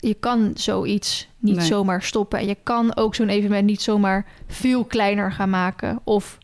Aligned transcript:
je 0.00 0.14
kan 0.14 0.50
zoiets 0.54 1.28
niet 1.38 1.56
Nee. 1.56 1.66
zomaar 1.66 2.02
stoppen. 2.02 2.38
En 2.38 2.46
je 2.46 2.56
kan 2.62 2.96
ook 2.96 3.14
zo'n 3.14 3.28
evenement 3.28 3.66
niet 3.66 3.82
zomaar 3.82 4.26
veel 4.48 4.84
kleiner 4.84 5.32
gaan 5.32 5.50
maken. 5.50 6.00
Of, 6.04 6.38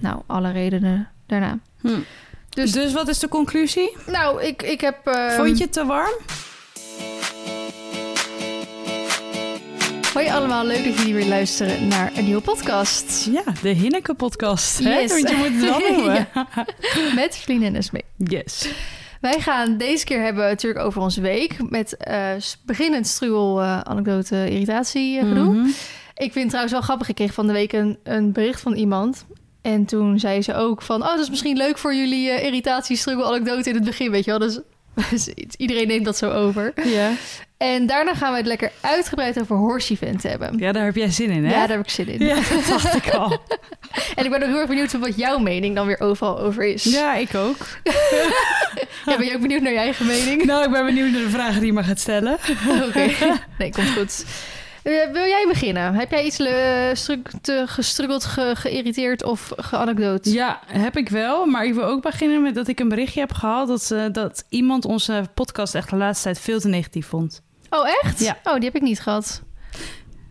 nou, 0.00 0.20
alle 0.26 0.50
redenen 0.52 1.08
daarna. 1.26 1.58
Hm. 1.80 1.88
Dus- 2.48 2.72
Dus, 2.72 2.92
wat 2.92 3.08
is 3.08 3.18
de 3.18 3.28
conclusie? 3.28 3.96
Nou, 4.06 4.42
ik, 4.42 4.62
ik 4.62 4.80
heb... 4.80 5.06
ehm, 5.06 5.30
Vond 5.36 5.58
je 5.58 5.64
het 5.64 5.72
te 5.72 5.84
warm? 5.84 6.12
Hoi 10.14 10.28
allemaal, 10.30 10.64
leuk 10.66 10.84
dat 10.84 10.98
jullie 10.98 11.14
weer 11.14 11.26
luisteren 11.26 11.88
naar 11.88 12.12
een 12.16 12.24
nieuwe 12.24 12.40
podcast. 12.40 13.28
Ja, 13.32 13.42
de 13.62 13.68
Hinneke-podcast. 13.68 14.78
hè? 14.78 14.98
Yes. 14.98 15.10
Want 15.12 15.28
je 15.30 15.36
moet 15.36 15.46
het 15.48 15.60
wel 15.60 15.78
noemen. 15.96 16.28
Met 17.14 17.36
vrienden 17.36 17.74
en 17.74 17.82
Smee. 17.82 18.04
Yes. 18.16 18.68
Wij 19.20 19.40
gaan 19.40 19.76
deze 19.76 20.04
keer 20.04 20.22
hebben 20.22 20.44
natuurlijk 20.44 20.84
over 20.84 21.00
onze 21.02 21.20
week. 21.20 21.70
Met 21.70 21.96
s- 22.38 22.62
beginnend 22.66 23.06
struwel, 23.06 23.60
eh, 23.60 23.80
anekdote, 23.80 24.50
irritatie 24.50 25.18
eh, 25.18 25.28
gedoe. 25.28 25.54
Mhm. 25.54 25.66
Ik 26.14 26.32
vind 26.32 26.34
het 26.34 26.46
trouwens 26.48 26.72
wel 26.72 26.82
grappig. 26.82 27.08
Ik 27.08 27.14
kreeg 27.14 27.32
van 27.34 27.46
de 27.46 27.52
week 27.52 27.72
een, 27.72 27.98
een 28.02 28.32
bericht 28.32 28.60
van 28.60 28.72
iemand. 28.74 29.24
En 29.62 29.84
toen 29.84 30.18
zei 30.18 30.42
ze 30.42 30.54
ook 30.54 30.82
van... 30.82 31.02
Oh, 31.02 31.08
dat 31.08 31.18
is 31.18 31.30
misschien 31.30 31.56
leuk 31.56 31.78
voor 31.78 31.94
jullie 31.94 32.42
irritatie, 32.42 32.96
struggle, 32.96 33.24
anekdote 33.24 33.68
in 33.68 33.74
het 33.74 33.84
begin, 33.84 34.10
weet 34.10 34.24
je 34.24 34.30
wel. 34.30 34.40
Dus, 34.40 34.60
dus 35.10 35.28
iedereen 35.56 35.86
neemt 35.86 36.04
dat 36.04 36.16
zo 36.16 36.30
over. 36.30 36.72
Ja. 36.88 37.10
En 37.58 37.86
daarna 37.86 38.14
gaan 38.14 38.30
we 38.32 38.36
het 38.38 38.46
lekker 38.46 38.72
uitgebreid 38.80 39.40
over 39.40 39.56
horse 39.56 39.92
event 39.92 40.22
hebben. 40.22 40.58
ja, 40.58 40.72
daar 40.72 40.84
heb 40.84 40.94
jij 40.96 41.10
zin 41.10 41.30
in, 41.30 41.44
hè? 41.44 41.50
Ja, 41.52 41.58
daar 41.66 41.76
heb 41.76 41.86
ik 41.86 41.90
zin 41.92 42.08
in. 42.08 42.26
Ja, 42.26 42.34
dat 42.34 42.66
dacht 42.68 42.94
ik 42.94 43.10
al. 43.14 43.38
En 44.14 44.24
ik 44.24 44.30
ben 44.30 44.42
ook 44.42 44.48
heel 44.48 44.58
erg 44.58 44.68
benieuwd 44.68 44.92
wat 44.92 45.16
jouw 45.16 45.38
mening 45.38 45.74
dan 45.74 45.86
weer 45.86 46.00
overal 46.00 46.38
over 46.40 46.64
is. 46.64 46.84
Ja, 46.84 47.14
ik 47.14 47.34
ook. 47.34 47.56
Ja, 49.04 49.16
ben 49.16 49.26
je 49.26 49.34
ook 49.34 49.40
benieuwd 49.40 49.62
naar 49.62 49.72
je 49.72 49.78
eigen 49.78 50.06
mening? 50.06 50.44
Nou, 50.44 50.64
ik 50.64 50.70
ben 50.70 50.84
benieuwd 50.84 51.10
naar 51.12 51.20
de 51.22 51.30
vragen 51.30 51.56
die 51.58 51.66
je 51.66 51.72
me 51.72 51.82
gaat 51.82 51.98
stellen. 51.98 52.32
Oké, 52.88 53.10
nee, 53.58 53.70
komt 53.72 53.90
goed. 53.90 54.24
Eh, 54.82 54.92
wil 55.12 55.24
jij 55.24 55.44
beginnen? 55.48 55.94
Heb 55.94 56.10
jij 56.10 56.24
iets 56.24 56.36
gestruggeld, 57.64 58.24
ge- 58.24 58.52
geïrriteerd 58.56 59.22
of 59.24 59.52
geanekdoot? 59.56 60.24
Ja, 60.24 60.60
heb 60.66 60.96
ik 60.96 61.08
wel. 61.08 61.46
Maar 61.46 61.64
ik 61.64 61.74
wil 61.74 61.84
ook 61.84 62.02
beginnen 62.02 62.42
met 62.42 62.54
dat 62.54 62.68
ik 62.68 62.80
een 62.80 62.88
berichtje 62.88 63.20
heb 63.20 63.32
gehad... 63.32 63.68
dat, 63.68 63.90
eh, 63.90 64.04
dat 64.12 64.44
iemand 64.48 64.84
onze 64.84 65.24
podcast 65.34 65.74
echt 65.74 65.90
de 65.90 65.96
laatste 65.96 66.24
tijd 66.24 66.40
veel 66.40 66.60
te 66.60 66.68
negatief 66.68 67.06
vond. 67.06 67.42
Oh, 67.70 67.88
echt? 68.02 68.20
Ja. 68.20 68.38
Oh, 68.42 68.54
die 68.54 68.64
heb 68.64 68.74
ik 68.74 68.82
niet 68.82 69.00
gehad. 69.00 69.42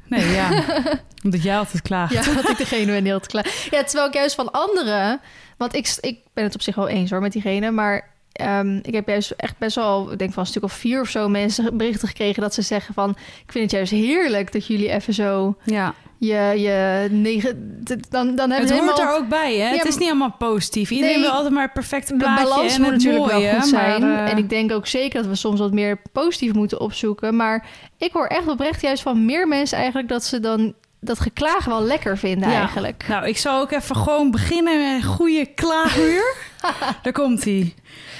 Nee, 0.07 0.27
ja. 0.31 0.63
Omdat 1.23 1.43
jij 1.43 1.57
altijd 1.57 1.81
klaagt. 1.81 2.13
Ja, 2.13 2.33
dat 2.33 2.49
ik 2.49 2.57
degene 2.57 2.85
ben 2.85 3.03
die 3.03 3.11
heel 3.11 3.19
klaar. 3.19 3.67
Ja, 3.69 3.83
terwijl 3.83 4.07
ik 4.07 4.13
juist 4.13 4.35
van 4.35 4.51
anderen... 4.51 5.21
Want 5.57 5.75
ik, 5.75 5.97
ik 6.01 6.19
ben 6.33 6.43
het 6.43 6.55
op 6.55 6.61
zich 6.61 6.75
wel 6.75 6.87
eens 6.87 7.09
hoor 7.09 7.21
met 7.21 7.31
diegene, 7.31 7.71
maar... 7.71 8.15
ehm, 8.37 8.79
ik 8.81 8.93
heb 8.93 9.07
juist 9.07 9.31
echt 9.31 9.57
best 9.57 9.75
wel, 9.75 10.11
ik 10.11 10.17
denk 10.19 10.33
van 10.33 10.43
een 10.43 10.49
stuk 10.49 10.63
of 10.63 10.73
vier 10.73 11.01
of 11.01 11.09
zo 11.09 11.29
mensen 11.29 11.77
berichten 11.77 12.07
gekregen 12.07 12.41
dat 12.41 12.53
ze 12.53 12.61
zeggen 12.61 12.93
van, 12.93 13.09
ik 13.45 13.51
vind 13.51 13.63
het 13.63 13.73
juist 13.73 13.91
heerlijk 13.91 14.51
dat 14.51 14.67
jullie 14.67 14.89
even 14.91 15.13
zo 15.13 15.55
Ja. 15.63 15.93
je, 16.17 16.53
je 16.57 17.07
negen, 17.11 17.83
dan, 18.09 18.35
dan 18.35 18.49
hebben 18.51 18.69
Het 18.69 18.79
hoort 18.79 18.99
er 18.99 19.13
ook 19.15 19.27
bij, 19.27 19.55
hè? 19.57 19.69
Ja, 19.69 19.77
het 19.77 19.87
is 19.87 19.97
niet 19.97 20.09
allemaal 20.09 20.35
positief. 20.37 20.91
Iedereen 20.91 21.13
Nee, 21.15 21.23
wil 21.23 21.33
altijd 21.33 21.53
maar 21.53 21.63
het 21.63 21.73
perfecte 21.73 22.11
de 22.11 22.17
plaatje 22.23 22.43
balans 22.43 22.75
en 22.75 22.81
moet 22.81 22.91
natuurlijk 22.91 23.31
mooie, 23.31 23.45
wel 23.51 23.59
goed 23.59 23.69
zijn. 23.69 24.01
maar, 24.01 24.25
eh, 24.25 24.31
En 24.31 24.37
ik 24.37 24.49
denk 24.49 24.71
ook 24.71 24.87
zeker 24.87 25.21
dat 25.21 25.29
we 25.29 25.35
soms 25.35 25.59
wat 25.59 25.71
meer 25.73 26.01
positief 26.11 26.53
moeten 26.53 26.79
opzoeken. 26.79 27.35
Maar 27.35 27.65
ik 27.97 28.11
hoor 28.11 28.27
echt 28.27 28.47
oprecht 28.47 28.81
juist 28.81 29.01
van 29.03 29.25
meer 29.25 29.47
mensen 29.47 29.77
eigenlijk 29.77 30.09
dat 30.09 30.23
ze 30.23 30.39
dan 30.39 30.73
dat 30.99 31.19
geklaag 31.19 31.65
wel 31.65 31.81
lekker 31.83 32.17
vinden 32.17 32.49
Ja. 32.49 32.55
eigenlijk. 32.59 33.05
Nou, 33.07 33.27
ik 33.27 33.37
zal 33.37 33.61
ook 33.61 33.71
even 33.71 33.95
gewoon 33.95 34.31
beginnen 34.31 34.77
met 34.83 35.03
een 35.03 35.09
goede 35.09 35.45
klaaguur. 35.45 36.35
Daar 37.03 37.13
komt 37.13 37.43
hij. 37.43 37.73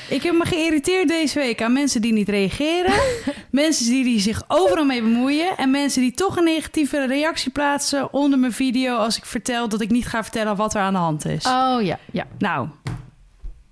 Ik 0.10 0.24
heb 0.24 0.34
me 0.34 0.46
geïrriteerd 0.46 1.08
deze 1.08 1.40
week 1.40 1.62
aan 1.62 1.74
mensen 1.74 2.02
die 2.02 2.14
niet 2.14 2.30
reageren. 2.30 2.94
mensen 3.52 3.86
die, 3.86 4.04
die 4.04 4.20
zich 4.20 4.44
overal 4.48 4.86
mee 4.86 5.02
bemoeien. 5.02 5.58
En 5.58 5.72
mensen 5.72 6.02
die 6.02 6.12
toch 6.12 6.38
een 6.38 6.44
negatieve 6.44 7.06
reactie 7.08 7.52
plaatsen 7.52 8.14
onder 8.14 8.40
mijn 8.40 8.52
video... 8.54 8.96
als 8.98 9.18
ik 9.18 9.26
vertel 9.26 9.70
dat 9.70 9.82
ik 9.82 9.90
niet 9.90 10.08
ga 10.08 10.24
vertellen 10.24 10.56
wat 10.56 10.74
er 10.74 10.82
aan 10.82 10.94
de 10.94 11.00
hand 11.00 11.26
is. 11.26 11.46
Oh 11.46 11.78
ja, 11.82 12.00
ja. 12.12 12.26
Nou, 12.38 12.68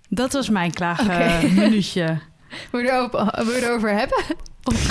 dat 0.09 0.33
was 0.33 0.49
mijn 0.49 0.69
Oké. 0.69 0.75
klaagminuutje. 0.79 2.19
Wil 2.71 2.81
je 2.81 2.91
erover, 2.91 3.45
wil 3.45 3.55
je 3.55 3.65
erover 3.65 3.89
hebben? 3.97 4.23
Of 4.63 4.89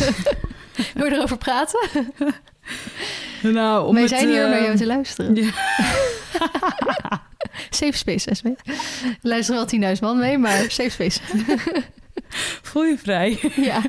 wil 0.95 1.05
je 1.07 1.13
erover 1.13 1.39
praten? 1.39 1.89
nou, 3.43 3.87
om 3.87 3.93
Wij 3.95 4.03
het, 4.03 4.11
zijn 4.11 4.29
hier 4.29 4.45
om 4.45 4.51
naar 4.51 4.59
eh, 4.59 4.65
jou 4.65 4.77
te 4.77 4.87
luisteren. 4.87 5.35
ja. 5.35 5.51
Safe 7.75 7.97
space, 7.97 8.35
SB. 8.35 8.45
Er 8.45 8.55
luisteren 9.23 9.81
wel 9.81 9.95
10.000 9.95 10.01
man 10.01 10.19
mee, 10.19 10.39
maar 10.39 10.65
safe 10.69 10.91
space. 10.91 11.21
Voel 12.63 12.85
je 12.85 12.99
vrij. 12.99 13.39
ja, 13.71 13.83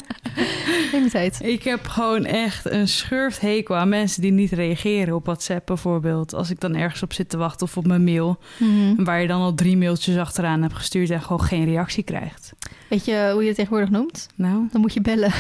neem 0.92 1.10
tijd. 1.10 1.40
Ik 1.44 1.64
heb 1.64 1.88
gewoon 1.88 2.26
echt 2.26 2.70
een 2.70 2.88
schurft 2.88 3.42
hekel 3.42 3.76
aan 3.76 3.90
mensen 3.90 4.22
die 4.22 4.32
niet 4.32 4.52
reageren 4.52 5.16
op 5.16 5.26
WhatsApp 5.26 5.66
bijvoorbeeld. 5.66 6.34
Als 6.34 6.50
ik 6.50 6.60
dan 6.60 6.76
ergens 6.76 7.04
op 7.04 7.14
zit 7.14 7.30
te 7.30 7.38
wachten 7.38 7.68
of 7.68 7.78
op 7.78 7.88
mijn 7.88 8.04
mail. 8.04 8.38
Mhm. 8.58 9.04
Waar 9.04 9.22
je 9.22 9.28
dan 9.28 9.42
al 9.42 9.54
drie 9.54 9.78
mailtjes 9.78 10.18
achteraan 10.18 10.62
hebt 10.62 10.74
gestuurd 10.74 11.10
en 11.10 11.22
gewoon 11.22 11.42
geen 11.42 11.66
reactie 11.66 12.04
krijgt. 12.04 12.54
Weet 12.90 13.06
je 13.06 13.30
hoe 13.32 13.42
je 13.42 13.48
het 13.48 13.56
tegenwoordig 13.56 13.90
noemt? 13.90 14.28
Nou. 14.36 14.68
Dan 14.72 14.82
moet 14.82 14.94
je 14.94 15.02
bellen. 15.02 15.34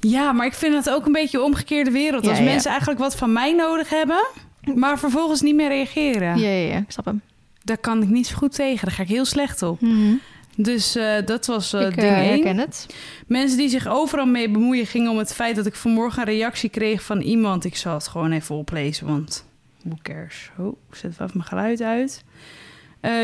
Ja, 0.00 0.32
maar 0.32 0.46
ik 0.46 0.54
vind 0.54 0.74
het 0.74 0.90
ook 0.90 1.06
een 1.06 1.12
beetje 1.12 1.42
omgekeerde 1.42 1.90
wereld. 1.90 2.24
Ja, 2.24 2.30
Als 2.30 2.38
ja. 2.38 2.44
mensen 2.44 2.70
eigenlijk 2.70 3.00
wat 3.00 3.16
van 3.16 3.32
mij 3.32 3.52
nodig 3.52 3.88
hebben, 3.88 4.26
maar 4.74 4.98
vervolgens 4.98 5.40
niet 5.40 5.54
meer 5.54 5.68
reageren. 5.68 6.38
Ja, 6.38 6.48
ja, 6.48 6.68
ja, 6.72 6.76
ik 6.78 6.90
snap 6.90 7.04
hem. 7.04 7.20
Daar 7.64 7.78
kan 7.78 8.02
ik 8.02 8.08
niet 8.08 8.26
zo 8.26 8.36
goed 8.36 8.54
tegen. 8.54 8.86
Daar 8.86 8.94
ga 8.94 9.02
ik 9.02 9.08
heel 9.08 9.24
slecht 9.24 9.62
op. 9.62 9.80
Mhm. 9.80 10.14
Dus 10.56 10.96
eh, 10.96 11.12
dat 11.24 11.46
was 11.46 11.72
eh 11.72 11.80
ik 11.80 11.94
ding 11.94 12.06
eh, 12.12 12.18
één. 12.18 12.28
herken 12.28 12.58
het. 12.58 12.86
Mensen 13.26 13.58
die 13.58 13.68
zich 13.68 13.86
overal 13.86 14.26
mee 14.26 14.50
bemoeien 14.50 14.86
gingen 14.86 15.10
om 15.10 15.18
het 15.18 15.34
feit 15.34 15.56
dat 15.56 15.66
ik 15.66 15.74
vanmorgen 15.74 16.18
een 16.20 16.34
reactie 16.34 16.68
kreeg 16.70 17.02
van 17.02 17.20
iemand. 17.20 17.64
Ik 17.64 17.76
zal 17.76 17.94
het 17.94 18.08
gewoon 18.08 18.32
even 18.32 18.54
oplezen, 18.54 19.06
want 19.06 19.46
who 19.84 19.96
cares? 20.02 20.50
Oh, 20.58 20.76
ik 20.90 20.94
zet 20.96 21.10
even 21.10 21.30
mijn 21.32 21.44
geluid 21.48 21.82
uit. 21.82 22.24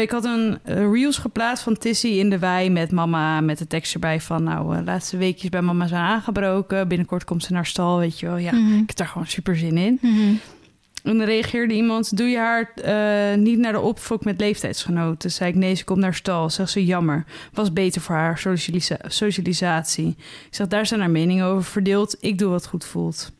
Ik 0.01 0.11
had 0.11 0.25
een 0.25 0.59
reels 0.65 1.19
geplaatst 1.19 1.65
van 1.65 1.77
Tissy 1.79 2.07
in 2.09 2.31
de 2.31 2.39
wei 2.39 2.71
met 2.71 2.91
mama. 2.91 3.41
Met 3.41 3.59
de 3.59 3.67
tekst 3.67 3.95
erbij 3.95 4.21
van, 4.21 4.43
nou, 4.43 4.83
laatste 4.85 5.17
weekjes 5.17 5.51
bij 5.51 5.63
mama 5.63 5.87
zijn 5.87 6.03
aangebroken. 6.03 6.89
Binnenkort 6.89 7.25
komt 7.25 7.45
ze 7.45 7.53
naar 7.53 7.67
stal, 7.67 7.99
weet 7.99 8.21
je 8.21 8.27
wel. 8.27 8.37
Ja, 8.37 8.53
Mhm. 8.55 8.73
ik 8.75 8.83
heb 8.87 8.97
daar 8.97 9.07
gewoon 9.07 9.27
super 9.27 9.57
zin 9.57 9.77
in. 9.77 9.99
Mhm. 10.03 10.35
En 11.05 11.19
dan 11.19 11.27
reageerde 11.27 11.75
iemand, 11.75 12.17
doe 12.17 12.27
je 12.29 12.39
haar 12.39 12.73
eh, 12.75 13.39
niet 13.39 13.59
naar 13.59 13.73
de 13.73 13.81
opfok 13.81 14.25
met 14.25 14.41
leeftijdsgenoten? 14.41 15.31
Zei 15.31 15.51
ik, 15.51 15.57
nee, 15.57 15.75
ze 15.75 15.85
komt 15.85 15.99
naar 15.99 16.15
stal. 16.15 16.51
Zegt 16.51 16.71
ze, 16.71 16.85
jammer. 16.85 17.25
Was 17.53 17.73
beter 17.73 18.01
voor 18.01 18.15
haar 18.15 18.39
socialisa- 18.39 18.99
socialisatie. 19.09 20.09
Ik 20.19 20.49
zeg, 20.55 20.67
daar 20.67 20.87
zijn 20.87 21.01
haar 21.01 21.11
meningen 21.11 21.47
over 21.47 21.65
verdeeld. 21.65 22.17
Ik 22.21 22.39
doe 22.39 22.51
wat 22.51 22.67
goed 22.67 22.85
voelt. 22.85 23.33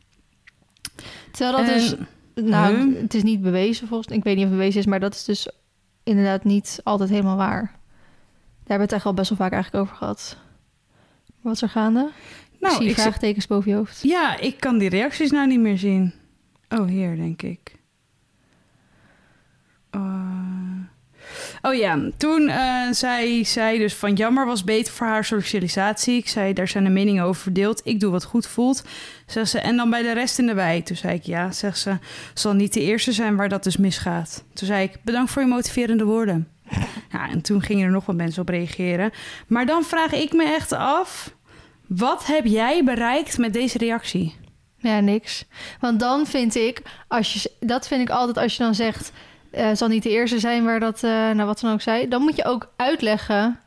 Terwijl 1.31 1.57
dat 1.57 1.67
En- 1.69 1.75
dus... 1.81 1.95
Nou, 2.45 2.77
Huh? 2.77 3.01
het 3.03 3.15
is 3.15 3.23
niet 3.23 3.43
bewezen 3.43 3.89
volgens... 3.89 4.17
Ik 4.17 4.25
weet 4.25 4.35
niet 4.37 4.45
of 4.45 4.51
het 4.51 4.59
bewezen 4.59 4.81
is, 4.81 4.87
maar 4.87 5.01
dat 5.01 5.15
is 5.15 5.25
dus 5.25 5.49
inderdaad 6.03 6.45
niet 6.45 6.81
altijd 6.85 7.11
helemaal 7.11 7.37
waar. 7.37 7.61
Daar 7.63 7.73
hebben 8.59 8.77
we 8.77 8.83
het 8.83 8.93
echt 8.93 9.05
al 9.07 9.15
best 9.15 9.29
wel 9.29 9.39
vaak 9.39 9.53
eigenlijk 9.53 9.85
over 9.85 9.97
gehad. 9.97 10.37
Wat 11.41 11.55
is 11.55 11.63
er 11.63 11.69
gaande? 11.69 12.11
Nou, 12.61 12.75
Zie 12.75 12.85
je 12.85 12.89
ik 12.91 12.95
zeg- 12.95 13.05
vraagtekens 13.05 13.47
boven 13.47 13.71
je 13.71 13.77
hoofd? 13.77 14.03
ja, 14.03 14.39
ik 14.41 14.61
kan 14.61 14.79
die 14.79 14.89
reacties 14.89 15.31
nou 15.31 15.47
niet 15.47 15.61
meer 15.61 15.79
zien. 15.79 16.13
Oh, 16.79 16.87
hier, 16.87 17.17
denk 17.17 17.43
ik. 17.43 17.75
Eh, 19.91 20.01
oh 21.63 21.75
ja, 21.75 21.99
toen 22.17 22.49
eh, 22.49 22.91
zei 22.91 23.45
zij 23.45 23.79
dus 23.79 23.95
van 23.95 24.15
jammer 24.15 24.47
was 24.47 24.65
beter 24.65 24.93
voor 24.93 25.07
haar 25.07 25.25
socialisatie. 25.25 26.17
Ik 26.17 26.29
zei, 26.29 26.53
daar 26.53 26.69
zijn 26.69 26.85
de 26.85 26.91
meningen 26.91 27.25
over 27.25 27.43
verdeeld. 27.43 27.81
Ik 27.85 28.01
doe 28.01 28.11
wat 28.11 28.25
goed 28.25 28.47
voelt. 28.47 28.85
Zegt 29.27 29.51
ze, 29.51 29.59
en 29.59 29.77
dan 29.77 29.91
bij 29.91 30.03
de 30.03 30.13
rest 30.13 30.39
in 30.39 30.47
de 30.47 30.55
wei. 30.55 30.83
Toen 30.83 30.97
zei 30.97 31.15
ik, 31.15 31.23
ja, 31.23 31.53
zegt 31.53 31.79
ze, 31.79 31.99
zal 32.35 32.53
niet 32.53 32.73
de 32.73 32.81
eerste 32.81 33.13
zijn 33.13 33.37
waar 33.37 33.49
dat 33.49 33.65
dus 33.65 33.77
misgaat. 33.77 34.45
Toen 34.55 34.67
zei 34.67 34.85
ik, 34.85 34.99
bedankt 35.03 35.31
voor 35.31 35.43
je 35.43 35.49
motiverende 35.49 36.05
woorden. 36.05 36.49
Ja, 37.13 37.29
en 37.29 37.41
toen 37.43 37.63
gingen 37.63 37.85
er 37.87 37.91
nog 37.91 38.07
wat 38.07 38.17
mensen 38.17 38.43
op 38.43 38.49
reageren. 38.49 39.11
Maar 39.47 39.67
dan 39.67 39.85
vraag 39.85 40.13
ik 40.13 40.33
me 40.33 40.45
echt 40.45 40.73
af, 40.73 41.35
wat 41.87 42.27
heb 42.27 42.45
jij 42.45 42.85
bereikt 42.85 43.39
met 43.39 43.53
deze 43.53 43.79
reactie? 43.79 44.35
Ja, 44.85 45.01
niks. 45.01 45.45
Want 45.81 46.01
dan 46.01 46.27
vind 46.27 46.55
ik, 46.55 46.83
als 47.09 47.33
je, 47.33 47.51
dat 47.61 47.87
vind 47.87 48.01
ik 48.01 48.11
altijd 48.11 48.39
als 48.39 48.57
je 48.57 48.63
dan 48.63 48.75
zegt, 48.75 49.13
eh 49.51 49.67
zal 49.73 49.89
niet 49.89 50.03
de 50.03 50.11
eerste 50.11 50.39
zijn 50.39 50.65
waar 50.65 50.81
dat, 50.81 51.03
eh 51.03 51.11
nou 51.11 51.45
wat 51.45 51.61
dan 51.61 51.73
ook 51.73 51.81
zei, 51.81 52.09
dan 52.09 52.23
moet 52.23 52.37
je 52.37 52.45
ook 52.45 52.69
uitleggen 52.77 53.59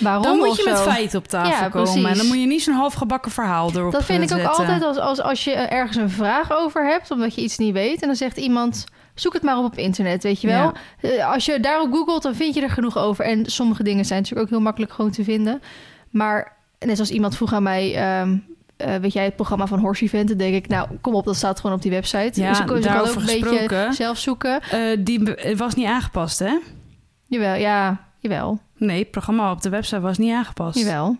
waarom 0.00 0.22
Dan 0.22 0.36
moet 0.36 0.56
je 0.56 0.62
met 0.64 0.80
feiten 0.80 1.18
op 1.18 1.26
tafel 1.26 1.50
Ja, 1.50 1.68
komen. 1.68 2.10
En 2.10 2.16
dan 2.16 2.26
moet 2.26 2.40
je 2.40 2.46
niet 2.46 2.62
zo'n 2.62 2.74
halfgebakken 2.74 3.30
verhaal 3.30 3.70
erop 3.74 3.92
Dat 3.92 4.04
vind 4.04 4.30
ik 4.30 4.38
ook 4.38 4.44
altijd 4.44 4.82
als, 4.82 4.98
als, 4.98 5.20
als 5.20 5.44
je 5.44 5.52
ergens 5.52 5.96
een 5.96 6.10
vraag 6.10 6.52
over 6.52 6.86
hebt, 6.86 7.10
omdat 7.10 7.34
je 7.34 7.40
iets 7.40 7.58
niet 7.58 7.72
weet. 7.72 8.00
En 8.00 8.06
dan 8.06 8.16
zegt 8.16 8.36
iemand, 8.36 8.84
zoek 9.14 9.32
het 9.32 9.42
maar 9.42 9.58
op 9.58 9.64
op 9.64 9.76
internet, 9.78 10.22
weet 10.22 10.40
je 10.40 10.46
wel. 10.46 10.72
Eh, 11.00 11.32
Als 11.32 11.44
je 11.44 11.60
daarop 11.60 11.92
googelt, 11.92 12.22
dan 12.22 12.34
vind 12.34 12.54
je 12.54 12.62
er 12.62 12.70
genoeg 12.70 12.98
over. 12.98 13.24
En 13.24 13.46
sommige 13.46 13.82
dingen 13.82 14.04
zijn 14.04 14.18
natuurlijk 14.20 14.46
ook 14.46 14.54
heel 14.54 14.64
makkelijk 14.64 14.92
gewoon 14.92 15.10
te 15.10 15.24
vinden. 15.24 15.62
Maar 16.10 16.56
net 16.78 16.98
als 16.98 17.10
iemand 17.10 17.36
vroeg 17.36 17.52
aan 17.52 17.62
mij, 17.62 17.94
ehm, 17.94 18.36
eh, 18.76 18.94
weet 18.94 19.12
jij 19.12 19.24
het 19.24 19.36
programma 19.36 19.66
van 19.66 19.78
Horse 19.78 20.04
Event? 20.04 20.28
Dan 20.28 20.38
denk 20.38 20.54
ik, 20.54 20.68
nou, 20.68 20.88
kom 21.00 21.14
op, 21.14 21.24
dat 21.24 21.36
staat 21.36 21.60
gewoon 21.60 21.76
op 21.76 21.82
die 21.82 21.90
website. 21.90 22.40
Ja, 22.40 22.48
dus 22.48 22.58
ik 22.58 22.66
kan 22.66 22.76
ook 22.76 23.14
een 23.14 23.24
beetje 23.26 23.88
zelf 23.90 24.18
zoeken. 24.18 24.60
Eh, 24.62 24.80
die 24.98 25.36
was 25.56 25.74
niet 25.74 25.86
aangepast, 25.86 26.38
hè? 26.38 26.58
Jawel, 27.26 27.54
ja, 27.54 28.00
jawel, 28.18 28.60
Nee, 28.76 28.98
het 28.98 29.10
programma 29.10 29.50
op 29.50 29.62
de 29.62 29.68
website 29.68 30.00
was 30.00 30.18
niet 30.18 30.32
aangepast. 30.32 30.78
jawel. 30.78 31.16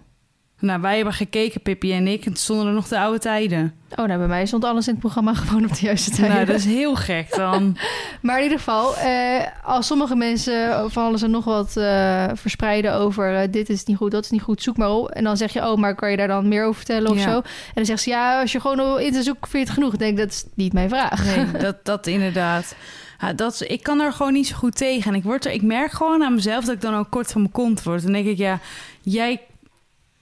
Nou, 0.61 0.81
wij 0.81 0.97
hebben 0.97 1.15
gekeken, 1.15 1.63
Pippi 1.63 1.93
en 1.93 2.07
ik, 2.07 2.19
en 2.19 2.25
toen 2.25 2.37
stonden 2.37 2.67
er 2.67 2.73
nog 2.73 2.89
de 2.89 2.99
oude 2.99 3.19
tijden. 3.19 3.75
Oh, 3.91 4.07
nou, 4.07 4.19
bij 4.19 4.27
mij 4.27 4.47
stond 4.47 4.65
alles 4.65 4.87
in 4.87 4.93
het 4.93 5.01
programma 5.01 5.35
gewoon 5.45 5.65
op 5.65 5.75
de 5.75 5.87
juiste 5.87 6.11
tijd. 6.11 6.33
Nou, 6.33 6.45
dat 6.45 6.57
is 6.57 6.65
heel 6.65 6.95
gek 6.95 7.35
dan. 7.35 7.77
Maar 8.23 8.37
in 8.37 8.43
ieder 8.43 8.59
geval, 8.59 8.97
eh, 8.97 9.47
als 9.65 9.87
sommige 9.87 10.17
mensen 10.17 10.91
van 10.91 11.05
alles 11.05 11.23
en 11.23 11.31
nog 11.31 11.45
wat 11.45 11.77
eh, 11.77 12.25
verspreiden 12.35 12.95
over 12.95 13.37
eh, 13.37 13.49
dit 13.51 13.69
is 13.69 13.85
niet 13.85 13.97
goed, 13.97 14.11
dat 14.11 14.25
is 14.25 14.31
niet 14.31 14.43
goed, 14.43 14.63
zoek 14.63 14.77
maar 14.77 14.91
op. 14.91 15.09
En 15.11 15.25
dan 15.25 15.37
zeg 15.37 15.53
je, 15.53 15.71
oh, 15.71 15.77
maar 15.77 15.95
kan 15.95 16.11
je 16.11 16.17
daar 16.17 16.29
dan 16.29 16.49
meer 16.49 16.65
over 16.65 16.77
vertellen 16.77 17.11
of 17.11 17.17
Ja. 17.17 17.23
zo? 17.23 17.37
En 17.37 17.45
dan 17.75 17.85
zegt 17.85 18.03
ze, 18.03 18.11
ja, 18.11 18.41
als 18.41 18.53
je 18.53 18.61
gewoon 18.61 18.81
op 18.81 18.99
internet 18.99 19.25
zoekt, 19.25 19.39
vind 19.41 19.53
je 19.53 19.59
het 19.59 19.71
genoeg. 19.71 19.93
Ik 19.93 19.99
denk, 19.99 20.19
dat 20.19 20.29
is 20.29 20.45
niet 20.55 20.73
mijn 20.73 20.89
vraag. 20.89 21.25
Nee, 21.25 21.51
dat, 21.65 21.85
dat 21.85 22.07
inderdaad. 22.07 22.77
Ja, 23.21 23.33
dat, 23.33 23.65
ik 23.67 23.83
kan 23.83 24.01
er 24.01 24.13
gewoon 24.13 24.33
niet 24.33 24.47
zo 24.47 24.57
goed 24.57 24.77
tegen. 24.77 25.11
En 25.13 25.17
ik, 25.19 25.25
word 25.25 25.45
er, 25.45 25.53
ik 25.53 25.63
merk 25.63 25.93
gewoon 25.93 26.23
aan 26.23 26.35
mezelf 26.35 26.65
dat 26.65 26.75
ik 26.75 26.81
dan 26.81 26.95
ook 26.95 27.11
kort 27.11 27.33
van 27.33 27.41
mijn 27.41 27.53
kont 27.53 27.83
word. 27.83 28.03
Dan 28.03 28.13
denk 28.13 28.27
ik, 28.27 28.37
ja, 28.39 28.59
jij 29.03 29.41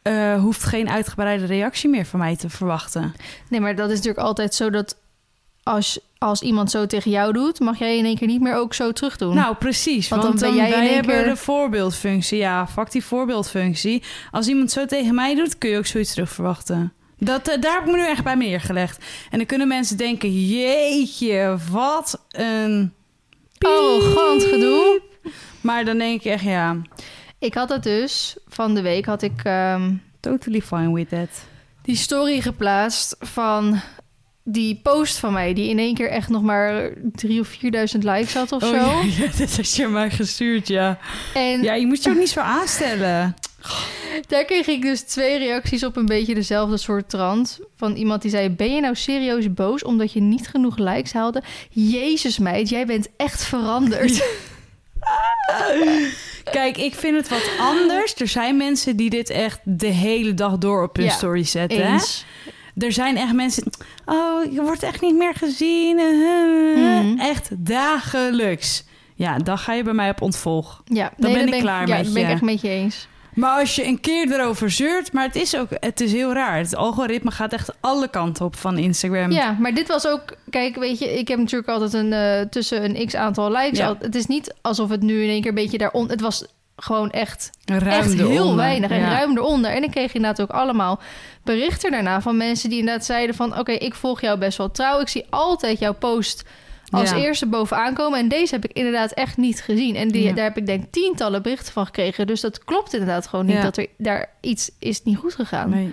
eh, 0.04 0.40
hoeft 0.40 0.64
geen 0.64 0.88
uitgebreide 0.90 1.44
reactie 1.44 1.88
meer 1.90 2.06
van 2.06 2.18
mij 2.18 2.36
te 2.36 2.48
verwachten. 2.50 3.14
Nee, 3.48 3.60
maar 3.60 3.74
dat 3.76 3.88
is 3.90 3.96
natuurlijk 3.96 4.26
altijd 4.26 4.54
zo 4.54 4.70
dat 4.70 4.96
als, 5.62 5.98
als 6.18 6.42
iemand 6.42 6.70
zo 6.70 6.86
tegen 6.86 7.10
jou 7.10 7.32
doet, 7.32 7.60
mag 7.60 7.78
jij 7.78 7.98
in 7.98 8.04
één 8.04 8.16
keer 8.16 8.26
niet 8.26 8.40
meer 8.40 8.54
ook 8.54 8.74
zo 8.74 8.92
terug 8.92 9.16
doen. 9.16 9.34
Nou, 9.34 9.54
precies. 9.54 10.08
Want 10.08 10.22
Want, 10.22 10.40
dan 10.40 10.48
dan 10.48 10.56
ben 10.56 10.66
jij 10.66 10.72
in 10.74 10.78
wij 10.78 10.86
één 10.88 10.96
hebben 10.96 11.14
keer- 11.22 11.32
de 11.32 11.36
voorbeeldfunctie. 11.36 12.38
Ja, 12.38 12.66
fuck 12.66 12.90
die 12.90 13.04
voorbeeldfunctie. 13.04 14.02
Als 14.30 14.46
iemand 14.48 14.70
zo 14.70 14.86
tegen 14.86 15.14
mij 15.14 15.34
doet, 15.34 15.58
kun 15.58 15.70
je 15.70 15.78
ook 15.78 15.86
zoiets 15.86 16.12
terug 16.12 16.30
verwachten. 16.30 16.92
Dat, 17.18 17.48
eh, 17.48 17.60
daar 17.60 17.72
heb 17.74 17.84
ik 17.84 17.90
me 17.90 17.96
nu 17.96 18.06
echt 18.06 18.24
bij 18.24 18.34
neergelegd. 18.34 19.04
En 19.30 19.38
dan 19.38 19.46
kunnen 19.46 19.68
mensen 19.68 19.96
denken, 19.96 20.46
jeetje, 20.48 21.56
wat 21.70 22.24
een... 22.30 22.92
Arrogant 23.58 24.44
gedoe. 24.44 25.00
Maar 25.60 25.84
dan 25.84 25.98
denk 25.98 26.20
ik 26.20 26.24
echt, 26.32 26.42
ja, 26.44 26.76
Ik 27.44 27.54
had 27.54 27.68
het 27.68 27.82
dus, 27.82 28.36
van 28.48 28.74
de 28.74 28.82
week 28.82 29.04
had 29.04 29.22
ik 29.22 29.40
ehm, 29.42 29.92
totally 30.20 30.60
fine 30.60 30.92
with 30.92 31.08
that. 31.08 31.44
die 31.82 31.96
story 31.96 32.40
geplaatst 32.40 33.16
van 33.20 33.80
die 34.42 34.80
post 34.82 35.18
van 35.18 35.32
mij... 35.32 35.54
die 35.54 35.68
in 35.68 35.78
één 35.78 35.94
keer 35.94 36.10
echt 36.10 36.28
nog 36.28 36.42
maar 36.42 36.90
drie 37.12 37.40
of 37.40 37.54
4.000 37.54 37.58
likes 37.98 38.34
had 38.34 38.52
of 38.52 38.62
zo. 38.62 38.74
Oh, 38.74 38.74
ja, 38.74 39.02
ja, 39.24 39.30
dat 39.38 39.56
had 39.56 39.74
je 39.74 39.86
mij 39.86 40.10
gestuurd, 40.10 40.68
ja. 40.68 40.98
En 41.34 41.62
Ja, 41.62 41.74
je 41.74 41.86
moet 41.86 42.02
je 42.02 42.10
ook 42.10 42.18
niet 42.18 42.30
zo 42.30 42.40
aanstellen. 42.40 43.36
daar 44.28 44.44
kreeg 44.44 44.66
ik 44.66 44.82
dus 44.82 45.00
twee 45.00 45.38
reacties 45.38 45.84
op 45.84 45.96
een 45.96 46.06
beetje 46.06 46.34
dezelfde 46.34 46.76
soort 46.76 47.08
trant. 47.08 47.60
Van 47.76 47.94
iemand 47.94 48.22
die 48.22 48.30
zei, 48.30 48.50
ben 48.50 48.74
je 48.74 48.80
nou 48.80 48.94
serieus 48.94 49.54
boos 49.54 49.82
omdat 49.82 50.12
je 50.12 50.20
niet 50.20 50.48
genoeg 50.48 50.78
likes 50.78 51.12
haalde? 51.12 51.42
Jezus 51.70 52.38
meid, 52.38 52.68
jij 52.68 52.86
bent 52.86 53.08
echt 53.16 53.44
veranderd. 53.44 54.24
Kijk, 56.52 56.76
ik 56.76 56.94
vind 56.94 57.16
het 57.16 57.28
wat 57.28 57.50
anders. 57.58 58.14
Er 58.14 58.28
zijn 58.28 58.56
mensen 58.56 58.96
die 58.96 59.10
dit 59.10 59.30
echt 59.30 59.60
de 59.64 59.86
hele 59.86 60.34
dag 60.34 60.58
door 60.58 60.82
op 60.82 60.96
hun 60.96 61.04
Ja, 61.04 61.10
story 61.12 61.44
zetten. 61.44 61.86
hè? 61.92 61.98
Er 62.78 62.92
zijn 62.92 63.16
echt 63.16 63.32
mensen... 63.32 63.70
Oh, 64.06 64.52
je 64.52 64.62
wordt 64.62 64.82
echt 64.82 65.00
niet 65.00 65.14
meer 65.16 65.34
gezien. 65.34 65.98
eh, 65.98 67.02
Mhm. 67.02 67.18
Echt 67.20 67.48
dagelijks. 67.52 68.84
Ja, 69.14 69.38
dan 69.38 69.58
ga 69.58 69.72
je 69.72 69.82
bij 69.82 69.92
mij 69.92 70.10
op 70.10 70.22
ontvolg. 70.22 70.82
Ja, 70.84 71.12
ben 71.16 71.32
daar 71.32 71.54
ik 71.54 71.60
klaar 71.60 71.88
ja, 71.88 71.96
met 71.96 72.04
dat 72.04 72.12
ben 72.12 72.22
ik 72.22 72.28
je. 72.28 72.34
echt 72.34 72.42
met 72.42 72.60
je 72.60 72.68
eens. 72.68 73.08
Maar 73.34 73.60
als 73.60 73.74
je 73.74 73.84
een 73.86 74.00
keer 74.00 74.32
erover 74.32 74.70
zeurt... 74.70 75.12
Maar 75.12 75.24
het 75.26 75.36
is 75.36 75.56
ook... 75.56 75.68
Het 75.80 76.00
is 76.00 76.12
heel 76.12 76.32
raar. 76.32 76.56
Het 76.58 76.76
algoritme 76.76 77.30
gaat 77.30 77.52
echt 77.52 77.72
alle 77.80 78.08
kanten 78.08 78.44
op 78.44 78.56
van 78.56 78.78
Instagram. 78.78 79.30
Ja, 79.30 79.56
maar 79.60 79.74
dit 79.74 79.88
was 79.88 80.06
ook... 80.08 80.22
Kijk, 80.50 80.76
weet 80.76 80.98
je, 80.98 81.18
ik 81.18 81.28
heb 81.28 81.38
natuurlijk 81.38 81.68
altijd 81.70 81.92
een... 81.92 82.12
eh, 82.12 82.40
tussen 82.40 82.84
een 82.84 83.06
x-aantal 83.06 83.50
likes. 83.50 83.78
Ja. 83.78 83.86
Al- 83.86 83.96
Het 84.00 84.14
is 84.14 84.26
niet 84.26 84.54
alsof 84.62 84.88
het 84.88 85.02
nu 85.02 85.22
in 85.22 85.28
één 85.28 85.40
keer 85.40 85.48
een 85.50 85.54
beetje 85.56 85.78
daaronder... 85.78 86.10
Het 86.12 86.20
was 86.20 86.44
gewoon 86.76 87.10
echt, 87.10 87.50
Ruim 87.64 87.82
echt 87.86 88.12
heel 88.12 88.56
weinig 88.56 88.90
en 88.90 88.98
Ja. 89.00 89.08
ruim 89.08 89.36
eronder. 89.36 89.70
En 89.70 89.82
ik 89.82 89.90
kreeg 89.90 90.14
inderdaad 90.14 90.42
ook 90.42 90.56
allemaal 90.56 91.00
berichten 91.44 91.90
daarna 91.90 92.20
van 92.20 92.36
mensen 92.36 92.68
die 92.68 92.78
inderdaad 92.78 93.04
zeiden 93.04 93.34
van... 93.34 93.58
Oké, 93.58 93.72
ik 93.72 93.94
volg 93.94 94.20
jou 94.20 94.38
best 94.38 94.58
wel 94.58 94.70
trouw. 94.70 95.00
Ik 95.00 95.08
zie 95.08 95.24
altijd 95.30 95.78
jouw 95.78 95.94
post 95.94 96.42
als 96.94 97.10
Ja. 97.10 97.16
eerste 97.16 97.46
bovenaan 97.46 97.94
komen. 97.94 98.18
En 98.18 98.28
deze 98.28 98.54
heb 98.54 98.64
ik 98.64 98.72
inderdaad 98.72 99.12
echt 99.12 99.36
niet 99.36 99.62
gezien. 99.62 99.96
En 99.96 100.08
die, 100.08 100.22
Ja. 100.22 100.32
daar 100.32 100.44
heb 100.44 100.56
ik 100.56 100.66
denk 100.66 100.84
tientallen 100.90 101.42
berichten 101.42 101.72
van 101.72 101.84
gekregen. 101.86 102.26
Dus 102.26 102.40
dat 102.40 102.64
klopt 102.64 102.92
inderdaad 102.92 103.26
gewoon 103.26 103.46
niet 103.46 103.54
Ja. 103.56 103.62
dat 103.62 103.76
er 103.76 103.86
daar 103.98 104.30
iets 104.40 104.70
is 104.78 105.02
niet 105.02 105.16
goed 105.16 105.34
gegaan. 105.34 105.70
Nee. 105.70 105.92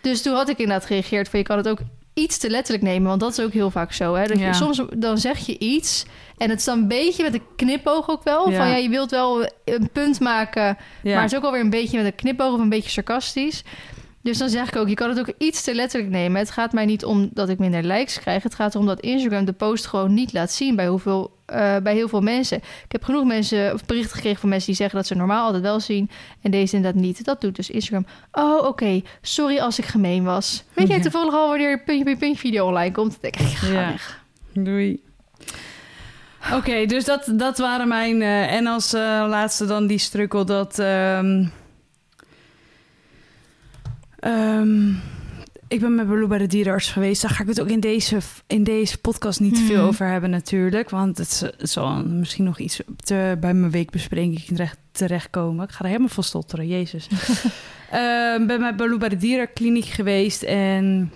Dus 0.00 0.22
toen 0.22 0.34
had 0.34 0.48
ik 0.48 0.58
inderdaad 0.58 0.86
gereageerd 0.86 1.28
van 1.28 1.38
je 1.38 1.44
kan 1.44 1.56
het 1.56 1.68
ook 1.68 1.78
iets 2.14 2.38
te 2.38 2.50
letterlijk 2.50 2.84
nemen, 2.84 3.08
want 3.08 3.20
dat 3.20 3.38
is 3.38 3.44
ook 3.44 3.52
heel 3.52 3.70
vaak 3.70 3.92
zo. 3.92 4.14
Hè? 4.14 4.26
Dat 4.26 4.38
je, 4.38 4.54
soms 4.54 4.82
dan 4.96 5.18
zeg 5.18 5.46
je 5.46 5.58
iets 5.58 6.04
en 6.36 6.50
het 6.50 6.58
is 6.58 6.64
dan 6.64 6.78
een 6.78 6.88
beetje 6.88 7.22
met 7.22 7.34
een 7.34 7.42
knipoog 7.56 8.10
ook 8.10 8.22
wel. 8.24 8.42
Van 8.44 8.52
ja, 8.68 8.76
je 8.76 8.88
wilt 8.88 9.10
wel 9.10 9.44
een 9.64 9.88
punt 9.92 10.20
maken, 10.20 10.76
maar 11.02 11.22
het 11.22 11.32
is 11.32 11.38
ook 11.38 11.44
alweer 11.44 11.60
een 11.60 11.70
beetje 11.70 11.96
met 11.96 12.06
een 12.06 12.14
knipoog 12.14 12.52
of 12.54 12.60
een 12.60 12.68
beetje 12.68 12.90
sarcastisch. 12.90 13.62
Dus 14.22 14.38
dan 14.38 14.48
zeg 14.48 14.68
ik 14.68 14.76
ook, 14.76 14.88
je 14.88 14.94
kan 14.94 15.08
het 15.08 15.18
ook 15.18 15.32
iets 15.38 15.62
te 15.62 15.74
letterlijk 15.74 16.12
nemen. 16.12 16.38
Het 16.40 16.50
gaat 16.50 16.72
mij 16.72 16.84
niet 16.84 17.04
om 17.04 17.30
dat 17.32 17.48
ik 17.48 17.58
minder 17.58 17.82
likes 17.82 18.18
krijg. 18.20 18.42
Het 18.42 18.54
gaat 18.54 18.74
erom 18.74 18.86
dat 18.86 19.00
Instagram 19.00 19.44
de 19.44 19.52
post 19.52 19.86
gewoon 19.86 20.14
niet 20.14 20.32
laat 20.32 20.52
zien 20.52 20.76
bij, 20.76 20.86
hoeveel, 20.86 21.36
eh, 21.46 21.76
bij 21.82 21.94
heel 21.94 22.08
veel 22.08 22.20
mensen. 22.20 22.56
Ik 22.56 22.92
heb 22.92 23.04
genoeg 23.04 23.24
mensen, 23.24 23.72
of 23.72 23.84
berichten 23.84 24.14
gekregen 24.14 24.40
van 24.40 24.48
mensen 24.48 24.66
die 24.66 24.76
zeggen 24.76 24.96
dat 24.98 25.06
ze 25.06 25.14
normaal 25.14 25.44
altijd 25.44 25.62
wel 25.62 25.80
zien. 25.80 26.10
En 26.42 26.50
deze 26.50 26.76
inderdaad 26.76 27.00
niet. 27.02 27.24
Dat 27.24 27.40
doet 27.40 27.56
dus 27.56 27.70
Instagram. 27.70 28.06
Oh, 28.32 28.66
oké. 28.66 29.02
Sorry 29.22 29.58
als 29.58 29.78
ik 29.78 29.84
gemeen 29.84 30.24
was. 30.24 30.64
Weet 30.72 30.88
jij 30.88 31.00
toevallig 31.00 31.34
al 31.34 31.48
wanneer 31.48 31.82
puntje 31.84 32.04
bij 32.04 32.16
puntje 32.16 32.38
video 32.38 32.66
online 32.66 32.92
komt? 32.92 33.10
Dan 33.10 33.30
denk 33.30 33.36
ik, 33.50 33.56
ga 33.56 33.66
Ja. 33.66 33.90
weg. 33.90 34.20
Doei. 34.52 35.02
Oké, 36.54 36.86
dus 36.86 37.04
dat, 37.04 37.32
dat 37.32 37.58
waren 37.58 37.88
mijn... 37.88 38.22
eh, 38.22 38.52
en 38.54 38.66
als 38.66 38.92
eh, 38.92 39.00
laatste 39.28 39.66
dan 39.66 39.86
die 39.86 39.98
strukkel 39.98 40.44
dat... 40.44 40.78
ehm, 40.78 41.44
ehm, 44.22 44.88
ik 45.68 45.80
ben 45.80 45.94
met 45.94 46.08
Baloo 46.08 46.26
bij 46.26 46.38
de 46.38 46.46
dierenarts 46.46 46.90
geweest. 46.90 47.22
Daar 47.22 47.30
ga 47.30 47.42
ik 47.42 47.48
het 47.48 47.60
ook 47.60 47.68
in 47.68 47.80
deze, 47.80 48.18
in 48.46 48.64
deze 48.64 48.98
podcast 48.98 49.40
niet 49.40 49.58
veel 49.58 49.76
Mhm. 49.78 49.86
over 49.86 50.06
hebben 50.06 50.30
natuurlijk. 50.30 50.90
Want 50.90 51.18
het, 51.18 51.52
zal 51.58 52.04
misschien 52.04 52.44
nog 52.44 52.58
iets 52.58 52.80
te, 52.96 53.36
bij 53.40 53.54
mijn 53.54 53.70
weekbespreking 53.72 54.40
terecht, 54.44 54.76
terechtkomen. 54.92 55.64
Ik 55.64 55.70
ga 55.70 55.78
er 55.80 55.86
helemaal 55.86 56.08
van 56.08 56.24
stotteren, 56.24 56.66
jezus. 56.66 57.08
Ehm 57.90 58.46
ben 58.46 58.60
met 58.60 58.76
Baloo 58.76 58.98
bij 58.98 59.08
de 59.08 59.16
dierenkliniek 59.16 59.84
geweest 59.84 60.42
en... 60.42 61.12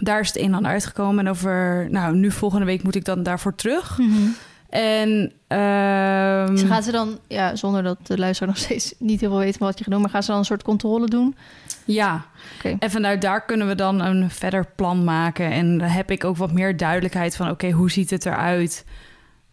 Daar 0.00 0.20
is 0.20 0.26
het 0.26 0.36
een 0.36 0.44
en 0.44 0.54
ander 0.54 0.70
uitgekomen. 0.70 1.24
En 1.24 1.30
over, 1.30 1.86
nou, 1.90 2.16
nu 2.16 2.30
volgende 2.30 2.64
week 2.66 2.82
moet 2.82 2.94
ik 2.94 3.04
dan 3.04 3.22
daarvoor 3.22 3.54
terug. 3.54 3.98
En 4.68 5.32
Dus 6.50 6.62
gaan 6.62 6.82
ze 6.82 6.90
dan, 6.92 7.18
ja, 7.28 7.56
zonder 7.56 7.82
dat 7.82 8.06
de 8.06 8.18
luisteraar 8.18 8.52
nog 8.52 8.62
steeds 8.64 8.94
niet 8.98 9.20
heel 9.20 9.30
veel 9.30 9.38
weet 9.38 9.56
van 9.56 9.66
wat 9.66 9.78
je 9.78 9.84
gedaan, 9.84 10.00
maar 10.00 10.10
gaan 10.10 10.22
ze 10.22 10.30
dan 10.30 10.38
een 10.38 10.44
soort 10.44 10.62
controle 10.62 11.06
doen? 11.06 11.34
ja, 11.84 12.26
en 12.78 12.90
vanuit 12.90 13.22
daar 13.22 13.44
kunnen 13.44 13.66
we 13.68 13.74
dan 13.74 14.00
een 14.00 14.30
verder 14.30 14.66
plan 14.76 15.04
maken. 15.04 15.50
En 15.50 15.78
dan 15.78 15.88
heb 15.88 16.10
ik 16.10 16.24
ook 16.24 16.36
wat 16.36 16.52
meer 16.52 16.76
duidelijkheid 16.76 17.36
van, 17.36 17.50
oké, 17.50 17.70
hoe 17.70 17.90
ziet 17.90 18.10
het 18.10 18.26
eruit? 18.26 18.84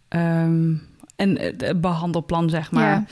Ehm, 0.08 0.74
en 1.16 1.40
het 1.40 1.82
behandelplan, 1.82 2.50
zeg 2.50 2.72
maar. 2.72 2.90
Ja. 2.90 3.06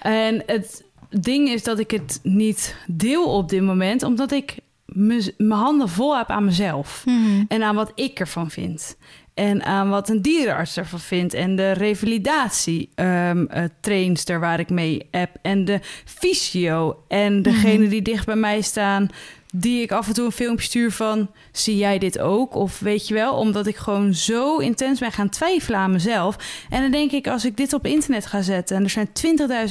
En 0.00 0.42
het 0.46 0.84
ding 1.08 1.48
is 1.48 1.62
dat 1.62 1.78
ik 1.78 1.90
het 1.90 2.20
niet 2.22 2.76
deel 2.86 3.24
op 3.24 3.48
dit 3.48 3.62
moment, 3.62 4.02
omdat 4.02 4.32
ik 4.32 4.58
mijn 4.84 5.50
handen 5.50 5.88
vol 5.88 6.16
heb 6.16 6.30
aan 6.30 6.44
mezelf. 6.44 7.04
En 7.48 7.62
aan 7.62 7.74
wat 7.74 7.92
ik 7.94 8.20
ervan 8.20 8.50
vind. 8.50 8.96
En 9.34 9.64
aan 9.64 9.88
wat 9.88 10.08
een 10.08 10.22
dierenarts 10.22 10.76
ervan 10.76 11.00
vindt. 11.00 11.34
En 11.34 11.56
de 11.56 11.72
revalidatie 11.72 12.90
ehm 12.94 13.44
eh, 13.46 13.64
trainster 13.80 14.40
waar 14.40 14.60
ik 14.60 14.70
mee 14.70 15.08
heb. 15.10 15.30
En 15.42 15.64
de 15.64 15.80
fysio. 16.04 17.04
En 17.08 17.42
degene 17.42 17.88
die 17.88 18.02
dicht 18.02 18.26
bij 18.26 18.36
mij 18.36 18.60
staan. 18.60 19.08
Die 19.56 19.82
ik 19.82 19.92
af 19.92 20.06
en 20.08 20.14
toe 20.14 20.24
een 20.24 20.32
filmpje 20.32 20.64
stuur 20.66 20.90
van... 20.92 21.30
zie 21.52 21.76
jij 21.76 21.98
dit 21.98 22.18
ook? 22.18 22.54
Of 22.54 22.78
weet 22.78 23.08
je 23.08 23.14
wel, 23.14 23.34
omdat 23.34 23.66
ik 23.66 23.76
gewoon 23.76 24.14
zo 24.14 24.56
intens 24.58 25.00
ben 25.00 25.12
gaan 25.12 25.28
twijfelen 25.28 25.78
aan 25.78 25.92
mezelf. 25.92 26.36
En 26.70 26.82
dan 26.82 26.90
denk 26.90 27.10
ik, 27.12 27.28
als 27.28 27.44
ik 27.44 27.56
dit 27.56 27.72
op 27.72 27.86
internet 27.86 28.26
ga 28.26 28.42
zetten... 28.42 28.76
en 28.76 28.82
er 28.82 28.90
zijn 28.90 29.08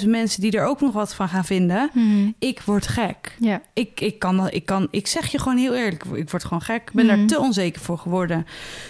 20.000 0.03 0.09
mensen 0.09 0.41
die 0.41 0.51
er 0.51 0.65
ook 0.65 0.81
nog 0.81 0.93
wat 0.93 1.15
van 1.15 1.29
gaan 1.29 1.45
vinden... 1.45 1.91
ik 2.39 2.61
word 2.61 2.87
gek. 2.87 3.35
Ja. 3.39 3.61
Ik, 3.73 3.99
ik, 4.01 4.19
kan, 4.19 4.37
dat- 4.37 4.53
ik, 4.53 4.65
kan, 4.65 4.87
ik 4.91 5.07
zeg 5.07 5.27
je 5.31 5.39
gewoon 5.39 5.57
heel 5.57 5.73
eerlijk, 5.75 6.03
ik 6.13 6.29
word 6.29 6.43
gewoon 6.43 6.61
gek. 6.61 6.81
Ik 6.87 6.91
ben 6.93 7.05
Mhm. 7.05 7.17
daar 7.17 7.25
te 7.27 7.39
onzeker 7.39 7.81
voor 7.81 7.97
geworden. 7.97 8.45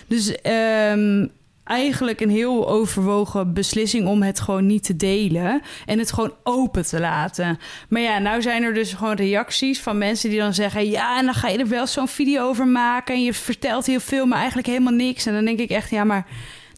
Dus 0.07 0.41
ehm, 0.41 1.27
eigenlijk 1.63 2.22
een 2.22 2.29
heel 2.29 2.70
overwogen 2.70 3.53
beslissing 3.53 4.08
om 4.08 4.22
het 4.22 4.39
gewoon 4.39 4.65
niet 4.65 4.84
te 4.84 4.96
delen. 4.96 5.62
En 5.86 6.00
het 6.00 6.12
gewoon 6.12 6.34
open 6.43 6.86
te 6.86 7.00
laten. 7.00 7.60
Maar 7.89 8.01
ja, 8.01 8.20
nou 8.20 8.41
zijn 8.41 8.63
er 8.63 8.74
dus 8.74 8.93
gewoon 8.93 9.15
reacties 9.15 9.82
van 9.82 9.98
mensen 9.98 10.29
die 10.29 10.39
dan 10.39 10.53
zeggen... 10.53 10.89
ja, 10.89 11.17
en 11.20 11.25
dan 11.25 11.34
ga 11.34 11.48
je 11.48 11.58
er 11.58 11.67
wel 11.67 11.88
zo'n 11.88 12.08
video 12.08 12.48
over 12.48 12.67
maken... 12.67 13.15
en 13.15 13.24
je 13.24 13.34
vertelt 13.34 13.86
heel 13.86 14.00
veel, 14.00 14.25
maar 14.25 14.38
eigenlijk 14.38 14.67
helemaal 14.67 14.93
niks. 14.93 15.25
En 15.25 15.34
dan 15.34 15.46
denk 15.46 15.60
ik 15.60 15.70
echt, 15.70 15.89
ja, 15.89 16.03
maar... 16.03 16.27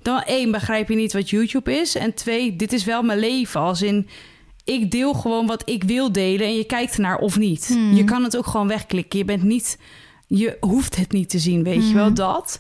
Dan 0.02 0.22
één, 0.22 0.52
begrijp 0.52 0.90
je 0.90 0.96
niet 0.96 1.14
wat 1.14 1.30
YouTube 1.30 1.80
is. 1.80 1.96
En 1.96 2.14
twee, 2.14 2.56
dit 2.56 2.74
is 2.74 2.84
wel 2.84 3.04
mijn 3.04 3.20
leven. 3.20 3.62
Als 3.62 3.82
in, 3.82 4.08
ik 4.64 4.92
deel 4.92 5.14
gewoon 5.14 5.46
wat 5.46 5.70
ik 5.70 5.84
wil 5.84 6.12
delen 6.12 6.48
en 6.48 6.56
je 6.56 6.66
kijkt 6.66 6.96
ernaar 6.96 7.18
of 7.18 7.38
niet. 7.38 7.68
Hmm. 7.68 7.94
Je 7.96 8.04
kan 8.04 8.24
het 8.24 8.38
ook 8.38 8.48
gewoon 8.48 8.68
wegklikken. 8.68 9.20
Je 9.20 9.26
bent 9.26 9.44
niet, 9.44 9.78
je 10.28 10.58
hoeft 10.60 10.96
het 10.96 11.12
niet 11.12 11.30
te 11.30 11.40
zien, 11.40 11.64
weet 11.64 11.76
je 11.76 11.82
Hmm. 11.82 11.94
wel 11.94 12.14
dat. 12.14 12.60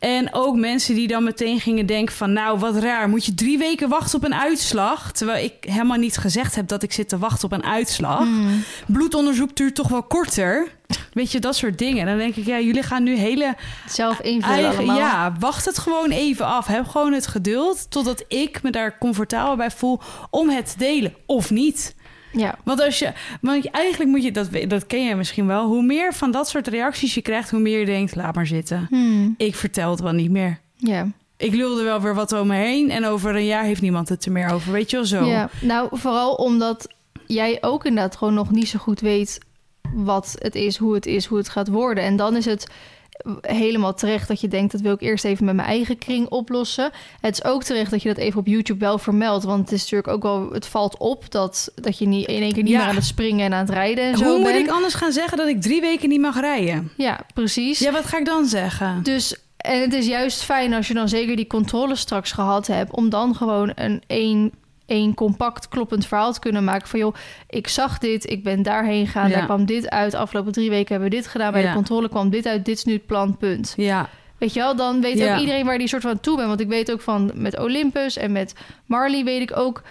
En 0.00 0.34
ook 0.34 0.56
mensen 0.56 0.94
die 0.94 1.08
dan 1.08 1.24
meteen 1.24 1.60
gingen 1.60 1.86
denken 1.86 2.14
van... 2.14 2.32
nou, 2.32 2.58
wat 2.58 2.76
raar, 2.76 3.08
moet 3.08 3.24
je 3.24 3.34
drie 3.34 3.58
weken 3.58 3.88
wachten 3.88 4.18
op 4.18 4.24
een 4.24 4.34
uitslag? 4.34 5.12
Terwijl 5.12 5.44
ik 5.44 5.54
helemaal 5.60 5.98
niet 5.98 6.16
gezegd 6.16 6.54
heb 6.54 6.68
dat 6.68 6.82
ik 6.82 6.92
zit 6.92 7.08
te 7.08 7.18
wachten 7.18 7.44
op 7.44 7.52
een 7.52 7.64
uitslag. 7.64 8.18
Hmm. 8.18 8.62
Bloedonderzoek 8.86 9.56
duurt 9.56 9.74
toch 9.74 9.88
wel 9.88 10.02
korter? 10.02 10.68
Weet 11.12 11.32
je, 11.32 11.38
dat 11.38 11.56
soort 11.56 11.78
dingen. 11.78 12.06
Dan 12.06 12.18
denk 12.18 12.36
ik, 12.36 12.46
ja, 12.46 12.60
jullie 12.60 12.82
gaan 12.82 13.02
nu 13.02 13.16
hele... 13.16 13.56
Zelf 13.88 14.20
invullen 14.20 14.64
eigen- 14.64 14.84
ja, 14.94 15.32
wacht 15.38 15.64
het 15.64 15.78
gewoon 15.78 16.10
even 16.10 16.46
af. 16.46 16.66
Heb 16.66 16.86
gewoon 16.86 17.12
het 17.12 17.26
geduld 17.26 17.90
totdat 17.90 18.24
ik 18.28 18.62
me 18.62 18.70
daar 18.70 18.98
comfortabel 18.98 19.56
bij 19.56 19.70
voel... 19.70 20.00
om 20.30 20.48
het 20.48 20.70
te 20.70 20.78
delen, 20.78 21.14
of 21.26 21.50
niet. 21.50 21.94
Ja. 22.32 22.58
Want 22.64 22.82
als 22.82 22.98
je, 22.98 23.12
want 23.40 23.70
eigenlijk 23.70 24.10
moet 24.10 24.22
je, 24.22 24.32
dat, 24.32 24.48
dat 24.68 24.86
ken 24.86 25.04
je 25.04 25.14
misschien 25.14 25.46
wel, 25.46 25.66
hoe 25.66 25.82
meer 25.82 26.14
van 26.14 26.30
dat 26.30 26.48
soort 26.48 26.68
reacties 26.68 27.14
je 27.14 27.22
krijgt, 27.22 27.50
hoe 27.50 27.60
meer 27.60 27.78
je 27.78 27.86
denkt, 27.86 28.14
laat 28.14 28.34
maar 28.34 28.46
zitten. 28.46 28.86
Hmm. 28.90 29.34
Ik 29.36 29.54
vertel 29.54 29.90
het 29.90 30.00
wel 30.00 30.12
niet 30.12 30.30
meer. 30.30 30.58
Ja. 30.76 31.08
Ik 31.36 31.54
lulde 31.54 31.82
wel 31.82 32.00
weer 32.00 32.14
wat 32.14 32.32
om 32.32 32.46
me 32.46 32.54
heen 32.54 32.90
en 32.90 33.06
over 33.06 33.36
een 33.36 33.46
jaar 33.46 33.64
heeft 33.64 33.80
niemand 33.80 34.08
het 34.08 34.24
er 34.24 34.32
meer 34.32 34.52
over. 34.52 34.72
Weet 34.72 34.90
je 34.90 34.96
wel 34.96 35.06
zo? 35.06 35.24
Ja, 35.24 35.50
nou 35.60 35.88
vooral 35.92 36.34
omdat 36.34 36.88
jij 37.26 37.58
ook 37.60 37.84
inderdaad 37.84 38.16
gewoon 38.16 38.34
nog 38.34 38.50
niet 38.50 38.68
zo 38.68 38.78
goed 38.78 39.00
weet 39.00 39.38
wat 39.94 40.36
het 40.38 40.54
is, 40.54 40.76
hoe 40.76 40.94
het 40.94 41.06
is, 41.06 41.26
hoe 41.26 41.38
het 41.38 41.48
gaat 41.48 41.68
worden. 41.68 42.04
En 42.04 42.16
dan 42.16 42.36
is 42.36 42.44
het 42.44 42.70
helemaal 43.40 43.94
terecht 43.94 44.28
dat 44.28 44.40
je 44.40 44.48
denkt 44.48 44.72
dat 44.72 44.80
wil 44.80 44.92
ik 44.92 45.00
eerst 45.00 45.24
even 45.24 45.44
met 45.44 45.54
mijn 45.54 45.68
eigen 45.68 45.98
kring 45.98 46.28
oplossen. 46.28 46.90
Het 47.20 47.32
is 47.34 47.44
ook 47.44 47.62
terecht 47.64 47.90
dat 47.90 48.02
je 48.02 48.08
dat 48.08 48.18
even 48.18 48.40
op 48.40 48.46
YouTube 48.46 48.84
wel 48.84 48.98
vermeldt, 48.98 49.44
want 49.44 49.60
het 49.60 49.72
is 49.72 49.80
natuurlijk 49.82 50.08
ook 50.08 50.22
wel 50.22 50.50
het 50.52 50.66
valt 50.66 50.98
op 50.98 51.30
dat 51.30 51.72
dat 51.74 51.98
je 51.98 52.06
niet 52.06 52.26
in 52.26 52.42
één 52.42 52.52
keer 52.52 52.62
niet 52.62 52.72
Ja. 52.72 52.78
meer 52.78 52.88
aan 52.88 52.94
het 52.94 53.04
springen 53.04 53.46
en 53.46 53.52
aan 53.52 53.60
het 53.66 53.70
rijden 53.74 54.04
en 54.04 54.18
zo 54.18 54.24
Hoe 54.24 54.38
moet 54.38 54.52
bent. 54.52 54.66
ik 54.66 54.72
anders 54.72 54.94
gaan 54.94 55.12
zeggen 55.12 55.38
dat 55.38 55.48
ik 55.48 55.60
drie 55.62 55.80
weken 55.80 56.08
niet 56.08 56.20
mag 56.20 56.40
rijden? 56.40 56.90
Ja, 56.96 57.20
precies. 57.34 57.78
Ja, 57.78 57.92
wat 57.92 58.04
ga 58.06 58.18
ik 58.18 58.24
dan 58.24 58.46
zeggen? 58.46 59.02
Dus 59.02 59.36
en 59.56 59.80
het 59.80 59.92
is 59.92 60.06
juist 60.06 60.42
fijn 60.42 60.74
als 60.74 60.88
je 60.88 60.94
dan 60.94 61.08
zeker 61.08 61.36
die 61.36 61.46
controle 61.46 61.96
straks 61.96 62.32
gehad 62.32 62.66
hebt, 62.66 62.92
om 62.92 63.08
dan 63.10 63.34
gewoon 63.34 63.72
een 63.74 64.02
één, 64.06 64.52
één 64.90 65.14
compact 65.14 65.68
kloppend 65.68 66.06
verhaal 66.06 66.32
te 66.32 66.40
kunnen 66.40 66.64
maken 66.64 66.88
van 66.88 66.98
joh, 66.98 67.14
ik 67.48 67.68
zag 67.68 67.98
dit, 67.98 68.30
ik 68.30 68.44
ben 68.44 68.62
daarheen 68.62 69.06
gegaan, 69.06 69.28
Ja. 69.28 69.36
daar 69.36 69.44
kwam 69.44 69.64
dit 69.64 69.90
uit, 69.90 70.14
afgelopen 70.14 70.52
drie 70.52 70.70
weken 70.70 70.90
hebben 70.92 71.10
we 71.10 71.16
dit 71.16 71.26
gedaan, 71.26 71.52
bij 71.52 71.62
Ja. 71.62 71.68
de 71.68 71.74
controle 71.74 72.08
kwam 72.08 72.30
dit 72.30 72.46
uit, 72.46 72.64
dit 72.64 72.76
is 72.76 72.84
nu 72.84 72.92
het 72.92 73.06
plan, 73.06 73.36
punt. 73.36 73.74
Ja, 73.76 74.08
Weet 74.38 74.52
je 74.52 74.60
wel, 74.60 74.76
dan 74.76 75.00
weet 75.00 75.22
ook 75.30 75.38
iedereen 75.38 75.64
waar 75.64 75.78
die 75.78 75.88
soort 75.88 76.02
van 76.02 76.20
toe 76.20 76.36
bent. 76.36 76.48
Want 76.48 76.60
ik 76.60 76.68
weet 76.68 76.92
ook 76.92 77.00
van 77.00 77.30
met 77.34 77.58
Olympus 77.58 78.16
en 78.16 78.32
met 78.32 78.54
Marley 78.86 79.24
weet 79.24 79.40
ik 79.50 79.56
ook, 79.56 79.82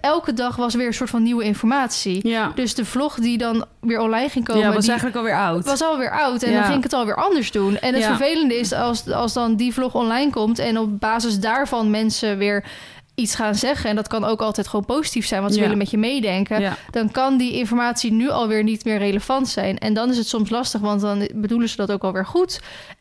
elke 0.00 0.32
dag 0.32 0.56
was 0.56 0.74
weer 0.74 0.86
een 0.86 0.94
soort 0.94 1.10
van 1.10 1.22
nieuwe 1.22 1.44
informatie. 1.44 2.28
ja. 2.28 2.52
Dus 2.54 2.74
de 2.74 2.84
vlog 2.84 3.14
die 3.14 3.38
dan 3.38 3.64
weer 3.80 4.00
online 4.00 4.28
ging 4.28 4.44
komen, 4.44 4.62
ja, 4.62 4.68
was 4.72 4.80
die, 4.80 4.88
eigenlijk 4.88 5.18
alweer 5.18 5.36
oud. 5.38 5.64
was 5.64 5.82
alweer 5.82 6.10
oud 6.10 6.42
en 6.42 6.50
Ja. 6.50 6.56
dan 6.56 6.64
ging 6.64 6.76
ik 6.76 6.82
het 6.82 6.92
alweer 6.92 7.14
anders 7.16 7.50
doen. 7.50 7.78
En 7.78 7.94
het 7.94 8.04
vervelende 8.04 8.58
is 8.58 8.72
als, 8.72 9.10
als 9.10 9.32
dan 9.32 9.56
die 9.56 9.72
vlog 9.74 9.94
online 9.94 10.30
komt 10.30 10.58
en 10.58 10.78
op 10.78 11.00
basis 11.00 11.38
daarvan 11.40 11.90
mensen 11.90 12.38
weer 12.38 12.64
iets 13.16 13.34
gaan 13.34 13.54
zeggen. 13.54 13.90
En 13.90 13.96
dat 13.96 14.08
kan 14.08 14.24
ook 14.24 14.40
altijd 14.40 14.68
gewoon 14.68 14.84
positief 14.84 15.26
zijn, 15.26 15.40
want 15.40 15.52
ze 15.52 15.58
Ja. 15.58 15.64
willen 15.64 15.78
met 15.80 15.90
je 15.90 15.98
meedenken. 15.98 16.60
Ja. 16.60 16.76
Dan 16.90 17.10
kan 17.10 17.36
die 17.36 17.52
informatie 17.52 18.12
nu 18.12 18.28
alweer 18.28 18.62
niet 18.62 18.84
meer 18.84 18.98
relevant 18.98 19.48
zijn. 19.48 19.78
En 19.78 19.94
dan 19.94 20.10
is 20.10 20.16
het 20.16 20.28
soms 20.28 20.50
lastig, 20.50 20.80
want 20.80 21.00
dan 21.00 21.28
bedoelen 21.34 21.68
ze 21.68 21.76
dat 21.76 21.92
ook 21.92 22.02
alweer 22.04 22.26
goed. 22.26 22.60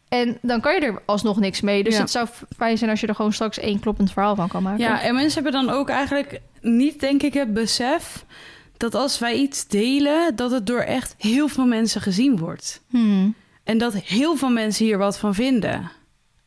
En 0.10 0.38
dan 0.42 0.62
kan 0.62 0.74
je 0.74 0.80
er 0.80 1.02
alsnog 1.06 1.40
niks 1.40 1.62
mee. 1.62 1.84
Dus 1.84 1.94
Ja. 1.96 2.00
het 2.02 2.12
zou 2.12 2.28
fijn 2.58 2.78
zijn 2.78 2.90
als 2.90 3.00
je 3.00 3.08
er 3.08 3.16
gewoon 3.16 3.34
straks 3.34 3.60
één 3.60 3.80
kloppend 3.80 4.12
verhaal 4.12 4.36
van 4.36 4.48
kan 4.48 4.64
maken. 4.64 4.84
Ja, 4.84 5.02
en 5.02 5.14
mensen 5.16 5.44
hebben 5.44 5.66
dan 5.66 5.76
ook 5.76 5.90
eigenlijk 5.90 6.42
niet, 6.62 7.00
denk 7.00 7.24
ik, 7.24 7.34
het 7.34 7.54
besef 7.54 8.26
dat 8.78 8.96
als 8.96 9.20
wij 9.20 9.36
iets 9.36 9.68
delen, 9.68 10.36
dat 10.36 10.52
het 10.52 10.68
door 10.68 10.80
echt 10.80 11.16
heel 11.18 11.48
veel 11.48 11.66
mensen 11.66 12.02
gezien 12.02 12.38
wordt. 12.38 12.82
Hmm. 12.90 13.34
En 13.64 13.78
dat 13.78 13.94
heel 13.94 14.36
veel 14.36 14.50
mensen 14.50 14.86
hier 14.86 14.98
wat 14.98 15.18
van 15.18 15.34
vinden. 15.34 15.92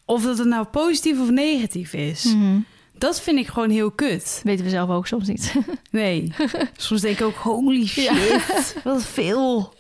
Of 0.05 0.23
dat 0.23 0.39
het 0.39 0.47
nou 0.47 0.65
positief 0.67 1.21
of 1.21 1.31
negatief 1.31 1.93
is. 1.93 2.23
Hmm. 2.25 2.65
Dat 2.99 3.21
vind 3.21 3.39
ik 3.39 3.47
gewoon 3.47 3.71
heel 3.71 3.91
kut. 3.91 4.41
Weten 4.45 4.65
we 4.65 4.71
zelf 4.71 4.91
ook 4.91 5.07
soms 5.07 5.29
niet. 5.29 5.55
Nee. 5.91 6.33
Soms 6.77 7.01
denk 7.01 7.19
ik 7.19 7.25
ook, 7.25 7.35
holy 7.35 7.87
shit, 7.87 8.77
wat 8.85 9.05
veel. 9.05 9.75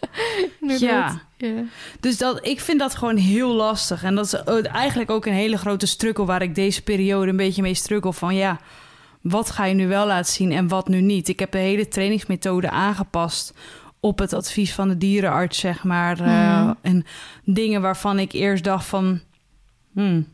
Ja. 0.60 1.20
Ja. 1.36 1.52
Dus 2.00 2.18
dat, 2.18 2.46
ik 2.46 2.60
vind 2.60 2.78
dat 2.78 2.94
gewoon 2.94 3.16
heel 3.16 3.48
lastig. 3.54 4.02
En 4.02 4.14
dat 4.14 4.24
is 4.24 4.62
eigenlijk 4.62 5.10
ook 5.10 5.26
een 5.26 5.32
hele 5.32 5.58
grote 5.58 5.86
struggle 5.86 6.24
waar 6.24 6.42
ik 6.42 6.54
deze 6.54 6.82
periode 6.82 7.30
een 7.30 7.36
beetje 7.36 7.62
mee 7.62 7.74
struggle. 7.74 8.12
Van 8.12 8.34
ja, 8.34 8.60
wat 9.22 9.50
ga 9.50 9.64
je 9.64 9.74
nu 9.74 9.88
wel 9.88 10.06
laten 10.06 10.32
zien 10.32 10.52
en 10.52 10.68
wat 10.68 10.88
nu 10.88 11.00
niet? 11.00 11.28
Ik 11.28 11.38
heb 11.40 11.52
de 11.52 11.58
hele 11.58 11.88
trainingsmethode 11.88 12.70
aangepast 12.70 13.54
op 14.00 14.18
het 14.18 14.32
advies 14.32 14.72
van 14.74 14.88
de 14.88 14.98
dierenarts, 14.98 15.58
zeg 15.58 15.84
maar. 15.84 16.20
Eh, 16.20 16.26
Mhm. 16.62 16.72
en 16.82 17.04
dingen 17.44 17.80
waarvan 17.82 18.18
ik 18.18 18.32
eerst 18.32 18.64
dacht 18.64 18.86
van... 18.86 19.20
Hmm, 19.92 20.26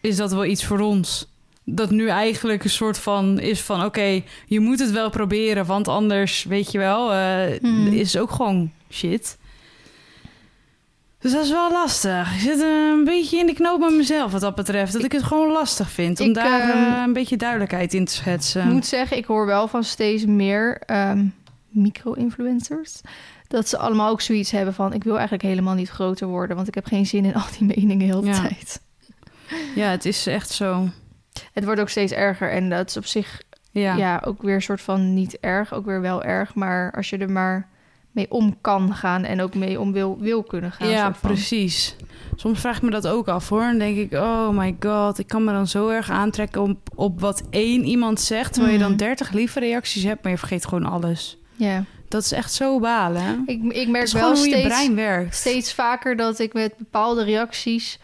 is 0.00 0.16
dat 0.16 0.32
wel 0.32 0.44
iets 0.44 0.64
voor 0.64 0.80
ons? 0.80 1.32
Dat 1.70 1.90
nu 1.90 2.08
eigenlijk 2.08 2.64
een 2.64 2.70
soort 2.70 2.98
van 2.98 3.38
is 3.38 3.60
van... 3.60 3.84
oké, 3.84 4.22
je 4.46 4.60
moet 4.60 4.78
het 4.78 4.90
wel 4.90 5.10
proberen, 5.10 5.66
want 5.66 5.88
anders, 5.88 6.44
weet 6.44 6.72
je 6.72 6.78
wel... 6.78 7.12
eh, 7.12 7.60
Mhm. 7.60 7.86
is 7.92 8.16
ook 8.16 8.30
gewoon 8.30 8.70
shit. 8.90 9.38
Dus 11.20 11.32
dat 11.32 11.44
is 11.44 11.50
wel 11.50 11.72
lastig. 11.72 12.34
Ik 12.34 12.40
zit 12.40 12.60
eh, 12.60 12.66
een 12.68 13.04
beetje 13.04 13.38
in 13.38 13.46
de 13.46 13.52
knoop 13.52 13.80
met 13.80 13.94
mezelf 13.96 14.32
wat 14.32 14.40
dat 14.40 14.54
betreft. 14.54 14.92
Dat 14.92 15.04
ik 15.04 15.12
het 15.12 15.22
gewoon 15.22 15.52
lastig 15.52 15.90
vind 15.90 16.20
om 16.20 16.26
Ik, 16.26 16.34
daar 16.34 16.70
eh, 16.70 17.02
een 17.06 17.12
beetje 17.12 17.36
duidelijkheid 17.36 17.94
in 17.94 18.04
te 18.04 18.12
schetsen. 18.12 18.64
Ik 18.66 18.72
moet 18.72 18.86
zeggen, 18.86 19.16
ik 19.16 19.24
hoor 19.24 19.46
wel 19.46 19.68
van 19.68 19.84
steeds 19.84 20.24
meer 20.24 20.78
ehm, 20.86 21.24
micro-influencers. 21.68 23.00
Dat 23.48 23.68
ze 23.68 23.78
allemaal 23.78 24.10
ook 24.10 24.20
zoiets 24.20 24.50
hebben 24.50 24.74
van... 24.74 24.92
ik 24.92 25.04
wil 25.04 25.14
eigenlijk 25.14 25.42
helemaal 25.42 25.74
niet 25.74 25.88
groter 25.88 26.26
worden... 26.26 26.56
want 26.56 26.68
ik 26.68 26.74
heb 26.74 26.86
geen 26.86 27.06
zin 27.06 27.24
in 27.24 27.34
al 27.34 27.44
die 27.58 27.66
meningen 27.76 28.06
heel 28.06 28.20
de 28.20 28.26
Ja. 28.26 28.40
tijd. 28.40 28.80
Ja, 29.74 29.90
het 29.90 30.04
is 30.04 30.26
echt 30.26 30.50
zo. 30.50 30.88
Het 31.52 31.64
wordt 31.64 31.80
ook 31.80 31.88
steeds 31.88 32.12
erger 32.12 32.50
en 32.50 32.68
dat 32.70 32.88
is 32.88 32.96
op 32.96 33.06
zich 33.06 33.42
Ja, 33.70 33.94
ja. 33.96 34.22
ook 34.24 34.42
weer 34.42 34.54
een 34.54 34.62
soort 34.62 34.80
van 34.80 35.14
niet 35.14 35.38
erg. 35.40 35.74
Ook 35.74 35.86
weer 35.86 36.00
wel 36.00 36.22
erg, 36.22 36.54
maar 36.54 36.92
als 36.92 37.10
je 37.10 37.18
er 37.18 37.30
maar 37.30 37.68
mee 38.10 38.30
om 38.30 38.56
kan 38.60 38.94
gaan... 38.94 39.24
en 39.24 39.40
ook 39.40 39.54
mee 39.54 39.80
om 39.80 39.92
wil, 39.92 40.18
wil 40.20 40.42
kunnen 40.42 40.72
gaan. 40.72 40.88
ja 40.88 41.10
precies. 41.20 41.96
Soms 42.36 42.60
vraag 42.60 42.76
ik 42.76 42.82
me 42.82 42.90
dat 42.90 43.06
ook 43.08 43.28
af 43.28 43.48
hoor. 43.48 43.60
Dan 43.60 43.78
denk 43.78 43.96
ik, 43.96 44.12
oh 44.12 44.48
my 44.48 44.76
god, 44.80 45.18
ik 45.18 45.26
kan 45.26 45.44
me 45.44 45.52
dan 45.52 45.66
zo 45.66 45.88
erg 45.88 46.10
aantrekken 46.10 46.62
op, 46.62 46.76
op 46.94 47.20
wat 47.20 47.42
één 47.50 47.84
iemand 47.84 48.20
zegt. 48.20 48.52
Terwijl 48.52 48.72
je 48.74 48.78
dan 48.78 48.88
Mhm. 48.88 48.98
30 48.98 49.30
lieve 49.32 49.60
reacties 49.60 50.02
hebt, 50.02 50.22
maar 50.22 50.32
je 50.32 50.38
vergeet 50.38 50.66
gewoon 50.66 50.84
alles. 50.86 51.38
Ja, 51.56 51.84
Dat 52.08 52.22
is 52.22 52.32
echt 52.32 52.52
zo 52.52 52.80
balen. 52.80 53.42
ik, 53.46 53.62
ik 53.72 53.88
merk 53.88 54.08
wel 54.10 54.26
hoe 54.28 54.36
steeds... 54.36 54.56
je 54.62 54.66
brein 54.68 54.94
werkt. 54.94 55.34
steeds 55.34 55.72
vaker 55.72 56.16
dat 56.16 56.38
ik 56.38 56.52
met 56.52 56.76
bepaalde 56.76 57.24
reacties 57.24 57.98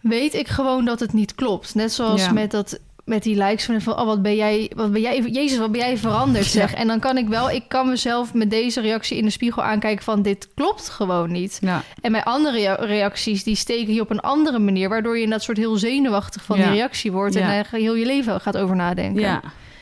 weet 0.00 0.34
ik 0.34 0.48
gewoon 0.48 0.84
dat 0.84 1.00
het 1.00 1.12
niet 1.12 1.34
klopt. 1.34 1.74
Net 1.74 1.92
zoals 1.92 2.20
Ja. 2.24 2.32
met 2.32 2.50
dat 2.50 2.78
met 3.04 3.22
die 3.22 3.36
likes 3.36 3.64
van, 3.64 3.80
van 3.80 3.98
oh 3.98 4.04
wat 4.06 4.22
ben 4.22 4.36
jij 4.36 4.70
wat 4.76 4.92
ben 4.92 5.00
jij 5.00 5.20
Jezus 5.20 5.58
wat 5.58 5.70
ben 5.72 5.80
jij 5.80 5.96
veranderd 5.98 6.44
zeg. 6.60 6.70
Ja. 6.72 6.76
En 6.78 6.86
dan 6.86 6.98
kan 7.00 7.16
ik 7.18 7.28
wel 7.28 7.50
ik 7.50 7.62
kan 7.68 7.88
mezelf 7.88 8.34
met 8.34 8.50
deze 8.50 8.80
reactie 8.80 9.16
in 9.16 9.24
de 9.24 9.30
spiegel 9.30 9.62
aankijken 9.62 10.04
van 10.04 10.22
dit 10.22 10.48
klopt 10.54 10.88
gewoon 10.88 11.32
niet. 11.32 11.58
Ja, 11.60 11.82
En 12.00 12.10
mijn 12.10 12.24
andere 12.24 12.56
rea- 12.58 12.74
reacties 12.74 13.44
die 13.44 13.54
steken 13.56 13.94
je 13.94 14.00
op 14.00 14.10
een 14.10 14.20
andere 14.20 14.58
manier 14.58 14.88
waardoor 14.88 15.16
je 15.16 15.22
in 15.24 15.30
dat 15.30 15.42
soort 15.42 15.56
heel 15.56 15.76
zenuwachtig 15.76 16.44
van 16.44 16.58
Ja. 16.58 16.64
die 16.64 16.72
reactie 16.72 17.12
wordt 17.12 17.36
en 17.36 17.64
heel 17.70 17.94
je 17.94 18.06
leven 18.06 18.40
gaat 18.40 18.56
over 18.56 18.76
nadenken. 18.76 19.20
ja. 19.22 19.40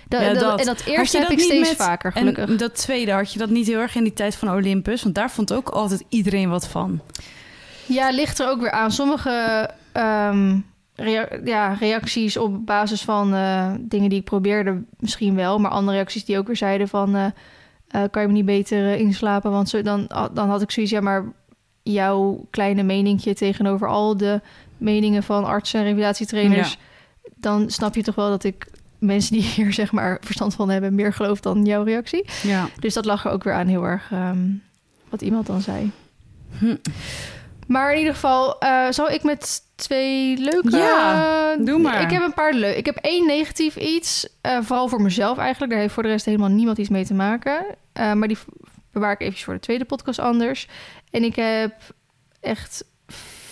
Da- 0.08 0.20
Ja, 0.20 0.32
dat, 0.32 0.40
dat. 0.40 0.60
En 0.60 0.66
dat 0.66 0.82
eerste 0.87 1.18
heb 1.18 1.28
dat 1.28 1.38
ik 1.38 1.44
steeds 1.44 1.68
met- 1.68 1.76
vaker 1.76 2.12
gelukkig. 2.12 2.48
En 2.48 2.56
dat 2.56 2.75
tweede, 2.76 3.12
had 3.12 3.32
je 3.32 3.38
dat 3.38 3.50
niet 3.50 3.66
heel 3.66 3.78
erg 3.80 3.94
in 3.94 4.02
die 4.02 4.12
tijd 4.12 4.34
van 4.34 4.50
Olympus? 4.50 5.02
Want 5.02 5.14
daar 5.14 5.30
vond 5.30 5.52
ook 5.52 5.68
altijd 5.68 6.04
iedereen 6.08 6.48
wat 6.48 6.68
van. 6.68 7.00
Ja, 7.87 8.10
ligt 8.10 8.38
er 8.38 8.48
ook 8.48 8.60
weer 8.60 8.70
aan. 8.70 8.90
Sommige 8.92 9.70
ehm, 9.99 10.57
rea- 10.95 11.40
ja, 11.45 11.73
reacties 11.73 12.37
op 12.37 12.67
basis 12.67 13.02
van 13.02 13.35
eh, 13.35 13.73
dingen 13.81 14.09
die 14.09 14.19
ik 14.19 14.25
probeerde 14.25 14.83
misschien 14.99 15.35
wel. 15.35 15.59
Maar 15.59 15.71
andere 15.71 15.97
reacties 15.97 16.25
die 16.25 16.38
ook 16.38 16.47
weer 16.47 16.57
zeiden 16.57 16.88
van... 16.88 17.17
eh, 17.17 17.25
eh, 17.88 18.02
kan 18.11 18.23
je 18.23 18.28
me 18.28 18.35
niet 18.35 18.45
beter 18.45 18.95
inslapen? 18.95 19.50
Want 19.50 19.69
zo, 19.69 19.83
dan, 19.83 20.11
dan 20.33 20.49
had 20.49 20.62
ik 20.62 20.71
zoiets, 20.71 20.93
ja, 20.93 21.00
maar 21.00 21.25
jouw 21.83 22.47
kleine 22.50 22.83
meningje 22.83 23.35
tegenover 23.35 23.88
al 23.88 24.17
de 24.17 24.40
meningen 24.76 25.23
van 25.23 25.45
artsen 25.45 25.78
en 25.78 25.85
revalidatietrainers... 25.87 26.78
dan 27.37 27.71
snap 27.71 27.95
je 27.95 28.02
toch 28.02 28.14
wel 28.14 28.28
dat 28.28 28.45
ik 28.45 28.67
mensen 28.99 29.33
die 29.33 29.43
hier 29.55 29.73
zeg 29.73 29.93
maar 29.93 30.19
verstand 30.21 30.55
van 30.55 30.71
hebben... 30.71 30.95
meer 30.95 31.12
geloof 31.12 31.40
dan 31.40 31.64
jouw 31.64 31.83
reactie. 31.83 32.25
Ja. 32.43 32.69
Dus 32.81 32.95
dat 32.95 33.05
lag 33.05 33.25
er 33.25 33.31
ook 33.31 33.45
weer 33.45 33.55
aan 33.55 33.67
heel 33.67 33.85
erg 33.85 34.09
ehm, 34.12 34.38
wat 35.09 35.23
iemand 35.23 35.47
dan 35.47 35.61
zei. 35.61 35.90
Hm. 36.59 36.76
Maar 37.68 37.92
in 37.92 37.98
ieder 37.98 38.14
geval, 38.14 38.60
eh 38.60 38.87
zal 38.90 39.10
ik 39.10 39.22
met 39.22 39.60
twee 39.75 40.37
leuke... 40.38 40.76
Ja, 40.76 41.52
eh, 41.52 41.64
doe 41.66 41.78
maar. 41.78 42.02
Ik 42.02 42.10
heb 42.10 42.22
een 42.22 42.34
paar 42.34 42.52
leuke. 42.52 42.78
Ik 42.78 42.87
heb 42.87 42.96
één 42.96 43.26
negatief 43.26 43.76
iets. 43.76 44.28
eh, 44.40 44.58
vooral 44.62 44.88
voor 44.88 45.02
mezelf 45.02 45.38
eigenlijk. 45.38 45.72
Daar 45.72 45.80
heeft 45.80 45.94
voor 45.94 46.02
de 46.02 46.08
rest 46.08 46.25
helemaal 46.25 46.48
niemand 46.48 46.78
iets 46.78 46.88
mee 46.88 47.04
te 47.06 47.14
maken. 47.14 47.64
Maar 47.92 48.28
die 48.28 48.38
bewaar 48.92 49.12
ik 49.12 49.20
even 49.20 49.38
voor 49.38 49.54
de 49.54 49.60
tweede 49.60 49.84
podcast 49.84 50.18
anders. 50.18 50.68
En 51.10 51.22
ik 51.25 51.37
heb 51.37 51.72
echt 52.40 52.84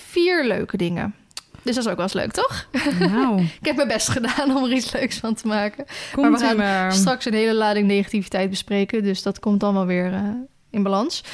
vier 0.06 0.44
leuke 0.44 0.76
dingen. 0.76 1.14
Dus 1.62 1.74
dat 1.74 1.84
is 1.84 1.90
ook 1.90 1.96
wel 1.96 2.04
eens 2.04 2.14
leuk, 2.14 2.32
toch? 2.32 2.68
Nou, 2.98 3.40
Ik 3.60 3.66
heb 3.66 3.76
mijn 3.76 3.88
best 3.88 4.08
gedaan 4.08 4.56
om 4.56 4.64
er 4.64 4.72
iets 4.72 4.92
leuks 4.92 5.18
van 5.18 5.34
te 5.34 5.46
maken. 5.46 5.84
komt 6.12 6.38
we 6.40 6.46
gaan 6.46 6.56
maar. 6.56 6.92
Straks 6.92 7.24
een 7.24 7.34
hele 7.34 7.54
lading 7.54 7.86
negativiteit 7.86 8.50
bespreken. 8.50 9.02
Dus 9.02 9.22
dat 9.22 9.38
komt 9.38 9.60
dan 9.60 9.74
wel 9.74 9.86
weer 9.86 10.12
in 10.70 10.82
balans. 10.82 11.24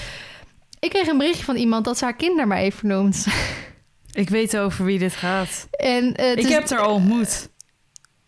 Ik 0.83 0.91
kreeg 0.91 1.07
een 1.07 1.19
berichtje 1.19 1.45
van 1.45 1.57
iemand 1.57 1.85
dat 1.85 1.99
ze 1.99 2.05
haar 2.05 2.17
kind 2.17 2.37
naar 2.37 2.47
mij 2.47 2.63
heeft 2.63 2.77
vernoemd. 2.79 3.27
Ik 4.13 4.29
weet 4.29 4.57
over 4.57 4.85
wie 4.85 4.99
dit 4.99 5.13
gaat. 5.15 5.67
En, 5.71 6.15
eh, 6.15 6.31
Ik 6.31 6.39
is- 6.39 6.49
heb 6.49 6.69
haar 6.71 6.79
al 6.81 6.95
ontmoet. 6.95 7.49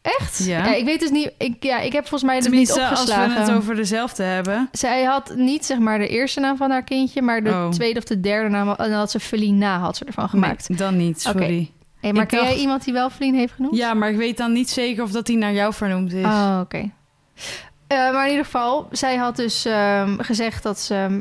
Echt? 0.02 0.44
Ja. 0.44 0.74
ik 0.74 0.84
weet 0.84 1.00
dus 1.00 1.10
niet... 1.10 1.32
Ik, 1.38 1.62
ja, 1.62 1.78
ik 1.80 1.92
heb 1.92 2.02
volgens 2.08 2.22
mij 2.22 2.34
het 2.34 2.42
niet 2.42 2.50
Tenminste, 2.68 2.80
als 2.80 3.00
opgeslagen. 3.00 3.34
we 3.34 3.40
het 3.40 3.50
over 3.58 3.74
dezelfde 3.74 4.22
hebben. 4.22 4.68
Zij 4.72 5.02
had 5.04 5.34
niet 5.36 5.64
zeg 5.64 5.78
maar 5.78 5.98
de 5.98 6.08
eerste 6.08 6.40
naam 6.40 6.56
van 6.56 6.70
haar 6.70 6.82
kindje, 6.84 7.22
maar 7.22 7.42
de 7.44 7.50
Oh. 7.50 7.68
tweede 7.68 7.98
of 7.98 8.04
de 8.04 8.20
derde 8.20 8.48
naam. 8.48 8.68
En 8.68 8.76
dan 8.90 8.98
had 8.98 9.10
ze 9.10 9.20
Felina 9.20 9.78
had 9.78 9.96
ze 9.96 10.04
ervan 10.04 10.28
gemaakt. 10.28 10.68
Nee, 10.68 10.78
dan 10.78 10.96
niet, 10.96 11.20
sorry. 11.22 11.70
Hey, 12.00 12.12
maar 12.12 12.22
Ik 12.22 12.28
ken 12.28 12.38
dacht- 12.38 12.50
jij 12.50 12.60
iemand 12.60 12.84
die 12.84 12.92
wel 12.92 13.10
Feline 13.10 13.36
heeft 13.38 13.52
genoemd? 13.52 13.76
Ja, 13.76 13.94
maar 13.94 14.10
ik 14.10 14.16
weet 14.16 14.36
dan 14.36 14.52
niet 14.52 14.70
zeker 14.70 15.02
of 15.02 15.10
dat 15.10 15.26
die 15.26 15.36
naar 15.36 15.52
jou 15.52 15.72
vernoemd 15.74 16.12
is. 16.12 16.24
Oh, 16.24 16.58
oké. 16.62 16.90
Eh, 17.86 17.98
maar 18.12 18.24
in 18.24 18.30
ieder 18.30 18.44
geval, 18.44 18.88
zij 18.90 19.16
had 19.16 19.36
dus 19.36 19.64
ehm, 19.64 20.18
gezegd 20.18 20.62
dat 20.62 20.78
ze 20.80 20.94
ehm, 20.94 21.20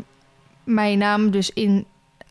mijn 0.64 0.98
naam 0.98 1.32
dus 1.32 1.50
in 1.50 1.86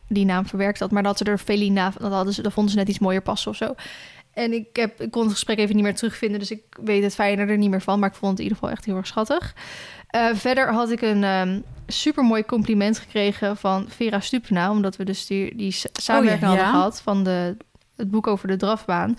die 0.07 0.25
naam 0.25 0.45
verwerkt 0.45 0.79
had. 0.79 0.91
Maar 0.91 1.03
dat 1.03 1.17
ze 1.17 1.23
er 1.23 1.37
Felina, 1.37 1.93
dat, 1.99 2.11
hadden 2.11 2.33
ze, 2.33 2.41
dat 2.41 2.53
vonden 2.53 2.71
ze 2.71 2.77
net 2.77 2.87
iets 2.87 2.99
mooier 2.99 3.21
passen 3.21 3.51
of 3.51 3.57
zo. 3.57 3.75
En 4.33 4.53
ik, 4.53 4.67
heb, 4.73 5.01
ik 5.01 5.11
kon 5.11 5.23
het 5.23 5.31
gesprek 5.31 5.57
even 5.57 5.75
niet 5.75 5.83
meer 5.83 5.95
terugvinden, 5.95 6.39
dus 6.39 6.51
ik 6.51 6.63
weet 6.83 7.03
het 7.03 7.13
fijner 7.13 7.49
er 7.49 7.57
niet 7.57 7.69
meer 7.69 7.81
van. 7.81 7.99
Maar 7.99 8.09
ik 8.09 8.15
vond 8.15 8.31
het 8.31 8.39
in 8.39 8.43
ieder 8.43 8.59
geval 8.59 8.75
echt 8.75 8.85
heel 8.85 8.95
erg 8.95 9.07
schattig. 9.07 9.55
Eh, 10.07 10.29
verder 10.33 10.73
had 10.73 10.91
ik 10.91 11.01
een 11.01 11.23
ehm 11.23 11.59
super 11.87 12.23
mooi 12.23 12.45
compliment 12.45 12.99
gekregen 12.99 13.57
van 13.57 13.85
Vera 13.89 14.19
Stupena. 14.19 14.71
Omdat 14.71 14.95
we 14.95 15.03
dus 15.03 15.25
die, 15.25 15.75
samenwerking 15.93 16.51
Oh 16.51 16.55
ja, 16.55 16.63
hadden 16.63 16.65
ja. 16.65 16.71
gehad 16.71 17.01
van 17.01 17.23
de, 17.23 17.57
het 17.95 18.11
boek 18.11 18.27
over 18.27 18.47
de 18.47 18.55
drafbaan. 18.55 19.17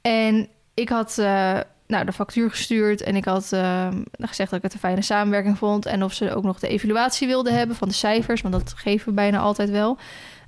En 0.00 0.48
ik 0.74 0.88
had 0.88 1.18
eh, 1.18 1.58
nou, 1.86 2.04
de 2.04 2.12
factuur 2.12 2.50
gestuurd 2.50 3.02
en 3.02 3.16
ik 3.16 3.24
had 3.24 3.52
eh, 3.52 3.88
gezegd 4.18 4.50
dat 4.50 4.58
ik 4.58 4.64
het 4.64 4.72
een 4.72 4.78
fijne 4.78 5.02
samenwerking 5.02 5.58
vond. 5.58 5.86
En 5.86 6.04
of 6.04 6.12
ze 6.12 6.34
ook 6.34 6.44
nog 6.44 6.58
de 6.58 6.68
evaluatie 6.68 7.26
wilden 7.26 7.54
hebben 7.54 7.76
van 7.76 7.88
de 7.88 7.94
cijfers, 7.94 8.40
want 8.42 8.54
dat 8.54 8.72
geven 8.76 9.08
we 9.08 9.14
bijna 9.14 9.38
altijd 9.38 9.70
wel. 9.70 9.98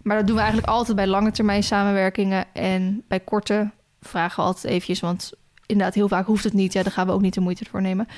Maar 0.02 0.16
dat 0.16 0.26
doen 0.26 0.37
we 0.37 0.43
eigenlijk 0.43 0.73
altijd 0.73 0.97
bij 0.97 1.07
lange 1.07 1.31
termijn 1.31 1.62
samenwerkingen. 1.62 2.45
En 2.52 3.05
bij 3.09 3.21
korte 3.21 3.71
vragen 4.00 4.43
altijd 4.43 4.64
eventjes, 4.64 5.00
want 5.00 5.33
inderdaad 5.66 5.95
heel 5.95 6.09
vaak 6.09 6.26
hoeft 6.26 6.45
het 6.45 6.52
niet. 6.52 6.73
Ja, 6.73 6.83
daar 6.83 6.93
gaan 6.93 7.07
we 7.07 7.12
ook 7.12 7.21
niet 7.21 7.35
de 7.35 7.40
moeite 7.40 7.64
voor 7.64 7.83
nemen. 7.83 8.09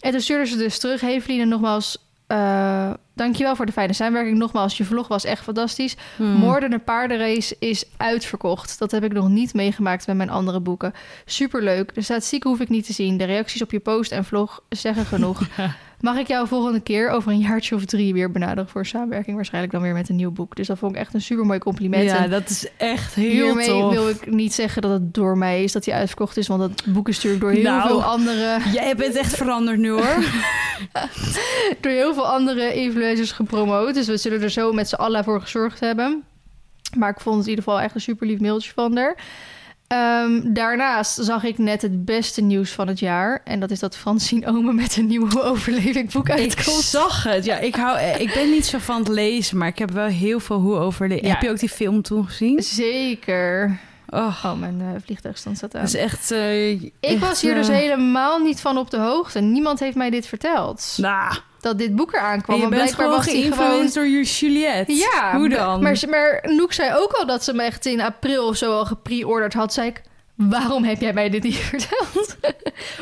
En 0.00 0.10
toen 0.10 0.20
stuurde 0.20 0.46
ze 0.46 0.56
dus 0.56 0.78
terug, 0.78 1.00
Heveline, 1.00 1.44
nogmaals... 1.44 2.05
eh 2.26 2.90
dankjewel 3.16 3.56
voor 3.56 3.66
de 3.66 3.72
fijne 3.72 3.92
samenwerking. 3.92 4.38
Nogmaals, 4.38 4.76
je 4.76 4.84
vlog 4.84 5.08
was 5.08 5.24
echt 5.24 5.42
fantastisch. 5.42 5.96
Hmm. 6.16 6.26
Moordende 6.26 6.78
paardenrace 6.78 7.56
is 7.58 7.84
uitverkocht. 7.96 8.78
Dat 8.78 8.90
heb 8.90 9.04
ik 9.04 9.12
nog 9.12 9.28
niet 9.28 9.54
meegemaakt 9.54 10.06
met 10.06 10.16
mijn 10.16 10.30
andere 10.30 10.60
boeken. 10.60 10.92
Superleuk. 11.24 11.94
De 11.94 12.02
statistiek 12.02 12.42
hoef 12.42 12.60
ik 12.60 12.68
niet 12.68 12.86
te 12.86 12.92
zien. 12.92 13.16
De 13.16 13.24
reacties 13.24 13.62
op 13.62 13.70
je 13.70 13.80
post 13.80 14.12
en 14.12 14.24
vlog 14.24 14.62
zeggen 14.68 15.04
genoeg. 15.04 15.40
Mag 16.06 16.18
ik 16.18 16.26
jou 16.26 16.48
volgende 16.48 16.80
keer 16.80 17.08
over 17.10 17.32
een 17.32 17.38
jaartje 17.38 17.74
of 17.74 17.84
drie 17.84 18.12
weer 18.12 18.30
benaderen 18.30 18.68
voor 18.68 18.86
samenwerking? 18.86 19.36
Waarschijnlijk 19.36 19.72
dan 19.72 19.82
weer 19.82 19.92
met 19.92 20.08
een 20.08 20.16
nieuw 20.16 20.30
boek. 20.30 20.56
Dus 20.56 20.66
dat 20.66 20.78
vond 20.78 20.92
ik 20.94 20.98
echt 21.00 21.14
een 21.14 21.20
supermooi 21.20 21.58
compliment. 21.58 22.04
Ja, 22.04 22.24
En 22.24 22.30
dat 22.30 22.48
is 22.48 22.66
echt 22.76 23.14
heel 23.14 23.30
hiermee 23.30 23.66
tof. 23.66 23.92
wil 23.92 24.08
ik 24.08 24.30
niet 24.30 24.54
zeggen 24.54 24.82
dat 24.82 24.90
het 24.90 25.14
door 25.14 25.38
mij 25.38 25.64
is 25.64 25.72
dat 25.72 25.84
hij 25.84 25.94
uitverkocht 25.94 26.36
is. 26.36 26.46
Want 26.46 26.60
dat 26.60 26.94
boek 26.94 27.08
is 27.08 27.14
natuurlijk 27.14 27.42
door 27.42 27.52
heel 27.52 27.62
Nou. 27.62 27.88
veel 27.88 28.02
andere... 28.04 28.58
Jij 28.72 28.96
bent 28.96 29.14
echt 29.16 29.36
veranderd 29.36 29.78
nu 29.78 29.90
hoor. 29.90 30.16
door 31.80 31.92
heel 31.92 32.14
veel 32.14 32.26
andere 32.28 32.74
influencers 32.74 33.32
gepromoot. 33.32 33.94
Dus 33.94 34.06
we 34.06 34.16
zullen 34.16 34.42
er 34.42 34.50
zo 34.50 34.72
met 34.72 34.88
z'n 34.88 34.94
allen 34.94 35.24
voor 35.24 35.40
gezorgd 35.40 35.80
hebben. 35.80 36.24
Maar 36.96 37.10
ik 37.10 37.20
vond 37.20 37.36
het 37.36 37.44
in 37.44 37.50
ieder 37.50 37.64
geval 37.64 37.80
echt 37.80 37.94
een 37.94 38.00
super 38.00 38.26
lief 38.26 38.40
mailtje 38.40 38.72
van 38.74 38.96
haar. 38.96 39.16
Ehm, 39.88 40.40
daarnaast 40.52 41.18
zag 41.24 41.44
ik 41.44 41.58
net 41.58 41.82
het 41.82 42.04
beste 42.04 42.40
nieuws 42.42 42.70
van 42.70 42.88
het 42.88 42.98
jaar. 42.98 43.40
En 43.44 43.60
dat 43.60 43.70
is 43.70 43.78
dat 43.78 43.96
Francine 43.96 44.46
Omen 44.46 44.74
met 44.74 44.96
een 44.96 45.06
nieuwe 45.06 45.42
overleving 45.50 46.12
boek 46.12 46.28
ik 46.28 46.38
uitkomt. 46.38 46.82
zag 46.84 47.22
het. 47.22 47.44
Ja, 47.44 47.58
ik, 47.58 47.74
hou, 47.74 47.98
eh, 47.98 48.20
ik 48.20 48.32
ben 48.34 48.50
niet 48.50 48.66
zo 48.66 48.78
van 48.78 48.98
het 48.98 49.08
lezen, 49.08 49.58
maar 49.58 49.68
ik 49.68 49.78
heb 49.78 49.90
wel 49.90 50.06
heel 50.06 50.40
veel 50.40 50.58
hoe 50.58 50.76
overleven. 50.76 51.26
Ja. 51.26 51.32
Heb 51.32 51.42
je 51.42 51.50
ook 51.50 51.58
die 51.58 51.68
film 51.68 52.02
toen 52.02 52.26
gezien? 52.26 52.62
Zeker. 52.62 53.78
Oh, 54.08 54.44
Oh, 54.44 54.58
mijn 54.58 54.80
eh, 54.80 55.00
vliegtuigstand 55.04 55.56
staat 55.56 55.74
aan. 55.74 55.80
dat 55.80 55.94
is 55.94 56.00
echt... 56.00 56.30
eh, 56.30 56.70
ik 56.70 56.92
echt, 57.00 57.18
was 57.18 57.40
hier 57.40 57.54
dus 57.54 57.68
helemaal 57.68 58.38
niet 58.38 58.60
van 58.60 58.78
op 58.78 58.90
de 58.90 58.98
hoogte. 58.98 59.40
Niemand 59.40 59.80
heeft 59.80 59.96
mij 59.96 60.10
dit 60.10 60.26
verteld. 60.26 60.94
Nou, 60.96 61.34
Dat 61.66 61.78
dit 61.78 61.96
boek 61.96 62.12
eraan 62.12 62.40
kwam. 62.42 62.56
en 62.56 62.62
je 62.62 62.68
bent 62.68 62.94
gewoon 62.94 63.22
geïnfluenced 63.22 63.94
door 63.94 64.06
Juliette. 64.08 64.92
Ja, 64.94 65.36
Hoe 65.36 65.48
dan? 65.48 65.82
Maar, 65.82 66.02
maar 66.08 66.40
Noek 66.56 66.72
zei 66.72 66.94
ook 66.94 67.12
al 67.12 67.26
dat 67.26 67.44
ze 67.44 67.52
me 67.52 67.62
echt 67.62 67.86
in 67.86 68.00
april 68.00 68.46
of 68.46 68.56
zo 68.56 68.72
al 68.72 68.84
gepre-orderd 68.86 69.54
had. 69.54 69.72
Zei 69.72 69.88
ik, 69.88 70.02
waarom 70.34 70.84
heb 70.84 71.00
jij 71.00 71.12
mij 71.12 71.30
dit 71.30 71.42
niet 71.42 71.56
verteld? 71.72 72.36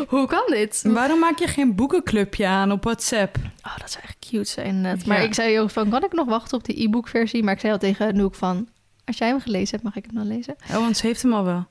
Hoe 0.08 0.26
kan 0.26 0.42
dit? 0.46 0.82
Waarom 0.86 1.18
maak 1.18 1.38
je 1.38 1.46
geen 1.46 1.74
boekenclubje 1.74 2.46
aan 2.46 2.72
op 2.72 2.84
WhatsApp? 2.84 3.36
Oh, 3.66 3.78
dat 3.78 3.90
zou 3.90 4.04
echt 4.04 4.16
cute 4.30 4.50
zijn. 4.50 4.80
net. 4.80 5.06
Maar 5.06 5.18
Ja. 5.20 5.24
ik 5.26 5.34
zei 5.34 5.60
ook 5.60 5.70
van, 5.70 5.88
kan 5.90 6.04
ik 6.04 6.12
nog 6.12 6.26
wachten 6.26 6.58
op 6.58 6.64
de 6.64 6.82
e-book 6.82 7.08
versie? 7.08 7.42
Maar 7.42 7.54
ik 7.54 7.60
zei 7.60 7.72
al 7.72 7.78
tegen 7.78 8.16
Noek 8.16 8.34
van, 8.34 8.68
als 9.04 9.18
jij 9.18 9.28
hem 9.28 9.40
gelezen 9.40 9.70
hebt, 9.70 9.82
mag 9.82 9.96
ik 9.96 10.04
hem 10.06 10.14
dan 10.14 10.36
lezen? 10.36 10.54
Oh, 10.70 10.76
want 10.76 10.96
ze 10.96 11.06
heeft 11.06 11.22
hem 11.22 11.32
al 11.32 11.44
wel. 11.44 11.66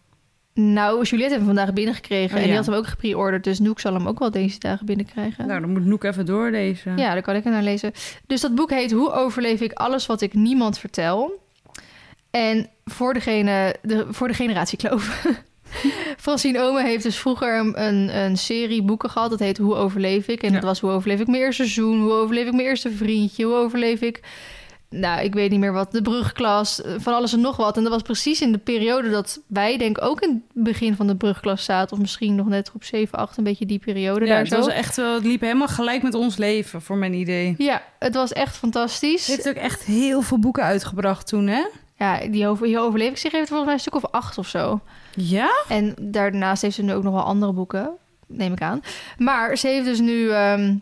Nou, 0.54 1.04
Juliette 1.04 1.34
heeft 1.34 1.46
hem 1.46 1.56
vandaag 1.56 1.74
binnengekregen. 1.74 2.36
Oh, 2.36 2.42
en 2.42 2.48
die 2.48 2.56
had 2.56 2.66
hem 2.66 2.76
ook 2.76 2.88
gepre-orderd. 2.88 3.44
Dus 3.44 3.60
Noek 3.60 3.80
zal 3.80 3.94
hem 3.94 4.08
ook 4.08 4.20
wel 4.20 4.32
deze 4.32 4.60
dagen 4.60 4.86
binnenkrijgen. 4.86 5.48
Nou, 5.48 5.62
dan 5.62 5.70
moet 5.72 5.86
Noek 5.86 6.04
even 6.04 6.26
doorlezen. 6.26 6.98
Ja, 6.98 7.14
dan 7.14 7.22
kan 7.22 7.36
ik 7.36 7.44
hem 7.44 7.54
naar 7.54 7.64
lezen. 7.64 7.92
Dus 8.28 8.42
dat 8.42 8.56
boek 8.56 8.70
heet 8.70 8.92
Hoe 8.92 9.12
overleef 9.12 9.62
ik 9.62 9.74
alles 9.74 10.06
wat 10.06 10.22
ik 10.22 10.34
niemand 10.34 10.80
vertel? 10.80 11.42
En 12.32 12.70
voor, 12.86 13.14
degene, 13.14 13.76
de, 13.82 14.06
voor 14.10 14.28
de 14.28 14.34
generatiekloof. 14.34 15.26
Francine 16.18 16.62
Ome 16.62 16.84
heeft 16.84 17.04
dus 17.04 17.18
vroeger 17.18 17.60
een, 17.60 17.84
een, 17.84 18.18
een 18.18 18.38
serie 18.38 18.84
boeken 18.84 19.10
gehad. 19.10 19.30
Dat 19.30 19.40
heet 19.40 19.58
Hoe 19.58 19.76
overleef 19.76 20.28
ik? 20.28 20.44
En 20.44 20.48
Ja. 20.50 20.54
dat 20.56 20.64
was 20.64 20.80
Hoe 20.80 20.92
overleef 20.92 21.20
ik 21.20 21.28
mijn 21.28 21.42
eerste 21.42 21.64
seizoen? 21.64 22.02
Hoe 22.02 22.12
overleef 22.12 22.46
ik 22.46 22.54
mijn 22.54 22.68
eerste 22.68 22.92
vriendje? 22.92 23.46
Hoe 23.46 23.56
overleef 23.56 24.02
ik... 24.02 24.20
Nou, 24.94 25.22
ik 25.22 25.34
weet 25.34 25.52
niet 25.52 25.60
meer 25.60 25.74
wat. 25.74 25.92
De 25.92 26.02
brugklas, 26.02 26.82
eh, 26.82 26.94
van 26.98 27.14
alles 27.14 27.34
en 27.34 27.42
nog 27.42 27.56
wat. 27.56 27.78
En 27.78 27.84
dat 27.84 27.92
was 27.92 28.02
precies 28.02 28.42
in 28.42 28.52
de 28.52 28.58
periode 28.58 29.10
dat 29.10 29.40
wij 29.48 29.78
denk 29.78 29.98
ik 29.98 30.04
ook 30.04 30.22
in 30.22 30.30
het 30.54 30.64
begin 30.64 30.96
van 30.96 31.08
de 31.08 31.16
brugklas 31.16 31.64
zaten. 31.64 31.96
Of 31.96 32.02
misschien 32.02 32.36
nog 32.36 32.48
net 32.48 32.72
op 32.74 32.84
7, 32.84 33.20
8, 33.20 33.38
een 33.38 33.44
beetje 33.44 33.66
die 33.66 33.80
periode 33.80 34.26
Ja, 34.26 34.32
daar 34.34 34.44
het, 34.44 34.54
was 34.54 34.68
echt 34.68 34.96
wel, 34.96 35.14
het 35.14 35.24
liep 35.24 35.42
helemaal 35.42 35.68
gelijk 35.68 36.02
met 36.04 36.14
ons 36.14 36.38
leven, 36.38 36.82
voor 36.82 36.98
mijn 36.98 37.14
idee. 37.14 37.56
Ja, 37.58 37.82
het 38.00 38.14
was 38.14 38.34
echt 38.34 38.58
fantastisch. 38.58 39.26
Ze 39.26 39.32
heeft 39.32 39.50
ook 39.50 39.56
echt 39.56 39.84
heel 39.84 40.22
veel 40.22 40.40
boeken 40.40 40.64
uitgebracht 40.64 41.28
toen, 41.28 41.48
hè? 41.48 41.64
Ja, 41.98 42.28
die 42.28 42.48
over, 42.48 42.66
die 42.66 42.80
overleef 42.80 43.10
ik 43.10 43.18
zich 43.18 43.32
heeft 43.32 43.48
volgens 43.48 43.66
mij 43.66 43.74
een 43.74 43.80
stuk 43.80 43.96
of 43.96 44.06
acht 44.12 44.38
of 44.38 44.48
zo. 44.48 44.80
Ja? 45.16 45.50
En 45.68 45.96
daarnaast 46.02 46.62
heeft 46.62 46.76
ze 46.76 46.84
nu 46.84 46.94
ook 46.94 47.04
nog 47.04 47.14
wel 47.14 47.24
andere 47.24 47.54
boeken, 47.54 47.92
neem 48.28 48.54
ik 48.54 48.62
aan. 48.62 48.82
Maar 49.18 49.58
ze 49.58 49.68
heeft 49.68 49.86
dus 49.86 50.00
nu... 50.00 50.30
ehm, 50.30 50.76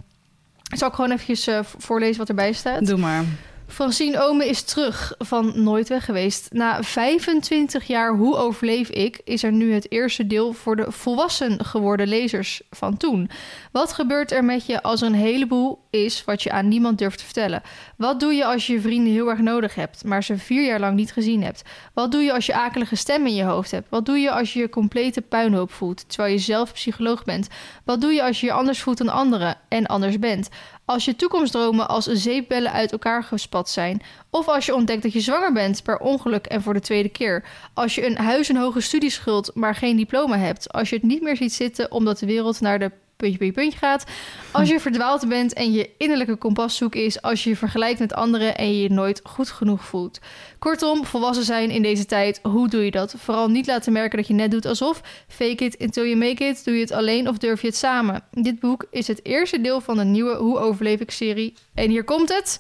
zal 0.76 0.88
ik 0.88 0.93
gewoon 0.93 1.12
eventjes 1.12 1.47
eh, 1.47 1.60
voorlezen 1.78 2.17
wat 2.17 2.30
erbij 2.30 2.54
staat? 2.54 2.86
Doe 2.86 2.97
maar. 2.97 3.24
Francine 3.71 4.23
Ome 4.23 4.45
is 4.45 4.62
terug 4.62 5.13
van 5.17 5.51
Nooit 5.63 5.89
Weg 5.89 6.05
geweest. 6.05 6.47
Na 6.53 6.84
25 6.84 7.88
jaar 7.88 8.15
Hoe 8.15 8.36
overleef 8.36 8.89
ik... 8.89 9.21
is 9.23 9.43
er 9.43 9.51
nu 9.51 9.73
het 9.73 9.91
eerste 9.91 10.27
deel 10.27 10.53
voor 10.53 10.75
de 10.75 10.91
volwassen 10.91 11.65
geworden 11.65 12.07
lezers 12.07 12.62
van 12.69 12.97
toen. 12.97 13.29
Wat 13.71 13.93
gebeurt 13.93 14.31
er 14.31 14.43
met 14.43 14.65
je 14.65 14.84
als 14.84 15.01
er 15.01 15.07
een 15.07 15.13
heleboel 15.13 15.80
is... 15.91 16.23
wat 16.23 16.43
je 16.43 16.51
aan 16.51 16.67
niemand 16.67 16.97
durft 16.97 17.17
te 17.17 17.23
vertellen? 17.23 17.62
Wat 17.97 18.19
doe 18.19 18.34
je 18.34 18.45
als 18.45 18.67
je 18.67 18.73
je 18.73 18.82
vrienden 18.82 19.13
heel 19.13 19.30
erg 19.30 19.39
nodig 19.39 19.75
hebt... 19.75 20.04
maar 20.04 20.23
ze 20.23 20.38
vier 20.38 20.65
jaar 20.65 20.80
lang 20.80 20.95
niet 20.95 21.12
gezien 21.12 21.43
hebt? 21.43 21.62
Wat 21.93 22.12
doe 22.12 22.21
je 22.21 22.34
als 22.34 22.45
je 22.45 22.54
akelige 22.54 22.95
stem 22.95 23.25
in 23.25 23.36
je 23.36 23.43
hoofd 23.43 23.71
hebt? 23.71 23.89
Wat 23.89 24.06
doe 24.06 24.17
je 24.17 24.32
als 24.32 24.54
je 24.54 24.60
je 24.60 24.69
complete 24.69 25.21
puinhoop 25.21 25.71
voelt... 25.71 26.10
terwijl 26.10 26.34
je 26.34 26.39
zelf 26.39 26.73
psycholoog 26.73 27.23
bent? 27.23 27.47
Wat 27.86 28.01
doe 28.01 28.12
je 28.12 28.23
als 28.23 28.39
je 28.39 28.45
je 28.45 28.54
anders 28.54 28.82
voelt 28.82 28.97
dan 28.97 29.10
anderen 29.10 29.56
en 29.67 29.86
anders 29.86 30.19
bent? 30.19 30.49
Als 30.86 31.06
je 31.06 31.15
toekomstdromen 31.15 31.88
als 31.88 32.06
zeepbellen 32.06 32.71
uit 32.71 32.91
elkaar 32.91 33.23
gespat 33.23 33.69
zijn. 33.69 34.01
Of 34.30 34.47
als 34.47 34.65
je 34.65 34.75
ontdekt 34.75 35.04
dat 35.04 35.13
je 35.13 35.19
zwanger 35.19 35.54
bent 35.54 35.84
per 35.84 35.97
ongeluk 35.97 36.45
en 36.45 36.62
voor 36.62 36.73
de 36.73 36.80
tweede 36.80 37.10
keer. 37.10 37.43
Als 37.73 37.95
je 37.95 38.06
een 38.06 38.17
huizenhoge 38.17 38.82
studieschuld 38.82 39.51
maar 39.54 39.75
geen 39.75 39.97
diploma 39.97 40.38
hebt. 40.38 40.73
Als 40.73 40.89
je 40.89 40.95
het 40.95 41.04
niet 41.04 41.21
meer 41.21 41.36
ziet 41.36 41.54
zitten 41.54 41.91
omdat 41.91 42.19
de 42.19 42.25
wereld 42.25 42.62
naar 42.62 42.80
de 42.80 42.91
puntje, 43.21 43.38
puntje, 43.38 43.62
puntje 43.62 43.79
gaat. 43.79 44.03
Als 44.51 44.69
je 44.69 44.79
verdwaald 44.79 45.27
bent 45.27 45.53
en 45.53 45.71
je 45.71 45.89
innerlijke 45.97 46.36
kompas 46.36 46.75
zoek 46.75 46.95
is. 46.95 47.21
Als 47.21 47.43
je 47.43 47.49
je 47.49 47.55
vergelijkt 47.55 47.99
met 47.99 48.13
anderen 48.13 48.57
en 48.57 48.67
je 48.75 48.81
je 48.81 48.89
nooit 48.89 49.21
goed 49.23 49.49
genoeg 49.49 49.84
voelt. 49.86 50.19
Kortom, 50.60 51.05
volwassen 51.05 51.45
zijn 51.45 51.69
in 51.69 51.81
deze 51.81 52.05
tijd, 52.05 52.39
hoe 52.43 52.69
doe 52.69 52.86
je 52.86 52.91
dat? 52.91 53.15
Vooral 53.17 53.49
niet 53.49 53.67
laten 53.67 53.93
merken 53.93 54.17
dat 54.17 54.27
je 54.27 54.34
net 54.34 54.51
doet 54.51 54.65
alsof. 54.65 55.01
Fake 55.27 55.65
it 55.65 55.81
until 55.81 56.03
you 56.05 56.15
make 56.15 56.43
it. 56.43 56.65
Doe 56.65 56.73
je 56.75 56.81
het 56.81 56.91
alleen 56.91 57.27
of 57.27 57.38
durf 57.38 57.62
je 57.62 57.67
het 57.67 57.75
samen? 57.75 58.23
Dit 58.31 58.60
boek 58.60 58.86
is 58.91 59.07
het 59.07 59.25
eerste 59.25 59.62
deel 59.62 59.81
van 59.81 59.97
de 59.97 60.03
nieuwe 60.03 60.36
Hoe 60.36 60.57
overleef 60.57 60.99
ik 60.99 61.12
serie. 61.12 61.53
En 61.73 61.89
hier 61.89 62.03
komt 62.03 62.29
het. 62.29 62.60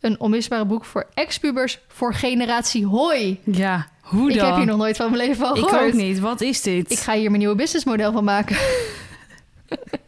Een 0.00 0.20
onmisbaar 0.20 0.66
boek 0.66 0.84
voor 0.84 1.06
ex-pubers 1.14 1.78
voor 1.88 2.14
generatie 2.14 2.86
hoi. 2.86 3.40
Ja, 3.44 3.88
hoe 4.00 4.30
Ik 4.30 4.36
dan? 4.38 4.46
heb 4.46 4.56
hier 4.56 4.66
nog 4.66 4.76
nooit 4.76 4.96
van 4.96 5.10
mijn 5.10 5.22
leven 5.28 5.46
van 5.46 5.56
Ik 5.56 5.62
gehoord. 5.64 5.86
ook 5.86 5.92
niet. 5.92 6.18
Wat 6.20 6.40
is 6.40 6.62
dit? 6.62 6.90
Ik 6.90 6.98
ga 6.98 7.12
hier 7.12 7.28
mijn 7.28 7.38
nieuwe 7.38 7.54
businessmodel 7.54 8.12
van 8.12 8.24
maken. 8.24 8.56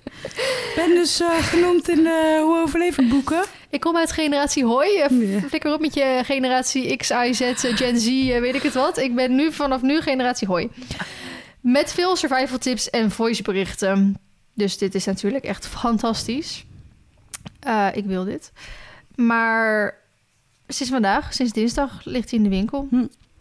ben 0.77 0.95
dus 0.95 1.21
eh, 1.21 1.39
genoemd 1.39 1.89
in 1.89 2.03
de 2.03 2.41
Hoe 2.43 2.59
overleef 2.59 2.99
ik 2.99 3.09
boeken. 3.09 3.45
Ik 3.71 3.81
kom 3.81 3.97
uit 3.97 4.13
generatie 4.13 4.65
hoi. 4.65 4.99
Eh. 4.99 5.43
Flikker 5.49 5.73
op 5.73 5.81
met 5.81 5.95
je 5.95 6.21
generatie 6.25 6.97
X, 6.97 7.11
Y, 7.11 7.33
Z, 7.33 7.41
eh, 7.41 7.77
Gen 7.77 8.01
Z, 8.01 8.07
eh, 8.07 8.41
weet 8.41 8.55
ik 8.55 8.63
het 8.63 8.75
wat. 8.75 8.99
Ik 8.99 9.15
ben 9.15 9.35
nu 9.35 9.53
vanaf 9.53 9.83
nu 9.83 10.01
generatie 10.01 10.49
hoi. 10.49 10.71
Met 11.61 11.93
veel 11.93 12.17
survival 12.17 12.59
tips 12.59 12.91
en 12.91 13.11
voiceberichten. 13.11 14.17
Dus 14.55 14.79
dit 14.79 14.95
is 14.95 15.05
natuurlijk 15.05 15.45
echt 15.45 15.67
fantastisch. 15.67 16.65
Eh, 17.61 17.89
ik 17.95 18.05
wil 18.05 18.25
dit. 18.25 18.53
Maar 19.15 19.99
sinds 20.69 20.93
vandaag, 20.93 21.35
sinds 21.35 21.53
dinsdag, 21.53 22.05
ligt 22.05 22.31
hij 22.31 22.39
in 22.39 22.45
de 22.45 22.51
winkel. 22.51 22.89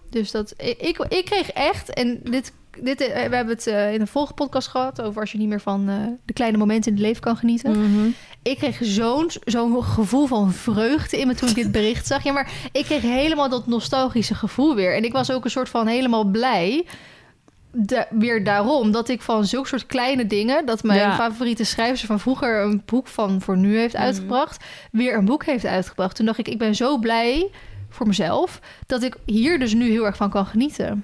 Dus 0.09 0.31
dat, 0.31 0.53
ik, 0.57 0.97
ik 1.09 1.25
kreeg 1.25 1.51
echt, 1.51 1.93
en 1.93 2.19
dit, 2.23 2.51
dit, 2.79 3.01
eh, 3.01 3.13
we 3.29 3.35
hebben 3.35 3.55
het 3.55 3.67
eh, 3.67 3.93
in 3.93 4.01
een 4.01 4.07
vorige 4.07 4.33
podcast 4.33 4.67
gehad 4.67 5.01
over 5.01 5.21
als 5.21 5.31
je 5.31 5.37
niet 5.37 5.47
meer 5.47 5.61
van 5.61 5.89
eh, 5.89 5.95
de 6.25 6.33
kleine 6.33 6.57
momenten 6.57 6.91
in 6.91 6.97
het 6.97 7.05
leven 7.07 7.21
kan 7.21 7.37
genieten. 7.37 7.71
Mhm. 7.79 8.09
Ik 8.43 8.57
kreeg 8.57 8.77
zo'n 8.81 9.29
zo'n 9.45 9.83
gevoel 9.83 10.25
van 10.27 10.51
vreugde 10.51 11.17
in 11.19 11.27
me 11.27 11.35
toen 11.35 11.49
ik 11.49 11.55
dit 11.55 11.71
bericht 11.71 12.07
zag. 12.07 12.23
Ja, 12.23 12.31
maar 12.31 12.51
ik 12.71 12.85
kreeg 12.85 13.01
helemaal 13.01 13.49
dat 13.49 13.67
nostalgische 13.67 14.35
gevoel 14.35 14.75
weer. 14.75 14.95
En 14.95 15.03
ik 15.03 15.11
was 15.11 15.31
ook 15.31 15.43
een 15.43 15.51
soort 15.51 15.69
van 15.69 15.87
helemaal 15.87 16.23
blij. 16.23 16.85
Weer 18.09 18.43
daarom 18.43 18.91
dat 18.91 19.09
ik 19.09 19.21
van 19.21 19.45
zulke 19.45 19.67
soort 19.67 19.85
kleine 19.85 20.27
dingen, 20.27 20.65
dat 20.65 20.83
mijn 20.83 20.99
Ja. 20.99 21.15
favoriete 21.15 21.63
schrijver 21.63 22.07
van 22.07 22.19
vroeger 22.19 22.61
een 22.63 22.81
boek 22.85 23.07
van 23.07 23.41
voor 23.41 23.57
nu 23.57 23.77
heeft 23.77 23.93
Mhm. 23.93 24.03
uitgebracht, 24.03 24.63
weer 24.91 25.17
een 25.17 25.25
boek 25.25 25.45
heeft 25.45 25.65
uitgebracht. 25.65 26.15
Toen 26.15 26.25
dacht 26.25 26.37
ik, 26.37 26.47
ik 26.47 26.57
ben 26.57 26.75
zo 26.75 26.97
blij 26.97 27.49
voor 27.89 28.07
mezelf 28.07 28.59
dat 28.87 29.03
ik 29.03 29.15
hier 29.25 29.59
dus 29.59 29.73
nu 29.73 29.89
heel 29.89 30.05
erg 30.05 30.15
van 30.15 30.29
kan 30.29 30.45
genieten. 30.45 31.03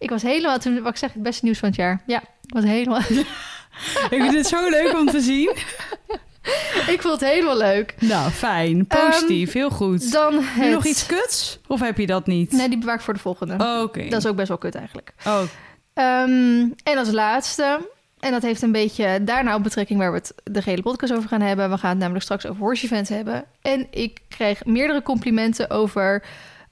Ik 0.00 0.10
was 0.10 0.22
helemaal, 0.22 0.58
toen, 0.58 0.82
wat 0.82 0.92
ik 0.92 0.98
zeg, 0.98 1.12
het 1.12 1.22
beste 1.22 1.44
nieuws 1.44 1.58
van 1.58 1.68
het 1.68 1.78
jaar. 1.78 2.02
Ja, 2.06 2.20
ik 2.20 2.52
was 2.52 2.64
helemaal, 2.64 3.00
Ik 4.10 4.20
vind 4.22 4.34
het 4.34 4.46
zo 4.46 4.68
leuk 4.68 4.98
om 4.98 5.06
te 5.06 5.20
zien. 5.20 5.50
ik 6.94 6.98
vond 7.02 7.20
het 7.20 7.30
helemaal 7.30 7.56
leuk. 7.56 7.94
Nou, 7.98 8.30
fijn. 8.30 8.86
Positief. 8.86 9.52
heel 9.52 9.70
goed. 9.70 10.12
Dan 10.12 10.42
het... 10.42 10.70
nog 10.70 10.84
iets 10.84 11.06
kuts? 11.06 11.58
Of 11.66 11.80
heb 11.80 11.98
je 11.98 12.06
dat 12.06 12.26
niet? 12.26 12.52
Nee, 12.52 12.68
die 12.68 12.78
bewaar 12.78 12.94
ik 12.94 13.00
voor 13.00 13.14
de 13.14 13.20
volgende. 13.20 13.64
Oh, 13.64 13.82
Oké. 13.82 14.08
Dat 14.08 14.18
is 14.18 14.26
ook 14.26 14.36
best 14.36 14.48
wel 14.48 14.58
kut 14.58 14.74
eigenlijk. 14.74 15.12
Oh, 15.26 15.42
Ehm, 15.94 16.68
en 16.82 16.98
als 16.98 17.10
laatste, 17.10 17.88
en 18.20 18.30
dat 18.30 18.42
heeft 18.42 18.62
een 18.62 18.72
beetje 18.72 19.24
daarna 19.24 19.54
op 19.54 19.62
betrekking 19.62 19.98
waar 19.98 20.12
we 20.12 20.18
het 20.18 20.34
de 20.44 20.60
hele 20.64 20.82
podcast 20.82 21.12
over 21.12 21.28
gaan 21.28 21.40
hebben. 21.40 21.70
We 21.70 21.78
gaan 21.78 21.90
het 21.90 21.98
namelijk 21.98 22.24
straks 22.24 22.46
over 22.46 22.62
horse 22.62 22.84
events 22.84 23.10
hebben. 23.10 23.44
En 23.62 23.86
ik 23.90 24.20
kreeg 24.28 24.64
meerdere 24.64 25.02
complimenten 25.02 25.70
over 25.70 26.22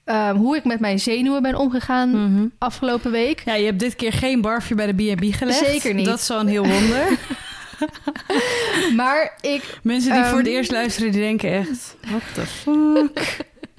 ehm, 0.08 0.36
hoe 0.36 0.56
ik 0.56 0.64
met 0.64 0.80
mijn 0.80 0.98
zenuwen 0.98 1.42
ben 1.42 1.54
omgegaan 1.54 2.10
mhm. 2.10 2.46
afgelopen 2.58 3.10
week. 3.10 3.42
Ja, 3.44 3.54
je 3.54 3.64
hebt 3.64 3.78
dit 3.78 3.96
keer 3.96 4.12
geen 4.12 4.40
barfje 4.40 4.74
bij 4.74 4.92
de 4.92 5.14
B&B 5.14 5.34
gelegd. 5.34 5.58
Zeker 5.58 5.94
niet. 5.94 6.06
Dat 6.06 6.18
is 6.18 6.30
al 6.30 6.40
een 6.40 6.48
heel 6.48 6.66
wonder. 6.66 7.18
Maar 8.96 9.36
ik, 9.40 9.78
Mensen 9.82 10.12
die 10.12 10.20
Ehm. 10.20 10.28
voor 10.28 10.38
het 10.38 10.46
eerst 10.46 10.70
luisteren, 10.70 11.12
die 11.12 11.20
denken 11.20 11.52
echt... 11.52 11.96
What 12.00 12.22
the 12.34 12.46
fuck? 12.46 13.36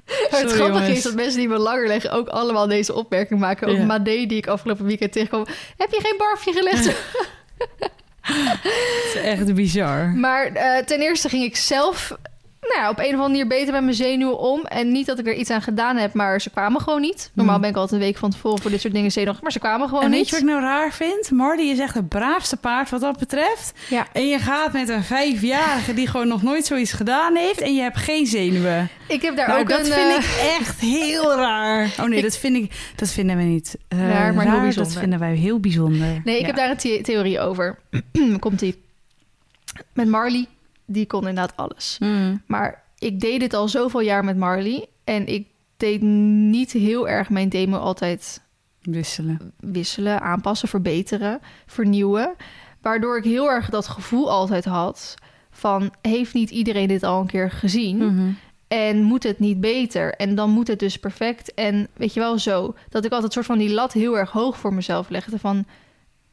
het 0.30 0.52
grappige 0.52 0.68
jongens. 0.68 0.89
is 0.89 1.04
dat 1.04 1.13
mensen 1.13 1.39
die 1.39 1.48
me 1.48 1.58
langer 1.58 1.88
leggen 1.88 2.12
ook 2.12 2.28
allemaal 2.28 2.68
deze 2.68 2.94
opmerking 2.94 3.39
maken. 3.39 3.68
Ook 3.68 3.78
Ja. 3.78 3.86
Made 3.86 4.26
die 4.26 4.38
ik 4.38 4.48
afgelopen 4.48 4.86
weekend 4.86 5.12
tegenkwam. 5.12 5.46
Heb 5.78 5.92
je 5.92 6.00
geen 6.02 6.18
barfje 6.18 6.54
gelegd? 6.54 6.86
Het 8.22 9.13
is 9.15 9.22
echt 9.22 9.54
bizar. 9.54 10.08
Maar 10.08 10.46
eh, 10.46 10.84
ten 10.86 11.00
eerste 11.00 11.30
ging 11.30 11.44
ik 11.44 11.56
zelf 11.56 12.18
nou, 12.69 12.82
ja, 12.82 12.89
op 12.89 12.97
een 12.97 13.03
of 13.05 13.12
andere 13.12 13.27
manier 13.29 13.47
beter 13.47 13.73
met 13.73 13.84
mijn 13.84 13.95
zenuwen 13.95 14.38
om. 14.39 14.62
En 14.65 14.91
niet 14.91 15.05
dat 15.05 15.19
ik 15.19 15.27
er 15.27 15.36
iets 15.36 15.49
aan 15.49 15.62
gedaan 15.62 15.97
heb, 15.97 16.13
maar 16.13 16.41
ze 16.41 16.49
kwamen 16.49 16.82
gewoon 16.82 17.01
niet. 17.01 17.32
Normaal 17.34 17.53
Hmm. 17.53 17.62
ben 17.63 17.71
ik 17.71 17.77
altijd 17.77 18.01
een 18.01 18.08
week 18.08 18.17
van 18.17 18.29
tevoren 18.29 18.62
voor 18.62 18.71
dit 18.71 18.82
soort 18.82 18.93
dingen 18.93 19.12
zenuwachtig, 19.12 19.43
maar 19.43 19.51
ze 19.51 19.60
kwamen 19.60 19.88
gewoon 19.88 20.03
en 20.03 20.10
weet 20.10 20.19
niet. 20.19 20.27
je 20.29 20.36
wat 20.36 20.43
ik 20.43 20.49
nou 20.49 20.62
raar 20.62 20.91
vind? 20.93 21.32
Marty 21.32 21.62
is 21.63 21.79
echt 21.79 21.93
het 21.93 22.10
braafste 22.10 22.58
paard 22.58 22.89
wat 22.89 23.01
dat 23.01 23.17
betreft. 23.19 23.73
Ja. 23.89 24.08
En 24.13 24.27
je 24.27 24.39
gaat 24.39 24.73
met 24.73 24.89
een 24.89 25.03
vijfjarige 25.03 25.93
die 25.93 26.08
gewoon 26.08 26.27
nog 26.27 26.43
nooit 26.43 26.65
zoiets 26.65 26.91
gedaan 26.91 27.36
heeft... 27.36 27.62
en 27.62 27.75
je 27.75 27.82
hebt 27.82 27.97
geen 27.97 28.25
zenuwen. 28.25 28.89
Ik 29.08 29.21
heb 29.21 29.36
daar 29.36 29.47
Nou, 29.47 29.60
ook 29.60 29.69
dat 29.69 29.79
een... 29.79 29.86
vind 29.86 30.17
eh, 30.17 30.17
ik 30.17 30.58
echt 30.60 30.79
heel 30.79 31.36
raar. 31.36 31.93
Oh 31.99 32.05
nee, 32.05 32.17
Ik- 32.17 32.23
dat, 32.23 32.38
vind 32.38 32.55
ik, 32.55 32.71
dat 32.95 33.10
vinden 33.12 33.38
we 33.38 33.43
niet 33.43 33.77
eh, 33.88 33.99
Raar, 34.10 34.34
maar 34.34 34.43
heel 34.43 34.53
raar. 34.53 34.62
bijzonder. 34.62 34.91
Dat 34.93 35.01
vinden 35.01 35.19
wij 35.19 35.34
heel 35.36 35.60
bijzonder. 35.60 36.21
Nee, 36.23 36.36
ik 36.36 36.41
Ja. 36.41 36.47
heb 36.47 36.55
daar 36.55 36.69
een 36.69 36.77
the- 36.77 36.99
theorie 37.03 37.39
over. 37.39 37.79
Komt 38.39 38.60
die. 38.60 38.84
Met 39.93 40.08
Marley, 40.08 40.45
die 40.89 41.06
kon 41.06 41.28
inderdaad 41.28 41.54
alles. 41.56 41.97
Mm. 41.99 42.41
Maar 42.45 42.84
ik 42.97 43.19
deed 43.19 43.39
dit 43.39 43.54
al 43.54 43.67
zoveel 43.67 44.02
jaar 44.02 44.23
met 44.23 44.38
Marley. 44.38 44.86
En 45.04 45.28
ik 45.28 45.47
deed 45.78 46.02
niet 46.02 46.71
heel 46.71 47.10
erg 47.10 47.30
mijn 47.30 47.49
demo 47.49 47.78
altijd 47.78 48.41
Wisselen. 48.82 49.54
wisselen, 49.60 50.21
aanpassen, 50.21 50.67
verbeteren, 50.67 51.39
vernieuwen. 51.65 52.34
Waardoor 52.82 53.17
ik 53.17 53.23
heel 53.23 53.49
erg 53.49 53.69
dat 53.69 53.88
gevoel 53.88 54.32
altijd 54.32 54.65
had 54.65 55.15
van... 55.52 55.93
heeft 56.02 56.34
niet 56.34 56.49
iedereen 56.49 56.88
dit 56.88 57.04
al 57.04 57.21
een 57.21 57.28
keer 57.28 57.52
gezien? 57.52 57.97
Mhm. 57.97 58.32
En 58.67 59.02
moet 59.04 59.23
het 59.23 59.39
niet 59.39 59.60
beter? 59.60 60.13
En 60.13 60.36
dan 60.36 60.49
moet 60.49 60.67
het 60.67 60.80
dus 60.80 60.97
perfect. 60.99 61.54
En 61.54 61.88
weet 61.93 62.13
je 62.13 62.19
wel 62.19 62.39
zo, 62.39 62.75
dat 62.89 63.06
ik 63.06 63.12
altijd 63.12 63.34
soort 63.34 63.45
van 63.45 63.58
die 63.58 63.73
lat 63.73 63.93
heel 63.93 64.17
erg 64.17 64.32
hoog 64.32 64.58
voor 64.58 64.73
mezelf 64.73 65.10
legde. 65.10 65.39
Van, 65.39 65.65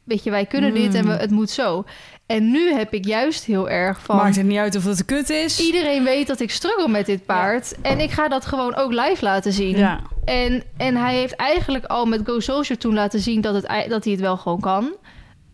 weet 0.03 0.23
je, 0.23 0.29
wij 0.29 0.45
kunnen 0.45 0.73
dit 0.73 0.93
en 0.93 1.05
we, 1.05 1.11
Mm. 1.13 1.17
het 1.19 1.31
moet 1.31 1.49
zo. 1.49 1.85
En 2.27 2.51
nu 2.51 2.73
heb 2.73 2.93
ik 2.93 3.05
juist 3.05 3.45
heel 3.45 3.69
erg 3.69 4.01
van... 4.01 4.15
Maakt 4.15 4.35
het 4.35 4.45
niet 4.45 4.57
uit 4.57 4.75
of 4.75 4.83
het 4.83 5.05
kut 5.05 5.29
is. 5.29 5.59
Iedereen 5.59 6.03
weet 6.03 6.27
dat 6.27 6.39
ik 6.39 6.51
struggle 6.51 6.87
met 6.87 7.05
dit 7.05 7.25
paard. 7.25 7.81
En 7.81 7.99
ik 7.99 8.11
ga 8.11 8.27
dat 8.27 8.45
gewoon 8.45 8.75
ook 8.75 8.91
live 8.91 9.23
laten 9.23 9.53
zien. 9.53 9.77
Ja. 9.77 10.01
En, 10.25 10.63
en 10.77 10.95
hij 10.95 11.15
heeft 11.15 11.35
eigenlijk 11.35 11.85
al 11.85 12.05
met 12.05 12.21
Go 12.25 12.39
Social 12.39 12.77
toen 12.77 12.93
laten 12.93 13.19
zien 13.19 13.41
dat, 13.41 13.53
het, 13.53 13.89
dat 13.89 14.03
hij 14.03 14.13
het 14.13 14.21
wel 14.21 14.37
gewoon 14.37 14.59
kan. 14.59 14.95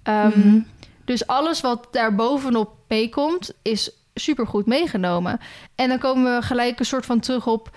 Mhm. 0.04 0.60
Dus 1.06 1.28
alles 1.28 1.62
wat 1.62 1.88
daar 1.92 2.16
bovenop 2.16 2.70
meekomt, 2.88 3.54
is 3.62 3.92
supergoed 4.14 4.66
meegenomen. 4.66 5.40
En 5.76 5.90
dan 5.90 6.00
komen 6.00 6.36
we 6.36 6.42
gelijk 6.42 6.80
een 6.80 6.86
soort 6.86 7.06
van 7.06 7.20
terug 7.20 7.48
op... 7.48 7.70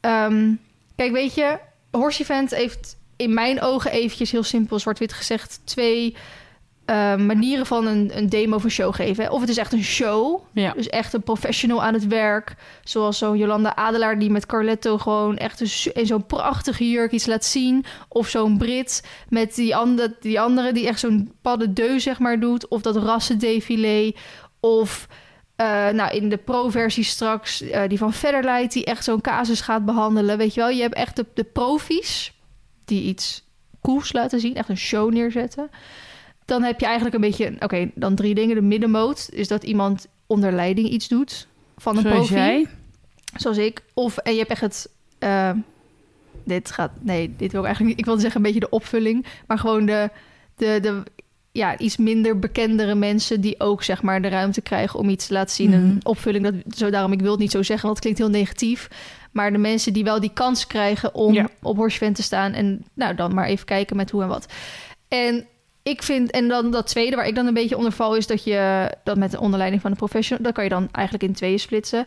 ehm, 0.00 0.52
kijk, 0.96 1.12
weet 1.12 1.34
je, 1.34 1.58
Horse 1.90 2.22
Event 2.22 2.50
heeft 2.50 2.96
in 3.16 3.34
mijn 3.34 3.60
ogen 3.60 3.90
eventjes 3.90 4.30
heel 4.30 4.42
simpel 4.42 4.78
zwart-wit 4.78 5.12
gezegd... 5.12 5.60
twee 5.64 6.16
eh, 6.84 7.16
manieren 7.16 7.66
van 7.66 7.86
een, 7.86 8.10
een 8.16 8.28
demo 8.28 8.56
of 8.56 8.64
een 8.64 8.70
show 8.70 8.94
geven. 8.94 9.30
Of 9.30 9.40
het 9.40 9.48
is 9.48 9.56
echt 9.56 9.72
een 9.72 9.84
show, 9.84 10.42
Ja. 10.52 10.72
dus 10.72 10.88
echt 10.88 11.12
een 11.12 11.22
professional 11.22 11.82
aan 11.82 11.94
het 11.94 12.06
werk. 12.06 12.54
Zoals 12.82 13.18
zo'n 13.18 13.38
Jolanda 13.38 13.76
Adelaar 13.76 14.18
die 14.18 14.30
met 14.30 14.46
Carletto 14.46 14.98
gewoon 14.98 15.36
echt 15.36 15.60
een, 15.60 15.92
in 15.92 16.06
zo'n 16.06 16.26
prachtige 16.26 16.90
jurk 16.90 17.12
iets 17.12 17.26
laat 17.26 17.44
zien. 17.44 17.84
Of 18.08 18.28
zo'n 18.28 18.58
Brit 18.58 19.02
met 19.28 19.54
die, 19.54 19.76
andere 19.76 20.16
die 20.20 20.40
andere 20.40 20.72
die 20.72 20.86
echt 20.86 21.00
zo'n 21.00 21.32
padden 21.42 21.74
deu 21.74 21.98
zeg 22.00 22.18
maar 22.18 22.40
doet. 22.40 22.68
Of 22.68 22.82
dat 22.82 22.96
rassendefilé. 22.96 24.12
Of 24.60 25.08
eh, 25.56 25.88
nou, 25.88 26.14
in 26.16 26.28
de 26.28 26.36
pro-versie 26.36 27.04
straks 27.04 27.60
eh, 27.62 27.82
die 27.88 27.98
van 27.98 28.12
Federlight 28.12 28.72
die 28.72 28.84
echt 28.84 29.04
zo'n 29.04 29.20
casus 29.20 29.60
gaat 29.60 29.84
behandelen. 29.84 30.38
Weet 30.38 30.54
je 30.54 30.60
wel, 30.60 30.70
je 30.70 30.82
hebt 30.82 30.94
echt 30.94 31.16
de, 31.16 31.26
de 31.34 31.44
profies 31.44 32.32
die 32.84 33.02
iets 33.02 33.44
cools 33.80 34.12
laten 34.12 34.40
zien. 34.40 34.54
Echt 34.56 34.68
een 34.68 34.76
show 34.76 35.12
neerzetten. 35.12 35.70
Dan 36.44 36.62
heb 36.62 36.80
je 36.80 36.86
eigenlijk 36.86 37.14
een 37.14 37.20
beetje, 37.20 37.52
oké, 37.60 37.90
dan 37.94 38.14
drie 38.14 38.34
dingen. 38.34 38.54
De 38.54 38.62
middenmoot 38.62 39.28
is 39.32 39.48
dat 39.48 39.62
iemand 39.64 40.06
onder 40.26 40.52
leiding 40.52 40.88
iets 40.88 41.08
doet 41.08 41.46
van 41.76 41.96
een 41.96 42.02
Zoals 42.02 42.16
profi. 42.16 42.34
jij. 42.34 42.66
Zoals 43.36 43.56
ik. 43.58 43.82
Of 43.94 44.16
en 44.16 44.32
je 44.32 44.38
hebt 44.38 44.50
echt 44.50 44.60
het. 44.60 44.88
eh, 45.18 45.50
dit 46.44 46.70
gaat. 46.70 46.90
Nee, 47.00 47.34
dit 47.36 47.52
wil 47.52 47.60
ik 47.60 47.66
eigenlijk 47.66 47.86
niet. 47.88 47.98
Ik 47.98 48.04
wilde 48.04 48.20
zeggen 48.20 48.40
een 48.40 48.46
beetje 48.46 48.60
de 48.66 48.70
opvulling. 48.70 49.26
Maar 49.46 49.58
gewoon 49.58 49.86
de. 49.86 50.10
de, 50.56 50.78
de 50.82 51.02
ja, 51.52 51.78
iets 51.78 51.96
minder 51.96 52.38
bekendere 52.38 52.94
mensen 52.94 53.40
die 53.40 53.60
ook 53.60 53.82
zeg 53.82 54.02
maar 54.02 54.22
de 54.22 54.28
ruimte 54.28 54.60
krijgen 54.60 54.98
om 54.98 55.08
iets 55.08 55.26
te 55.26 55.32
laten 55.32 55.54
zien. 55.54 55.70
Mhm. 55.70 55.78
Een 55.78 56.00
opvulling. 56.02 56.44
Dat, 56.44 56.54
zo 56.76 56.90
daarom, 56.90 57.12
ik 57.12 57.20
wil 57.20 57.30
het 57.30 57.40
niet 57.40 57.50
zo 57.50 57.62
zeggen, 57.62 57.84
want 57.86 57.96
het 57.96 58.00
klinkt 58.00 58.18
heel 58.18 58.40
negatief. 58.40 58.88
Maar 59.32 59.52
de 59.52 59.58
mensen 59.58 59.92
die 59.92 60.04
wel 60.04 60.20
die 60.20 60.30
kans 60.34 60.66
krijgen 60.66 61.14
om 61.14 61.32
Ja. 61.34 61.48
op 61.62 61.76
Horsevent 61.76 62.16
te 62.16 62.22
staan. 62.22 62.52
En 62.52 62.84
nou, 62.94 63.14
dan 63.14 63.34
maar 63.34 63.46
even 63.46 63.66
kijken 63.66 63.96
met 63.96 64.10
hoe 64.10 64.22
en 64.22 64.28
wat. 64.28 64.52
En 65.08 65.46
ik 65.84 66.02
vind, 66.02 66.30
en 66.30 66.48
dan 66.48 66.70
dat 66.70 66.86
tweede 66.86 67.16
waar 67.16 67.26
ik 67.26 67.34
dan 67.34 67.46
een 67.46 67.54
beetje 67.54 67.76
onder 67.76 67.92
val, 67.92 68.16
is 68.16 68.26
dat 68.26 68.44
je 68.44 68.90
dat 69.04 69.16
met 69.16 69.30
de 69.30 69.40
onderleiding 69.40 69.82
van 69.82 69.90
een 69.90 69.96
professional, 69.96 70.44
dat 70.44 70.54
kan 70.54 70.64
je 70.64 70.70
dan 70.70 70.88
eigenlijk 70.92 71.24
in 71.24 71.32
tweeën 71.32 71.60
splitsen. 71.60 72.06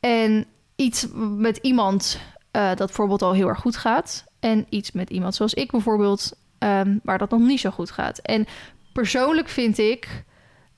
En 0.00 0.46
iets 0.76 1.06
met 1.36 1.56
iemand 1.56 2.20
eh, 2.50 2.68
dat 2.68 2.86
bijvoorbeeld 2.86 3.22
al 3.22 3.32
heel 3.32 3.48
erg 3.48 3.58
goed 3.58 3.76
gaat. 3.76 4.24
En 4.40 4.66
iets 4.68 4.92
met 4.92 5.10
iemand 5.10 5.34
zoals 5.34 5.54
ik 5.54 5.70
bijvoorbeeld, 5.70 6.32
ehm, 6.58 6.98
waar 7.02 7.18
dat 7.18 7.30
nog 7.30 7.40
niet 7.40 7.60
zo 7.60 7.70
goed 7.70 7.90
gaat. 7.90 8.18
En 8.18 8.46
persoonlijk 8.92 9.48
vind 9.48 9.78
ik, 9.78 10.24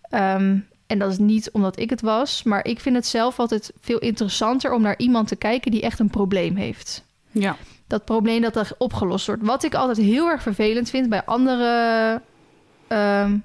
ehm, 0.02 0.58
en 0.86 0.98
dat 0.98 1.10
is 1.10 1.18
niet 1.18 1.50
omdat 1.50 1.78
ik 1.78 1.90
het 1.90 2.00
was, 2.00 2.42
maar 2.42 2.64
ik 2.64 2.80
vind 2.80 2.96
het 2.96 3.06
zelf 3.06 3.38
altijd 3.38 3.72
veel 3.80 3.98
interessanter 3.98 4.72
om 4.72 4.82
naar 4.82 4.98
iemand 4.98 5.28
te 5.28 5.36
kijken 5.36 5.70
die 5.70 5.82
echt 5.82 5.98
een 5.98 6.10
probleem 6.10 6.56
heeft 6.56 7.04
Ja. 7.30 7.56
Dat 7.92 8.04
probleem 8.04 8.40
dat 8.40 8.56
er 8.56 8.70
opgelost 8.78 9.26
wordt. 9.26 9.42
Wat 9.42 9.64
ik 9.64 9.74
altijd 9.74 10.06
heel 10.06 10.28
erg 10.28 10.42
vervelend 10.42 10.90
vind 10.90 11.08
bij 11.08 11.22
andere 11.24 12.20
ehm, 12.88 13.36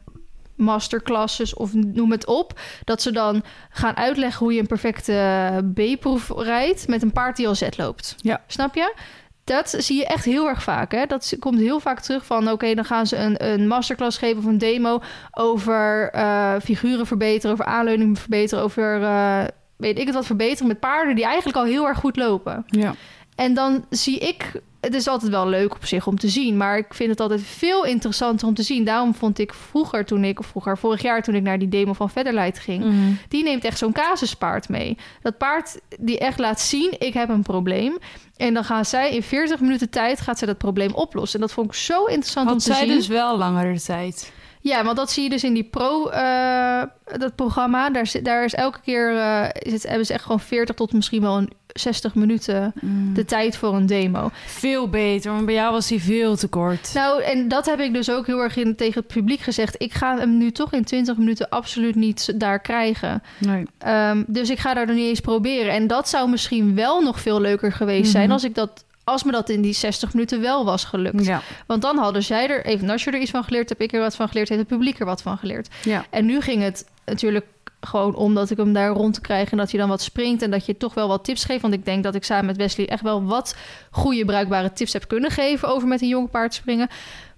masterclasses 0.56 1.54
of 1.54 1.74
noem 1.74 2.12
het 2.12 2.26
op, 2.26 2.60
dat 2.84 3.02
ze 3.02 3.12
dan 3.12 3.44
gaan 3.70 3.98
uitleggen 3.98 4.46
hoe 4.46 4.54
je 4.54 4.60
een 4.60 4.68
perfecte 4.68 5.64
B-proef 5.74 6.32
rijdt 6.36 6.88
met 6.88 7.02
een 7.02 7.12
paard 7.12 7.36
die 7.36 7.48
al 7.48 7.56
Z 7.56 7.68
loopt. 7.78 8.16
Ja. 8.18 8.42
Snap 8.48 8.76
je? 8.76 8.96
Dat 9.44 9.76
zie 9.78 9.98
je 9.98 10.06
echt 10.06 10.26
heel 10.26 10.48
erg 10.48 10.64
vaak. 10.64 10.92
Hè? 10.92 11.06
Dat 11.06 11.36
komt 11.40 11.60
heel 11.60 11.80
vaak 11.80 12.00
terug 12.00 12.26
van... 12.26 12.52
oké, 12.52 12.74
dan 12.74 12.86
gaan 12.86 13.08
ze 13.08 13.18
een, 13.18 13.46
een 13.46 13.68
masterclass 13.68 14.18
geven 14.18 14.38
of 14.38 14.46
een 14.46 14.58
demo... 14.58 15.02
over 15.32 16.10
eh, 16.10 16.54
figuren 16.64 17.06
verbeteren, 17.06 17.52
over 17.52 17.66
aanleuningen 17.66 18.16
verbeteren... 18.16 18.64
over, 18.64 19.04
eh, 19.04 19.44
weet 19.78 20.00
ik 20.00 20.06
het 20.06 20.16
wat, 20.16 20.26
verbeteren 20.26 20.68
met 20.68 20.80
paarden... 20.80 21.16
die 21.16 21.26
eigenlijk 21.26 21.58
al 21.58 21.64
heel 21.64 21.88
erg 21.88 21.98
goed 21.98 22.16
lopen. 22.16 22.66
Ja. 22.66 22.96
En 23.38 23.54
dan 23.54 23.86
zie 23.90 24.18
ik, 24.20 24.52
het 24.82 24.94
is 24.94 25.08
altijd 25.08 25.32
wel 25.32 25.48
leuk 25.48 25.76
op 25.76 25.86
zich 25.86 26.08
om 26.08 26.20
te 26.20 26.28
zien, 26.30 26.58
maar 26.58 26.78
ik 26.78 26.94
vind 26.94 27.10
het 27.10 27.20
altijd 27.20 27.42
veel 27.42 27.86
interessanter 27.86 28.48
om 28.48 28.54
te 28.54 28.64
zien. 28.64 28.84
Daarom 28.86 29.16
vond 29.16 29.40
ik 29.40 29.54
vroeger, 29.54 30.06
toen 30.06 30.24
ik, 30.24 30.40
of 30.40 30.46
vroeger, 30.46 30.78
vorig 30.78 31.02
jaar 31.02 31.24
toen 31.24 31.36
ik 31.36 31.42
naar 31.44 31.60
die 31.60 31.68
demo 31.70 31.94
van 31.94 32.10
Federlight 32.10 32.60
ging, 32.60 32.84
Mhm. 32.84 32.96
die 33.28 33.44
neemt 33.44 33.64
echt 33.64 33.78
zo'n 33.78 33.92
casuspaard 33.94 34.70
mee. 34.70 34.98
Dat 35.22 35.38
paard 35.38 35.80
die 36.00 36.20
echt 36.20 36.40
laat 36.40 36.60
zien, 36.62 36.96
ik 37.00 37.14
heb 37.14 37.30
een 37.30 37.42
probleem. 37.44 37.98
En 38.38 38.54
dan 38.54 38.64
gaan 38.64 38.86
zij 38.86 39.12
in 39.16 39.24
40 39.24 39.60
minuten 39.60 39.90
tijd 39.90 40.20
gaat 40.22 40.38
zij 40.38 40.48
dat 40.48 40.58
probleem 40.58 40.94
oplossen. 40.94 41.40
En 41.40 41.46
dat 41.46 41.56
vond 41.56 41.68
ik 41.68 41.74
zo 41.74 42.06
interessant 42.06 42.46
om 42.46 42.52
Want 42.52 42.64
te 42.66 42.74
zij 42.74 42.86
zien. 42.86 42.96
dus 42.96 43.08
wel 43.08 43.38
langere 43.38 43.82
tijd. 43.82 44.32
Ja, 44.62 44.84
want 44.84 44.98
dat 44.98 45.12
zie 45.12 45.24
je 45.24 45.30
dus 45.30 45.44
in 45.44 45.54
die 45.54 45.64
pro, 45.64 46.08
eh, 46.08 46.82
dat 47.18 47.36
programma. 47.36 47.90
Daar, 47.90 48.08
zit- 48.08 48.26
daar 48.26 48.44
is 48.44 48.54
elke 48.54 48.80
keer, 48.82 49.16
eh, 49.18 49.46
is 49.54 49.72
het, 49.74 49.88
hebben 49.88 50.06
ze 50.06 50.14
echt 50.14 50.24
gewoon 50.24 50.40
40 50.40 50.76
tot 50.76 50.94
misschien 50.94 51.22
wel 51.22 51.38
een 51.38 51.50
60 51.68 52.16
minuten 52.16 52.74
de 53.14 53.26
tijd 53.26 53.58
voor 53.58 53.74
een 53.76 53.86
demo. 53.86 54.30
Veel 54.46 54.90
beter, 54.90 55.32
want 55.32 55.46
bij 55.46 55.54
jou 55.56 55.72
was 55.72 55.90
hij 55.90 56.00
veel 56.00 56.36
te 56.36 56.48
kort. 56.48 56.92
Nou, 56.94 57.24
en 57.24 57.48
dat 57.48 57.66
heb 57.66 57.80
ik 57.80 57.94
dus 57.94 58.10
ook 58.12 58.26
heel 58.26 58.40
erg 58.40 58.56
in, 58.58 58.76
tegen 58.76 59.00
het 59.02 59.14
publiek 59.14 59.40
gezegd. 59.40 59.76
Ik 59.82 59.94
ga 59.94 60.18
hem 60.18 60.38
nu 60.38 60.52
toch 60.52 60.74
in 60.74 60.84
20 60.84 61.18
minuten 61.18 61.50
absoluut 61.50 61.96
niet 61.96 62.40
daar 62.40 62.60
krijgen. 62.60 63.24
Nee. 63.38 63.66
Ehm, 63.78 64.24
dus 64.28 64.50
ik 64.50 64.60
ga 64.60 64.74
daar 64.74 64.86
nog 64.88 64.96
niet 64.96 65.08
eens 65.08 65.20
proberen. 65.20 65.74
En 65.74 65.88
dat 65.88 66.10
zou 66.10 66.30
misschien 66.30 66.76
wel 66.76 67.02
nog 67.02 67.20
veel 67.20 67.42
leuker 67.42 67.72
geweest 67.72 68.12
zijn 68.12 68.24
Mhm. 68.24 68.34
als 68.34 68.44
ik 68.44 68.56
dat. 68.56 68.86
Als 69.08 69.24
me 69.24 69.32
dat 69.32 69.50
in 69.50 69.62
die 69.62 69.74
60 69.74 70.14
minuten 70.14 70.42
wel 70.42 70.66
was 70.66 70.84
gelukt. 70.84 71.26
Ja. 71.26 71.42
Want 71.66 71.82
dan 71.82 71.98
hadden 71.98 72.24
zij 72.24 72.50
er, 72.50 72.66
even 72.66 72.90
als 72.90 73.04
je 73.04 73.12
er 73.12 73.20
iets 73.20 73.32
van 73.32 73.44
geleerd, 73.44 73.70
heb 73.70 73.82
ik 73.82 73.94
er 73.94 74.00
wat 74.00 74.16
van 74.16 74.28
geleerd, 74.28 74.50
heeft 74.50 74.62
het 74.62 74.70
publiek 74.70 75.00
er 75.00 75.06
wat 75.06 75.22
van 75.22 75.38
geleerd. 75.38 75.68
ja. 75.84 76.06
En 76.10 76.26
nu 76.26 76.42
ging 76.42 76.62
het 76.62 76.86
natuurlijk 77.06 77.46
gewoon 77.82 78.16
om 78.16 78.34
dat 78.34 78.50
ik 78.50 78.58
hem 78.58 78.74
daar 78.74 78.90
rond 78.90 79.14
te 79.14 79.22
krijgen 79.22 79.52
en 79.52 79.58
dat 79.58 79.72
je 79.72 79.78
dan 79.78 79.90
wat 79.90 80.02
springt 80.02 80.42
en 80.42 80.52
dat 80.52 80.66
je 80.66 80.78
toch 80.78 80.94
wel 80.94 81.08
wat 81.08 81.24
tips 81.24 81.46
geeft. 81.46 81.62
Want 81.62 81.74
ik 81.74 81.86
denk 81.86 82.04
dat 82.04 82.16
ik 82.16 82.24
samen 82.24 82.46
met 82.46 82.58
Wesley 82.58 82.88
echt 82.88 83.02
wel 83.02 83.24
wat 83.24 83.56
goede 83.92 84.26
bruikbare 84.26 84.74
tips 84.74 84.94
heb 84.94 85.08
kunnen 85.08 85.32
geven 85.32 85.68
over 85.68 85.88
met 85.88 86.02
een 86.02 86.08
jong 86.08 86.30
paard 86.30 86.54
springen. 86.54 86.88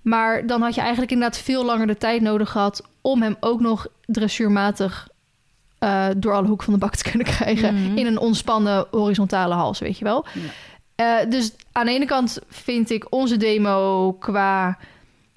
Maar 0.02 0.48
dan 0.48 0.62
had 0.62 0.76
je 0.76 0.82
eigenlijk 0.82 1.12
inderdaad 1.12 1.40
veel 1.40 1.66
langer 1.66 1.88
de 1.88 1.98
tijd 1.98 2.22
nodig 2.22 2.50
gehad 2.50 2.84
om 3.02 3.22
hem 3.22 3.36
ook 3.40 3.60
nog 3.60 3.88
dressuurmatig 4.06 5.08
eh, 5.80 6.06
door 6.18 6.34
alle 6.34 6.48
hoek 6.48 6.64
van 6.64 6.74
de 6.74 6.80
bak 6.80 6.96
te 6.96 7.10
kunnen 7.10 7.28
krijgen. 7.28 7.74
Mhm. 7.74 7.98
In 7.98 8.06
een 8.06 8.20
ontspannen 8.20 8.86
horizontale 8.92 9.54
hals, 9.54 9.80
weet 9.80 9.98
je 9.98 10.04
wel. 10.04 10.26
Eh, 11.00 11.16
dus 11.30 11.52
aan 11.72 11.86
de 11.86 11.92
ene 11.92 12.06
kant 12.06 12.40
vind 12.50 12.90
ik 12.90 13.06
onze 13.10 13.38
demo 13.38 14.14
qua, 14.14 14.78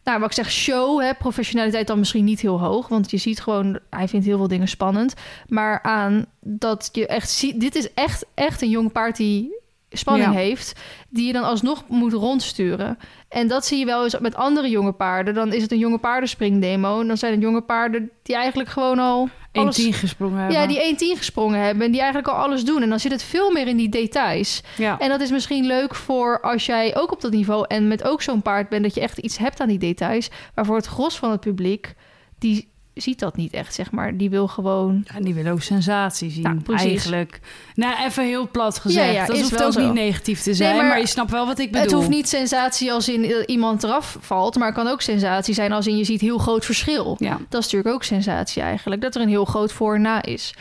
nou 0.05 0.19
wat 0.21 0.29
ik 0.29 0.35
zeg, 0.35 0.51
show, 0.51 1.01
hè, 1.01 1.15
professionaliteit 1.15 1.87
dan 1.87 1.99
misschien 1.99 2.25
niet 2.25 2.41
heel 2.41 2.61
hoog. 2.61 2.89
Want 2.89 3.11
je 3.11 3.17
ziet 3.17 3.41
gewoon, 3.41 3.79
hij 3.91 4.09
vindt 4.09 4.27
heel 4.27 4.37
veel 4.37 4.49
dingen 4.49 4.69
spannend. 4.69 5.15
Maar 5.49 5.83
aan 5.83 6.27
dat 6.41 6.89
je 6.93 7.07
echt 7.07 7.31
ziet, 7.31 7.61
dit 7.61 7.75
is 7.75 7.95
echt, 7.95 8.27
echt 8.35 8.63
een 8.63 8.69
jong 8.71 8.93
paard 8.93 9.17
die 9.17 9.61
spanning 9.91 10.33
Ja. 10.33 10.39
heeft, 10.39 10.81
die 11.09 11.27
je 11.27 11.33
dan 11.33 11.45
alsnog 11.45 11.85
moet 11.89 12.13
rondsturen. 12.13 12.99
En 13.29 13.49
dat 13.49 13.67
zie 13.67 13.79
je 13.79 13.85
wel 13.85 14.05
eens 14.05 14.19
met 14.19 14.35
andere 14.35 14.69
jonge 14.69 14.93
paarden. 14.93 15.35
Dan 15.35 15.53
is 15.53 15.63
het 15.63 15.73
een 15.73 15.79
jonge 15.79 15.99
paardenspringdemo. 15.99 17.01
En 17.01 17.07
dan 17.07 17.17
zijn 17.17 17.33
het 17.33 17.43
jonge 17.43 17.63
paarden 17.63 18.11
die 18.23 18.37
eigenlijk 18.37 18.69
gewoon 18.69 18.99
al 18.99 19.29
1-10 19.59 19.61
gesprongen 19.95 20.39
hebben. 20.39 20.57
ja, 20.57 20.67
die 20.67 21.15
1-10 21.15 21.19
gesprongen 21.19 21.61
hebben 21.61 21.85
en 21.85 21.91
die 21.91 22.01
eigenlijk 22.01 22.33
al 22.33 22.43
alles 22.43 22.65
doen. 22.65 22.83
En 22.83 22.89
dan 22.89 23.01
zit 23.01 23.13
het 23.13 23.23
veel 23.23 23.51
meer 23.51 23.67
in 23.67 23.77
die 23.77 23.89
details. 23.89 24.63
Ja. 24.77 24.99
En 24.99 25.09
dat 25.09 25.21
is 25.21 25.31
misschien 25.31 25.67
leuk 25.67 25.95
voor 25.95 26.41
als 26.41 26.67
jij 26.67 26.97
ook 26.97 27.13
op 27.13 27.21
dat 27.21 27.33
niveau 27.33 27.65
en 27.69 27.89
met 27.89 28.05
ook 28.05 28.23
zo'n 28.23 28.43
paard 28.43 28.69
bent, 28.69 28.83
dat 28.83 28.95
je 28.95 29.01
echt 29.01 29.19
iets 29.19 29.39
hebt 29.39 29.61
aan 29.61 29.69
die 29.69 29.79
details. 29.79 30.31
Maar 30.55 30.67
voor 30.67 30.77
het 30.77 30.87
gros 30.87 31.19
van 31.19 31.31
het 31.31 31.41
publiek, 31.41 31.95
die 32.39 32.72
ziet 32.95 33.19
dat 33.19 33.37
niet 33.37 33.53
echt, 33.53 33.75
zeg 33.75 33.91
maar. 33.91 34.17
Die 34.17 34.31
wil 34.31 34.49
gewoon. 34.49 35.05
En 35.07 35.23
die 35.23 35.35
willen 35.35 35.53
ook 35.53 35.63
sensatie 35.63 36.31
zien, 36.31 36.43
Ja, 36.43 36.57
precies. 36.65 36.87
eigenlijk. 36.87 37.41
Nou, 37.75 38.05
even 38.05 38.25
heel 38.25 38.49
plat 38.51 38.79
gezegd. 38.79 39.07
Ja, 39.07 39.13
ja, 39.13 39.27
dat 39.27 39.41
hoeft 39.41 39.51
wel 39.51 39.67
ook 39.67 39.73
zo. 39.73 39.85
niet 39.85 39.93
negatief 39.93 40.41
te 40.43 40.55
zijn, 40.55 40.77
maar 40.77 40.87
maar, 40.87 40.99
je 41.01 41.07
snapt 41.07 41.31
wel 41.31 41.47
wat 41.47 41.59
ik 41.59 41.67
bedoel. 41.67 41.83
Het 41.83 41.93
hoeft 41.93 42.09
niet 42.09 42.29
sensatie 42.29 42.93
als 42.93 43.09
in 43.09 43.51
iemand 43.51 43.83
eraf 43.83 44.17
valt, 44.21 44.57
maar 44.57 44.67
het 44.67 44.77
kan 44.77 44.87
ook 44.87 45.01
sensatie 45.01 45.55
zijn 45.55 45.73
als 45.73 45.87
in 45.87 45.97
je 45.97 46.05
ziet 46.05 46.21
heel 46.21 46.39
groot 46.39 46.65
verschil. 46.65 47.17
Ja. 47.19 47.31
Dat 47.49 47.61
is 47.61 47.65
natuurlijk 47.65 47.95
ook 47.95 48.05
sensatie 48.05 48.63
eigenlijk, 48.63 49.03
dat 49.03 49.15
er 49.15 49.21
een 49.21 49.29
heel 49.29 49.45
groot 49.45 49.73
voor 49.73 49.95
en 49.95 50.01
na 50.03 50.23
is. 50.23 50.55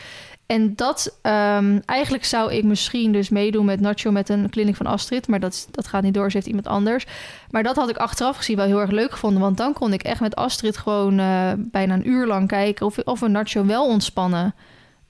En 0.52 0.76
dat, 0.76 1.18
ehm, 1.22 1.80
eigenlijk 1.86 2.26
zou 2.26 2.54
ik 2.54 2.64
misschien 2.64 3.12
dus 3.12 3.30
meedoen 3.30 3.66
met 3.66 3.80
Nacho 3.80 4.12
met 4.12 4.30
een 4.30 4.50
kliniek 4.50 4.76
van 4.76 4.86
Astrid. 4.86 5.28
Maar 5.28 5.40
dat, 5.40 5.68
dat 5.72 5.88
gaat 5.88 6.04
niet 6.04 6.14
door, 6.14 6.30
ze 6.30 6.38
heeft 6.38 6.48
iemand 6.48 6.68
anders. 6.68 7.06
Maar 7.52 7.64
dat 7.64 7.76
had 7.76 7.90
ik 7.90 7.98
achteraf 7.98 8.38
gezien 8.38 8.56
wel 8.56 8.66
heel 8.66 8.80
erg 8.80 8.90
leuk 8.90 9.12
gevonden. 9.12 9.42
Want 9.42 9.58
dan 9.58 9.74
kon 9.74 9.94
ik 9.94 10.04
echt 10.04 10.20
met 10.20 10.36
Astrid 10.36 10.78
gewoon 10.78 11.20
eh, 11.20 11.52
bijna 11.58 11.94
een 11.94 12.10
uur 12.10 12.28
lang 12.28 12.48
kijken... 12.48 12.86
of, 12.86 12.98
of 12.98 13.20
we 13.20 13.28
Nacho 13.28 13.66
wel 13.66 13.88
ontspannen 13.88 14.56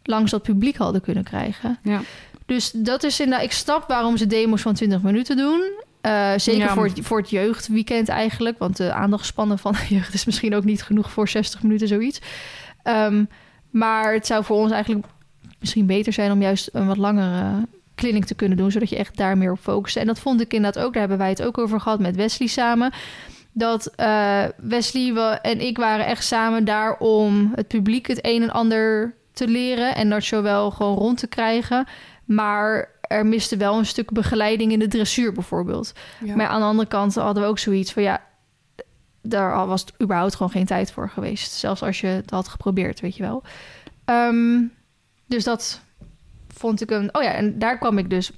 langs 0.04 0.32
dat 0.32 0.44
publiek 0.44 0.78
hadden 0.78 1.02
kunnen 1.02 1.24
krijgen. 1.24 1.80
Ja. 1.84 2.02
Dus 2.46 2.72
dat 2.72 3.04
is 3.04 3.20
inderdaad... 3.20 3.46
Ik 3.46 3.52
snap 3.52 3.88
waarom 3.88 4.18
ze 4.18 4.28
demos 4.28 4.62
van 4.62 4.74
20 4.74 5.02
minuten 5.02 5.38
doen. 5.38 5.72
Eh, 6.02 6.32
zeker 6.38 6.62
Ja. 6.62 6.74
voor, 6.74 6.86
het, 6.86 7.00
voor 7.02 7.18
het 7.18 7.30
jeugdweekend 7.30 8.10
eigenlijk. 8.10 8.58
Want 8.58 8.78
de 8.78 8.94
aandachtspannen 8.94 9.60
van 9.60 9.72
de 9.72 9.86
jeugd 9.96 10.14
is 10.14 10.26
misschien 10.26 10.56
ook 10.56 10.64
niet 10.64 10.84
genoeg 10.84 11.12
voor 11.12 11.28
60 11.28 11.64
minuten 11.64 11.88
zoiets. 11.88 12.22
Ehm, 12.84 13.24
maar 13.70 14.14
het 14.14 14.26
zou 14.26 14.44
voor 14.44 14.58
ons 14.58 14.72
eigenlijk 14.72 15.06
misschien 15.62 15.86
beter 15.86 16.14
zijn 16.14 16.32
om 16.32 16.42
juist 16.42 16.70
een 16.74 16.88
wat 16.88 16.98
langere 16.98 17.68
clinic 17.96 18.26
te 18.26 18.36
kunnen 18.36 18.58
doen, 18.58 18.72
zodat 18.72 18.90
je 18.90 18.98
echt 18.98 19.18
daar 19.18 19.38
meer 19.38 19.52
op 19.52 19.60
focust. 19.60 19.96
En 19.96 20.08
dat 20.08 20.20
vond 20.20 20.42
ik 20.42 20.54
inderdaad 20.54 20.84
ook, 20.84 20.92
daar 20.92 21.02
hebben 21.02 21.20
wij 21.20 21.30
het 21.30 21.44
ook 21.44 21.58
over 21.58 21.80
gehad 21.80 22.00
met 22.00 22.16
Wesley 22.16 22.48
samen. 22.48 22.92
Dat 23.52 23.86
eh, 23.96 24.44
Wesley 24.58 25.14
we, 25.14 25.40
en 25.42 25.62
ik 25.62 25.78
waren 25.78 26.06
echt 26.06 26.24
samen 26.24 26.66
daar 26.66 26.98
om 26.98 27.52
het 27.56 27.68
publiek 27.68 28.08
het 28.08 28.20
een 28.22 28.42
en 28.42 28.52
ander 28.52 29.16
te 29.34 29.48
leren 29.48 29.96
en 29.96 30.10
dat 30.10 30.28
wel 30.28 30.72
gewoon 30.72 30.98
rond 30.98 31.18
te 31.18 31.28
krijgen. 31.28 31.88
Maar 32.26 32.90
er 33.02 33.26
miste 33.26 33.58
wel 33.58 33.78
een 33.78 33.86
stuk 33.86 34.12
begeleiding 34.12 34.72
in 34.72 34.80
de 34.80 34.88
dressuur 34.88 35.34
bijvoorbeeld. 35.34 35.94
Ja. 36.24 36.36
Maar 36.36 36.48
aan 36.48 36.60
de 36.60 36.66
andere 36.66 36.88
kant 36.88 37.16
hadden 37.16 37.44
we 37.44 37.50
ook 37.50 37.60
zoiets 37.60 37.94
van 37.94 38.04
ja, 38.04 38.22
daar 39.22 39.68
was 39.68 39.82
het 39.82 39.94
überhaupt 40.02 40.36
gewoon 40.36 40.52
geen 40.52 40.66
tijd 40.66 40.92
voor 40.92 41.10
geweest. 41.10 41.52
Zelfs 41.52 41.84
als 41.84 42.02
je 42.02 42.08
het 42.08 42.30
had 42.30 42.48
geprobeerd, 42.48 43.00
weet 43.00 43.16
je 43.16 43.24
wel. 43.24 43.44
Ehm, 44.06 44.60
dus 45.32 45.44
dat 45.44 45.82
vond 46.54 46.82
ik 46.82 46.92
een. 46.92 47.10
Oh 47.16 47.24
ja, 47.24 47.34
en 47.34 47.60
daar 47.60 47.78
kwam 47.78 47.98
ik 47.98 48.10
dus 48.10 48.32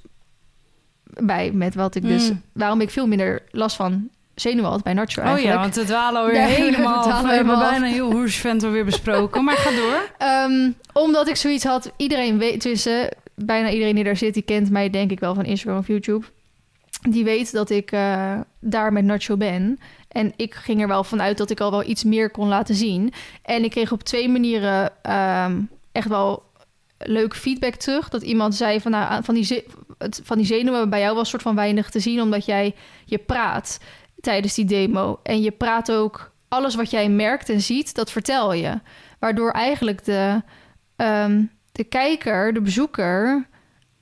bij 1.04 1.52
met 1.52 1.74
wat 1.74 1.94
ik 1.94 2.02
dus. 2.02 2.30
Mm. 2.30 2.42
Waarom 2.52 2.80
ik 2.80 2.90
veel 2.90 3.06
minder 3.06 3.42
last 3.50 3.76
van 3.76 4.08
zenuwen 4.34 4.70
had 4.70 4.82
bij 4.82 4.92
Nacho 4.92 5.20
Oh 5.20 5.26
eigenlijk. 5.26 5.54
ja, 5.54 5.60
want 5.60 5.74
het 5.74 5.86
dwalen 5.86 6.20
alweer 6.22 6.42
helemaal 6.42 7.22
we 7.22 7.32
hebben 7.32 7.58
bijna 7.58 7.86
heel 7.86 8.12
hoersvent 8.12 8.62
alweer 8.62 8.84
besproken. 8.84 9.44
Maar 9.44 9.56
ga 9.56 9.70
door. 9.70 10.10
Ehm, 10.28 10.70
omdat 10.92 11.28
ik 11.28 11.36
zoiets 11.36 11.64
had, 11.64 11.92
iedereen 11.96 12.38
weet, 12.38 12.60
tussen 12.60 13.08
bijna 13.34 13.70
iedereen 13.70 13.94
die 13.94 14.04
daar 14.04 14.16
zit, 14.16 14.34
die 14.34 14.42
kent 14.42 14.70
mij 14.70 14.90
denk 14.90 15.10
ik 15.10 15.20
wel 15.20 15.34
van 15.34 15.44
Instagram 15.44 15.78
of 15.78 15.86
YouTube. 15.86 16.26
Die 17.08 17.24
weet 17.24 17.52
dat 17.52 17.70
ik 17.70 17.92
eh, 17.92 18.40
daar 18.60 18.92
met 18.92 19.04
Nacho 19.04 19.36
ben. 19.36 19.78
En 20.08 20.32
ik 20.36 20.54
ging 20.54 20.80
er 20.80 20.88
wel 20.88 21.04
vanuit 21.04 21.38
dat 21.38 21.50
ik 21.50 21.60
al 21.60 21.70
wel 21.70 21.84
iets 21.84 22.04
meer 22.04 22.30
kon 22.30 22.48
laten 22.48 22.74
zien. 22.74 23.12
En 23.42 23.64
ik 23.64 23.70
kreeg 23.70 23.92
op 23.92 24.02
twee 24.02 24.28
manieren 24.28 24.92
ehm, 25.02 25.60
echt 25.92 26.08
wel 26.08 26.42
leuk 26.98 27.34
feedback 27.36 27.74
terug. 27.74 28.08
Dat 28.08 28.22
iemand 28.22 28.54
zei 28.54 28.80
van, 28.80 28.90
nou, 28.90 29.24
van, 29.24 29.34
die, 29.34 29.64
het- 29.98 30.20
van 30.24 30.36
die 30.36 30.46
zenuwen 30.46 30.90
bij 30.90 31.00
jou 31.00 31.14
was 31.16 31.28
soort 31.28 31.42
van 31.42 31.54
weinig 31.54 31.90
te 31.90 32.00
zien, 32.00 32.20
omdat 32.20 32.44
jij 32.44 32.74
je 33.04 33.18
praat 33.18 33.78
tijdens 34.20 34.54
die 34.54 34.64
demo. 34.64 35.20
En 35.22 35.42
je 35.42 35.50
praat 35.50 35.92
ook 35.92 36.32
alles 36.48 36.74
wat 36.74 36.90
jij 36.90 37.08
merkt 37.08 37.48
en 37.48 37.60
ziet, 37.60 37.94
dat 37.94 38.10
vertel 38.10 38.52
je. 38.52 38.80
Waardoor 39.18 39.50
eigenlijk 39.50 40.04
de, 40.04 40.42
ehm, 40.96 41.42
de 41.72 41.84
kijker, 41.84 42.52
de 42.54 42.60
bezoeker, 42.60 43.46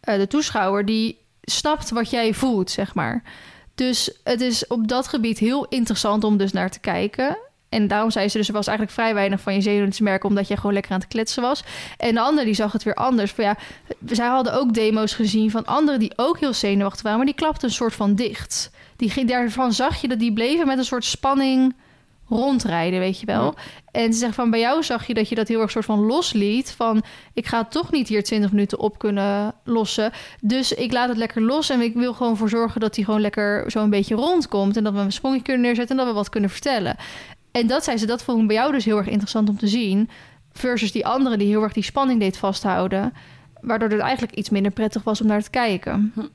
eh, 0.00 0.16
de 0.16 0.26
toeschouwer, 0.26 0.84
die 0.84 1.18
snapt 1.42 1.90
wat 1.90 2.10
jij 2.10 2.34
voelt, 2.34 2.70
zeg 2.70 2.94
maar. 2.94 3.22
Dus 3.74 4.20
het 4.24 4.40
is 4.40 4.66
op 4.66 4.88
dat 4.88 5.08
gebied 5.08 5.38
heel 5.38 5.66
interessant 5.68 6.24
om 6.24 6.36
dus 6.36 6.52
naar 6.52 6.70
te 6.70 6.80
kijken. 6.80 7.38
En 7.72 7.88
daarom 7.88 8.10
zei 8.10 8.28
ze 8.28 8.38
dus, 8.38 8.48
er 8.48 8.54
was 8.54 8.66
eigenlijk 8.66 8.96
vrij 8.98 9.14
weinig 9.14 9.40
van 9.40 9.54
je 9.54 9.60
zenuwen 9.60 9.90
te 9.90 10.02
merken... 10.02 10.28
omdat 10.28 10.48
jij 10.48 10.56
gewoon 10.56 10.72
lekker 10.72 10.92
aan 10.92 10.98
het 11.00 11.08
kletsen 11.08 11.42
was. 11.42 11.64
En 11.96 12.14
de 12.14 12.20
ander 12.20 12.44
die 12.44 12.54
zag 12.54 12.72
het 12.72 12.82
weer 12.82 12.94
anders. 12.94 13.30
Van 13.30 13.44
ja, 13.44 13.56
zij 14.06 14.26
hadden 14.26 14.54
ook 14.54 14.74
demo's 14.74 15.14
gezien 15.14 15.50
van 15.50 15.64
anderen 15.64 16.00
die 16.00 16.12
ook 16.16 16.38
heel 16.38 16.52
zenuwachtig 16.52 17.02
waren... 17.02 17.18
maar 17.18 17.26
die 17.26 17.36
klapten 17.36 17.68
een 17.68 17.74
soort 17.74 17.94
van 17.94 18.14
dicht. 18.14 18.70
Die, 18.96 19.10
ging- 19.10 19.28
daarvan 19.28 19.72
zag 19.72 20.00
je 20.00 20.08
dat 20.08 20.18
die 20.18 20.32
bleven 20.32 20.66
met 20.66 20.78
een 20.78 20.84
soort 20.84 21.04
spanning 21.04 21.74
rondrijden, 22.28 22.98
weet 23.00 23.20
je 23.20 23.26
wel. 23.26 23.54
En 23.90 24.12
ze 24.12 24.18
zegt 24.18 24.34
van 24.34 24.50
bij 24.50 24.60
jou 24.60 24.82
zag 24.82 25.06
je 25.06 25.14
dat 25.14 25.28
je 25.28 25.34
dat 25.34 25.48
heel 25.48 25.60
erg 25.60 25.70
soort 25.70 25.84
van 25.84 26.06
losliet. 26.06 26.74
Van 26.76 27.02
ik 27.34 27.46
ga 27.46 27.64
toch 27.64 27.90
niet 27.90 28.08
hier 28.08 28.22
20 28.24 28.50
minuten 28.50 28.78
op 28.78 28.98
kunnen 28.98 29.54
lossen. 29.64 30.12
Dus 30.40 30.72
ik 30.72 30.92
laat 30.92 31.08
het 31.08 31.16
lekker 31.16 31.42
los. 31.42 31.70
En 31.70 31.80
ik 31.80 31.94
wil 31.94 32.12
gewoon 32.14 32.36
voor 32.36 32.48
zorgen 32.48 32.80
dat 32.80 32.96
hij 32.96 33.04
gewoon 33.04 33.20
lekker 33.20 33.70
zo 33.70 33.82
een 33.82 33.90
beetje 33.90 34.14
rondkomt. 34.14 34.76
En 34.76 34.84
dat 34.84 34.92
we 34.92 34.98
een 34.98 35.12
sprongje 35.12 35.42
kunnen 35.42 35.62
neerzetten 35.62 35.98
en 35.98 36.04
dat 36.04 36.12
we 36.12 36.18
wat 36.18 36.28
kunnen 36.28 36.50
vertellen. 36.50 36.96
En 37.52 37.66
dat 37.66 37.84
zei 37.84 37.96
ze, 37.96 38.06
dat 38.06 38.22
vond 38.22 38.40
ik 38.40 38.46
bij 38.46 38.56
jou 38.56 38.72
dus 38.72 38.84
heel 38.84 38.96
erg 38.96 39.08
interessant 39.08 39.48
om 39.48 39.58
te 39.58 39.68
zien. 39.68 40.10
Versus 40.52 40.92
die 40.92 41.06
andere 41.06 41.36
die 41.36 41.48
heel 41.48 41.62
erg 41.62 41.72
die 41.72 41.82
spanning 41.82 42.20
deed 42.20 42.36
vasthouden. 42.36 43.12
Waardoor 43.60 43.88
het 43.88 44.00
eigenlijk 44.00 44.34
iets 44.34 44.50
minder 44.50 44.72
prettig 44.72 45.02
was 45.02 45.20
om 45.20 45.26
naar 45.26 45.42
te 45.42 45.50
kijken. 45.50 46.12
Hm. 46.14 46.26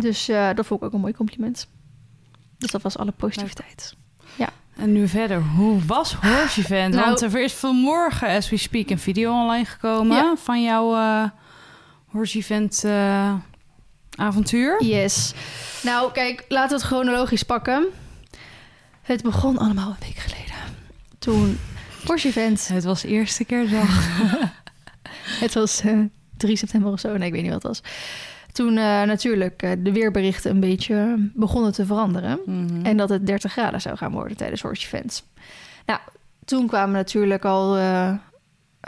Dus 0.00 0.28
eh, 0.28 0.48
dat 0.54 0.66
vond 0.66 0.80
ik 0.80 0.86
ook 0.86 0.92
een 0.92 1.00
mooi 1.00 1.14
compliment. 1.14 1.68
Dus 2.58 2.70
dat 2.70 2.82
was 2.82 2.98
alle 2.98 3.12
positiviteit. 3.12 3.94
En 4.76 4.92
nu 4.92 5.08
verder. 5.08 5.42
Hoe 5.42 5.84
was 5.86 6.14
Horse 6.14 6.60
Event? 6.60 6.94
Nou- 6.94 7.06
Want 7.06 7.20
er 7.20 7.40
is 7.40 7.52
vanmorgen, 7.52 8.28
as 8.28 8.50
we 8.50 8.56
speak, 8.56 8.90
een 8.90 8.98
video 8.98 9.32
online 9.32 9.64
gekomen... 9.64 10.16
Ja. 10.16 10.34
van 10.36 10.62
jouw 10.62 10.94
eh 10.94 11.24
Horse 12.06 12.38
Event 12.38 12.84
eh, 12.84 13.34
avontuur. 14.16 14.84
Yes. 14.84 15.34
Nou, 15.82 16.12
kijk, 16.12 16.44
laten 16.48 16.68
we 16.68 16.74
het 16.74 16.84
chronologisch 16.84 17.42
pakken. 17.42 17.86
Het 19.02 19.22
begon 19.22 19.58
allemaal 19.58 19.88
een 19.88 20.06
week 20.06 20.16
geleden. 20.16 20.54
Toen 21.18 21.58
Porsche 22.04 22.28
Event. 22.28 22.68
Het 22.68 22.84
was 22.84 23.02
eerste 23.02 23.44
kerstdag. 23.44 24.20
het 25.44 25.54
was 25.54 25.84
uh, 25.84 25.98
3 26.36 26.56
september 26.56 26.92
of 26.92 27.00
zo. 27.00 27.16
Nee, 27.16 27.26
ik 27.26 27.32
weet 27.32 27.42
niet 27.42 27.52
wat 27.52 27.62
het 27.62 27.80
was. 27.80 27.92
Toen 28.52 28.68
uh, 28.68 29.02
natuurlijk 29.02 29.62
uh, 29.62 29.70
de 29.78 29.92
weerberichten 29.92 30.50
een 30.50 30.60
beetje 30.60 31.30
begonnen 31.34 31.72
te 31.72 31.86
veranderen. 31.86 32.38
Mm 32.46 32.68
-hmm. 32.68 32.84
En 32.84 32.96
dat 32.96 33.08
het 33.08 33.26
30 33.26 33.52
graden 33.52 33.80
zou 33.80 33.96
gaan 33.96 34.12
worden 34.12 34.36
tijdens 34.36 34.60
Porsche 34.60 34.86
Events. 34.86 35.22
Nou, 35.86 36.00
toen 36.44 36.66
kwamen 36.66 36.94
natuurlijk 36.94 37.44
al 37.44 37.78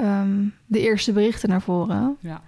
um, 0.01 0.55
de 0.67 0.81
eerste 0.81 1.13
berichten 1.13 1.49
naar 1.49 1.63
voren. 1.63 2.17
Ja. 2.21 2.43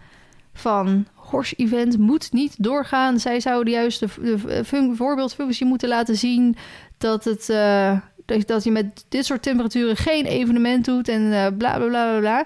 Van 0.52 1.06
Horse 1.14 1.54
Event 1.56 1.98
moet 1.98 2.32
niet 2.32 2.62
doorgaan. 2.62 3.18
Zij 3.18 3.40
zouden 3.40 3.72
juist 3.72 4.00
de, 4.00 4.06
de, 4.20 4.62
de 4.62 4.92
voorbeeldfunctie 4.94 5.66
moeten 5.66 5.88
laten 5.88 6.16
zien 6.16 6.56
dat 6.98 7.24
het 7.24 7.48
uh, 7.48 7.98
dat 8.46 8.64
je 8.64 8.70
met 8.70 9.04
dit 9.08 9.24
soort 9.24 9.42
temperaturen 9.42 9.96
geen 9.96 10.24
evenement 10.24 10.84
doet 10.84 11.08
en 11.08 11.22
uh, 11.22 11.46
bla 11.58 11.76
bla 11.76 11.86
bla 11.88 12.18
bla. 12.18 12.44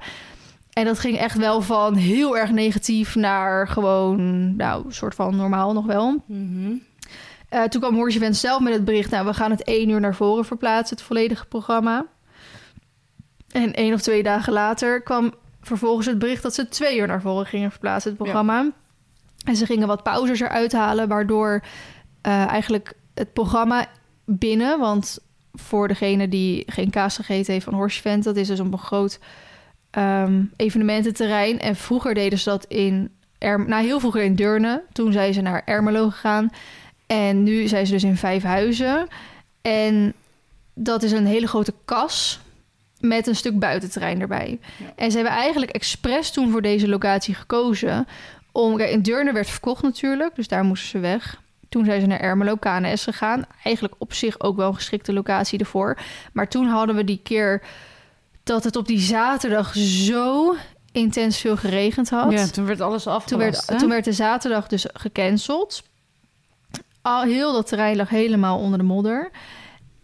En 0.72 0.84
dat 0.84 0.98
ging 0.98 1.18
echt 1.18 1.36
wel 1.36 1.62
van 1.62 1.94
heel 1.94 2.38
erg 2.38 2.50
negatief 2.50 3.14
naar 3.14 3.68
gewoon, 3.68 4.56
nou, 4.56 4.84
een 4.86 4.92
soort 4.92 5.14
van 5.14 5.36
normaal 5.36 5.72
nog 5.72 5.86
wel. 5.86 6.22
-hmm. 6.26 6.82
uh, 7.50 7.62
toen 7.62 7.80
kwam 7.80 7.94
Horse 7.94 8.16
Event 8.16 8.36
zelf 8.36 8.60
met 8.60 8.72
het 8.72 8.84
bericht, 8.84 9.10
nou, 9.10 9.26
we 9.26 9.34
gaan 9.34 9.50
het 9.50 9.64
één 9.64 9.88
uur 9.88 10.00
naar 10.00 10.14
voren 10.14 10.44
verplaatsen, 10.44 10.96
het 10.96 11.06
volledige 11.06 11.46
programma. 11.46 12.06
En 13.50 13.74
één 13.74 13.94
of 13.94 14.00
twee 14.00 14.22
dagen 14.22 14.52
later 14.52 15.02
kwam 15.02 15.34
vervolgens 15.60 16.06
het 16.06 16.18
bericht 16.18 16.42
dat 16.42 16.54
ze 16.54 16.68
twee 16.68 16.98
uur 16.98 17.06
naar 17.06 17.20
voren 17.20 17.46
gingen 17.46 17.70
verplaatsen, 17.70 18.10
het 18.10 18.22
programma. 18.22 18.62
Ja. 18.62 18.70
En 19.44 19.56
ze 19.56 19.66
gingen 19.66 19.86
wat 19.86 20.02
pauzes 20.02 20.40
eruit 20.40 20.72
halen, 20.72 21.08
waardoor 21.08 21.62
uh, 22.26 22.46
eigenlijk 22.46 22.92
het 23.14 23.32
programma 23.32 23.86
binnen, 24.38 24.78
want 24.78 25.18
voor 25.52 25.88
degene 25.88 26.28
die 26.28 26.62
geen 26.66 26.90
kaas 26.90 27.16
gegeten 27.16 27.52
heeft 27.52 27.64
van 27.64 27.74
Horse 27.74 27.98
Event, 27.98 28.24
dat 28.24 28.36
is 28.36 28.46
dus 28.46 28.60
op 28.60 28.72
een 28.72 28.78
groot 28.78 29.18
um, 29.98 30.52
evenemententerrein. 30.56 31.60
En 31.60 31.76
vroeger 31.76 32.14
deden 32.14 32.38
ze 32.38 32.50
dat 32.50 32.64
in, 32.64 33.10
er, 33.38 33.68
nou 33.68 33.84
heel 33.84 34.00
vroeger 34.00 34.22
in 34.22 34.34
Deurne. 34.34 34.82
Toen 34.92 35.12
zijn 35.12 35.34
ze 35.34 35.40
naar 35.40 35.62
Ermelo 35.64 36.10
gegaan. 36.10 36.50
En 37.06 37.42
nu 37.42 37.68
zijn 37.68 37.86
ze 37.86 37.92
dus 37.92 38.04
in 38.04 38.16
Vijfhuizen. 38.16 39.06
En 39.62 40.14
dat 40.74 41.02
is 41.02 41.12
een 41.12 41.26
hele 41.26 41.46
grote 41.46 41.74
kas 41.84 42.40
met 43.00 43.26
een 43.26 43.36
stuk 43.36 43.58
buitenterrein 43.58 44.20
erbij. 44.20 44.58
Ja. 44.76 44.86
En 44.96 45.10
ze 45.10 45.16
hebben 45.16 45.36
eigenlijk 45.36 45.72
expres 45.72 46.30
toen 46.30 46.50
voor 46.50 46.62
deze 46.62 46.88
locatie 46.88 47.34
gekozen. 47.34 48.06
Om, 48.52 48.76
kijk, 48.76 48.90
in 48.90 49.02
Deurne 49.02 49.32
werd 49.32 49.50
verkocht 49.50 49.82
natuurlijk, 49.82 50.34
dus 50.34 50.48
daar 50.48 50.64
moesten 50.64 50.88
ze 50.88 50.98
weg. 50.98 51.39
Toen 51.70 51.84
zijn 51.84 52.00
ze 52.00 52.06
naar 52.06 52.20
Ermelo 52.20 52.56
KNS 52.56 53.04
gegaan. 53.04 53.46
Eigenlijk 53.64 53.94
op 53.98 54.12
zich 54.12 54.40
ook 54.40 54.56
wel 54.56 54.68
een 54.68 54.74
geschikte 54.74 55.12
locatie 55.12 55.58
ervoor. 55.58 55.98
Maar 56.32 56.48
toen 56.48 56.66
hadden 56.66 56.96
we 56.96 57.04
die 57.04 57.20
keer 57.22 57.62
dat 58.42 58.64
het 58.64 58.76
op 58.76 58.86
die 58.86 58.98
zaterdag 58.98 59.74
zo 59.74 60.54
intens 60.92 61.38
veel 61.38 61.56
geregend 61.56 62.10
had. 62.10 62.32
Ja, 62.32 62.46
toen 62.46 62.66
werd 62.66 62.80
alles 62.80 63.06
afgelast. 63.06 63.28
Toen 63.28 63.38
werd, 63.66 63.80
toen 63.80 63.88
werd 63.88 64.04
de 64.04 64.12
zaterdag 64.12 64.66
dus 64.66 64.86
gecanceld. 64.92 65.82
Al 67.02 67.22
heel 67.22 67.52
dat 67.52 67.66
terrein 67.66 67.96
lag 67.96 68.08
helemaal 68.08 68.58
onder 68.58 68.78
de 68.78 68.84
modder. 68.84 69.30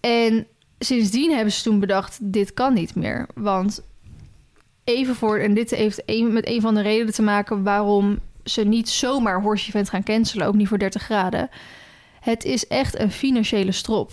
En 0.00 0.46
sindsdien 0.78 1.32
hebben 1.32 1.52
ze 1.52 1.62
toen 1.62 1.80
bedacht, 1.80 2.18
dit 2.20 2.54
kan 2.54 2.74
niet 2.74 2.94
meer. 2.94 3.28
Want 3.34 3.82
even 4.84 5.14
voor, 5.14 5.38
en 5.38 5.54
dit 5.54 5.70
heeft 5.70 6.02
een, 6.06 6.32
met 6.32 6.46
een 6.46 6.60
van 6.60 6.74
de 6.74 6.82
redenen 6.82 7.14
te 7.14 7.22
maken 7.22 7.62
waarom 7.62 8.18
ze 8.46 8.62
niet 8.62 8.88
zomaar 8.88 9.40
Horse 9.42 9.68
Event 9.68 9.88
gaan 9.90 10.02
cancelen, 10.02 10.46
ook 10.46 10.54
niet 10.54 10.68
voor 10.68 10.78
30 10.78 11.02
graden. 11.02 11.48
Het 12.20 12.44
is 12.44 12.66
echt 12.66 12.98
een 12.98 13.10
financiële 13.10 13.72
strop 13.72 14.12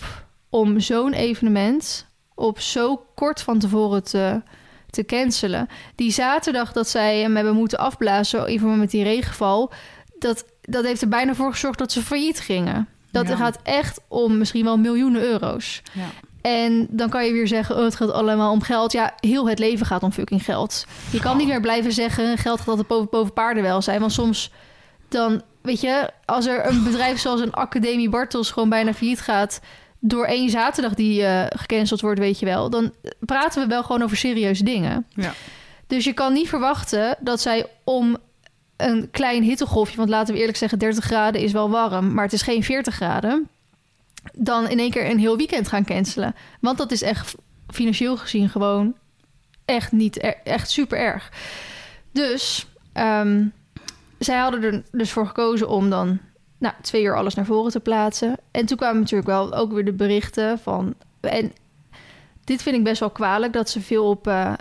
om 0.50 0.80
zo'n 0.80 1.14
evenement 1.14 2.08
op 2.36 2.60
zo 2.60 3.06
kort 3.16 3.42
van 3.42 3.60
tevoren 3.60 4.04
te, 4.04 4.42
te 4.90 5.06
cancelen. 5.06 5.68
Die 5.96 6.12
zaterdag 6.12 6.72
dat 6.72 6.90
zij 6.90 7.20
hem 7.20 7.36
hebben 7.36 7.56
moeten 7.56 7.80
afblazen, 7.80 8.46
even 8.46 8.80
met 8.80 8.92
die 8.92 9.04
regenval, 9.04 9.72
dat, 10.20 10.46
dat 10.62 10.86
heeft 10.86 11.02
er 11.02 11.08
bijna 11.08 11.34
voor 11.36 11.52
gezorgd 11.52 11.78
dat 11.78 11.92
ze 11.92 12.02
failliet 12.02 12.40
gingen. 12.40 12.88
Dat 13.12 13.28
Ja. 13.28 13.36
gaat 13.36 13.60
echt 13.64 14.00
om 14.08 14.38
misschien 14.38 14.64
wel 14.64 14.78
miljoenen 14.78 15.22
euro's. 15.22 15.82
Ja. 15.92 16.08
En 16.44 16.88
dan 16.90 17.10
kan 17.10 17.26
je 17.26 17.34
weer 17.34 17.48
zeggen, 17.48 17.76
oh, 17.78 17.84
het 17.84 17.96
gaat 17.96 18.12
allemaal 18.12 18.52
om 18.52 18.62
geld. 18.62 18.92
Ja, 18.92 19.14
heel 19.20 19.50
het 19.50 19.60
leven 19.60 19.86
gaat 19.86 20.04
om 20.04 20.12
fucking 20.12 20.44
geld. 20.44 20.86
Je 21.12 21.20
kan 21.20 21.38
niet 21.38 21.48
meer 21.48 21.62
blijven 21.62 21.92
zeggen, 21.92 22.38
geld 22.38 22.60
gaat 22.60 22.68
altijd 22.68 22.88
boven, 22.88 23.08
boven 23.12 23.34
paardenwelzijn. 23.34 24.00
Want 24.00 24.12
soms 24.12 24.52
dan, 25.14 25.42
weet 25.62 25.82
je, 25.82 26.10
als 26.26 26.46
er 26.46 26.68
een 26.68 26.84
bedrijf 26.84 27.20
zoals 27.20 27.42
een 27.42 27.54
Academie 27.54 28.10
Bartels 28.10 28.52
gewoon 28.52 28.70
bijna 28.70 28.94
failliet 28.94 29.22
gaat... 29.22 29.60
door 30.00 30.26
één 30.26 30.50
zaterdag 30.50 30.94
die 30.94 31.24
eh, 31.24 31.46
gecanceld 31.60 32.02
wordt, 32.02 32.20
weet 32.20 32.40
je 32.40 32.46
wel... 32.46 32.70
dan 32.70 32.94
praten 33.20 33.62
we 33.62 33.68
wel 33.68 33.84
gewoon 33.84 34.04
over 34.04 34.18
serieuze 34.18 34.64
dingen. 34.64 35.06
Ja. 35.10 35.34
Dus 35.88 36.04
je 36.04 36.14
kan 36.14 36.34
niet 36.34 36.50
verwachten 36.50 37.18
dat 37.20 37.42
zij 37.42 37.66
om 37.84 38.18
een 38.78 39.12
klein 39.12 39.44
hittegolfje... 39.44 39.98
want 39.98 40.10
laten 40.10 40.34
we 40.34 40.40
eerlijk 40.40 40.58
zeggen, 40.58 40.80
30 40.80 41.04
graden 41.04 41.42
is 41.42 41.52
wel 41.52 41.70
warm... 41.70 42.14
maar 42.14 42.24
het 42.24 42.34
is 42.34 42.42
geen 42.42 42.64
40 42.64 42.96
graden... 42.96 43.50
dan 44.34 44.70
in 44.70 44.80
één 44.80 44.92
keer 44.92 45.10
een 45.10 45.20
heel 45.20 45.38
weekend 45.38 45.68
gaan 45.68 45.86
cancelen. 45.86 46.36
Want 46.60 46.78
dat 46.78 46.92
is 46.92 47.02
echt 47.02 47.36
financieel 47.68 48.18
gezien 48.18 48.50
gewoon 48.50 48.96
echt 49.66 49.92
niet 49.92 50.18
echt 50.44 50.70
super 50.70 50.98
erg. 50.98 51.32
Dus 52.12 52.68
ehm, 52.94 53.46
zij 54.20 54.38
hadden 54.38 54.64
er 54.64 54.84
dus 54.92 55.12
voor 55.12 55.28
gekozen 55.28 55.70
om 55.70 55.90
dan 55.90 56.20
nou, 56.58 56.74
twee 56.82 57.04
uur 57.04 57.18
alles 57.18 57.34
naar 57.34 57.46
voren 57.46 57.72
te 57.72 57.80
plaatsen. 57.80 58.38
En 58.52 58.66
toen 58.66 58.78
kwamen 58.78 59.00
natuurlijk 59.00 59.30
wel 59.30 59.54
ook 59.54 59.72
weer 59.72 59.86
de 59.86 59.94
berichten 59.94 60.60
van... 60.60 60.96
En 61.22 61.54
dit 62.44 62.62
vind 62.62 62.76
ik 62.76 62.84
best 62.84 63.00
wel 63.00 63.10
kwalijk, 63.10 63.54
dat 63.54 63.70
ze 63.70 63.82
veel 63.82 64.10
op... 64.10 64.28
eh, 64.28 64.54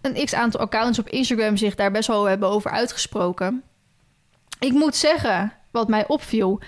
een 0.00 0.24
x-aantal 0.24 0.60
accounts 0.60 0.98
op 0.98 1.08
Instagram 1.08 1.56
zich 1.56 1.74
daar 1.74 1.90
best 1.90 2.08
wel 2.08 2.24
hebben 2.24 2.48
over 2.48 2.70
uitgesproken. 2.70 3.62
Ik 4.58 4.72
moet 4.72 4.96
zeggen, 4.96 5.52
wat 5.70 5.88
mij 5.88 6.06
opviel... 6.06 6.60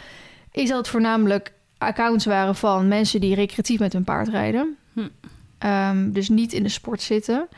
is 0.53 0.69
dat 0.69 0.79
het 0.79 0.89
voornamelijk 0.89 1.53
accounts 1.87 2.25
waren 2.25 2.55
van 2.55 2.89
mensen 2.89 3.21
die 3.21 3.35
recreatief 3.35 3.79
met 3.79 3.93
hun 3.93 4.05
paard 4.05 4.29
rijden. 4.29 4.77
Hm. 4.93 5.09
Ehm, 5.59 6.11
dus 6.13 6.29
niet 6.29 6.53
in 6.53 6.63
de 6.63 6.69
sport 6.69 7.03
zitten. 7.03 7.49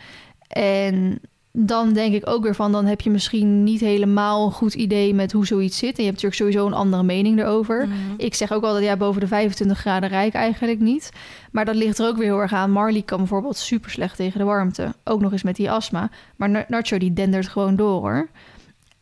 En 0.49 1.21
dan 1.53 1.93
denk 1.93 2.15
ik 2.15 2.29
ook 2.29 2.43
weer 2.43 2.55
van... 2.55 2.73
dan 2.73 2.85
heb 2.85 3.01
je 3.01 3.11
misschien 3.11 3.65
niet 3.65 3.81
helemaal 3.81 4.47
een 4.47 4.53
goed 4.53 4.75
idee 4.75 5.15
met 5.15 5.33
hoe 5.33 5.47
zoiets 5.47 5.79
zit. 5.79 5.97
En 5.97 6.05
je 6.05 6.11
hebt 6.11 6.23
natuurlijk 6.23 6.43
sowieso 6.55 6.67
een 6.67 6.81
andere 6.83 7.03
mening 7.03 7.39
erover. 7.39 7.87
Mhm. 7.87 7.97
Ik 8.17 8.35
zeg 8.35 8.53
ook 8.53 8.63
altijd, 8.63 8.85
ja, 8.85 8.97
boven 8.97 9.21
de 9.21 9.27
25 9.27 9.79
graden 9.79 10.09
rijk 10.09 10.35
eigenlijk 10.35 10.81
niet. 10.81 11.11
Maar 11.51 11.65
dat 11.65 11.75
ligt 11.75 11.99
er 11.99 12.07
ook 12.07 12.17
weer 12.17 12.27
heel 12.27 12.41
erg 12.41 12.53
aan. 12.53 12.71
Marley 12.71 13.03
kan 13.03 13.19
bijvoorbeeld 13.19 13.57
super 13.57 13.91
slecht 13.91 14.17
tegen 14.17 14.39
de 14.39 14.45
warmte. 14.45 14.95
Ook 15.05 15.21
nog 15.21 15.33
eens 15.33 15.43
met 15.43 15.57
die 15.57 15.71
astma. 15.71 16.11
Maar 16.37 16.51
Na- 16.51 16.65
Nacho, 16.69 16.99
die 16.99 17.13
dendert 17.13 17.49
gewoon 17.49 17.77
door, 17.77 18.01
hoor. 18.01 18.29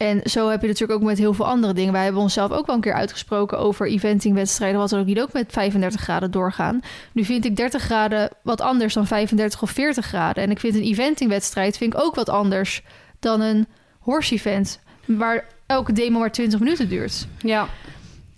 En 0.04 0.20
zo 0.24 0.48
heb 0.48 0.60
je 0.60 0.66
natuurlijk 0.66 1.00
ook 1.00 1.06
met 1.06 1.18
heel 1.18 1.34
veel 1.34 1.46
andere 1.46 1.72
dingen. 1.72 1.92
Wij 1.92 2.04
hebben 2.04 2.22
onszelf 2.22 2.50
ook 2.50 2.66
wel 2.66 2.74
een 2.74 2.80
keer 2.80 2.94
uitgesproken 2.94 3.58
over 3.58 3.88
eventingwedstrijden. 3.88 4.80
Wat 4.80 4.92
er 4.92 4.98
ook 4.98 5.06
niet 5.06 5.20
ook 5.20 5.32
met 5.32 5.52
35 5.52 6.00
graden 6.00 6.30
doorgaan. 6.30 6.80
Nu 7.12 7.24
vind 7.24 7.44
ik 7.44 7.56
30 7.56 7.82
graden 7.82 8.30
wat 8.42 8.60
anders 8.60 8.94
dan 8.94 9.06
35 9.06 9.62
of 9.62 9.70
40 9.70 10.06
graden. 10.06 10.42
En 10.42 10.50
ik 10.50 10.60
vind 10.60 10.74
een 10.74 10.82
eventingwedstrijd 10.82 11.76
vind 11.76 11.94
ik 11.94 12.00
ook 12.00 12.14
wat 12.14 12.28
anders 12.28 12.82
dan 13.18 13.40
een 13.40 13.66
horse 13.98 14.34
event. 14.34 14.80
Waar 15.04 15.46
elke 15.66 15.92
demo 15.92 16.18
maar 16.18 16.32
20 16.32 16.58
minuten 16.58 16.88
duurt. 16.88 17.26
Ja. 17.38 17.68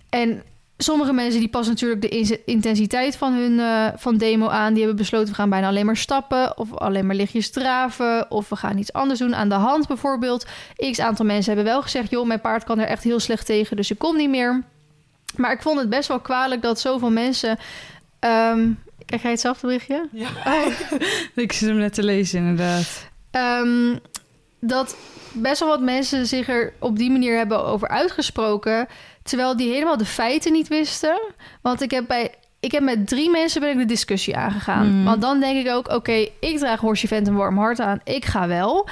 En 0.09 0.43
sommige 0.77 1.13
mensen 1.13 1.39
die 1.39 1.49
passen 1.49 1.73
natuurlijk 1.73 2.01
de 2.01 2.09
in- 2.09 2.39
intensiteit 2.45 3.15
van 3.15 3.33
hun 3.33 3.59
eh, 3.59 3.87
van 3.95 4.17
demo 4.17 4.47
aan. 4.47 4.69
Die 4.73 4.83
hebben 4.83 5.01
besloten, 5.01 5.29
we 5.29 5.35
gaan 5.35 5.49
bijna 5.49 5.67
alleen 5.67 5.85
maar 5.85 5.97
stappen. 5.97 6.57
Of 6.57 6.73
alleen 6.73 7.05
maar 7.05 7.15
lichtjes 7.15 7.49
draven. 7.51 8.31
Of 8.31 8.49
we 8.49 8.55
gaan 8.55 8.77
iets 8.77 8.93
anders 8.93 9.19
doen 9.19 9.35
aan 9.35 9.49
de 9.49 9.55
hand 9.55 9.87
bijvoorbeeld. 9.87 10.45
X 10.91 10.99
aantal 10.99 11.25
mensen 11.25 11.53
hebben 11.53 11.73
wel 11.73 11.81
gezegd... 11.81 12.09
joh, 12.09 12.27
mijn 12.27 12.41
paard 12.41 12.63
kan 12.63 12.79
er 12.79 12.87
echt 12.87 13.03
heel 13.03 13.19
slecht 13.19 13.45
tegen, 13.45 13.75
dus 13.75 13.91
ik 13.91 13.97
kom 13.97 14.17
niet 14.17 14.29
meer. 14.29 14.63
Maar 15.35 15.51
ik 15.51 15.61
vond 15.61 15.79
het 15.79 15.89
best 15.89 16.07
wel 16.07 16.19
kwalijk 16.19 16.61
dat 16.61 16.79
zoveel 16.79 17.11
mensen... 17.11 17.57
ehm 18.19 18.69
krijg 19.07 19.21
jij 19.21 19.31
hetzelfde 19.31 19.67
berichtje? 19.67 20.07
ja. 20.11 20.27
Oh. 20.45 20.67
Ik 21.43 21.51
zit 21.51 21.69
hem 21.69 21.77
net 21.77 21.93
te 21.93 22.03
lezen, 22.03 22.39
inderdaad. 22.39 23.09
Ehm, 23.31 23.95
dat 24.59 24.95
best 25.33 25.59
wel 25.59 25.69
wat 25.69 25.81
mensen 25.81 26.25
zich 26.27 26.49
er 26.49 26.73
op 26.79 26.97
die 26.97 27.11
manier 27.11 27.37
hebben 27.37 27.65
over 27.65 27.87
uitgesproken, 27.87 28.87
terwijl 29.27 29.57
die 29.57 29.71
helemaal 29.71 29.97
de 29.97 30.05
feiten 30.05 30.51
niet 30.51 30.67
wisten. 30.67 31.19
Want 31.61 31.81
ik 31.81 31.91
heb 31.91 32.07
bij 32.07 32.31
ik 32.59 32.71
heb 32.71 32.83
met 32.83 33.07
drie 33.07 33.29
mensen 33.29 33.61
ben 33.61 33.69
ik 33.69 33.77
de 33.77 33.85
discussie 33.85 34.37
aangegaan. 34.37 34.95
Mhm. 34.95 35.03
Want 35.03 35.21
dan 35.21 35.39
denk 35.39 35.65
ik 35.65 35.73
ook, 35.73 35.93
oké, 35.93 36.27
ik 36.39 36.57
draag 36.57 36.79
Horse 36.79 37.05
Event 37.05 37.27
een 37.27 37.35
warm 37.35 37.57
hart 37.57 37.79
aan. 37.79 37.99
Ik 38.03 38.25
ga 38.25 38.47
wel. 38.47 38.87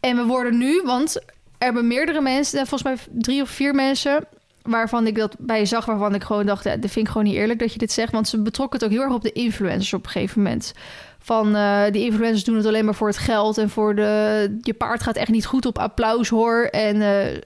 En 0.00 0.16
we 0.16 0.24
worden 0.24 0.58
nu, 0.58 0.82
want 0.84 1.16
er 1.16 1.22
hebben 1.58 1.86
meerdere 1.86 2.20
mensen, 2.20 2.60
eh, 2.60 2.66
volgens 2.66 2.82
mij 2.82 3.20
drie 3.22 3.42
of 3.42 3.50
vier 3.50 3.74
mensen, 3.74 4.24
waarvan 4.62 5.06
ik 5.06 5.16
dat 5.16 5.36
bij 5.38 5.66
zag, 5.66 5.84
waarvan 5.84 6.14
ik 6.14 6.22
gewoon 6.22 6.46
dacht, 6.46 6.64
ja, 6.64 6.76
dat 6.76 6.90
vind 6.90 7.06
ik 7.06 7.12
gewoon 7.12 7.26
niet 7.26 7.36
eerlijk 7.36 7.58
dat 7.58 7.72
je 7.72 7.78
dit 7.78 7.92
zegt. 7.92 8.12
Want 8.12 8.28
ze 8.28 8.42
betrokken 8.42 8.78
het 8.78 8.88
ook 8.88 8.94
heel 8.94 9.04
erg 9.04 9.14
op 9.14 9.22
de 9.22 9.32
influencers 9.32 9.92
op 9.92 10.04
een 10.04 10.10
gegeven 10.10 10.42
moment. 10.42 10.72
Van 11.18 11.56
eh, 11.56 11.82
die 11.90 12.04
influencers 12.04 12.44
doen 12.44 12.56
het 12.56 12.66
alleen 12.66 12.84
maar 12.84 12.94
voor 12.94 13.08
het 13.08 13.18
geld 13.18 13.58
en 13.58 13.70
voor 13.70 13.94
de. 13.94 14.58
Je 14.60 14.74
paard 14.74 15.02
gaat 15.02 15.16
echt 15.16 15.30
niet 15.30 15.46
goed 15.46 15.66
op 15.66 15.78
applaus 15.78 16.28
hoor. 16.28 16.62
En 16.62 17.02
eh 17.02 17.40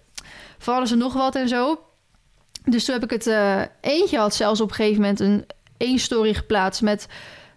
van 0.59 0.75
alles 0.75 0.93
en 0.93 0.99
nog 0.99 1.13
wat 1.13 1.35
en 1.35 1.49
zo. 1.49 1.81
Dus 2.69 2.85
toen 2.85 2.95
heb 2.95 3.05
ik 3.05 3.11
het... 3.11 3.27
eh, 3.27 3.61
eentje 3.81 4.19
had 4.19 4.35
zelfs 4.35 4.61
op 4.61 4.69
een 4.69 4.75
gegeven 4.75 5.01
moment 5.01 5.21
een 5.21 5.47
één 5.77 5.99
story 5.99 6.35
geplaatst 6.35 6.83
met... 6.83 7.07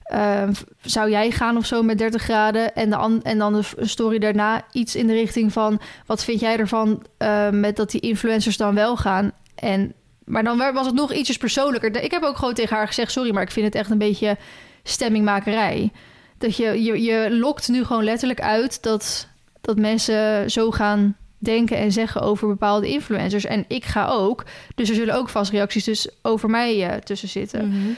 eh, 0.03 0.47
zou 0.82 1.10
jij 1.10 1.32
gaan 1.32 1.57
of 1.57 1.66
zo 1.66 1.84
met 1.84 1.97
30 1.97 2.22
graden? 2.22 2.76
En, 2.76 2.89
de 2.89 3.20
en 3.24 3.38
dan 3.38 3.53
de 3.53 3.86
story 3.86 4.20
daarna 4.20 4.66
iets 4.72 4.95
in 4.95 5.07
de 5.07 5.14
richting 5.14 5.53
van... 5.53 5.80
wat 6.05 6.24
vind 6.24 6.39
jij 6.39 6.57
ervan 6.57 7.05
eh, 7.18 7.49
met 7.49 7.76
dat 7.76 7.91
die 7.91 8.01
influencers 8.01 8.57
dan 8.57 8.76
wel 8.76 8.97
gaan? 8.97 9.32
En, 9.55 9.93
maar 10.26 10.43
dan 10.43 10.57
was 10.57 10.86
het 10.86 10.95
nog 10.95 11.14
ietsjes 11.14 11.38
persoonlijker. 11.38 12.03
Ik 12.03 12.12
heb 12.12 12.24
ook 12.24 12.38
gewoon 12.38 12.53
tegen 12.53 12.76
haar 12.76 12.88
gezegd... 12.88 13.12
sorry, 13.12 13.34
maar 13.34 13.43
ik 13.43 13.51
vind 13.51 13.66
het 13.66 13.76
echt 13.76 13.89
een 13.89 13.97
beetje 13.97 14.38
stemmingmakerij. 14.84 15.91
Dat 16.38 16.55
je, 16.55 16.84
je, 16.84 17.01
je 17.01 17.28
lokt 17.32 17.68
nu 17.68 17.84
gewoon 17.84 18.03
letterlijk 18.03 18.41
uit... 18.41 18.84
dat, 18.84 19.28
dat 19.62 19.78
mensen 19.78 20.51
zo 20.51 20.72
gaan 20.72 21.18
denken 21.40 21.78
en 21.78 21.92
zeggen 21.92 22.22
over 22.22 22.48
bepaalde 22.48 22.88
influencers. 22.88 23.46
En 23.46 23.66
ik 23.68 23.86
ga 23.86 24.08
ook. 24.08 24.46
Dus 24.76 24.90
er 24.90 24.96
zullen 24.96 25.16
ook 25.16 25.30
vast 25.30 25.52
reacties 25.52 25.84
dus 25.84 26.10
over 26.22 26.50
mij 26.50 26.88
eh, 26.90 26.98
tussen 26.98 27.30
zitten. 27.30 27.98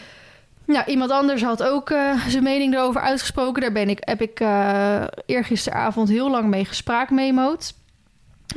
Nou, 0.65 0.85
iemand 0.85 1.11
anders 1.11 1.43
had 1.43 1.63
ook 1.63 1.89
eh, 1.89 2.27
zijn 2.27 2.43
mening 2.43 2.73
erover 2.73 3.01
uitgesproken. 3.01 3.61
Daar 3.61 3.71
ben 3.71 3.89
ik, 3.89 3.97
heb 4.01 4.21
ik 4.21 4.39
eh 4.39 5.03
eergisteravond 5.25 6.09
heel 6.09 6.29
lang 6.29 6.49
mee 6.49 6.65
gespraakmemoed. 6.65 7.73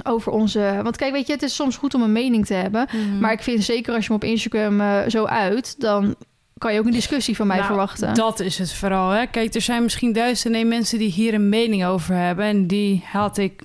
Over 0.02 0.32
onze... 0.32 0.80
Want 0.82 0.96
kijk, 0.96 1.12
weet 1.12 1.26
je, 1.26 1.32
het 1.32 1.42
is 1.42 1.54
soms 1.54 1.76
goed 1.76 1.94
om 1.94 2.02
een 2.02 2.12
mening 2.12 2.46
te 2.46 2.54
hebben. 2.54 2.88
Mhm. 2.92 3.18
Maar 3.18 3.32
ik 3.32 3.42
vind 3.42 3.64
zeker 3.64 3.94
als 3.94 4.06
je 4.06 4.12
hem 4.12 4.22
op 4.22 4.28
Instagram 4.28 5.10
zo 5.10 5.24
uit... 5.24 5.80
dan 5.80 6.14
kan 6.58 6.72
je 6.72 6.78
ook 6.78 6.86
een 6.86 6.92
discussie 6.92 7.36
van 7.36 7.46
mij 7.46 7.56
Nou, 7.56 7.68
verwachten. 7.68 8.14
Dat 8.14 8.40
is 8.40 8.58
het 8.58 8.72
vooral. 8.72 9.10
Hè? 9.10 9.26
Kijk, 9.26 9.54
er 9.54 9.60
zijn 9.60 9.82
misschien 9.82 10.12
duizenden 10.12 10.68
mensen 10.68 10.98
die 10.98 11.10
hier 11.10 11.34
een 11.34 11.48
mening 11.48 11.84
over 11.84 12.14
hebben. 12.14 12.44
En 12.44 12.66
die 12.66 13.04
had 13.06 13.38
ik 13.38 13.62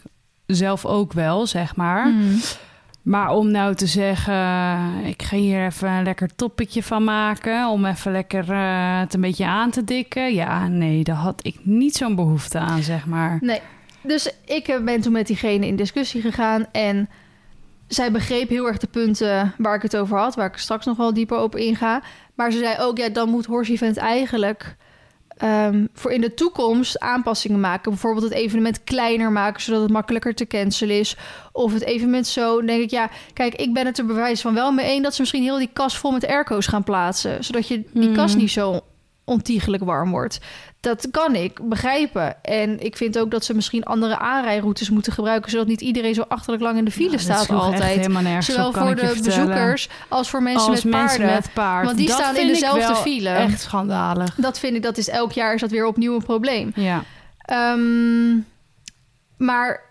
zelf 0.55 0.85
ook 0.85 1.13
wel, 1.13 1.47
zeg 1.47 1.75
maar. 1.75 2.03
Hmm. 2.03 2.39
Maar 3.01 3.29
om 3.29 3.51
nou 3.51 3.75
te 3.75 3.85
zeggen, 3.85 4.33
ik 5.05 5.23
ga 5.23 5.35
hier 5.35 5.65
even 5.65 5.89
een 5.89 6.03
lekker 6.03 6.35
toppetje 6.35 6.83
van 6.83 7.03
maken. 7.03 7.67
Om 7.67 7.85
even 7.85 8.11
lekker 8.11 8.51
eh, 8.51 8.99
het 8.99 9.13
een 9.13 9.21
beetje 9.21 9.45
aan 9.45 9.69
te 9.69 9.83
dikken. 9.83 10.33
Ja, 10.33 10.67
nee, 10.67 11.03
daar 11.03 11.15
had 11.15 11.45
ik 11.45 11.55
niet 11.63 11.95
zo'n 11.95 12.15
behoefte 12.15 12.59
aan, 12.59 12.83
zeg 12.83 13.05
maar. 13.05 13.37
Nee. 13.41 13.61
Dus 14.01 14.31
ik 14.45 14.67
eh, 14.67 14.83
ben 14.83 15.01
toen 15.01 15.11
met 15.11 15.27
diegene 15.27 15.67
in 15.67 15.75
discussie 15.75 16.21
gegaan. 16.21 16.65
En 16.71 17.09
zij 17.87 18.11
begreep 18.11 18.49
heel 18.49 18.67
erg 18.67 18.77
de 18.77 18.87
punten 18.87 19.53
waar 19.57 19.75
ik 19.75 19.81
het 19.81 19.97
over 19.97 20.17
had. 20.17 20.35
Waar 20.35 20.47
ik 20.47 20.57
straks 20.57 20.85
nog 20.85 20.97
wel 20.97 21.13
dieper 21.13 21.37
op 21.37 21.55
inga. 21.55 22.01
Maar 22.35 22.51
ze 22.51 22.57
zei 22.57 22.75
ook, 22.79 22.97
ja, 22.97 23.09
dan 23.09 23.29
moet 23.29 23.45
Horse 23.45 23.71
Event 23.71 23.97
eigenlijk... 23.97 24.75
ehm, 25.39 25.85
voor 25.93 26.11
in 26.11 26.21
de 26.21 26.33
toekomst 26.33 26.99
aanpassingen 26.99 27.59
maken. 27.59 27.91
Bijvoorbeeld 27.91 28.23
het 28.23 28.33
evenement 28.33 28.83
kleiner 28.83 29.31
maken... 29.31 29.61
zodat 29.61 29.81
het 29.81 29.91
makkelijker 29.91 30.35
te 30.35 30.47
cancelen 30.47 30.99
is. 30.99 31.15
Of 31.51 31.73
het 31.73 31.83
evenement 31.83 32.27
zo. 32.27 32.57
Dan 32.57 32.65
denk 32.65 32.81
ik, 32.81 32.89
ja, 32.89 33.09
kijk, 33.33 33.55
ik 33.55 33.73
ben 33.73 33.85
het 33.85 33.97
er 33.97 34.05
bewijs 34.05 34.41
van 34.41 34.53
wel 34.53 34.71
mee 34.71 34.85
eens... 34.85 35.03
dat 35.03 35.13
ze 35.13 35.21
misschien 35.21 35.43
heel 35.43 35.57
die 35.57 35.69
kast 35.73 35.97
vol 35.97 36.11
met 36.11 36.27
airco's 36.27 36.67
gaan 36.67 36.83
plaatsen. 36.83 37.43
Zodat 37.43 37.67
je 37.67 37.83
die 37.93 38.05
Hmm. 38.05 38.15
kast 38.15 38.35
niet 38.35 38.51
zo 38.51 38.79
ontiegelijk 39.29 39.83
warm 39.83 40.11
wordt. 40.11 40.39
Dat 40.81 41.07
kan 41.11 41.35
ik 41.35 41.59
begrijpen. 41.69 42.43
En 42.43 42.79
ik 42.79 42.97
vind 42.97 43.19
ook 43.19 43.31
dat 43.31 43.45
ze 43.45 43.53
misschien 43.53 43.83
andere 43.83 44.17
aanrijroutes 44.17 44.89
moeten 44.89 45.13
gebruiken... 45.13 45.51
zodat 45.51 45.67
niet 45.67 45.81
iedereen 45.81 46.13
zo 46.13 46.25
achterlijk 46.27 46.63
lang 46.63 46.77
in 46.77 46.85
de 46.85 46.91
file 46.91 47.09
Nou, 47.09 47.19
staat 47.21 47.49
altijd. 47.49 48.03
Zowel 48.39 48.67
op, 48.67 48.75
voor 48.75 48.95
de 48.95 49.19
bezoekers 49.23 49.89
als 50.07 50.29
voor 50.29 50.43
mensen 50.43 50.69
Als 50.69 50.83
met 50.83 50.93
mensen 50.93 51.17
paarden. 51.17 51.35
met 51.35 51.53
paard. 51.53 51.85
Want 51.85 51.97
die 51.97 52.07
Dat 52.07 52.17
staan 52.17 52.35
in 52.35 52.47
dezelfde 52.47 52.87
wel 52.87 52.95
file. 52.95 53.29
Echt 53.29 53.61
schandalig. 53.61 54.35
Dat 54.35 54.59
vind 54.59 54.75
ik, 54.75 54.83
dat 54.83 54.97
is 54.97 55.09
elk 55.09 55.31
jaar 55.31 55.53
is 55.53 55.61
dat 55.61 55.71
weer 55.71 55.85
opnieuw 55.85 56.15
een 56.15 56.23
probleem. 56.23 56.71
Ja. 56.75 57.03
Ehm, 57.39 58.37
maar 59.37 59.81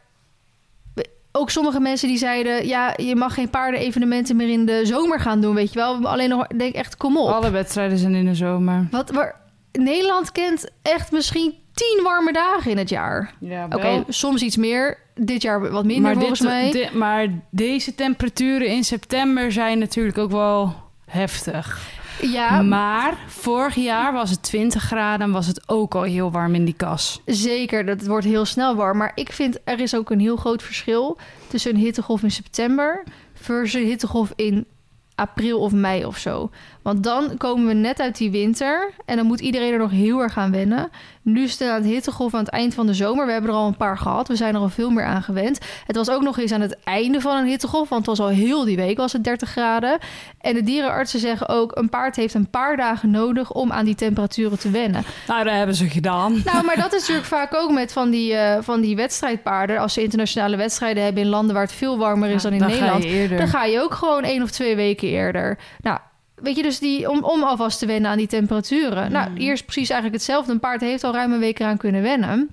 ook 1.32 1.50
sommige 1.50 1.80
mensen 1.80 2.08
die 2.08 2.18
zeiden... 2.18 2.66
ja, 2.66 2.94
je 2.96 3.16
mag 3.16 3.34
geen 3.34 3.50
paardenevenementen 3.50 4.36
meer 4.36 4.48
in 4.48 4.66
de 4.66 4.80
zomer 4.84 5.20
gaan 5.20 5.40
doen, 5.40 5.54
weet 5.54 5.72
je 5.72 5.78
wel. 5.78 6.06
Alleen 6.06 6.28
nog, 6.28 6.46
denk 6.46 6.74
echt, 6.74 6.96
kom 6.96 7.16
op. 7.16 7.28
Alle 7.28 7.50
wedstrijden 7.50 7.98
zijn 7.98 8.14
in 8.14 8.24
de 8.24 8.34
zomer. 8.34 8.86
Wat, 8.90 9.10
waar, 9.10 9.40
Nederland 9.72 10.32
kent 10.32 10.70
echt 10.82 11.12
misschien 11.12 11.54
tien 11.74 12.00
warme 12.02 12.32
dagen 12.32 12.70
in 12.70 12.78
het 12.78 12.88
jaar. 12.88 13.34
Ja, 13.40 13.64
Oké, 13.70 14.04
soms 14.08 14.42
iets 14.42 14.56
meer. 14.56 14.98
Dit 15.14 15.42
jaar 15.42 15.70
wat 15.70 15.84
minder 15.84 16.02
maar, 16.02 16.14
volgens 16.14 16.40
dit, 16.40 16.72
mij. 16.72 16.90
maar 16.92 17.26
deze 17.50 17.94
temperaturen 17.94 18.68
in 18.68 18.84
september 18.84 19.52
zijn 19.52 19.78
natuurlijk 19.78 20.18
ook 20.18 20.30
wel 20.30 20.74
heftig. 21.06 21.88
ja, 22.22 22.62
Maar 22.62 23.18
vorig 23.26 23.74
jaar 23.74 24.12
was 24.12 24.30
het 24.30 24.42
20 24.42 24.82
graden 24.82 25.26
en 25.26 25.32
was 25.32 25.46
het 25.46 25.68
ook 25.68 25.94
al 25.94 26.02
heel 26.02 26.30
warm 26.30 26.54
in 26.54 26.64
die 26.64 26.74
kas. 26.74 27.20
zeker. 27.24 27.86
Dat 27.86 28.06
wordt 28.06 28.26
heel 28.26 28.44
snel 28.44 28.74
warm. 28.74 28.98
Maar 28.98 29.12
ik 29.14 29.32
vind 29.32 29.58
er 29.64 29.80
is 29.80 29.94
ook 29.94 30.10
een 30.10 30.20
heel 30.20 30.36
groot 30.36 30.62
verschil 30.62 31.18
tussen 31.46 31.70
een 31.74 31.80
hittegolf 31.80 32.22
in 32.22 32.30
september 32.30 33.04
versus 33.34 33.80
een 33.80 33.86
hittegolf 33.88 34.32
in 34.36 34.66
april 35.14 35.58
of 35.60 35.72
mei 35.72 36.04
of 36.04 36.18
zo. 36.18 36.50
Want 36.82 37.04
dan 37.04 37.36
komen 37.36 37.66
we 37.66 37.72
net 37.72 38.00
uit 38.00 38.16
die 38.16 38.30
winter 38.30 38.90
en 39.04 39.16
dan 39.16 39.26
moet 39.26 39.40
iedereen 39.40 39.72
er 39.72 39.78
nog 39.78 39.90
heel 39.90 40.20
erg 40.20 40.38
aan 40.38 40.50
wennen. 40.50 40.90
Nu 41.22 41.42
is 41.42 41.58
het 41.58 41.68
aan 41.68 41.74
het 41.74 41.84
hittegolf 41.84 42.34
aan 42.34 42.40
het 42.40 42.48
eind 42.48 42.74
van 42.74 42.86
de 42.86 42.94
zomer. 42.94 43.26
We 43.26 43.32
hebben 43.32 43.50
er 43.50 43.56
al 43.56 43.66
een 43.66 43.76
paar 43.76 43.98
gehad. 43.98 44.28
We 44.28 44.36
zijn 44.36 44.54
er 44.54 44.60
al 44.60 44.68
veel 44.68 44.90
meer 44.90 45.04
aan 45.04 45.22
gewend. 45.22 45.58
Het 45.86 45.96
was 45.96 46.10
ook 46.10 46.22
nog 46.22 46.38
eens 46.38 46.52
aan 46.52 46.60
het 46.60 46.76
einde 46.84 47.20
van 47.20 47.36
een 47.36 47.46
hittegolf, 47.46 47.88
want 47.88 48.06
het 48.06 48.18
was 48.18 48.26
al 48.26 48.32
heel 48.32 48.64
die 48.64 48.76
week 48.76 48.96
was 48.96 49.12
het 49.12 49.24
30 49.24 49.48
graden. 49.48 49.98
En 50.40 50.54
de 50.54 50.62
dierenartsen 50.62 51.20
zeggen 51.20 51.48
ook 51.48 51.76
een 51.76 51.88
paard 51.88 52.16
heeft 52.16 52.34
een 52.34 52.50
paar 52.50 52.76
dagen 52.76 53.10
nodig 53.10 53.52
om 53.52 53.72
aan 53.72 53.84
die 53.84 53.94
temperaturen 53.94 54.58
te 54.58 54.70
wennen. 54.70 55.04
Nou, 55.26 55.44
dat 55.44 55.52
hebben 55.52 55.74
ze 55.74 55.88
gedaan. 55.88 56.42
Nou, 56.44 56.64
maar 56.64 56.76
dat 56.76 56.92
is 56.92 57.00
natuurlijk 57.00 57.26
vaak 57.26 57.54
ook 57.54 57.70
met 57.70 57.92
van 57.92 58.10
die, 58.10 58.34
eh, 58.34 58.62
van 58.62 58.80
die 58.80 58.96
wedstrijdpaarden. 58.96 59.78
Als 59.78 59.92
ze 59.92 60.02
internationale 60.02 60.56
wedstrijden 60.56 61.04
hebben 61.04 61.22
in 61.22 61.28
landen 61.28 61.54
waar 61.54 61.64
het 61.64 61.72
veel 61.72 61.98
warmer 61.98 62.30
is 62.30 62.42
dan 62.42 62.52
in 62.52 62.58
Dan 62.58 62.68
Nederland. 62.68 63.02
Ga 63.02 63.08
je 63.08 63.14
eerder. 63.14 63.38
Dan 63.38 63.48
ga 63.48 63.64
je 63.64 63.80
ook 63.80 63.94
gewoon 63.94 64.22
één 64.22 64.42
of 64.42 64.50
twee 64.50 64.76
weken 64.76 65.08
eerder. 65.08 65.58
Nou, 65.80 65.98
weet 66.42 66.56
je, 66.56 66.62
dus 66.62 66.78
die, 66.78 67.10
om, 67.10 67.24
om 67.24 67.42
alvast 67.42 67.78
te 67.78 67.86
wennen 67.86 68.10
aan 68.10 68.16
die 68.16 68.26
temperaturen. 68.26 69.12
Nou, 69.12 69.30
hier 69.38 69.52
is 69.52 69.62
precies 69.62 69.90
eigenlijk 69.90 70.20
hetzelfde. 70.22 70.52
Een 70.52 70.60
paard 70.60 70.80
heeft 70.80 71.04
al 71.04 71.12
ruim 71.12 71.32
een 71.32 71.38
week 71.38 71.58
eraan 71.58 71.76
kunnen 71.76 72.02
wennen. 72.02 72.50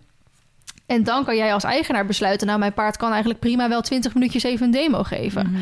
En 0.86 1.04
dan 1.04 1.26
kan 1.26 1.36
jij 1.36 1.54
als 1.54 1.64
eigenaar 1.64 2.06
besluiten... 2.06 2.48
nou, 2.48 2.60
mijn 2.60 2.74
paard 2.74 2.98
kan 2.98 3.10
eigenlijk 3.10 3.40
prima 3.40 3.70
wel 3.70 3.82
20 3.82 4.14
minuutjes 4.14 4.44
even 4.44 4.66
een 4.66 4.72
demo 4.72 5.04
geven. 5.04 5.50
Mhm. 5.52 5.62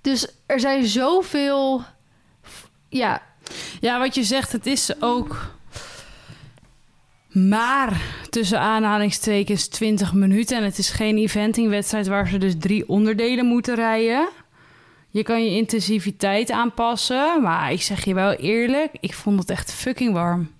Dus 0.00 0.28
er 0.46 0.60
zijn 0.60 0.86
zoveel... 0.86 1.82
Ja, 2.88 3.22
Ja, 3.80 3.98
wat 3.98 4.14
je 4.14 4.22
zegt, 4.24 4.52
het 4.52 4.66
is 4.66 5.02
ook 5.02 5.56
maar 7.28 8.00
tussen 8.30 8.60
aanhalingstekens 8.60 9.68
20 9.68 10.12
minuten. 10.12 10.56
En 10.56 10.64
het 10.64 10.78
is 10.78 10.90
geen 10.90 11.16
eventingwedstrijd 11.16 12.06
waar 12.06 12.28
ze 12.28 12.38
dus 12.38 12.54
drie 12.58 12.88
onderdelen 12.88 13.46
moeten 13.46 13.74
rijden. 13.74 14.28
Je 15.10 15.22
kan 15.22 15.44
je 15.44 15.50
intensiviteit 15.56 16.50
aanpassen. 16.50 17.42
Maar 17.42 17.72
ik 17.72 17.82
zeg 17.82 18.04
je 18.04 18.14
wel 18.14 18.32
eerlijk, 18.32 18.90
ik 19.00 19.14
vond 19.14 19.38
het 19.38 19.50
echt 19.50 19.72
fucking 19.72 20.12
warm. 20.12 20.50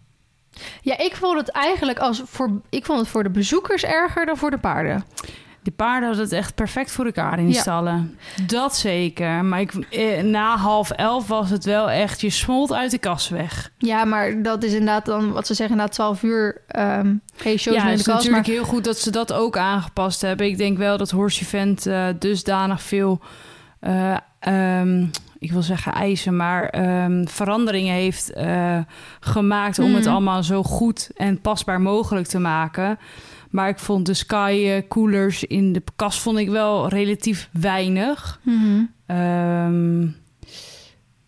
ja, 0.82 0.98
ik 0.98 1.16
vond 1.16 1.38
het 1.38 1.48
eigenlijk 1.50 1.98
als 1.98 2.22
voor... 2.26 2.60
Ik 2.70 2.84
vond 2.84 2.98
het 3.00 3.08
voor 3.08 3.22
de 3.22 3.30
bezoekers 3.30 3.84
erger 3.84 4.26
dan 4.26 4.36
voor 4.36 4.50
de 4.50 4.58
paarden. 4.58 5.04
Die 5.62 5.72
paarden 5.76 6.06
hadden 6.08 6.24
het 6.24 6.34
echt 6.34 6.54
perfect 6.54 6.90
voor 6.90 7.04
elkaar 7.04 7.38
in 7.38 7.44
die 7.46 7.54
Ja. 7.54 7.60
stallen. 7.60 8.18
Dat 8.46 8.76
zeker. 8.76 9.44
Maar 9.44 9.60
ik, 9.60 9.72
eh, 9.74 10.22
na 10.22 10.56
half 10.56 10.90
elf 10.90 11.26
was 11.26 11.50
het 11.50 11.64
wel 11.64 11.90
echt... 11.90 12.20
Je 12.20 12.30
smolt 12.30 12.72
uit 12.72 12.90
de 12.90 12.98
kas 12.98 13.28
weg. 13.28 13.70
Ja, 13.78 14.04
maar 14.04 14.42
dat 14.42 14.62
is 14.62 14.72
inderdaad 14.72 15.04
dan 15.04 15.32
wat 15.32 15.46
ze 15.46 15.54
zeggen 15.54 15.76
na 15.76 15.88
12 15.88 16.22
uur. 16.22 16.60
ehm 16.68 17.14
geen 17.36 17.58
shows 17.58 17.76
ja, 17.76 17.82
meer 17.82 17.92
in 17.92 17.96
het 17.96 18.04
de 18.06 18.10
is 18.12 18.16
natuurlijk 18.16 18.46
Maar 18.46 18.54
heel 18.56 18.64
goed 18.64 18.84
dat 18.84 18.98
ze 18.98 19.10
dat 19.10 19.32
ook 19.32 19.56
aangepast 19.56 20.20
hebben. 20.20 20.46
Ik 20.46 20.58
denk 20.58 20.78
wel 20.78 20.96
dat 20.96 21.10
Horse 21.10 21.42
Event 21.42 21.86
eh, 21.86 22.06
dusdanig 22.18 22.82
veel... 22.82 23.20
eh, 23.80 24.16
ehm, 24.38 25.06
ik 25.38 25.52
wil 25.52 25.62
zeggen 25.62 25.92
eisen, 25.92 26.36
maar 26.36 26.64
ehm, 26.68 27.24
veranderingen 27.26 27.94
heeft 27.94 28.32
eh, 28.32 28.78
gemaakt... 29.20 29.78
om 29.78 29.94
het 29.94 30.04
Mhm. 30.04 30.12
allemaal 30.12 30.42
zo 30.42 30.62
goed 30.62 31.10
en 31.16 31.40
pasbaar 31.40 31.80
mogelijk 31.80 32.26
te 32.26 32.38
maken... 32.38 32.98
Maar 33.50 33.68
ik 33.68 33.78
vond 33.78 34.06
de 34.06 34.14
Sky 34.14 34.82
coolers 34.88 35.44
in 35.44 35.72
de 35.72 35.82
kast 35.96 36.20
vond 36.20 36.38
ik 36.38 36.48
wel 36.48 36.88
relatief 36.88 37.48
weinig. 37.52 38.40
Mhm. 38.42 38.82
Ehm, 39.06 40.06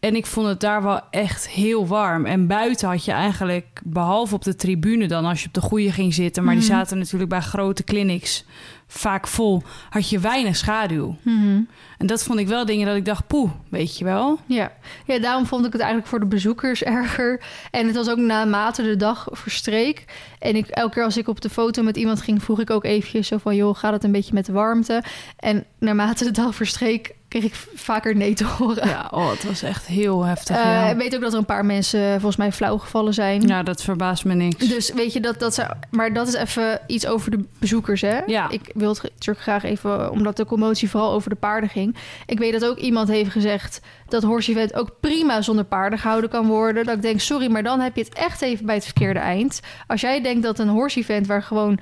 en 0.00 0.16
ik 0.16 0.26
vond 0.26 0.46
het 0.46 0.60
daar 0.60 0.82
wel 0.82 1.00
echt 1.10 1.48
heel 1.48 1.86
warm. 1.86 2.26
En 2.26 2.46
buiten 2.46 2.88
had 2.88 3.04
je 3.04 3.12
eigenlijk, 3.12 3.80
behalve 3.84 4.34
op 4.34 4.42
de 4.44 4.54
tribune 4.56 5.06
dan, 5.06 5.24
als 5.24 5.40
je 5.40 5.46
op 5.46 5.54
de 5.54 5.60
goede 5.60 5.92
ging 5.92 6.14
zitten, 6.14 6.44
maar 6.44 6.54
die 6.54 6.64
Mhm. 6.64 6.72
zaten 6.72 6.98
natuurlijk 6.98 7.30
bij 7.30 7.40
grote 7.40 7.84
clinics 7.84 8.44
vaak 8.92 9.26
vol, 9.26 9.62
had 9.90 10.08
je 10.08 10.18
weinig 10.18 10.56
schaduw. 10.56 11.16
Mhm. 11.22 11.60
En 11.98 12.06
dat 12.06 12.22
vond 12.22 12.38
ik 12.38 12.48
wel 12.48 12.64
dingen 12.64 12.86
dat 12.86 12.96
ik 12.96 13.04
dacht, 13.04 13.26
poeh, 13.26 13.50
weet 13.68 13.98
je 13.98 14.04
wel. 14.04 14.38
Ja. 14.46 14.72
ja, 15.06 15.18
daarom 15.18 15.46
vond 15.46 15.66
ik 15.66 15.72
het 15.72 15.80
eigenlijk 15.80 16.10
voor 16.10 16.20
de 16.20 16.26
bezoekers 16.26 16.82
erger. 16.98 17.42
En 17.70 17.86
het 17.86 17.96
was 17.96 18.08
ook 18.08 18.18
naarmate 18.18 18.82
de 18.82 18.96
dag 18.96 19.28
verstreek. 19.30 20.04
En 20.38 20.56
ik, 20.56 20.66
elke 20.66 20.94
keer 20.94 21.04
als 21.04 21.16
ik 21.16 21.28
op 21.28 21.40
de 21.40 21.50
foto 21.50 21.82
met 21.82 21.96
iemand 21.96 22.22
ging, 22.22 22.42
vroeg 22.42 22.60
ik 22.60 22.70
ook 22.70 22.84
eventjes 22.84 23.26
zo 23.26 23.38
van... 23.38 23.56
joh, 23.56 23.76
gaat 23.76 23.92
het 23.92 24.04
een 24.04 24.12
beetje 24.12 24.34
met 24.34 24.46
de 24.46 24.52
warmte? 24.52 25.02
En 25.36 25.64
naarmate 25.78 26.24
de 26.24 26.30
dag 26.30 26.54
verstreek 26.54 27.14
kreeg 27.30 27.44
ik 27.44 27.54
vaker 27.74 28.16
nee 28.16 28.34
te 28.34 28.44
horen. 28.44 28.88
Ja, 28.88 29.08
oh, 29.10 29.30
het 29.30 29.44
was 29.44 29.62
echt 29.62 29.86
heel 29.86 30.24
heftig. 30.24 30.56
Eh, 30.56 30.62
ja. 30.62 30.88
Ik 30.88 30.96
weet 30.96 31.14
ook 31.14 31.20
dat 31.20 31.32
er 31.32 31.38
een 31.38 31.44
paar 31.44 31.64
mensen 31.64 32.10
volgens 32.10 32.36
mij 32.36 32.52
flauw 32.52 32.78
gevallen 32.78 33.14
zijn. 33.14 33.46
ja, 33.46 33.62
dat 33.62 33.82
verbaast 33.82 34.24
me 34.24 34.34
niks. 34.34 34.68
Dus 34.68 34.92
weet 34.92 35.12
je, 35.12 35.20
dat, 35.20 35.38
dat 35.38 35.54
ze, 35.54 35.66
maar 35.90 36.12
dat 36.12 36.28
is 36.28 36.34
even 36.34 36.80
iets 36.86 37.06
over 37.06 37.30
de 37.30 37.44
bezoekers, 37.58 38.00
hè? 38.00 38.18
Ja. 38.26 38.50
Ik 38.50 38.70
wil 38.74 38.88
het 38.88 39.02
natuurlijk 39.02 39.40
graag 39.40 39.62
even, 39.62 40.10
omdat 40.10 40.36
de 40.36 40.44
commotie 40.44 40.90
vooral 40.90 41.12
over 41.12 41.30
de 41.30 41.36
paarden 41.36 41.70
ging. 41.70 41.96
Ik 42.26 42.38
weet 42.38 42.52
dat 42.52 42.64
ook 42.64 42.78
iemand 42.78 43.08
heeft 43.08 43.30
gezegd 43.30 43.80
dat 44.08 44.22
horse 44.22 44.50
event 44.50 44.74
ook 44.74 44.96
prima 45.00 45.42
zonder 45.42 45.64
paarden 45.64 45.98
gehouden 45.98 46.30
kan 46.30 46.46
worden. 46.46 46.84
Dat 46.84 46.96
ik 46.96 47.02
denk, 47.02 47.20
sorry, 47.20 47.50
maar 47.50 47.62
dan 47.62 47.80
heb 47.80 47.96
je 47.96 48.02
het 48.02 48.14
echt 48.14 48.42
even 48.42 48.66
bij 48.66 48.74
het 48.74 48.84
verkeerde 48.84 49.18
eind. 49.18 49.60
Als 49.86 50.00
jij 50.00 50.22
denkt 50.22 50.42
dat 50.42 50.58
een 50.58 50.68
horse 50.68 50.98
event 50.98 51.26
waar 51.26 51.42
gewoon, 51.42 51.78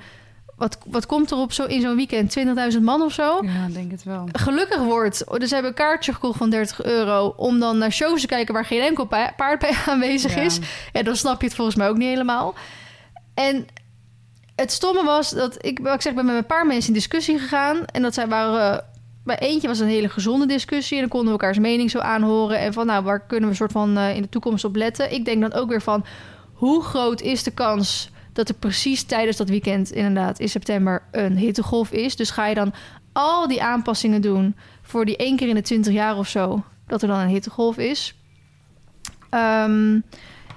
wat, 0.59 0.77
wat 0.85 1.05
komt 1.05 1.31
er 1.31 1.37
op 1.37 1.51
zo, 1.51 1.63
in 1.65 1.81
zo'n 1.81 1.95
weekend, 1.95 2.37
20.000 2.73 2.81
man 2.81 3.01
of 3.01 3.13
zo? 3.13 3.39
Ja, 3.41 3.67
denk 3.73 3.91
het 3.91 4.03
wel. 4.03 4.27
gelukkig 4.31 4.79
wordt. 4.81 5.23
Dus 5.39 5.47
ze 5.47 5.53
hebben 5.53 5.71
een 5.71 5.77
kaartje 5.77 6.13
gekocht 6.13 6.37
van 6.37 6.49
30 6.49 6.83
euro... 6.83 7.33
om 7.37 7.59
dan 7.59 7.77
naar 7.77 7.91
shows 7.91 8.21
te 8.21 8.27
kijken 8.27 8.53
waar 8.53 8.65
geen 8.65 8.81
enkel 8.81 9.05
pa- 9.05 9.33
paard 9.37 9.59
bij 9.59 9.73
aanwezig 9.85 10.35
Ja. 10.35 10.41
is. 10.41 10.59
Ja, 10.93 11.03
dan 11.03 11.15
snap 11.15 11.41
je 11.41 11.47
het 11.47 11.55
volgens 11.55 11.75
mij 11.77 11.89
ook 11.89 11.97
niet 11.97 12.09
helemaal. 12.09 12.55
En 13.33 13.67
het 14.55 14.71
stomme 14.71 15.03
was 15.03 15.29
dat 15.29 15.65
ik, 15.65 15.79
wat 15.79 15.93
ik 15.93 16.01
zeg, 16.01 16.13
ben 16.13 16.25
met 16.25 16.35
een 16.35 16.45
paar 16.45 16.65
mensen 16.65 16.87
in 16.87 16.93
discussie 16.93 17.39
gegaan. 17.39 17.85
En 17.85 18.01
dat 18.01 18.13
zij 18.13 18.27
waren... 18.27 18.85
bij 19.23 19.39
eentje 19.39 19.67
was 19.67 19.79
een 19.79 19.87
hele 19.87 20.09
gezonde 20.09 20.45
discussie. 20.45 20.95
En 20.95 21.01
dan 21.01 21.09
konden 21.11 21.27
we 21.33 21.39
elkaars 21.39 21.59
mening 21.59 21.91
zo 21.91 21.99
aanhoren. 21.99 22.59
En 22.59 22.73
van, 22.73 22.85
nou, 22.85 23.03
waar 23.03 23.19
kunnen 23.25 23.49
we 23.49 23.55
soort 23.55 23.71
van 23.71 23.97
eh, 23.97 24.15
in 24.15 24.21
de 24.21 24.29
toekomst 24.29 24.63
op 24.63 24.75
letten? 24.75 25.13
Ik 25.13 25.25
denk 25.25 25.41
dan 25.41 25.53
ook 25.53 25.69
weer 25.69 25.81
van... 25.81 26.05
hoe 26.53 26.83
groot 26.83 27.21
is 27.21 27.43
de 27.43 27.51
kans 27.51 28.09
dat 28.33 28.49
er 28.49 28.55
precies 28.55 29.03
tijdens 29.03 29.37
dat 29.37 29.49
weekend... 29.49 29.91
inderdaad 29.91 30.39
in 30.39 30.49
september 30.49 31.01
een 31.11 31.37
hittegolf 31.37 31.91
is? 31.91 32.15
Dus 32.15 32.29
ga 32.29 32.47
je 32.47 32.55
dan 32.55 32.73
al 33.13 33.47
die 33.47 33.63
aanpassingen 33.63 34.21
doen... 34.21 34.55
voor 34.81 35.05
die 35.05 35.17
één 35.17 35.35
keer 35.35 35.47
in 35.47 35.55
de 35.55 35.61
20 35.61 35.93
jaar 35.93 36.17
of 36.17 36.27
zo... 36.27 36.63
dat 36.87 37.01
er 37.01 37.07
dan 37.07 37.19
een 37.19 37.27
hittegolf 37.27 37.77
is? 37.77 38.15
Ehm, 39.29 39.99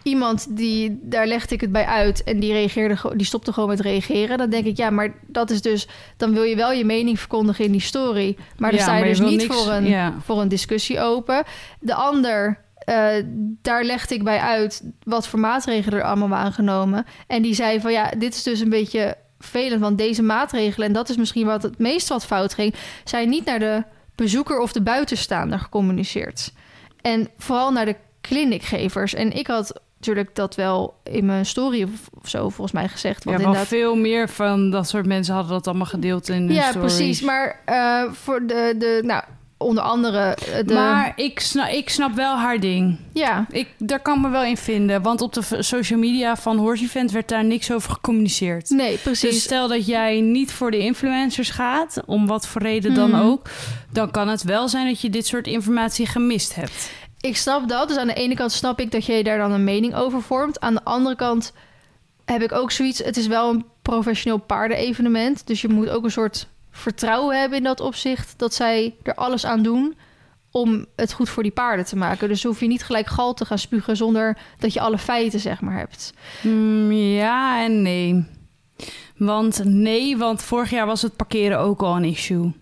iemand 0.03 0.57
die, 0.57 0.99
daar 1.03 1.27
legde 1.27 1.55
ik 1.55 1.61
het 1.61 1.73
bij 1.73 1.85
uit 1.87 2.25
en 2.25 2.41
die 2.41 2.53
reageerde, 2.53 2.97
ge- 2.97 3.17
die 3.17 3.27
stopte 3.27 3.53
gewoon 3.53 3.69
met 3.69 3.81
reageren. 3.81 4.39
Dan 4.39 4.51
denk 4.51 4.65
ik, 4.65 4.77
ja, 4.77 4.91
maar 4.91 5.15
dat 5.27 5.51
is 5.51 5.63
dus, 5.63 5.89
dan 6.17 6.33
wil 6.33 6.43
je 6.43 6.57
wel 6.57 6.73
je 6.73 6.85
mening 6.85 7.19
verkondigen 7.19 7.65
in 7.65 7.73
die 7.73 7.81
story, 7.81 8.37
maar 8.59 8.71
dan 8.71 8.79
Ja, 8.79 8.85
sta 8.85 8.95
je 8.95 9.01
maar 9.01 9.09
je 9.09 9.17
dus 9.17 9.29
niet 9.31 9.41
niks- 9.41 9.57
voor, 9.63 9.73
een, 9.73 9.85
ja. 9.85 10.15
voor 10.25 10.41
een 10.41 10.49
discussie 10.49 11.01
open. 11.01 11.43
De 11.81 11.95
ander, 11.95 12.61
eh, 12.85 13.25
daar 13.63 13.85
legde 13.85 14.15
ik 14.15 14.25
bij 14.25 14.39
uit 14.39 14.83
wat 15.03 15.29
voor 15.29 15.39
maatregelen 15.39 15.99
er 15.99 16.05
allemaal 16.05 16.29
waren 16.29 16.53
genomen. 16.53 17.07
En 17.27 17.43
die 17.43 17.55
zei 17.55 17.81
van, 17.81 17.93
ja, 17.93 18.11
dit 18.19 18.35
is 18.35 18.43
dus 18.43 18.61
een 18.61 18.71
beetje 18.71 19.17
vervelend, 19.39 19.81
want 19.81 19.99
deze 19.99 20.23
maatregelen, 20.23 20.87
en 20.87 20.93
dat 20.93 21.09
is 21.09 21.17
misschien 21.17 21.47
wat 21.47 21.63
het 21.63 21.79
meest 21.79 22.09
wat 22.09 22.27
fout 22.27 22.55
ging, 22.55 22.75
zijn 23.05 23.29
niet 23.29 23.45
naar 23.45 23.59
de 23.59 23.83
bezoeker 24.15 24.59
of 24.59 24.73
de 24.73 24.83
buitenstaander 24.83 25.59
gecommuniceerd. 25.59 26.53
En 27.01 27.29
vooral 27.39 27.73
naar 27.73 27.85
de 27.85 27.97
clinicgevers. 28.21 29.15
En 29.15 29.33
ik 29.33 29.47
had 29.47 29.81
natuurlijk 29.97 30.35
dat 30.35 30.55
wel 30.55 31.01
in 31.03 31.27
mijn 31.27 31.47
story 31.47 31.83
of, 31.83 32.29
zo 32.29 32.49
volgens 32.49 32.73
mij 32.73 32.89
gezegd. 32.89 33.25
Want 33.25 33.39
inderdaad, 33.39 33.67
veel 33.67 33.97
meer 33.97 34.29
van 34.29 34.71
dat 34.71 34.89
soort 34.89 35.07
mensen 35.07 35.35
hadden 35.35 35.53
dat 35.53 35.67
allemaal 35.67 35.87
gedeeld 35.87 36.29
in 36.29 36.35
hun 36.35 36.53
ja, 36.53 36.71
stories. 36.71 36.95
precies. 36.95 37.21
Maar 37.21 37.61
eh, 37.65 38.13
voor 38.13 38.47
de, 38.47 38.75
de, 38.79 39.01
nou, 39.05 39.23
onder 39.63 39.83
andere 39.83 40.19
eh, 40.19 40.67
de... 40.67 40.75
Maar 40.75 41.13
ik 41.17 41.41
snap, 41.41 41.69
ik 41.69 41.89
snap 41.91 42.15
wel 42.15 42.37
haar 42.37 42.61
ding. 42.61 42.99
ja, 43.13 43.47
Ik, 43.51 43.69
daar 43.79 44.01
kan 44.01 44.17
ik 44.17 44.23
me 44.23 44.29
wel 44.29 44.45
in 44.45 44.57
vinden. 44.57 45.03
Want 45.03 45.21
op 45.21 45.33
de 45.33 45.63
social 45.63 45.99
media 45.99 46.37
van 46.37 46.57
Horse 46.59 46.85
Event 46.85 47.11
werd 47.11 47.29
daar 47.29 47.45
niks 47.45 47.73
over 47.73 47.91
gecommuniceerd. 47.91 48.71
nee, 48.71 48.97
precies. 48.97 49.31
Dus 49.31 49.43
stel 49.43 49.69
dat 49.69 49.87
jij 49.87 50.21
niet 50.21 50.53
voor 50.53 50.71
de 50.71 50.79
influencers 50.79 51.51
gaat, 51.51 52.01
om 52.07 52.27
wat 52.27 52.47
voor 52.47 52.63
reden 52.63 52.95
dan 52.95 53.11
Mhm. 53.11 53.21
ook, 53.21 53.47
dan 53.91 54.11
kan 54.11 54.29
het 54.29 54.43
wel 54.43 54.69
zijn 54.69 54.87
dat 54.87 55.01
je 55.01 55.11
dit 55.11 55.27
soort 55.27 55.47
informatie 55.47 56.07
gemist 56.07 56.55
hebt. 56.55 56.91
Ik 57.21 57.37
snap 57.37 57.69
dat. 57.69 57.89
Dus 57.89 57.97
aan 57.97 58.07
de 58.07 58.15
ene 58.15 58.35
kant 58.35 58.53
snap 58.53 58.81
ik 58.81 58.91
dat 58.91 59.07
je 59.07 59.23
daar 59.25 59.39
dan 59.39 59.53
een 59.53 59.65
mening 59.65 59.95
over 59.95 60.23
vormt. 60.23 60.61
Aan 60.61 60.75
de 60.75 60.85
andere 60.85 61.17
kant 61.17 61.53
heb 62.25 62.43
ik 62.43 62.53
ook 62.53 62.71
zoiets... 62.71 62.99
Het 62.99 63.17
is 63.17 63.27
wel 63.27 63.51
een 63.51 63.65
professioneel 63.83 64.39
paardenevenement. 64.39 65.47
Dus 65.47 65.61
je 65.61 65.69
moet 65.69 65.89
ook 65.89 66.05
een 66.05 66.11
soort 66.11 66.49
vertrouwen 66.73 67.41
hebben 67.41 67.59
in 67.59 67.65
dat 67.65 67.81
opzicht... 67.81 68.35
dat 68.37 68.55
zij 68.55 68.95
er 69.03 69.15
alles 69.15 69.47
aan 69.47 69.63
doen 69.63 69.97
om 70.51 70.87
het 70.97 71.13
goed 71.13 71.29
voor 71.29 71.43
die 71.43 71.53
paarden 71.53 71.85
te 71.85 71.97
maken. 71.97 72.29
Dus 72.29 72.43
hoef 72.43 72.61
je 72.61 72.67
niet 72.67 72.85
gelijk 72.85 73.07
gal 73.07 73.35
te 73.35 73.45
gaan 73.45 73.59
spugen... 73.59 73.97
zonder 73.97 74.39
dat 74.59 74.73
je 74.73 74.81
alle 74.81 74.99
feiten, 74.99 75.41
zeg 75.41 75.61
maar, 75.61 75.79
hebt. 75.79 76.13
Mm, 76.43 76.93
ja 76.93 77.65
en 77.65 77.83
nee. 77.83 78.27
Want 79.17 79.65
nee, 79.65 80.17
want 80.17 80.43
vorig 80.43 80.71
jaar 80.71 80.87
was 80.87 81.03
het 81.03 81.17
parkeren 81.17 81.59
ook 81.59 81.83
al 81.83 81.97
een 81.97 82.05
issue. 82.05 82.53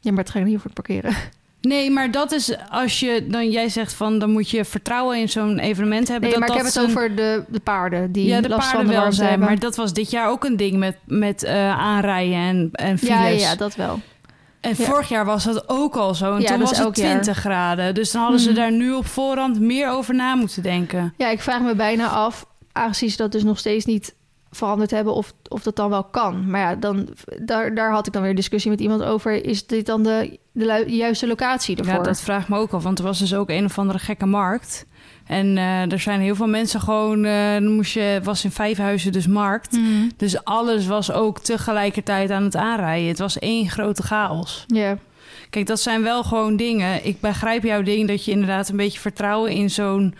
Ja, 0.00 0.10
maar 0.10 0.24
het 0.24 0.30
gaat 0.30 0.44
niet 0.44 0.60
voor 0.60 0.70
het 0.74 0.84
parkeren. 0.84 1.14
Nee, 1.62 1.90
maar 1.90 2.10
dat 2.10 2.32
is 2.32 2.54
als 2.70 3.00
je 3.00 3.26
dan 3.28 3.50
jij 3.50 3.68
zegt 3.68 3.92
van 3.92 4.18
dan 4.18 4.30
moet 4.30 4.50
je 4.50 4.64
vertrouwen 4.64 5.18
in 5.18 5.28
zo'n 5.28 5.58
evenement 5.58 6.08
hebben. 6.08 6.30
Nee, 6.30 6.38
dat 6.38 6.48
maar 6.48 6.56
ik 6.58 6.64
heb 6.64 6.72
het 6.74 6.82
een- 6.82 6.90
over 6.90 7.16
de, 7.16 7.44
de 7.48 7.60
paarden... 7.60 8.12
die 8.12 8.26
ja, 8.26 8.40
de 8.40 8.48
last 8.48 8.68
van 8.68 8.76
paarden 8.76 8.94
de 8.94 9.00
wel 9.00 9.12
zijn, 9.12 9.28
hebben. 9.28 9.46
maar 9.48 9.58
dat 9.58 9.76
was 9.76 9.92
dit 9.92 10.10
jaar 10.10 10.28
ook 10.28 10.44
een 10.44 10.56
ding 10.56 10.76
met, 10.78 10.96
met 11.06 11.42
eh, 11.42 11.78
aanrijden 11.78 12.34
en, 12.36 12.68
en 12.72 12.98
files. 12.98 13.14
ja, 13.18 13.26
ja, 13.26 13.54
dat 13.56 13.74
wel. 13.74 14.00
En 14.60 14.74
Ja. 14.76 14.84
vorig 14.84 15.08
jaar 15.08 15.24
was 15.24 15.44
dat 15.44 15.68
ook 15.68 15.96
al 15.96 16.14
zo. 16.14 16.34
En 16.34 16.40
Ja, 16.40 16.46
toen 16.46 16.58
dat 16.58 16.68
was 16.68 16.76
het 16.76 16.86
elk 16.86 16.96
jaar. 16.96 17.10
20 17.20 17.36
graden. 17.38 17.94
Dus 17.94 18.10
dan 18.10 18.22
hadden 18.22 18.40
ze 18.40 18.46
Hmm. 18.46 18.56
daar 18.56 18.72
nu 18.72 18.92
op 18.92 19.06
voorhand 19.06 19.60
meer 19.60 19.88
over 19.88 20.14
na 20.14 20.34
moeten 20.34 20.62
denken. 20.62 21.14
Ja, 21.16 21.28
ik 21.30 21.40
vraag 21.40 21.60
me 21.60 21.74
bijna 21.74 22.06
af, 22.08 22.46
aangezien 22.72 23.10
ze 23.10 23.16
dat 23.16 23.32
dus 23.32 23.42
nog 23.42 23.58
steeds 23.58 23.84
niet 23.84 24.14
veranderd 24.52 24.90
hebben, 24.90 25.14
of, 25.14 25.32
of 25.48 25.62
dat 25.62 25.76
dan 25.76 25.90
wel 25.90 26.04
kan. 26.04 26.50
Maar 26.50 26.60
ja, 26.60 26.74
dan, 26.74 27.08
daar, 27.40 27.74
daar 27.74 27.92
had 27.92 28.06
ik 28.06 28.12
dan 28.12 28.22
weer 28.22 28.34
discussie 28.34 28.70
met 28.70 28.80
iemand 28.80 29.02
over. 29.02 29.44
Is 29.44 29.66
dit 29.66 29.86
dan 29.86 30.02
de, 30.02 30.38
de 30.52 30.84
juiste 30.86 31.26
locatie 31.26 31.76
ervoor? 31.76 31.94
Ja, 31.94 32.02
dat 32.02 32.20
vraagt 32.20 32.48
me 32.48 32.58
ook 32.58 32.72
al. 32.72 32.80
Want 32.80 32.98
er 32.98 33.04
was 33.04 33.18
dus 33.18 33.34
ook 33.34 33.50
een 33.50 33.64
of 33.64 33.78
andere 33.78 33.98
gekke 33.98 34.26
markt. 34.26 34.86
En 35.26 35.58
eh, 35.58 35.92
er 35.92 36.00
zijn 36.00 36.20
heel 36.20 36.34
veel 36.34 36.46
mensen 36.46 36.80
gewoon... 36.80 37.22
dan 37.22 37.74
moest 37.74 37.92
je, 37.92 38.20
was 38.22 38.44
in 38.44 38.50
Vijfhuizen 38.50 39.12
dus 39.12 39.26
markt. 39.26 39.72
Mhm. 39.72 40.08
Dus 40.16 40.44
alles 40.44 40.86
was 40.86 41.12
ook 41.12 41.38
tegelijkertijd 41.38 42.30
aan 42.30 42.42
het 42.42 42.56
aanrijden. 42.56 43.08
Het 43.08 43.18
was 43.18 43.38
één 43.38 43.70
grote 43.70 44.02
chaos. 44.02 44.64
Ja, 44.66 44.98
Kijk, 45.52 45.66
dat 45.66 45.80
zijn 45.80 46.02
wel 46.02 46.22
gewoon 46.22 46.56
dingen. 46.56 47.06
Ik 47.06 47.20
begrijp 47.20 47.62
jouw 47.62 47.82
ding 47.82 48.08
dat 48.08 48.24
je 48.24 48.30
inderdaad 48.30 48.68
een 48.68 48.76
beetje 48.76 49.00
vertrouwen 49.00 49.50
in 49.50 49.70
zo'n 49.70 50.14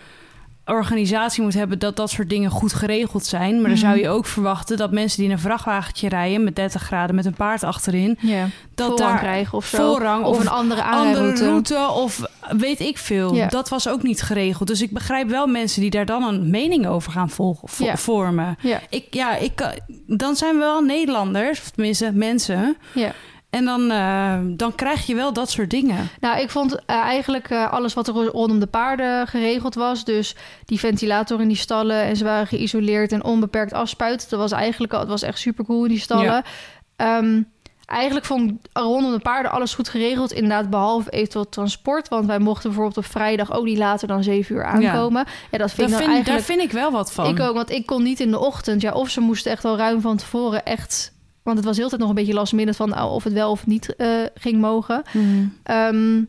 organisatie 0.65 1.43
moet 1.43 1.53
hebben 1.53 1.79
dat 1.79 1.95
dat 1.95 2.09
soort 2.09 2.29
dingen 2.29 2.49
goed 2.49 2.73
geregeld 2.73 3.25
zijn. 3.25 3.53
Maar 3.53 3.61
dan 3.69 3.71
Mhm. 3.71 3.79
zou 3.79 3.97
je 3.99 4.09
ook 4.09 4.25
verwachten 4.25 4.77
dat 4.77 4.91
mensen 4.91 5.17
die 5.17 5.27
in 5.27 5.31
een 5.33 5.39
vrachtwagentje 5.39 6.09
rijden 6.09 6.43
met 6.43 6.55
30 6.55 6.81
graden 6.81 7.15
met 7.15 7.25
een 7.25 7.33
paard 7.33 7.63
achterin, 7.63 8.17
ja. 8.21 8.45
dat 8.75 8.87
voorrang 8.87 9.09
daar 9.11 9.19
krijgen 9.19 9.57
of 9.57 9.65
zo. 9.65 9.77
voorrang 9.91 10.25
of, 10.25 10.35
of 10.35 10.41
een 10.41 10.49
andere 10.49 10.83
andere 10.83 11.33
route 11.35 11.87
of 11.93 12.21
weet 12.57 12.79
ik 12.79 12.97
veel. 12.97 13.47
Dat 13.49 13.69
was 13.69 13.87
ook 13.87 14.03
niet 14.03 14.21
geregeld. 14.21 14.67
Dus 14.67 14.81
ik 14.81 14.91
begrijp 14.93 15.29
wel 15.29 15.47
mensen 15.47 15.81
die 15.81 15.89
daar 15.89 16.05
dan 16.05 16.23
een 16.23 16.49
mening 16.49 16.87
over 16.87 17.11
gaan 17.11 17.29
volgen, 17.29 17.67
vo- 17.69 17.95
vormen. 17.95 18.57
Ik, 18.89 19.05
ja, 19.09 19.35
ik, 19.35 19.55
kan- 19.55 19.79
dan 20.07 20.35
zijn 20.35 20.53
we 20.53 20.59
wel 20.59 20.81
Nederlanders, 20.81 21.59
of 21.59 21.69
tenminste 21.69 22.11
mensen. 22.13 22.77
ja. 22.93 23.11
En 23.53 23.65
dan, 23.65 23.91
eh, 23.91 24.37
dan 24.45 24.75
krijg 24.75 25.05
je 25.05 25.15
wel 25.15 25.33
dat 25.33 25.49
soort 25.49 25.69
dingen. 25.69 26.09
Nou, 26.19 26.39
ik 26.39 26.49
vond 26.49 26.75
eh, 26.85 26.95
eigenlijk 26.95 27.49
eh, 27.49 27.71
alles 27.71 27.93
wat 27.93 28.07
er 28.07 28.13
rondom 28.13 28.59
de 28.59 28.67
paarden 28.67 29.27
geregeld 29.27 29.75
was. 29.75 30.03
Dus 30.03 30.35
die 30.65 30.79
ventilator 30.79 31.41
in 31.41 31.47
die 31.47 31.57
stallen 31.57 32.01
en 32.01 32.15
ze 32.15 32.23
waren 32.23 32.47
geïsoleerd 32.47 33.11
en 33.11 33.23
onbeperkt 33.23 33.73
afspuiten. 33.73 34.29
Dat 34.29 34.39
was 34.39 34.51
eigenlijk 34.51 34.93
al, 34.93 34.99
het 34.99 35.09
was 35.09 35.21
echt 35.21 35.39
super 35.39 35.65
cool 35.65 35.83
in 35.83 35.89
die 35.89 35.99
stallen. 35.99 36.23
Ja. 36.23 36.43
Ehm, 36.95 37.41
eigenlijk 37.85 38.25
vond 38.25 38.51
ik 38.51 38.55
rondom 38.73 39.11
de 39.11 39.19
paarden 39.19 39.51
alles 39.51 39.73
goed 39.73 39.89
geregeld. 39.89 40.31
Inderdaad, 40.31 40.69
behalve 40.69 41.09
eventueel 41.09 41.49
transport. 41.49 42.07
Want 42.07 42.25
wij 42.25 42.39
mochten 42.39 42.69
bijvoorbeeld 42.69 43.05
op 43.05 43.11
vrijdag 43.11 43.53
ook 43.53 43.65
niet 43.65 43.77
later 43.77 44.07
dan 44.07 44.23
7 44.23 44.55
uur 44.55 44.65
aankomen. 44.65 45.25
Ja, 45.51 45.57
dat 45.57 45.71
vind 45.71 45.89
Daar 45.89 45.99
ik 45.99 46.05
vind, 46.05 46.15
eigenlijk... 46.15 46.25
daar 46.25 46.41
vind 46.41 46.61
ik 46.61 46.71
wel 46.71 46.91
wat 46.91 47.11
van. 47.11 47.25
Ik 47.25 47.39
ook, 47.39 47.55
want 47.55 47.71
ik 47.71 47.85
kon 47.85 48.03
niet 48.03 48.19
in 48.19 48.31
de 48.31 48.39
ochtend. 48.39 48.81
Ja, 48.81 48.91
of 48.91 49.09
ze 49.09 49.19
moesten 49.19 49.51
echt 49.51 49.63
wel 49.63 49.77
ruim 49.77 50.01
van 50.01 50.17
tevoren 50.17 50.65
echt... 50.65 51.12
Want 51.43 51.57
het 51.57 51.65
was 51.65 51.77
heel 51.77 51.87
tijd 51.89 51.99
nog 52.01 52.09
een 52.09 52.15
beetje 52.15 52.33
last 52.33 52.53
minute 52.53 52.77
van 52.77 52.99
oh, 52.99 53.13
of 53.13 53.23
het 53.23 53.33
wel 53.33 53.51
of 53.51 53.65
niet 53.65 53.95
eh, 53.95 54.07
ging 54.35 54.61
mogen. 54.61 55.01
Mhm. 55.13 55.45
Ehm, 55.63 56.21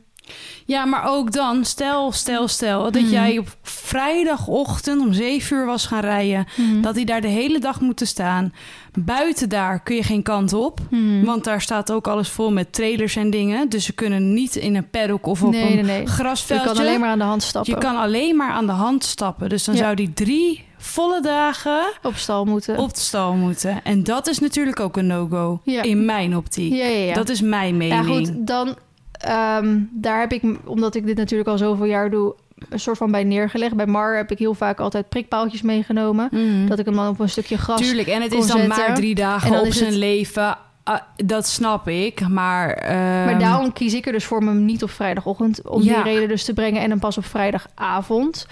Ja, 0.67 0.85
maar 0.85 1.05
ook 1.07 1.33
dan, 1.33 1.65
stel, 1.65 2.12
stel, 2.12 2.49
stel... 2.49 2.83
dat 2.83 3.03
Mhm. 3.03 3.11
jij 3.11 3.39
op 3.39 3.57
vrijdagochtend 3.62 5.01
om 5.01 5.12
7 5.12 5.57
uur 5.57 5.67
was 5.67 5.87
gaan 5.87 6.01
rijden... 6.01 6.47
mhm. 6.57 6.81
dat 6.81 6.95
hij 6.95 7.05
daar 7.05 7.21
de 7.21 7.29
hele 7.29 7.59
dag 7.59 7.81
moet 7.81 8.01
staan. 8.05 8.53
Buiten 8.99 9.49
daar 9.49 9.83
kun 9.83 9.97
je 9.97 10.03
geen 10.03 10.23
kant 10.23 10.53
op... 10.53 10.81
Want 11.25 11.45
daar 11.45 11.61
staat 11.61 11.93
ook 11.93 12.07
alles 12.09 12.29
vol 12.29 12.53
met 12.53 12.73
trailers 12.73 13.17
en 13.17 13.31
dingen. 13.31 13.69
Dus 13.69 13.85
ze 13.85 13.93
kunnen 13.93 14.35
niet 14.35 14.57
in 14.57 14.75
een 14.75 14.91
paddock 14.91 15.27
of 15.27 15.43
op 15.43 15.51
nee, 15.51 15.62
een 15.62 15.75
nee, 15.75 15.83
nee. 15.85 16.01
Je 16.01 16.07
grasveldje. 16.07 16.67
kan 16.67 16.79
alleen 16.79 17.01
maar 17.01 17.09
aan 17.11 17.19
de 17.19 17.25
hand 17.25 17.43
stappen. 17.43 17.75
Je 17.75 17.79
kan 17.81 17.97
alleen 17.97 18.37
maar 18.37 18.51
aan 18.51 18.67
de 18.67 18.73
hand 18.73 19.05
stappen. 19.05 19.49
Dus 19.49 19.65
dan 19.65 19.75
Ja. 19.75 19.81
zou 19.83 19.95
die 19.95 20.12
drie 20.12 20.65
volle 20.85 21.20
dagen 21.20 21.85
op 22.03 22.14
stal 22.16 22.45
moeten. 22.45 22.78
op 22.78 22.91
stal 22.97 23.35
moeten. 23.35 23.80
En 23.85 24.03
dat 24.03 24.26
is 24.26 24.39
natuurlijk 24.39 24.80
ook 24.80 24.97
een 24.97 25.07
no-go. 25.07 25.61
Ja. 25.64 25.82
In 25.82 26.05
mijn 26.05 26.37
optiek. 26.37 26.72
Ja, 26.72 26.85
ja, 26.85 26.99
ja. 27.05 27.14
Dat 27.14 27.28
is 27.28 27.41
mijn 27.41 27.68
ja, 27.82 28.03
mening. 28.03 28.26
goed, 28.26 28.47
dan... 28.47 28.76
ehm, 29.12 29.78
daar 29.91 30.20
heb 30.20 30.32
ik, 30.32 30.43
omdat 30.64 30.95
ik 30.95 31.07
dit 31.07 31.16
natuurlijk 31.16 31.49
al 31.49 31.59
zoveel 31.59 31.85
jaar 31.87 32.11
doe... 32.11 32.35
een 32.68 32.80
soort 32.80 32.97
van 32.99 33.11
bij 33.11 33.24
neergelegd. 33.24 33.74
Bij 33.74 33.87
Mar 33.87 34.16
heb 34.16 34.30
ik 34.30 34.39
heel 34.39 34.55
vaak 34.55 34.80
altijd 34.80 35.09
prikpaaltjes 35.09 35.62
meegenomen. 35.62 36.28
Mhm. 36.30 36.66
Dat 36.66 36.78
ik 36.78 36.85
hem 36.85 36.95
dan 36.95 37.09
op 37.09 37.18
een 37.20 37.28
stukje 37.28 37.59
gras... 37.59 37.80
Tuurlijk, 37.80 38.09
en 38.09 38.22
het 38.22 38.32
is 38.32 38.47
dan 38.47 38.59
zetten. 38.61 38.68
maar 38.87 38.95
drie 38.95 39.14
dagen 39.14 39.47
En 39.49 39.53
dan 39.57 39.66
op 39.66 39.72
zijn 39.72 39.89
het- 39.91 39.99
leven. 39.99 40.57
ah, 40.82 41.01
dat 41.24 41.47
snap 41.47 41.89
ik, 41.89 42.28
maar... 42.28 42.70
ehm, 42.70 43.24
Maar 43.24 43.39
daarom 43.39 43.72
kies 43.72 43.95
ik 43.95 44.07
er 44.07 44.12
dus 44.12 44.24
voor 44.24 44.39
om 44.39 44.47
hem 44.49 44.64
niet 44.64 44.82
op 44.82 44.91
vrijdagochtend... 44.91 45.68
om 45.68 45.82
Ja. 45.82 46.03
die 46.03 46.12
reden 46.12 46.28
dus 46.28 46.45
te 46.45 46.53
brengen 46.55 46.82
en 46.82 46.89
dan 46.89 46.99
pas 46.99 47.18
op 47.18 47.24
vrijdagavond. 47.24 48.47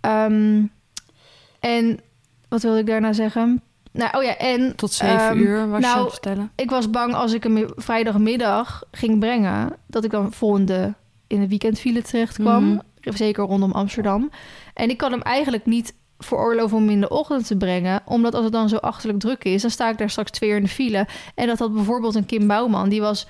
Ehm, 0.00 0.62
en 1.64 2.00
wat 2.48 2.62
wilde 2.62 2.78
ik 2.78 2.86
daarna 2.86 3.12
zeggen? 3.12 3.62
Nou, 3.92 4.16
oh 4.16 4.22
ja, 4.22 4.36
en 4.36 4.76
Tot 4.76 4.92
zeven 4.92 5.18
Ehm, 5.18 5.38
uur 5.38 5.68
was 5.68 5.80
je 5.80 5.86
nou, 5.86 6.02
het 6.02 6.12
vertellen. 6.12 6.50
ik 6.54 6.70
was 6.70 6.90
bang 6.90 7.14
als 7.14 7.32
ik 7.32 7.42
hem 7.42 7.66
vrijdagmiddag 7.76 8.82
ging 8.90 9.18
brengen... 9.18 9.76
dat 9.86 10.04
ik 10.04 10.10
dan 10.10 10.32
volgende 10.32 10.94
in 11.26 11.40
de 11.40 11.48
weekendfile 11.48 12.02
terecht 12.02 12.34
kwam. 12.36 12.64
Mhm. 12.64 13.16
Zeker 13.16 13.44
rondom 13.44 13.72
Amsterdam. 13.72 14.30
En 14.74 14.90
ik 14.90 14.96
kan 14.96 15.12
hem 15.12 15.22
eigenlijk 15.22 15.66
niet 15.66 15.94
veroorloven 16.18 16.76
om 16.76 16.90
in 16.90 17.00
de 17.00 17.08
ochtend 17.08 17.46
te 17.46 17.56
brengen. 17.56 18.02
Omdat 18.04 18.34
als 18.34 18.44
het 18.44 18.52
dan 18.52 18.68
zo 18.68 18.76
achterlijk 18.76 19.20
druk 19.20 19.44
is... 19.44 19.62
dan 19.62 19.70
sta 19.70 19.90
ik 19.90 19.98
daar 19.98 20.10
straks 20.10 20.30
twee 20.30 20.50
uur 20.50 20.56
in 20.56 20.62
de 20.62 20.68
file. 20.68 21.06
En 21.34 21.46
dat 21.46 21.58
had 21.58 21.74
bijvoorbeeld 21.74 22.14
een 22.14 22.26
Kim 22.26 22.46
Bouwman. 22.46 22.88
Die 22.88 23.00
was 23.00 23.26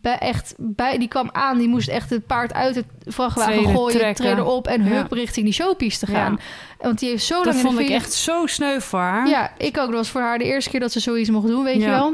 bij 0.00 0.18
echt 0.18 0.54
bij, 0.56 0.98
die 0.98 1.08
kwam 1.08 1.28
aan, 1.32 1.58
die 1.58 1.68
moest 1.68 1.88
echt 1.88 2.10
het 2.10 2.26
paard 2.26 2.52
uit 2.52 2.74
het 2.74 2.84
vrachtwagen 3.06 3.64
gooien, 3.74 4.14
trekken. 4.14 4.46
op 4.46 4.66
en 4.66 4.84
Ja. 4.84 4.90
hup 4.90 5.12
richting 5.12 5.44
die 5.44 5.54
showpiece 5.54 5.98
te 5.98 6.06
gaan. 6.06 6.40
Want 6.80 6.98
die 6.98 7.08
heeft 7.08 7.24
zo 7.24 7.34
Dat 7.36 7.44
lang 7.44 7.56
de 7.56 7.62
vond 7.62 7.78
ik 7.78 7.88
echt 7.88 8.12
zo 8.12 8.46
sneu 8.46 8.80
voor 8.80 8.98
haar. 9.00 9.28
Ja, 9.28 9.52
ik 9.58 9.78
ook. 9.78 9.86
Dat 9.86 9.94
was 9.94 10.08
voor 10.08 10.20
haar 10.20 10.38
de 10.38 10.44
eerste 10.44 10.70
keer 10.70 10.80
dat 10.80 10.92
ze 10.92 11.00
zoiets 11.00 11.30
mocht 11.30 11.46
doen, 11.46 11.64
weet 11.64 11.80
je 11.82 11.88
wel. 11.88 12.12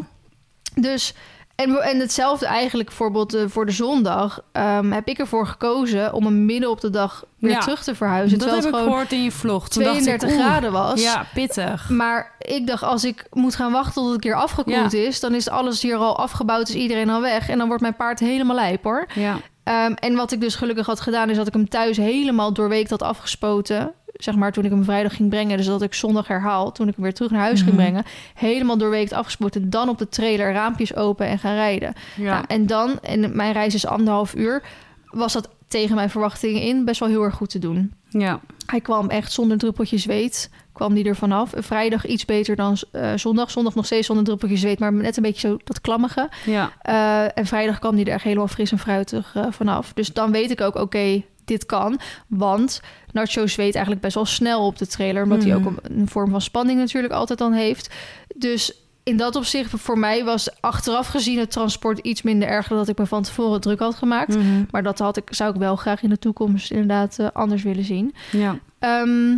Dus 0.74 1.14
en, 1.54 1.82
en 1.82 1.98
hetzelfde 1.98 2.46
eigenlijk 2.46 2.88
bijvoorbeeld 2.88 3.34
eh, 3.34 3.42
voor 3.46 3.66
de 3.66 3.72
zondag 3.72 4.40
ehm, 4.52 4.90
heb 4.90 5.08
ik 5.08 5.18
ervoor 5.18 5.46
gekozen 5.46 6.12
om 6.12 6.24
hem 6.24 6.44
midden 6.44 6.70
op 6.70 6.80
de 6.80 6.90
dag 6.90 7.24
weer 7.38 7.50
Ja. 7.50 7.58
terug 7.60 7.82
te 7.82 7.94
verhuizen. 7.94 8.38
dat 8.38 8.48
terwijl 8.48 8.60
heb 8.60 8.66
ik 8.68 8.74
het 8.74 8.80
gewoon 8.84 8.92
gehoord 8.98 9.12
in 9.18 9.24
je 9.24 9.32
vlog. 9.32 9.68
Toen 9.68 9.82
dacht 9.82 9.96
ik, 9.96 10.02
32 10.02 10.38
oeh, 10.38 10.46
graden 10.46 10.72
was. 10.72 11.02
Ja, 11.02 11.26
pittig. 11.34 11.88
Maar 11.88 12.32
ik 12.38 12.66
dacht, 12.66 12.82
als 12.82 13.04
ik 13.04 13.26
moet 13.30 13.56
gaan 13.56 13.72
wachten 13.72 13.92
tot 13.94 14.04
het 14.04 14.14
een 14.14 14.20
keer 14.20 14.34
afgekoeld 14.34 14.92
is, 14.92 15.20
dan 15.20 15.34
is 15.34 15.48
alles 15.48 15.82
hier 15.82 15.96
al 15.96 16.18
afgebouwd, 16.18 16.68
is 16.68 16.74
iedereen 16.74 17.10
al 17.10 17.20
weg. 17.20 17.48
En 17.48 17.58
dan 17.58 17.66
wordt 17.66 17.82
mijn 17.82 17.96
paard 17.96 18.20
helemaal 18.20 18.56
lijp 18.56 18.84
hoor. 18.84 19.06
Ja. 19.14 19.36
Ehm, 19.64 19.92
en 19.92 20.14
wat 20.14 20.32
ik 20.32 20.40
dus 20.40 20.54
gelukkig 20.54 20.86
had 20.86 21.00
gedaan, 21.00 21.30
is 21.30 21.36
dat 21.36 21.46
ik 21.46 21.52
hem 21.52 21.68
thuis 21.68 21.96
helemaal 21.96 22.52
doorweekt 22.52 22.90
had 22.90 23.02
afgespoten. 23.02 23.92
Zeg 24.14 24.34
maar 24.36 24.52
toen 24.52 24.64
ik 24.64 24.70
hem 24.70 24.84
vrijdag 24.84 25.16
ging 25.16 25.28
brengen. 25.28 25.56
Dus 25.56 25.66
dat 25.66 25.82
ik 25.82 25.94
zondag 25.94 26.28
herhaal, 26.28 26.72
toen 26.72 26.88
ik 26.88 26.94
hem 26.94 27.02
weer 27.04 27.14
terug 27.14 27.30
naar 27.30 27.40
huis 27.40 27.58
ging 27.62 27.74
Mhm. 27.74 27.82
brengen. 27.82 28.04
Helemaal 28.34 28.78
doorweekt 28.78 29.12
afgespoten. 29.12 29.70
Dan 29.70 29.88
op 29.88 29.98
de 29.98 30.08
trailer 30.08 30.52
raampjes 30.52 30.94
open 30.96 31.26
en 31.26 31.38
gaan 31.38 31.54
rijden. 31.54 31.92
Ja. 32.16 32.32
Nou, 32.32 32.44
en 32.48 32.66
dan, 32.66 33.00
en 33.00 33.36
mijn 33.36 33.52
reis 33.52 33.74
is 33.74 33.86
anderhalf 33.86 34.34
uur, 34.34 34.62
was 35.10 35.32
dat 35.32 35.48
tegen 35.68 35.94
mijn 35.94 36.10
verwachtingen 36.10 36.62
in 36.62 36.84
best 36.84 37.00
wel 37.00 37.08
heel 37.08 37.22
erg 37.22 37.34
goed 37.34 37.50
te 37.50 37.58
doen. 37.58 37.92
ja. 38.10 38.40
Hij 38.66 38.80
kwam 38.80 39.08
echt 39.10 39.32
zonder 39.32 39.58
druppeltje 39.58 39.98
zweet. 39.98 40.50
Kwam 40.74 40.94
die 40.94 41.04
er 41.04 41.16
vanaf. 41.16 41.52
Vrijdag 41.56 42.06
iets 42.06 42.24
beter 42.24 42.56
dan 42.56 42.76
eh, 42.92 43.12
zondag. 43.14 43.50
Zondag 43.50 43.74
nog 43.74 43.84
steeds 43.86 44.06
zonder 44.06 44.24
druppeltje 44.24 44.56
zweet. 44.56 44.78
Maar 44.78 44.92
net 44.92 45.16
een 45.16 45.22
beetje 45.22 45.48
zo 45.48 45.56
dat 45.64 45.80
klammige. 45.80 46.28
Ja. 46.46 46.72
Eh, 46.82 47.38
en 47.38 47.46
vrijdag 47.46 47.78
kwam 47.78 47.96
die 47.96 48.04
er 48.04 48.12
echt 48.12 48.24
helemaal 48.24 48.48
fris 48.48 48.72
en 48.72 48.78
fruitig 48.78 49.32
eh, 49.34 49.46
vanaf. 49.50 49.92
Dus 49.92 50.12
dan 50.12 50.30
weet 50.32 50.50
ik 50.50 50.60
ook, 50.60 50.74
oké, 50.76 51.22
dit 51.44 51.66
kan. 51.66 52.00
Want 52.28 52.80
Nacho 53.12 53.46
zweet 53.46 53.72
eigenlijk 53.74 54.00
best 54.04 54.14
wel 54.14 54.24
snel 54.24 54.66
op 54.66 54.78
de 54.78 54.86
trailer. 54.86 55.22
Omdat 55.22 55.42
hij 55.42 55.52
Mhm. 55.58 55.66
ook 55.66 55.66
een, 55.82 55.98
een 56.00 56.08
vorm 56.08 56.30
van 56.30 56.40
spanning 56.40 56.78
natuurlijk 56.78 57.12
altijd 57.12 57.38
dan 57.38 57.52
heeft. 57.52 57.94
Dus 58.36 58.78
in 59.02 59.16
dat 59.16 59.36
opzicht, 59.36 59.70
voor 59.76 59.98
mij 59.98 60.24
was 60.24 60.60
achteraf 60.60 61.06
gezien 61.06 61.38
het 61.38 61.50
transport 61.50 61.98
iets 61.98 62.22
minder 62.22 62.48
erg... 62.48 62.68
dan 62.68 62.78
dat 62.78 62.88
ik 62.88 62.98
me 62.98 63.06
van 63.06 63.22
tevoren 63.22 63.60
druk 63.60 63.78
had 63.78 63.94
gemaakt. 63.94 64.36
Mhm. 64.36 64.64
Maar 64.70 64.82
dat 64.82 64.98
had 64.98 65.16
ik, 65.16 65.24
zou 65.30 65.50
ik 65.54 65.60
wel 65.60 65.76
graag 65.76 66.02
in 66.02 66.08
de 66.08 66.18
toekomst 66.18 66.70
inderdaad 66.70 67.18
anders 67.32 67.62
willen 67.62 67.84
zien. 67.84 68.14
ja. 68.30 68.58
Ehm, 68.78 69.36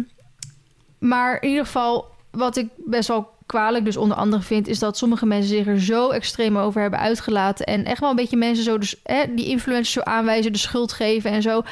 maar 0.99 1.43
in 1.43 1.49
ieder 1.49 1.65
geval, 1.65 2.07
wat 2.31 2.57
ik 2.57 2.69
best 2.77 3.09
wel 3.09 3.35
kwalijk 3.47 3.85
dus 3.85 3.97
onder 3.97 4.17
andere 4.17 4.43
vind... 4.43 4.69
is 4.69 4.79
dat 4.79 4.97
sommige 4.97 5.27
mensen 5.27 5.49
zich 5.49 5.67
er 5.67 5.81
zo 5.81 6.11
extreem 6.11 6.59
over 6.59 6.81
hebben 6.81 7.01
uitgelaten... 7.01 7.67
en 7.67 7.85
echt 7.85 8.01
wel 8.01 8.11
een 8.11 8.17
beetje 8.17 8.37
mensen 8.37 8.65
zo, 8.65 8.79
dus, 8.79 8.97
hè, 9.03 9.35
die 9.35 9.47
influencers 9.47 9.93
zo 9.93 10.01
aanwijzen, 10.01 10.53
de 10.53 10.59
schuld 10.59 10.93
geven 10.93 11.31
en 11.31 11.43
zo. 11.43 11.63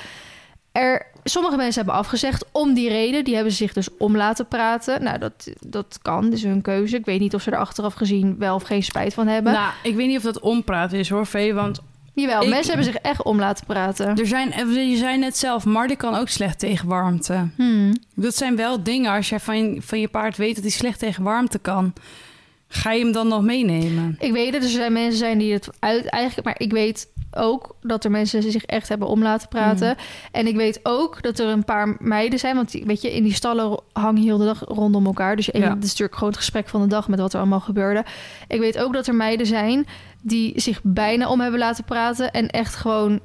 Er, 0.72 1.06
sommige 1.24 1.56
mensen 1.56 1.84
hebben 1.84 2.00
afgezegd 2.00 2.44
om 2.52 2.74
die 2.74 2.88
reden. 2.88 3.24
Die 3.24 3.34
hebben 3.34 3.52
zich 3.52 3.72
dus 3.72 3.88
om 3.98 4.16
laten 4.16 4.48
praten. 4.48 5.02
Nou, 5.02 5.18
dat, 5.18 5.48
dat 5.66 5.98
kan, 6.02 6.24
dat 6.24 6.32
is 6.32 6.42
hun 6.42 6.62
keuze. 6.62 6.96
Ik 6.96 7.04
weet 7.04 7.20
niet 7.20 7.34
of 7.34 7.42
ze 7.42 7.50
er 7.50 7.58
achteraf 7.58 7.94
gezien 7.94 8.38
wel 8.38 8.54
of 8.54 8.62
geen 8.62 8.82
spijt 8.82 9.14
van 9.14 9.26
hebben. 9.26 9.52
Nou, 9.52 9.72
ik 9.82 9.94
weet 9.94 10.06
niet 10.06 10.16
of 10.16 10.22
dat 10.22 10.40
ompraten 10.40 10.98
is 10.98 11.08
hoor, 11.08 11.26
Vee. 11.26 11.54
Want 11.54 11.80
Jawel, 12.14 12.42
ik- 12.42 12.48
mensen 12.48 12.74
hebben 12.74 12.92
zich 12.92 13.02
echt 13.02 13.22
om 13.22 13.38
laten 13.38 13.66
praten. 13.66 14.16
er 14.18 14.26
zijn, 14.26 14.52
eh, 14.52 14.90
je 14.90 14.96
zei 14.96 15.18
net 15.18 15.36
zelf, 15.36 15.64
Marty 15.64 15.96
kan 15.96 16.14
ook 16.14 16.28
slecht 16.28 16.58
tegen 16.58 16.88
warmte. 16.88 17.48
Hmm. 17.56 17.92
Dat 18.14 18.34
zijn 18.36 18.56
wel 18.56 18.82
dingen, 18.82 19.12
als 19.12 19.28
jij 19.28 19.40
van, 19.40 19.76
van 19.80 20.00
je 20.00 20.08
paard 20.08 20.36
weet 20.36 20.54
dat 20.54 20.64
hij 20.64 20.72
slecht 20.72 20.98
tegen 20.98 21.22
warmte 21.22 21.58
kan... 21.58 21.92
ga 22.68 22.92
je 22.92 23.02
hem 23.04 23.12
dan 23.12 23.28
nog 23.28 23.42
meenemen? 23.42 24.16
Ik 24.18 24.32
weet 24.32 24.54
het, 24.54 24.62
er 24.62 24.68
zijn 24.68 24.92
mensen 24.92 25.18
zijn 25.18 25.38
die 25.38 25.52
het 25.52 25.68
uit 25.78 26.06
eigenlijk, 26.06 26.46
maar 26.46 26.60
ik 26.66 26.72
weet 26.72 27.08
ook 27.36 27.76
dat 27.82 28.04
er 28.04 28.10
mensen 28.10 28.42
zich 28.52 28.64
echt 28.64 28.88
hebben 28.88 29.08
om 29.08 29.22
laten 29.22 29.48
praten. 29.48 29.88
Mm. 29.88 29.94
En 30.32 30.46
ik 30.46 30.56
weet 30.56 30.80
ook 30.82 31.22
dat 31.22 31.38
er 31.38 31.46
een 31.48 31.64
paar 31.64 31.96
meiden 31.98 32.38
zijn, 32.38 32.56
want 32.56 32.72
weet 32.72 33.02
je, 33.02 33.14
in 33.14 33.22
die 33.22 33.34
stallen 33.34 33.80
hangen 33.92 34.22
heel 34.22 34.38
de 34.38 34.44
dag 34.44 34.60
rondom 34.66 35.06
elkaar. 35.06 35.36
Dus 35.36 35.46
je- 35.46 35.58
Ja. 35.58 35.68
het 35.74 35.82
is 35.82 35.88
natuurlijk 35.88 36.14
gewoon 36.14 36.28
het 36.28 36.38
gesprek 36.38 36.68
van 36.68 36.80
de 36.80 36.86
dag 36.86 37.08
met 37.08 37.20
wat 37.20 37.32
er 37.32 37.38
allemaal 37.38 37.60
gebeurde. 37.60 38.04
Ik 38.48 38.60
weet 38.60 38.78
ook 38.78 38.92
dat 38.92 39.06
er 39.06 39.14
meiden 39.14 39.46
zijn 39.46 39.86
die 40.26 40.60
zich 40.60 40.80
bijna 40.82 41.28
om 41.28 41.40
hebben 41.40 41.60
laten 41.60 41.84
praten 41.84 42.30
en 42.30 42.48
echt 42.48 42.74
gewoon 42.74 43.20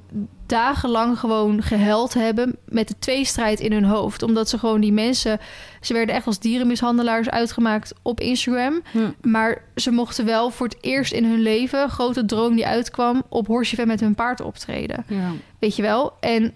dagenlang 0.45 1.19
gewoon 1.19 1.61
gehuild 1.61 2.13
hebben 2.13 2.55
met 2.65 2.87
de 2.87 2.99
tweestrijd 2.99 3.59
in 3.59 3.71
hun 3.71 3.83
hoofd. 3.83 4.23
Omdat 4.23 4.49
ze 4.49 4.57
gewoon 4.57 4.81
die 4.81 4.91
mensen, 4.91 5.39
ze 5.81 5.93
werden 5.93 6.15
echt 6.15 6.25
als 6.25 6.39
dierenmishandelaars 6.39 7.29
uitgemaakt 7.29 7.93
op 8.01 8.19
Instagram. 8.19 8.81
Hm. 8.91 9.29
Maar 9.29 9.63
ze 9.75 9.91
mochten 9.91 10.25
wel 10.25 10.49
voor 10.49 10.67
het 10.67 10.77
eerst 10.81 11.13
in 11.13 11.25
hun 11.25 11.41
leven, 11.41 11.89
grote 11.89 12.25
droom 12.25 12.55
die 12.55 12.67
uitkwam, 12.67 13.23
op 13.29 13.47
Horsjeven 13.47 13.87
met 13.87 13.99
hun 13.99 14.15
paard 14.15 14.41
optreden. 14.41 15.05
Ja. 15.07 15.31
Weet 15.59 15.75
je 15.75 15.81
wel? 15.81 16.13
En 16.19 16.55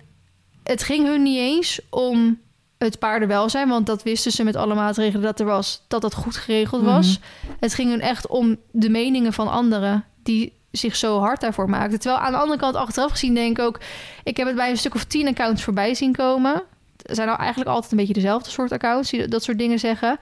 het 0.63 0.83
ging 0.83 1.07
hun 1.07 1.23
niet 1.23 1.39
eens 1.39 1.79
om 1.89 2.39
het 2.77 2.99
paardenwelzijn, 2.99 3.69
want 3.69 3.85
dat 3.85 4.03
wisten 4.03 4.31
ze 4.31 4.43
met 4.43 4.55
alle 4.55 4.75
maatregelen 4.75 5.25
dat 5.25 5.39
er 5.39 5.45
was, 5.45 5.85
dat 5.87 6.01
dat 6.01 6.13
goed 6.13 6.35
geregeld 6.35 6.83
was. 6.83 7.19
Het 7.59 7.73
ging 7.73 7.89
hun 7.89 8.01
echt 8.01 8.27
om 8.27 8.57
de 8.71 8.89
meningen 8.89 9.33
van 9.33 9.51
anderen 9.51 10.05
die 10.24 10.53
zich 10.71 10.95
zo 10.95 11.19
hard 11.19 11.41
daarvoor 11.41 11.69
maakten. 11.69 11.99
Terwijl 11.99 12.21
aan 12.21 12.32
de 12.32 12.38
andere 12.38 12.59
kant 12.59 12.76
achteraf 12.76 13.11
gezien 13.11 13.34
denk 13.34 13.57
ik 13.57 13.65
ook, 13.65 13.80
ik 14.24 14.38
heb 14.38 14.47
het 14.47 14.55
bij 14.55 14.69
een 14.69 14.78
stuk 14.78 14.95
of 14.95 15.03
tien 15.03 15.28
accounts 15.28 15.63
voorbij 15.63 15.93
zien 15.93 16.15
komen. 16.15 16.63
Het 16.97 17.15
zijn 17.15 17.28
nou 17.28 17.39
eigenlijk 17.39 17.69
altijd 17.69 17.91
een 17.91 17.97
beetje 17.97 18.13
dezelfde 18.13 18.49
soort 18.49 18.71
accounts 18.71 19.09
die 19.09 19.28
dat 19.28 19.43
soort 19.43 19.57
dingen 19.57 19.80
zeggen. 19.80 20.17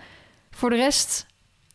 Voor 0.52 0.70
de 0.70 0.76
rest 0.76 1.26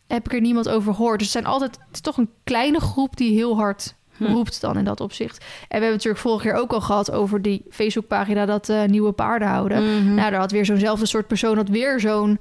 heb 0.07 0.27
ik 0.27 0.33
er 0.33 0.41
niemand 0.41 0.69
over 0.69 0.95
gehoord. 0.95 1.19
Dus 1.19 1.33
het 1.33 1.43
zijn 1.43 1.53
altijd 1.53 1.71
het 1.87 1.95
is 1.95 2.01
toch 2.01 2.17
een 2.17 2.31
kleine 2.45 2.81
groep 2.81 3.17
die 3.17 3.35
heel 3.35 3.57
hard 3.57 3.95
Hm. 4.17 4.25
roept 4.25 4.61
dan 4.61 4.79
in 4.79 4.85
dat 4.85 5.01
opzicht. 5.01 5.39
En 5.39 5.45
we 5.47 5.67
hebben 5.69 5.91
natuurlijk 5.91 6.23
vorig 6.23 6.43
jaar 6.43 6.57
ook 6.57 6.73
al 6.73 6.81
gehad 6.81 7.11
over 7.11 7.43
die 7.43 7.65
Facebookpagina 7.71 8.47
dat 8.47 8.69
eh, 8.69 8.85
nieuwe 8.85 9.13
paarden 9.13 9.49
houden. 9.49 9.83
Mhm. 9.83 10.15
Nou, 10.15 10.31
daar 10.31 10.41
had 10.41 10.51
weer 10.51 10.65
zo'nzelfde 10.65 11.07
soort 11.07 11.27
persoon 11.27 11.57
had 11.57 11.69
weer 11.69 12.01
zo'n 12.01 12.39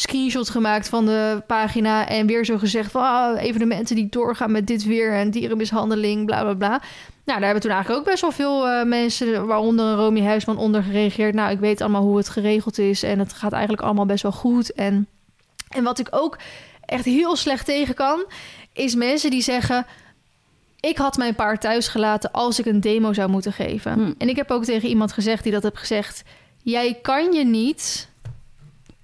screenshot 0.00 0.50
gemaakt 0.50 0.88
van 0.88 1.06
de 1.06 1.42
pagina 1.46 2.08
en 2.08 2.26
weer 2.26 2.44
zo 2.44 2.58
gezegd 2.58 2.90
van 2.90 3.02
ah, 3.02 3.42
evenementen 3.42 3.96
die 3.96 4.08
doorgaan 4.10 4.52
met 4.52 4.66
dit 4.66 4.84
weer 4.84 5.12
en 5.12 5.30
dierenmishandeling, 5.30 6.26
bla 6.26 6.42
bla 6.42 6.54
bla. 6.54 6.80
Nou, 7.24 7.40
daar 7.40 7.42
hebben 7.42 7.60
toen 7.60 7.70
eigenlijk 7.70 8.00
ook 8.00 8.06
best 8.10 8.20
wel 8.20 8.32
veel 8.32 8.68
eh, 8.68 8.84
mensen, 8.84 9.46
waaronder 9.46 9.94
Romy 9.94 10.22
Huisman, 10.22 10.56
onder 10.56 10.82
gereageerd. 10.82 11.34
Nou, 11.34 11.50
ik 11.50 11.58
weet 11.58 11.80
allemaal 11.80 12.02
hoe 12.02 12.16
het 12.16 12.28
geregeld 12.28 12.78
is 12.78 13.02
en 13.02 13.18
het 13.18 13.32
gaat 13.32 13.52
eigenlijk 13.52 13.82
allemaal 13.82 14.06
best 14.06 14.22
wel 14.22 14.32
goed. 14.32 14.72
En, 14.72 15.06
en 15.68 15.84
wat 15.84 15.98
ik 15.98 16.08
ook 16.10 16.38
echt 16.84 17.04
heel 17.04 17.36
slecht 17.36 17.64
tegen 17.64 17.94
kan, 17.94 18.24
is 18.72 18.94
mensen 18.94 19.30
die 19.30 19.42
zeggen... 19.42 19.86
ik 20.80 20.98
had 20.98 21.16
mijn 21.16 21.34
paard 21.34 21.60
thuis 21.60 21.88
gelaten 21.88 22.32
als 22.32 22.58
ik 22.58 22.66
een 22.66 22.80
demo 22.80 23.12
zou 23.12 23.30
moeten 23.30 23.52
geven. 23.52 23.92
Hm. 23.92 24.12
En 24.18 24.28
ik 24.28 24.36
heb 24.36 24.50
ook 24.50 24.64
tegen 24.64 24.88
iemand 24.88 25.12
gezegd 25.12 25.42
die 25.42 25.52
dat 25.52 25.62
heb 25.62 25.76
gezegd... 25.76 26.22
jij 26.62 26.98
kan 27.02 27.32
je 27.32 27.44
niet 27.44 28.07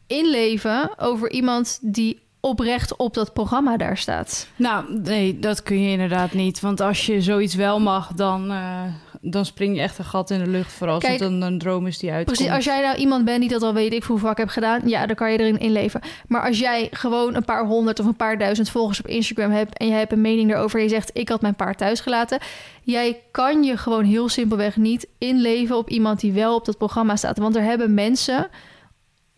inleven 0.07 0.91
over 0.99 1.31
iemand 1.31 1.79
die 1.83 2.23
oprecht 2.45 2.97
op 2.97 3.15
dat 3.15 3.33
programma 3.33 3.77
daar 3.77 3.97
staat. 3.97 4.49
Nou, 4.57 4.99
nee, 5.03 5.39
dat 5.39 5.63
kun 5.63 5.83
je 5.83 5.91
inderdaad 5.91 6.33
niet. 6.33 6.61
Want 6.61 6.81
als 6.81 7.07
je 7.07 7.23
zoiets 7.23 7.55
wel 7.55 7.81
mag, 7.81 8.13
dan, 8.13 8.51
eh, 8.51 8.83
dan 9.21 9.45
spring 9.45 9.77
je 9.77 9.83
echt 9.83 9.99
een 9.99 10.05
gat 10.05 10.31
in 10.31 10.39
de 10.39 10.51
lucht. 10.51 10.73
Vooral 10.73 10.95
als 10.95 11.07
het 11.07 11.21
een, 11.21 11.43
een 11.43 11.59
droom 11.59 11.87
is 11.87 11.99
die 11.99 12.11
uitkomt. 12.11 12.37
Precies, 12.37 12.55
als 12.55 12.65
jij 12.65 12.83
nou 12.83 12.97
iemand 12.97 13.25
bent 13.25 13.41
die 13.41 13.49
dat 13.49 13.63
al 13.63 13.75
weet 13.75 13.93
ik 13.93 14.03
hoe 14.03 14.19
vaak 14.19 14.39
heb 14.39 14.49
gedaan, 14.49 14.89
ja, 14.89 15.07
dan 15.07 15.17
kan 15.17 15.33
je 15.33 15.39
erin 15.39 15.59
inleven. 15.59 16.01
Maar 16.29 16.47
als 16.47 16.59
jij 16.59 16.89
gewoon 16.91 17.35
een 17.35 17.45
paar 17.45 17.67
honderd 17.67 18.01
of 18.01 18.07
een 18.07 18.17
paar 18.17 18.39
duizend 18.39 18.71
volgers 18.71 18.99
op 18.99 19.07
Instagram 19.07 19.51
hebt 19.51 19.79
en 19.79 19.87
je 19.87 19.93
hebt 19.93 20.13
een 20.13 20.21
mening 20.21 20.51
daarover 20.51 20.79
en 20.79 20.85
je 20.85 20.91
zegt 20.91 21.11
ik 21.13 21.29
had 21.29 21.41
mijn 21.41 21.55
paard 21.55 21.79
thuis 21.79 22.01
gelaten, 22.01 22.39
jij 22.83 23.21
kan 23.31 23.63
je 23.63 23.77
gewoon 23.77 24.05
heel 24.05 24.29
simpelweg 24.29 24.77
niet 24.77 25.07
inleven 25.19 25.77
op 25.77 25.91
iemand 25.91 26.21
die 26.21 26.33
wel 26.33 26.55
op 26.55 26.65
dat 26.65 26.79
programma 26.79 27.17
staat. 27.17 27.39
Want 27.39 27.57
er 27.57 27.63
hebben 27.63 27.95
mensen 27.95 28.49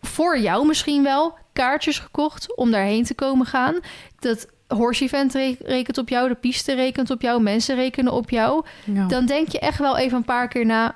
voor 0.07 0.39
jou 0.39 0.67
misschien 0.67 1.03
wel 1.03 1.37
kaartjes 1.53 1.99
gekocht 1.99 2.55
om 2.55 2.71
daarheen 2.71 3.03
te 3.03 3.13
komen 3.15 3.45
gaan. 3.45 3.75
Dat 4.19 4.47
Horse 4.67 5.03
Event 5.03 5.33
re- 5.33 5.55
rekent 5.63 5.97
op 5.97 6.09
jou, 6.09 6.27
de 6.27 6.35
piste 6.35 6.73
rekent 6.73 7.09
op 7.09 7.21
jou, 7.21 7.41
mensen 7.41 7.75
rekenen 7.75 8.13
op 8.13 8.29
jou 8.29 8.65
Ja. 8.83 9.07
dan 9.07 9.25
denk 9.25 9.47
je 9.47 9.59
echt 9.59 9.79
wel 9.79 9.97
even 9.97 10.17
een 10.17 10.23
paar 10.25 10.47
keer 10.47 10.65
na. 10.65 10.95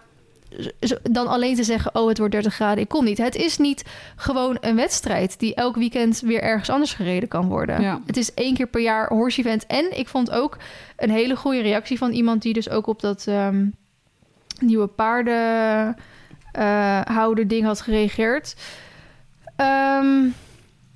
dan 1.12 1.28
alleen 1.28 1.56
te 1.56 1.64
zeggen: 1.64 1.96
Oh, 1.96 2.08
het 2.08 2.18
wordt 2.18 2.34
30 2.34 2.54
graden, 2.54 2.84
ik 2.84 2.90
kom 2.90 3.06
niet. 3.06 3.18
Het 3.18 3.36
is 3.36 3.58
niet 3.58 3.84
gewoon 4.16 4.58
een 4.62 4.76
wedstrijd 4.76 5.40
die 5.40 5.56
elk 5.56 5.76
weekend 5.76 6.20
weer 6.20 6.42
ergens 6.42 6.70
anders 6.70 6.94
gereden 6.94 7.30
kan 7.30 7.48
worden. 7.48 7.82
Ja. 7.82 8.02
Het 8.06 8.18
is 8.18 8.34
één 8.34 8.54
keer 8.54 8.68
per 8.68 8.82
jaar 8.82 9.08
horse 9.08 9.40
event. 9.40 9.66
En 9.66 9.98
ik 9.98 10.08
vond 10.08 10.32
ook 10.32 10.58
een 10.98 11.10
hele 11.10 11.36
goede 11.36 11.62
reactie 11.62 11.98
van 11.98 12.12
iemand 12.12 12.42
die 12.42 12.54
dus 12.54 12.70
ook 12.70 12.88
op 12.88 13.02
dat 13.02 13.26
ehm, 13.28 13.66
nieuwe 14.60 14.88
paardenhouder 14.88 15.96
houder 17.14 17.48
ding 17.48 17.66
had 17.66 17.82
gereageerd. 17.82 18.56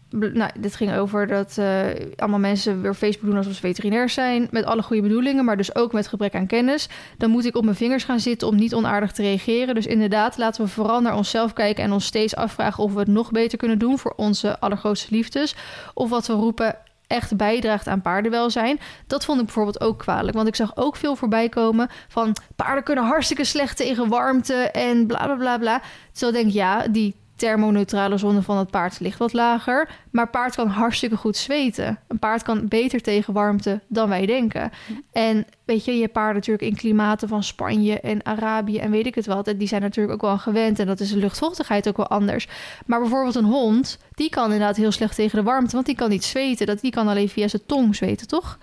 Bl- 0.09 0.29
nou, 0.33 0.51
dit 0.59 0.75
ging 0.75 0.95
over 0.95 1.27
dat 1.27 1.57
eh, 1.57 1.85
allemaal 2.15 2.39
mensen 2.39 2.81
weer 2.81 2.93
Facebook 2.93 3.29
doen 3.29 3.37
alsof 3.37 3.53
ze 3.53 3.59
veterinair 3.59 4.09
zijn. 4.09 4.47
Met 4.51 4.65
alle 4.65 4.81
goede 4.83 5.01
bedoelingen, 5.01 5.45
maar 5.45 5.57
dus 5.57 5.75
ook 5.75 5.93
met 5.93 6.07
gebrek 6.07 6.35
aan 6.35 6.47
kennis. 6.47 6.89
Dan 7.17 7.29
moet 7.29 7.45
ik 7.45 7.55
op 7.55 7.63
mijn 7.63 7.75
vingers 7.75 8.03
gaan 8.03 8.19
zitten 8.19 8.47
om 8.47 8.55
niet 8.55 8.73
onaardig 8.73 9.11
te 9.11 9.21
reageren. 9.21 9.75
Dus 9.75 9.85
inderdaad, 9.85 10.37
laten 10.37 10.63
we 10.63 10.69
vooral 10.69 11.01
naar 11.01 11.15
onszelf 11.15 11.53
kijken 11.53 11.83
en 11.83 11.91
ons 11.91 12.05
steeds 12.05 12.35
afvragen 12.35 12.83
of 12.83 12.93
we 12.93 12.99
het 12.99 13.07
nog 13.07 13.31
beter 13.31 13.57
kunnen 13.57 13.79
doen 13.79 13.99
voor 13.99 14.13
onze 14.15 14.59
allergrootste 14.59 15.15
liefdes. 15.15 15.55
Of 15.93 16.09
wat 16.09 16.27
we 16.27 16.33
roepen 16.33 16.77
echt 17.07 17.37
bijdraagt 17.37 17.87
aan 17.87 18.01
paardenwelzijn. 18.01 18.79
Dat 19.07 19.25
vond 19.25 19.39
ik 19.39 19.45
bijvoorbeeld 19.45 19.81
ook 19.81 19.99
kwalijk. 19.99 20.35
Want 20.35 20.47
ik 20.47 20.55
zag 20.55 20.77
ook 20.77 20.95
veel 20.95 21.15
voorbij 21.15 21.49
komen 21.49 21.89
van... 22.07 22.35
paarden 22.55 22.83
kunnen 22.83 23.03
hartstikke 23.03 23.43
slecht 23.43 23.77
tegen 23.77 24.09
warmte 24.09 24.53
en 24.53 25.07
bla 25.07 25.25
bla 25.25 25.35
bla 25.35 25.57
bla. 25.57 25.81
Terwijl 26.11 26.37
ik 26.37 26.43
denk, 26.43 26.53
ja, 26.53 26.87
die 26.87 27.15
thermoneutrale 27.35 28.17
zone 28.17 28.41
van 28.41 28.57
het 28.57 28.71
paard 28.71 28.99
ligt 28.99 29.19
wat 29.19 29.33
lager. 29.33 29.89
Maar 30.11 30.29
paard 30.29 30.55
kan 30.55 30.67
hartstikke 30.67 31.15
goed 31.15 31.37
zweten. 31.37 31.99
Een 32.07 32.19
paard 32.19 32.43
kan 32.43 32.67
beter 32.67 33.01
tegen 33.01 33.33
warmte 33.33 33.81
dan 33.87 34.09
wij 34.09 34.25
denken. 34.25 34.71
En 35.11 35.45
weet 35.65 35.85
je, 35.85 35.97
je 35.97 36.07
paarden 36.07 36.35
natuurlijk 36.35 36.67
in 36.67 36.75
klimaten 36.75 37.27
van 37.27 37.43
Spanje 37.43 37.99
en 37.99 38.25
Arabië 38.25 38.77
en 38.77 38.91
weet 38.91 39.05
ik 39.05 39.15
het 39.15 39.25
wat. 39.25 39.47
En 39.47 39.57
die 39.57 39.67
zijn 39.67 39.81
natuurlijk 39.81 40.13
ook 40.13 40.21
wel 40.21 40.37
gewend. 40.37 40.79
En 40.79 40.85
dat 40.85 40.99
is 40.99 41.09
de 41.09 41.17
luchtvochtigheid 41.17 41.87
ook 41.87 41.97
wel 41.97 42.07
anders. 42.07 42.47
Maar 42.85 42.99
bijvoorbeeld 42.99 43.35
een 43.35 43.43
hond, 43.43 43.97
die 44.13 44.29
kan 44.29 44.43
inderdaad 44.43 44.75
heel 44.75 44.91
slecht 44.91 45.15
tegen 45.15 45.37
de 45.37 45.43
warmte. 45.43 45.73
Want 45.73 45.85
die 45.85 45.95
kan 45.95 46.09
niet 46.09 46.23
zweten. 46.23 46.65
Dat, 46.65 46.81
die 46.81 46.91
kan 46.91 47.07
alleen 47.07 47.29
via 47.29 47.47
zijn 47.47 47.65
tong 47.65 47.95
zweten, 47.95 48.27
toch? 48.27 48.57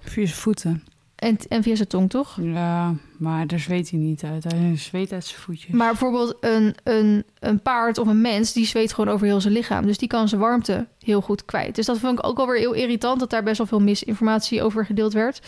Via 0.00 0.26
zijn 0.26 0.38
voeten. 0.38 0.84
En, 1.18 1.36
en 1.48 1.62
via 1.62 1.74
zijn 1.74 1.88
tong, 1.88 2.10
toch? 2.10 2.36
Ja, 2.40 2.94
maar 3.16 3.46
daar 3.46 3.58
zweet 3.58 3.90
hij 3.90 3.98
niet 3.98 4.22
uit. 4.22 4.44
Hij 4.44 4.76
zweet 4.76 5.12
uit 5.12 5.24
zijn 5.24 5.40
voetjes. 5.40 5.74
Maar 5.74 5.88
bijvoorbeeld 5.88 6.36
een, 6.40 6.74
een, 6.82 7.24
een 7.38 7.60
paard 7.60 7.98
of 7.98 8.06
een 8.06 8.20
mens, 8.20 8.52
die 8.52 8.66
zweet 8.66 8.92
gewoon 8.92 9.14
over 9.14 9.26
heel 9.26 9.40
zijn 9.40 9.52
lichaam. 9.52 9.86
Dus 9.86 9.98
die 9.98 10.08
kan 10.08 10.28
zijn 10.28 10.40
warmte 10.40 10.86
heel 11.00 11.20
goed 11.20 11.44
kwijt. 11.44 11.74
Dus 11.74 11.86
dat 11.86 11.98
vond 11.98 12.18
ik 12.18 12.26
ook 12.26 12.36
wel 12.36 12.46
weer 12.46 12.58
heel 12.58 12.72
irritant, 12.72 13.20
dat 13.20 13.30
daar 13.30 13.42
best 13.42 13.58
wel 13.58 13.66
veel 13.66 13.80
misinformatie 13.80 14.62
over 14.62 14.86
gedeeld 14.86 15.12
werd. 15.12 15.40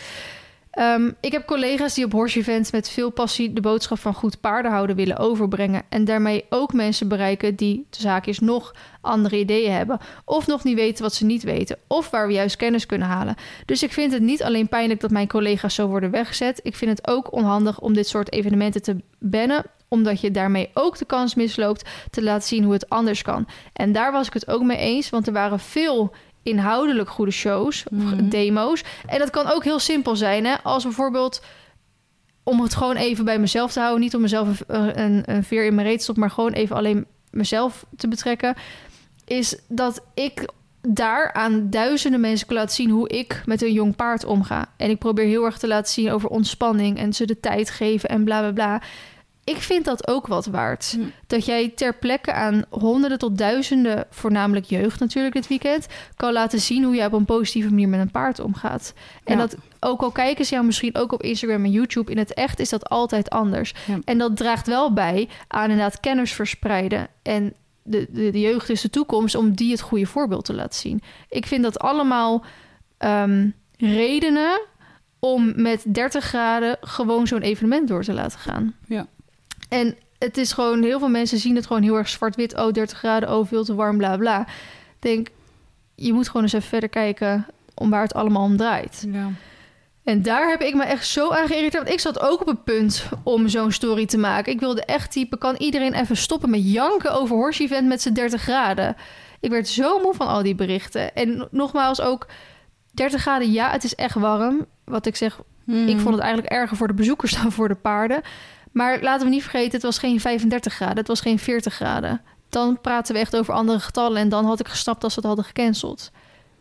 Ehm, 0.71 1.11
ik 1.21 1.33
heb 1.33 1.47
collega's 1.47 1.95
die 1.95 2.05
op 2.05 2.13
horse 2.13 2.39
events 2.39 2.71
met 2.71 2.89
veel 2.89 3.11
passie 3.11 3.53
de 3.53 3.61
boodschap 3.61 3.99
van 3.99 4.15
goed 4.15 4.41
paardenhouden 4.41 4.97
willen 4.97 5.17
overbrengen. 5.17 5.83
En 5.89 6.05
daarmee 6.05 6.45
ook 6.49 6.73
mensen 6.73 7.09
bereiken 7.09 7.55
die, 7.55 7.87
de 7.91 8.01
zaak 8.01 8.27
is, 8.27 8.39
nog 8.39 8.75
andere 9.01 9.39
ideeën 9.39 9.73
hebben. 9.73 9.99
Of 10.25 10.47
nog 10.47 10.65
niet 10.65 10.77
weten 10.77 11.03
wat 11.03 11.15
ze 11.15 11.25
niet 11.25 11.43
weten. 11.43 11.79
Of 11.87 12.11
waar 12.11 12.27
we 12.27 12.33
juist 12.33 12.57
kennis 12.57 12.87
kunnen 12.87 13.09
halen. 13.09 13.37
Dus 13.65 13.83
ik 13.83 13.93
vind 13.93 14.13
het 14.13 14.23
niet 14.23 14.43
alleen 14.43 14.69
pijnlijk 14.69 15.01
dat 15.01 15.11
mijn 15.11 15.29
collega's 15.29 15.75
zo 15.75 15.87
worden 15.87 16.11
weggezet. 16.11 16.61
Ik 16.63 16.77
vind 16.77 16.91
het 16.91 17.09
ook 17.09 17.33
onhandig 17.33 17.81
om 17.81 17.95
dit 17.95 18.09
soort 18.09 18.33
evenementen 18.33 18.83
te 18.83 18.97
bannen 19.19 19.65
omdat 19.91 20.21
je 20.21 20.31
daarmee 20.31 20.71
ook 20.75 20.99
de 20.99 21.05
kans 21.05 21.35
misloopt 21.35 21.89
te 22.11 22.23
laten 22.23 22.49
zien 22.49 22.65
hoe 22.65 22.73
het 22.73 22.89
anders 22.89 23.23
kan. 23.23 23.47
En 23.73 23.93
daar 23.93 24.13
was 24.13 24.27
ik 24.27 24.33
het 24.33 24.49
ook 24.49 24.63
mee 24.63 24.77
eens, 24.77 25.11
want 25.11 25.27
er 25.27 25.33
waren 25.33 25.61
veel 25.61 26.15
inhoudelijk 26.43 27.09
goede 27.11 27.31
shows, 27.31 27.85
of 27.91 27.99
Mhm. 27.99 28.29
demo's. 28.29 28.85
En 29.07 29.19
dat 29.19 29.31
kan 29.31 29.47
ook 29.47 29.65
heel 29.65 29.79
simpel 29.79 30.17
zijn, 30.17 30.45
hè? 30.45 30.55
Als 30.63 30.83
bijvoorbeeld 30.83 31.43
om 32.43 32.61
het 32.61 32.75
gewoon 32.75 32.97
even 32.97 33.25
bij 33.25 33.39
mezelf 33.39 33.73
te 33.73 33.81
houden, 33.81 34.01
niet 34.01 34.15
om 34.15 34.21
mezelf 34.21 34.63
een, 34.67 35.01
een, 35.01 35.23
een 35.27 35.45
veer 35.45 35.65
in 35.67 35.75
mijn 35.75 35.87
reet 35.87 35.97
te 35.97 36.03
stoppen, 36.03 36.25
maar 36.25 36.33
gewoon 36.35 36.53
even 36.53 36.77
alleen 36.77 37.07
mezelf 37.31 37.85
te 37.97 38.09
betrekken, 38.09 38.55
is 39.25 39.59
dat 39.69 40.03
ik 40.15 40.49
daar 40.89 41.33
aan 41.33 41.71
duizenden 41.71 42.21
mensen 42.21 42.47
kan 42.47 42.57
laten 42.57 42.75
zien 42.75 42.91
hoe 42.91 43.09
ik 43.09 43.43
met 43.47 43.63
een 43.63 43.73
jong 43.73 43.97
paard 43.97 44.25
omga. 44.25 44.67
En 44.77 44.91
ik 44.91 44.99
probeer 44.99 45.25
heel 45.27 45.45
erg 45.45 45.59
te 45.59 45.67
laten 45.69 45.93
zien 45.93 46.11
over 46.11 46.29
ontspanning 46.29 46.99
en 46.99 47.13
ze 47.13 47.25
de 47.27 47.41
tijd 47.41 47.71
geven 47.71 48.09
en 48.09 48.25
bla 48.25 48.41
bla 48.41 48.53
bla. 48.53 48.83
Ik 49.51 49.63
vind 49.63 49.85
dat 49.85 50.09
ook 50.09 50.27
wat 50.27 50.47
waard. 50.47 50.93
Hm. 50.97 51.01
Dat 51.27 51.45
jij 51.45 51.69
ter 51.69 51.95
plekke 51.95 52.33
aan 52.33 52.65
honderden 52.71 53.19
tot 53.19 53.39
duizenden, 53.39 54.07
voornamelijk 54.11 54.67
jeugd 54.67 55.01
natuurlijk 55.01 55.35
dit 55.35 55.49
weekend, 55.49 55.87
kan 56.17 56.33
laten 56.33 56.61
zien 56.61 56.85
hoe 56.85 56.95
jij 56.95 57.07
op 57.07 57.13
een 57.13 57.25
positieve 57.25 57.69
manier 57.69 57.89
met 57.89 58.01
een 58.01 58.11
paard 58.11 58.39
omgaat. 58.41 58.93
En 59.25 59.39
Ja. 59.39 59.41
dat 59.47 59.57
ook 59.81 60.01
al 60.03 60.11
kijken 60.11 60.45
ze 60.45 60.55
jou 60.55 60.67
misschien 60.67 60.97
ook 60.97 61.13
op 61.13 61.23
Instagram 61.23 61.65
en 61.65 61.71
YouTube, 61.71 62.11
in 62.11 62.19
het 62.19 62.35
echt 62.35 62.61
is 62.61 62.69
dat 62.69 62.89
altijd 62.89 63.31
anders. 63.31 63.75
Ja. 63.87 63.99
En 64.05 64.19
dat 64.19 64.37
draagt 64.37 64.67
wel 64.67 64.93
bij 64.93 65.29
aan 65.49 65.71
inderdaad 65.71 66.01
kennis 66.01 66.33
verspreiden. 66.33 67.09
En 67.23 67.55
de, 67.83 68.07
de, 68.11 68.31
de 68.31 68.41
jeugd 68.41 68.69
is 68.69 68.81
de 68.81 68.91
toekomst 68.91 69.35
om 69.35 69.55
die 69.55 69.71
het 69.71 69.81
goede 69.81 70.07
voorbeeld 70.07 70.45
te 70.45 70.55
laten 70.55 70.81
zien. 70.81 71.03
Ik 71.29 71.47
vind 71.47 71.63
dat 71.63 71.79
allemaal 71.79 72.45
ehm, 72.99 73.49
redenen 73.77 74.61
om 75.19 75.53
met 75.57 75.85
30 75.87 76.25
graden 76.25 76.77
gewoon 76.81 77.27
zo'n 77.27 77.41
evenement 77.43 77.89
door 77.89 78.03
te 78.05 78.13
laten 78.13 78.39
gaan. 78.39 78.75
Ja. 78.87 79.07
En 79.71 79.97
het 80.19 80.37
is 80.37 80.53
gewoon, 80.53 80.83
heel 80.83 80.99
veel 80.99 81.09
mensen 81.09 81.39
zien 81.39 81.57
het 81.57 81.67
gewoon 81.67 81.83
heel 81.83 81.97
erg 81.97 82.09
zwart-wit. 82.09 82.57
Oh, 82.57 82.73
30 82.73 82.99
graden, 82.99 83.37
oh, 83.37 83.47
veel 83.47 83.65
te 83.65 83.75
warm, 83.75 83.97
bla 83.97 84.17
bla. 84.17 84.41
Ik 84.41 84.47
denk, 84.99 85.29
je 85.95 86.13
moet 86.13 86.27
gewoon 86.27 86.43
eens 86.43 86.53
even 86.53 86.69
verder 86.69 86.89
kijken 86.89 87.47
om 87.75 87.91
waar 87.91 88.03
het 88.03 88.15
allemaal 88.15 88.43
om 88.43 88.57
draait. 88.57 89.07
Ja. 89.13 89.31
En 90.05 90.23
daar 90.23 90.49
heb 90.49 90.61
ik 90.61 90.75
me 90.75 90.83
echt 90.83 91.07
zo 91.07 91.31
aan 91.31 91.47
geïrriteerd. 91.47 91.83
Want 91.83 91.95
ik 91.95 92.01
zat 92.01 92.21
ook 92.21 92.41
op 92.41 92.47
het 92.47 92.65
punt 92.65 93.09
om 93.23 93.49
zo'n 93.49 93.73
story 93.73 94.07
te 94.07 94.19
maken. 94.19 94.53
Ik 94.53 94.61
wilde 94.61 94.85
echt 94.85 95.13
typen, 95.13 95.39
kan 95.39 95.57
iedereen 95.57 95.95
even 95.95 96.17
stoppen 96.17 96.51
met 96.51 96.73
janken 96.73 97.13
over 97.13 97.37
horse 97.37 97.63
event 97.63 97.89
met 97.89 98.03
z'n 98.03 98.13
30 98.13 98.43
graden? 98.43 98.97
Ik 99.41 99.51
werd 99.51 99.69
zo 99.69 99.99
moe 99.99 100.15
van 100.15 100.27
al 100.27 100.43
die 100.43 100.55
berichten. 100.55 101.15
En 101.15 101.49
nogmaals 101.51 102.01
ook, 102.01 102.27
30 102.91 103.21
graden, 103.21 103.53
ja, 103.53 103.71
het 103.71 103.85
is 103.85 103.95
echt 103.95 104.15
warm. 104.15 104.67
Wat 104.85 105.07
ik 105.07 105.17
zeg, 105.17 105.41
ik 105.67 105.99
vond 105.99 106.15
het 106.15 106.23
eigenlijk 106.23 106.53
erger 106.53 106.77
voor 106.77 106.87
de 106.87 106.95
bezoekers 106.95 107.33
dan 107.43 107.53
voor 107.53 107.69
de 107.69 107.75
paarden. 107.75 108.23
Maar 108.71 109.03
laten 109.03 109.27
we 109.27 109.33
niet 109.33 109.43
vergeten, 109.43 109.73
het 109.73 109.83
was 109.83 109.99
geen 109.99 110.21
35 110.21 110.75
graden, 110.75 110.97
het 110.97 111.09
was 111.09 111.21
geen 111.21 111.39
40 111.39 111.75
graden. 111.75 112.21
Dan 112.49 112.81
praten 112.81 113.15
we 113.15 113.21
echt 113.21 113.37
over 113.37 113.55
andere 113.55 113.81
getallen 113.81 114.19
en 114.19 114.29
dan 114.29 114.45
had 114.45 114.61
ik 114.61 114.69
gesnapt 114.69 115.05
als 115.05 115.13
ze 115.13 115.19
het 115.19 115.29
hadden 115.29 115.45
gecanceld. 115.45 116.11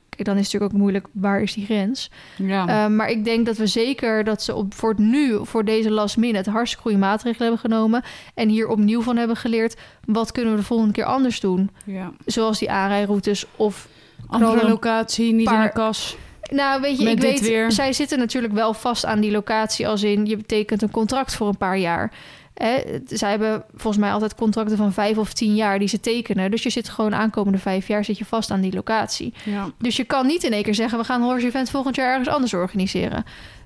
Kijk, 0.09 0.25
dan 0.25 0.37
is 0.37 0.43
het 0.43 0.53
natuurlijk 0.53 0.73
ook 0.73 0.79
moeilijk, 0.79 1.07
waar 1.11 1.41
is 1.41 1.53
die 1.53 1.65
grens? 1.65 2.11
Ja. 2.35 2.67
Uh, 2.85 2.95
maar 2.95 3.09
ik 3.09 3.23
denk 3.25 3.45
dat 3.45 3.57
we 3.57 3.67
zeker 3.67 4.23
dat 4.23 4.41
ze 4.41 4.55
op, 4.55 4.73
voor 4.73 4.89
het 4.89 4.99
nu, 4.99 5.45
voor 5.45 5.65
deze 5.65 5.91
last 5.91 6.17
minute, 6.17 6.49
hartstikke 6.49 6.83
goede 6.83 6.97
maatregelen 7.05 7.47
hebben 7.47 7.71
genomen. 7.71 8.03
En 8.33 8.49
hier 8.49 8.67
opnieuw 8.67 9.01
van 9.01 9.17
hebben 9.17 9.35
geleerd. 9.35 9.75
Wat 10.05 10.31
kunnen 10.31 10.53
we 10.53 10.59
de 10.59 10.65
volgende 10.65 10.93
keer 10.93 11.05
anders 11.05 11.39
doen? 11.39 11.69
ja. 11.85 12.11
Zoals 12.25 12.59
die 12.59 12.71
aanrijroutes 12.71 13.45
of 13.55 13.87
Andere 14.27 14.67
locatie, 14.67 15.33
niet 15.33 15.51
in 15.51 15.59
een 15.59 15.71
kas. 15.71 16.17
Nou, 16.49 16.81
weet 16.81 16.97
je, 16.97 17.03
Met 17.03 17.13
ik 17.13 17.21
weet, 17.21 17.39
weer. 17.39 17.71
zij 17.71 17.93
zitten 17.93 18.17
natuurlijk 18.19 18.53
wel 18.53 18.73
vast 18.73 19.05
aan 19.05 19.19
die 19.19 19.31
locatie, 19.31 19.87
als 19.87 20.03
in 20.03 20.25
je 20.25 20.37
betekent 20.37 20.81
een 20.81 20.91
contract 20.91 21.35
voor 21.35 21.47
een 21.47 21.57
paar 21.57 21.77
jaar. 21.77 22.11
Hè, 22.53 22.81
zij 23.05 23.29
hebben 23.29 23.63
volgens 23.75 23.97
mij 24.03 24.11
altijd 24.11 24.35
contracten 24.35 24.77
van 24.77 24.93
vijf 24.93 25.17
of 25.17 25.33
tien 25.33 25.55
jaar 25.55 25.79
die 25.79 25.87
ze 25.87 25.99
tekenen. 25.99 26.51
Dus 26.51 26.63
je 26.63 26.69
zit 26.69 26.89
gewoon 26.89 27.15
aankomende 27.15 27.57
vijf 27.57 27.87
jaar 27.87 28.05
zit 28.05 28.17
je 28.17 28.25
vast 28.25 28.51
aan 28.51 28.61
die 28.61 28.73
locatie. 28.73 29.33
Ja. 29.45 29.69
Dus 29.77 29.95
je 29.95 30.03
kan 30.03 30.27
niet 30.27 30.43
in 30.43 30.53
één 30.53 30.63
keer 30.63 30.75
zeggen: 30.75 30.97
we 30.99 31.03
gaan 31.03 31.21
horse 31.21 31.45
event 31.47 31.69
volgend 31.69 31.95
jaar 31.95 32.09
ergens 32.09 32.27
anders 32.29 32.53
organiseren. 32.53 33.23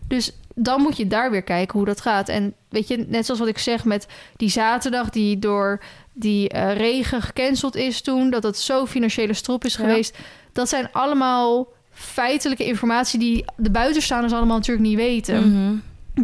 Dus 0.07 0.31
dan 0.55 0.81
moet 0.81 0.97
je 0.97 1.07
daar 1.07 1.31
weer 1.31 1.41
kijken 1.43 1.77
hoe 1.77 1.87
dat 1.87 2.01
gaat. 2.01 2.29
En 2.29 2.53
weet 2.69 2.87
je, 2.87 3.05
net 3.07 3.25
zoals 3.25 3.39
wat 3.39 3.49
ik 3.49 3.57
zeg 3.57 3.85
met 3.85 4.07
die 4.35 4.49
zaterdag 4.49 5.09
die 5.09 5.39
door 5.39 5.83
die 6.13 6.49
eh, 6.49 6.75
regen 6.77 7.21
gecanceld 7.21 7.75
is 7.75 8.01
toen, 8.01 8.29
dat 8.29 8.43
het 8.43 8.57
zo 8.57 8.85
financiële 8.85 9.33
strop 9.33 9.65
is 9.65 9.75
Ja. 9.75 9.79
geweest. 9.83 10.17
Dat 10.51 10.69
zijn 10.69 10.89
allemaal 10.91 11.67
feitelijke 11.93 12.65
informatie 12.65 13.19
die 13.19 13.45
de 13.55 13.71
buitenstaanders 13.71 14.33
allemaal 14.33 14.57
natuurlijk 14.57 14.87
niet 14.87 14.95
weten. 14.97 15.51
Mhm. 15.51 15.75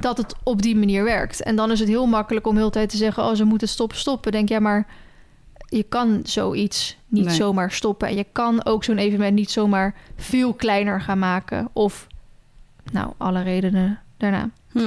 Dat 0.02 0.18
het 0.18 0.36
op 0.44 0.62
die 0.62 0.76
manier 0.76 1.04
werkt. 1.04 1.44
En 1.44 1.56
dan 1.56 1.72
is 1.72 1.80
het 1.80 1.88
heel 1.90 2.06
makkelijk 2.06 2.48
om 2.48 2.56
heel 2.56 2.66
de 2.66 2.72
tijd 2.72 2.90
te 2.90 2.98
zeggen: 2.98 3.24
oh, 3.24 3.34
ze 3.36 3.44
moeten 3.44 3.68
stoppen, 3.68 3.98
stoppen. 3.98 4.32
Denk 4.32 4.50
ja, 4.50 4.60
maar 4.60 4.88
je 5.66 5.84
kan 5.84 6.20
zoiets 6.24 6.98
niet 7.08 7.26
Nee. 7.26 7.36
zomaar 7.36 7.72
stoppen. 7.72 8.08
En 8.08 8.16
je 8.16 8.26
kan 8.32 8.66
ook 8.66 8.84
zo'n 8.84 8.98
evenement 8.98 9.36
niet 9.36 9.52
zomaar 9.52 9.96
veel 10.18 10.54
kleiner 10.54 11.02
gaan 11.02 11.20
maken. 11.20 11.70
Of, 11.74 12.08
nou, 12.92 13.12
alle 13.18 13.42
redenen 13.44 14.00
daarna. 14.18 14.50
Hm. 14.72 14.80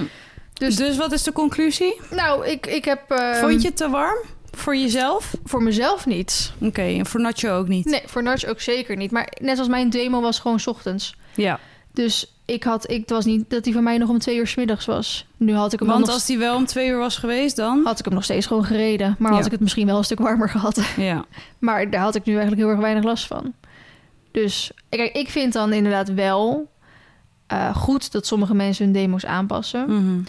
Dus- 0.52 0.76
Dus, 0.76 0.96
wat 0.96 1.12
is 1.12 1.22
de 1.22 1.32
conclusie? 1.32 2.00
Nou, 2.10 2.46
ik, 2.46 2.66
ik 2.66 2.84
heb. 2.84 3.10
ehm, 3.10 3.34
Vond 3.40 3.62
je 3.62 3.68
het 3.68 3.76
te 3.76 3.88
warm? 3.88 4.18
Voor 4.52 4.76
jezelf? 4.76 5.34
Voor 5.44 5.62
mezelf 5.62 6.06
niet. 6.06 6.52
Oké, 6.60 6.82
en 6.82 7.06
voor 7.06 7.20
Nacho 7.20 7.58
ook 7.58 7.68
niet? 7.68 7.84
Nee, 7.84 8.02
voor 8.06 8.22
Narts 8.22 8.46
ook 8.46 8.60
zeker 8.60 8.96
niet. 8.96 9.10
Maar 9.10 9.32
net 9.40 9.58
als 9.58 9.68
mijn 9.68 9.90
demo 9.90 10.20
was 10.20 10.38
gewoon 10.38 10.60
's 10.60 10.66
ochtends. 10.66 11.16
Ja, 11.34 11.60
Dus 11.92 12.34
ik 12.44 12.64
had, 12.64 12.90
ik, 12.90 13.00
het 13.00 13.10
was 13.10 13.24
niet 13.24 13.50
dat 13.50 13.64
die 13.64 13.72
van 13.72 13.82
mij 13.82 13.98
nog 13.98 14.08
om 14.08 14.18
twee 14.18 14.36
uur 14.36 14.46
's 14.46 14.54
middags 14.54 14.84
was. 14.86 15.26
Nu 15.36 15.54
had 15.54 15.72
ik 15.72 15.78
hem 15.78 15.88
want 15.88 16.00
nog, 16.04 16.10
als 16.14 16.26
die 16.26 16.38
wel 16.38 16.56
om 16.56 16.66
twee 16.66 16.88
uur 16.88 16.98
was 16.98 17.16
geweest 17.16 17.56
dan? 17.56 17.80
had 17.84 17.98
ik 17.98 18.04
hem 18.04 18.14
nog 18.14 18.24
steeds 18.24 18.46
gewoon 18.46 18.64
gereden. 18.64 19.16
Maar 19.18 19.32
had 19.32 19.46
ik 19.46 19.52
het 19.52 19.60
misschien 19.60 19.86
wel 19.86 19.98
een 19.98 20.04
stuk 20.04 20.18
warmer 20.18 20.48
gehad. 20.58 20.80
Ja. 20.96 21.24
Maar 21.58 21.90
daar 21.90 22.02
had 22.02 22.14
ik 22.14 22.24
nu 22.24 22.32
eigenlijk 22.32 22.62
heel 22.62 22.70
erg 22.70 22.80
weinig 22.80 23.04
last 23.04 23.26
van. 23.26 23.52
Dus 24.32 24.70
kijk, 24.88 25.12
ik 25.16 25.28
vind 25.28 25.52
dan 25.52 25.72
inderdaad 25.72 26.12
wel 26.14 26.70
eh, 27.46 27.76
goed 27.76 28.12
dat 28.12 28.26
sommige 28.26 28.54
mensen 28.54 28.84
hun 28.84 28.92
demo's 28.94 29.24
aanpassen. 29.24 30.26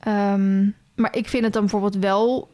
Ehm, 0.00 0.64
Maar 0.94 1.16
ik 1.16 1.28
vind 1.28 1.44
het 1.44 1.52
dan 1.52 1.62
bijvoorbeeld 1.62 1.96
wel 1.96 2.50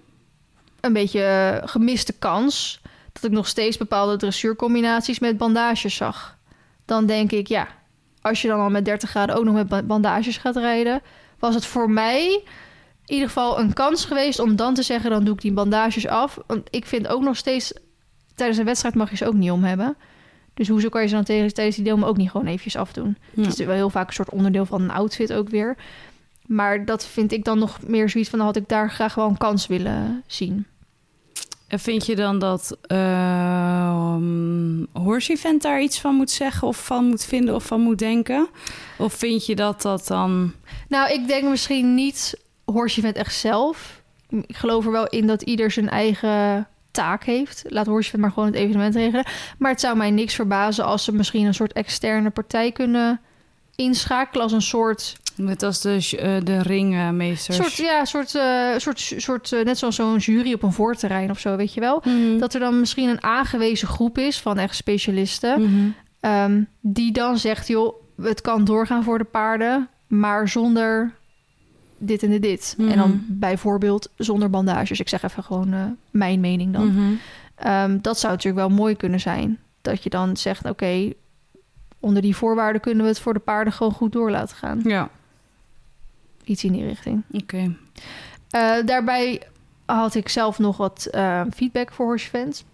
een 0.81 0.93
beetje 0.93 1.61
gemiste 1.65 2.13
kans... 2.13 2.81
dat 3.13 3.25
ik 3.25 3.31
nog 3.31 3.47
steeds 3.47 3.77
bepaalde 3.77 4.17
dressuurcombinaties 4.17 5.19
met 5.19 5.37
bandages 5.37 5.97
zag. 5.97 6.37
Dan 6.85 7.07
denk 7.07 7.33
ik, 7.33 7.47
ja, 7.47 7.69
als 8.21 8.43
je 8.43 8.49
dan 8.49 8.61
al 8.61 8.71
met 8.71 8.85
30 8.85 9.11
graden 9.11 9.37
ook 9.37 9.45
nog 9.45 9.69
met 9.69 9.87
bandages 9.87 10.37
gaat 10.37 10.57
rijden... 10.57 11.03
was 11.39 11.55
het 11.55 11.67
voor 11.67 11.91
mij 11.91 12.43
in 13.07 13.15
ieder 13.15 13.27
geval 13.29 13.61
een 13.61 13.73
kans 13.73 14.05
geweest 14.05 14.39
om 14.39 14.57
dan 14.57 14.75
te 14.75 14.83
zeggen... 14.83 15.11
dan 15.11 15.25
doe 15.25 15.35
ik 15.35 15.41
die 15.41 15.53
bandages 15.53 16.07
af. 16.07 16.39
Want 16.47 16.69
ik 16.71 16.87
vind 16.87 17.09
ook 17.09 17.23
nog 17.23 17.37
steeds... 17.37 17.73
tijdens 18.35 18.59
een 18.59 18.65
wedstrijd 18.65 18.95
mag 18.95 19.11
je 19.11 19.17
ze 19.17 19.27
ook 19.27 19.35
niet 19.35 19.51
om 19.51 19.65
hebben... 19.65 19.97
Dus 20.59 20.69
hoezo 20.69 20.89
kan 20.89 21.03
je 21.03 21.09
ze 21.09 21.15
dan 21.15 21.25
tijdens 21.25 21.75
die 21.75 21.85
deel 21.85 22.05
ook 22.05 22.17
niet 22.17 22.31
gewoon 22.31 22.47
eventjes 22.47 22.77
afdoen? 22.77 23.17
Het 23.35 23.47
is 23.47 23.67
wel 23.67 23.75
heel 23.75 23.91
vaak 23.91 24.07
een 24.07 24.13
soort 24.13 24.31
onderdeel 24.31 24.67
van 24.67 24.83
een 24.83 24.91
outfit 24.91 25.33
ook 25.33 25.49
weer. 25.49 25.77
Maar 26.49 26.85
dat 26.85 27.07
vind 27.07 27.33
ik 27.33 27.45
dan 27.45 27.59
nog 27.59 27.79
meer 27.87 28.09
zoiets 28.09 28.31
van... 28.31 28.39
dan 28.39 28.49
had 28.49 28.57
ik 28.57 28.69
daar 28.69 28.91
graag 28.91 29.15
wel 29.15 29.29
een 29.29 29.39
kans 29.39 29.67
willen 29.67 30.23
zien. 30.27 30.67
En 31.67 31.79
vind 31.79 32.07
je 32.07 32.17
dan 32.17 32.39
dat 32.39 32.79
uh, 32.93 34.17
daar 35.59 35.83
iets 35.83 36.01
van 36.01 36.15
moet 36.15 36.31
zeggen... 36.31 36.69
of 36.69 36.85
van 36.85 37.05
moet 37.05 37.25
vinden 37.25 37.55
of 37.55 37.65
van 37.65 37.81
moet 37.81 37.99
denken? 37.99 38.49
Of 38.99 39.13
vind 39.15 39.47
je 39.47 39.55
dat 39.55 39.83
dat 39.83 40.07
dan... 40.07 40.53
Nou, 40.89 41.13
ik 41.13 41.27
denk 41.27 41.49
misschien 41.49 41.95
niet 41.95 42.41
Horse 42.65 42.99
Event 42.99 43.17
echt 43.17 43.35
zelf. 43.35 44.03
Ik 44.29 44.57
geloof 44.57 44.85
er 44.85 44.93
wel 44.93 45.07
in 45.07 45.27
dat 45.27 45.43
ieder 45.43 45.71
zijn 45.71 45.89
eigen 45.89 46.69
taak 46.91 47.25
heeft. 47.25 47.65
Laat 47.67 47.87
Horse 47.87 48.19
maar 48.19 48.33
gewoon 48.33 48.49
het 48.49 48.59
evenement 48.59 48.95
regelen. 48.95 49.27
Maar 49.59 49.71
het 49.71 49.81
zou 49.81 49.97
mij 49.97 50.11
niks 50.11 50.35
verbazen 50.35 50.85
als 50.85 51.05
ze 51.05 51.13
misschien 51.13 51.47
een 51.47 51.55
soort 51.55 51.73
externe 51.73 52.31
partij 52.31 52.73
kunnen 52.73 53.21
inschakelen 53.75 54.43
als 54.43 54.53
een 54.53 54.63
soort. 54.63 55.17
Net 55.39 55.63
als 55.63 55.81
de, 55.81 55.95
uh, 56.23 56.45
de 56.45 56.63
ringmeesters. 56.63 57.57
Soort, 57.57 57.75
ja, 57.75 58.05
soort, 58.05 58.35
uh, 58.35 58.77
soort, 58.77 59.13
soort 59.17 59.53
uh, 59.53 59.65
net 59.65 59.79
zoals 59.79 59.95
zo'n 59.95 60.17
jury 60.17 60.53
op 60.53 60.63
een 60.63 60.73
voorterrein 60.73 61.31
of 61.31 61.39
zo, 61.39 61.57
weet 61.57 61.75
je 61.75 61.81
wel. 61.81 62.03
Mhm. 62.05 62.39
Dat 62.39 62.55
er 62.55 62.61
dan 62.61 62.81
misschien 62.81 63.09
een 63.09 63.23
aangewezen 63.23 63.89
groep 63.89 64.19
is 64.19 64.41
van 64.41 64.59
echt 64.59 64.77
specialisten. 64.77 65.61
Mhm. 65.61 65.89
Ehm, 66.21 66.63
die 66.81 67.13
dan 67.13 67.39
zegt, 67.39 67.67
joh, 67.67 67.95
het 68.23 68.41
kan 68.41 68.65
doorgaan 68.65 69.05
voor 69.05 69.19
de 69.19 69.25
paarden, 69.25 69.89
maar 70.07 70.49
zonder 70.49 71.13
dit 71.99 72.23
en 72.23 72.41
dit. 72.41 72.75
En 72.79 72.97
dan 72.97 73.11
mhm. 73.11 73.19
bijvoorbeeld 73.29 74.11
zonder 74.17 74.51
bandages. 74.51 75.01
Ik 75.01 75.09
zeg 75.09 75.23
even 75.23 75.43
gewoon 75.43 75.97
mijn 76.11 76.41
mening 76.41 76.73
dan. 76.73 76.93
Mm 76.93 77.19
dat 78.01 78.19
zou 78.19 78.33
natuurlijk 78.33 78.69
wel 78.69 78.77
mooi 78.77 78.97
kunnen 78.97 79.21
zijn. 79.21 79.59
Dat 79.81 80.03
je 80.03 80.11
dan 80.11 80.37
zegt, 80.37 80.65
oké, 80.65 81.13
onder 82.01 82.23
die 82.23 82.37
voorwaarden 82.37 82.81
kunnen 82.81 83.03
we 83.03 83.09
het 83.09 83.21
voor 83.21 83.35
de 83.35 83.41
paarden 83.41 83.73
gewoon 83.73 83.93
goed 83.93 84.13
door 84.13 84.31
laten 84.31 84.57
gaan. 84.57 84.81
Ja. 84.85 85.11
Iets 86.49 86.65
in 86.65 86.73
die 86.73 86.87
richting. 86.87 87.23
Oké. 87.33 87.77
Uh, 88.57 88.77
daarbij 88.85 89.43
had 89.87 90.15
ik 90.15 90.29
zelf 90.29 90.59
nog 90.59 90.77
wat 90.77 91.09
uh, 91.15 91.43
feedback 91.55 91.93
voor 91.93 92.07
Horse 92.07 92.29
Fans. 92.29 92.65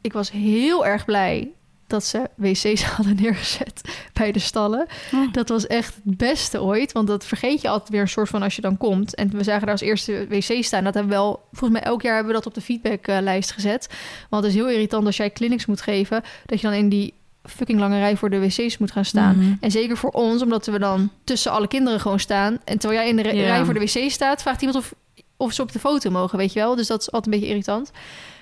Ik 0.00 0.12
was 0.12 0.30
heel 0.30 0.86
erg 0.86 1.04
blij 1.04 1.50
dat 1.86 2.04
ze 2.04 2.30
wc's 2.34 2.82
hadden 2.96 3.16
neergezet 3.20 3.80
bij 4.12 4.32
de 4.32 4.38
stallen. 4.38 4.86
Oh. 5.14 5.32
Dat 5.32 5.48
was 5.48 5.66
echt 5.66 5.94
het 6.04 6.16
beste 6.16 6.62
ooit. 6.62 6.92
Want 6.92 7.06
dat 7.06 7.26
vergeet 7.26 7.60
je 7.60 7.68
altijd 7.68 7.90
weer 7.90 8.00
een 8.00 8.08
soort 8.08 8.28
van 8.28 8.42
als 8.42 8.56
je 8.56 8.62
dan 8.62 8.76
komt. 8.76 9.14
En 9.14 9.30
we 9.30 9.42
zagen 9.42 9.62
daar 9.62 9.70
als 9.70 9.80
eerste 9.80 10.26
wc 10.28 10.64
staan. 10.64 10.84
Dat 10.84 10.94
hebben 10.94 11.12
we 11.12 11.18
wel, 11.18 11.46
volgens 11.52 11.80
mij 11.80 11.90
elk 11.90 12.02
jaar 12.02 12.14
hebben 12.14 12.32
we 12.32 12.38
dat 12.38 12.46
op 12.46 12.54
de 12.54 12.60
feedbacklijst 12.60 13.52
gezet. 13.52 13.88
Want 14.30 14.44
het 14.44 14.52
is 14.52 14.58
heel 14.58 14.70
irritant 14.70 15.06
als 15.06 15.16
jij 15.16 15.30
clinics 15.30 15.66
moet 15.66 15.80
geven. 15.80 16.22
Dat 16.46 16.60
je 16.60 16.66
dan 16.66 16.76
in 16.76 16.88
die 16.88 17.14
fucking 17.44 17.78
lange 17.78 17.98
rij 17.98 18.16
voor 18.16 18.30
de 18.30 18.40
wc's 18.40 18.78
moet 18.78 18.92
gaan 18.92 19.04
staan. 19.04 19.36
Mhm. 19.36 19.54
En 19.60 19.70
zeker 19.70 19.96
voor 19.96 20.10
ons, 20.10 20.42
omdat 20.42 20.66
we 20.66 20.78
dan 20.78 21.10
tussen 21.24 21.52
alle 21.52 21.68
kinderen 21.68 22.00
gewoon 22.00 22.20
staan. 22.20 22.58
En 22.64 22.78
terwijl 22.78 23.00
jij 23.00 23.08
in 23.08 23.16
de 23.16 23.22
rij 23.22 23.64
voor 23.64 23.74
de 23.74 23.80
wc 23.80 24.10
staat, 24.10 24.42
vraagt 24.42 24.60
iemand 24.62 24.78
of, 24.78 24.94
of 25.36 25.52
ze 25.52 25.62
op 25.62 25.72
de 25.72 25.78
foto 25.78 26.10
mogen, 26.10 26.38
weet 26.38 26.52
je 26.52 26.60
wel. 26.60 26.76
Dus 26.76 26.86
dat 26.86 27.00
is 27.00 27.10
altijd 27.10 27.34
een 27.34 27.40
beetje 27.40 27.54
irritant. 27.54 27.90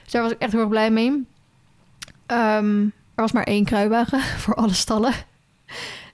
Dus 0.03 0.13
daar 0.13 0.23
was 0.23 0.33
ik 0.33 0.39
echt 0.39 0.53
heel 0.53 0.61
erg 0.61 0.71
blij 0.71 0.91
mee. 0.91 1.09
Um, 2.27 2.93
er 3.15 3.23
was 3.23 3.33
maar 3.33 3.45
één 3.45 3.65
kruiwagen 3.65 4.21
voor 4.43 4.55
alle 4.55 4.75
stallen. 4.75 5.13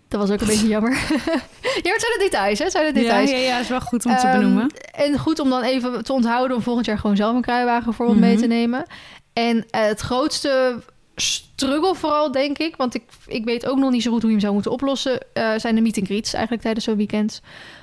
Dat 0.08 0.20
was 0.20 0.30
ook 0.30 0.40
een 0.40 0.46
beetje 0.46 0.68
jammer. 0.68 0.92
ja, 1.86 1.92
het 1.92 2.00
zijn 2.00 2.12
de 2.12 2.18
details, 2.30 2.58
hè? 2.58 2.70
zijn 2.70 2.94
de 2.94 3.00
details. 3.00 3.30
Ja, 3.30 3.36
ja, 3.36 3.42
ja, 3.42 3.58
is 3.58 3.68
wel 3.68 3.80
goed 3.80 4.06
om 4.06 4.16
te 4.16 4.26
ehm, 4.26 4.38
benoemen. 4.38 4.70
En 4.90 5.18
goed 5.18 5.38
om 5.38 5.50
dan 5.50 5.62
even 5.62 6.04
te 6.04 6.12
onthouden 6.12 6.56
om 6.56 6.62
volgend 6.62 6.86
jaar 6.86 6.98
gewoon 6.98 7.16
zelf 7.16 7.34
een 7.34 7.42
kruiwagen 7.42 7.94
voor 7.94 8.12
mm 8.12 8.18
mee 8.18 8.36
te 8.36 8.46
nemen. 8.46 8.86
En 9.32 9.56
uh, 9.56 9.62
het 9.70 10.00
grootste 10.00 10.82
struggle 11.20 11.94
vooral, 11.94 12.32
denk 12.32 12.58
ik, 12.58 12.76
want 12.76 12.94
ik, 12.94 13.02
ik 13.26 13.44
weet 13.44 13.66
ook 13.66 13.78
nog 13.78 13.90
niet 13.90 14.02
zo 14.02 14.10
goed 14.10 14.22
hoe 14.22 14.30
je 14.30 14.36
hem 14.36 14.44
zou 14.44 14.52
moeten 14.54 14.72
oplossen, 14.72 15.20
uh, 15.34 15.52
zijn 15.56 15.74
de 15.74 15.80
meet 15.80 15.98
and 15.98 16.06
greets 16.06 16.32
eigenlijk 16.32 16.62
tijdens 16.62 16.84
zo'n 16.84 16.96
weekend. 16.96 17.40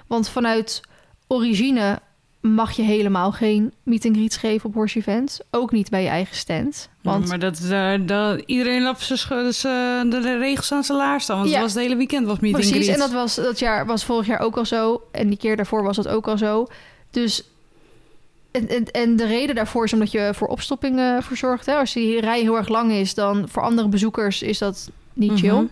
Want 0.08 0.30
vanuit 0.30 0.82
origine 1.28 2.00
mag 2.42 2.72
je 2.72 2.82
helemaal 2.82 3.32
geen 3.32 3.74
meet 3.84 4.06
and 4.06 4.16
greets 4.16 4.38
geven 4.38 4.70
op 4.70 4.76
horse 4.76 4.98
events. 4.98 5.40
Ook 5.52 5.72
niet 5.72 5.90
bij 5.90 6.02
je 6.04 6.10
eigen 6.10 6.36
stand. 6.36 6.90
Want... 7.02 7.28
maar 7.28 7.40
dat, 7.40 7.60
uh, 7.64 7.94
dat 8.02 8.42
iedereen 8.46 8.82
loopt 8.82 9.02
zijn 9.02 9.44
dus, 9.44 9.62
de 9.62 10.38
regels 10.40 10.72
aan 10.72 10.84
zijn 10.84 10.98
laars 10.98 11.24
staan. 11.24 11.38
Want 11.38 11.50
het 11.50 11.60
was 11.60 11.74
het 11.74 11.82
hele 11.82 11.96
weekend 11.96 12.28
was 12.28 12.40
meet 12.40 12.52
Precies, 12.52 12.74
and 12.74 12.84
greet. 12.84 12.94
en 12.94 13.00
dat 13.00 13.12
was 13.12 13.36
dat 13.36 13.60
jaar 13.60 13.86
was 13.86 14.04
vorig 14.04 14.26
jaar 14.26 14.40
ook 14.40 14.58
al 14.58 14.66
zo. 14.66 15.02
En 15.12 15.28
die 15.28 15.38
keer 15.38 15.56
daarvoor 15.56 15.84
was 15.84 15.96
dat 15.96 16.08
ook 16.08 16.28
al 16.28 16.38
zo. 16.38 16.68
Dus 17.12 17.44
en, 18.56 18.68
en, 18.68 18.92
en 18.92 19.16
de 19.16 19.26
reden 19.26 19.56
daarvoor 19.56 19.84
is 19.84 19.94
omdat 19.94 20.12
je 20.12 20.32
voor 20.36 20.48
opstoppingen 20.48 21.24
verzorgt. 21.24 21.66
Hè? 21.66 21.76
Als 21.76 21.94
die 21.94 22.20
rij 22.20 22.42
heel 22.42 22.58
erg 22.58 22.68
lang 22.68 22.92
is, 22.92 23.14
dan 23.14 23.50
voor 23.50 23.64
andere 23.64 23.88
bezoekers 23.88 24.42
is 24.42 24.58
dat 24.58 24.92
niet 25.14 25.40
chill. 25.40 25.54
Mhm. 25.54 25.66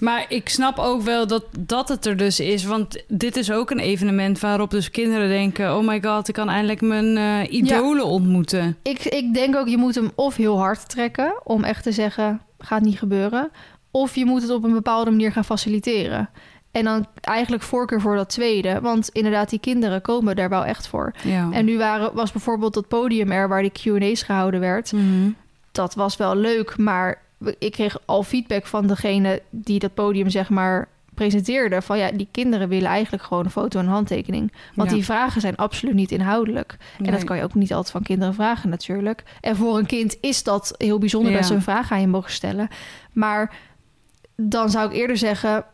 Maar 0.00 0.26
ik 0.28 0.48
snap 0.48 0.78
ook 0.78 1.02
wel 1.02 1.26
dat, 1.26 1.44
dat 1.58 1.88
het 1.88 2.06
er 2.06 2.16
dus 2.16 2.40
is. 2.40 2.64
Want 2.64 3.02
dit 3.08 3.36
is 3.36 3.50
ook 3.50 3.70
een 3.70 3.78
evenement 3.78 4.40
waarop 4.40 4.70
dus 4.70 4.90
kinderen 4.90 5.28
denken... 5.28 5.76
oh 5.76 5.86
my 5.86 6.02
god, 6.02 6.28
ik 6.28 6.34
kan 6.34 6.48
eindelijk 6.48 6.80
mijn 6.80 7.16
uh, 7.16 7.52
idolen 7.52 8.04
ontmoeten. 8.04 8.76
Ik, 8.82 9.04
ik 9.04 9.34
denk 9.34 9.56
ook, 9.56 9.68
je 9.68 9.76
moet 9.76 9.94
hem 9.94 10.10
of 10.14 10.36
heel 10.36 10.58
hard 10.58 10.88
trekken... 10.88 11.40
om 11.44 11.64
echt 11.64 11.82
te 11.82 11.92
zeggen, 11.92 12.40
gaat 12.58 12.82
niet 12.82 12.98
gebeuren. 12.98 13.50
Of 13.90 14.14
je 14.14 14.24
moet 14.24 14.42
het 14.42 14.50
op 14.50 14.64
een 14.64 14.72
bepaalde 14.72 15.10
manier 15.10 15.32
gaan 15.32 15.44
faciliteren. 15.44 16.30
En 16.70 16.84
dan 16.84 17.06
eigenlijk 17.20 17.62
voorkeur 17.62 18.00
voor 18.00 18.16
dat 18.16 18.28
tweede. 18.28 18.80
Want 18.80 19.08
inderdaad, 19.08 19.50
die 19.50 19.58
kinderen 19.58 20.02
komen 20.02 20.36
daar 20.36 20.48
wel 20.48 20.64
echt 20.64 20.88
voor. 20.88 21.12
Ja. 21.22 21.48
En 21.52 21.64
nu 21.64 21.78
waren, 21.78 22.14
was 22.14 22.32
bijvoorbeeld 22.32 22.74
dat 22.74 22.88
podium 22.88 23.30
er... 23.30 23.48
waar 23.48 23.62
die 23.62 23.98
Q&A's 23.98 24.22
gehouden 24.22 24.60
werd. 24.60 24.92
Mhm. 24.92 25.30
Dat 25.72 25.94
was 25.94 26.16
wel 26.16 26.36
leuk, 26.36 26.76
maar 26.76 27.22
ik 27.58 27.72
kreeg 27.72 27.98
al 28.04 28.22
feedback 28.22 28.66
van 28.66 28.86
degene 28.86 29.42
die 29.50 29.78
dat 29.78 29.94
podium 29.94 30.30
zeg 30.30 30.48
maar 30.48 30.88
presenteerde. 31.14 31.82
Van 31.82 31.98
ja, 31.98 32.10
die 32.10 32.28
kinderen 32.30 32.68
willen 32.68 32.88
eigenlijk 32.88 33.22
gewoon 33.22 33.44
een 33.44 33.50
foto 33.50 33.78
en 33.78 33.84
een 33.84 33.92
handtekening. 33.92 34.52
Want 34.74 34.90
die 34.90 35.04
vragen 35.04 35.40
zijn 35.40 35.56
absoluut 35.56 35.94
niet 35.94 36.10
inhoudelijk. 36.10 36.76
En 36.98 37.10
dat 37.10 37.24
kan 37.24 37.36
je 37.36 37.42
ook 37.42 37.54
niet 37.54 37.72
altijd 37.72 37.92
van 37.92 38.02
kinderen 38.02 38.34
vragen 38.34 38.68
natuurlijk. 38.68 39.22
En 39.40 39.56
voor 39.56 39.78
een 39.78 39.86
kind 39.86 40.16
is 40.20 40.42
dat 40.42 40.74
heel 40.78 40.98
bijzonder 40.98 41.32
dat 41.32 41.46
ze 41.46 41.54
een 41.54 41.62
vraag 41.62 41.92
aan 41.92 42.00
je 42.00 42.06
mogen 42.06 42.32
stellen. 42.32 42.68
Maar 43.12 43.56
dan 44.36 44.70
zou 44.70 44.88
ik 44.90 44.96
eerder 44.96 45.16
zeggen 45.16 45.64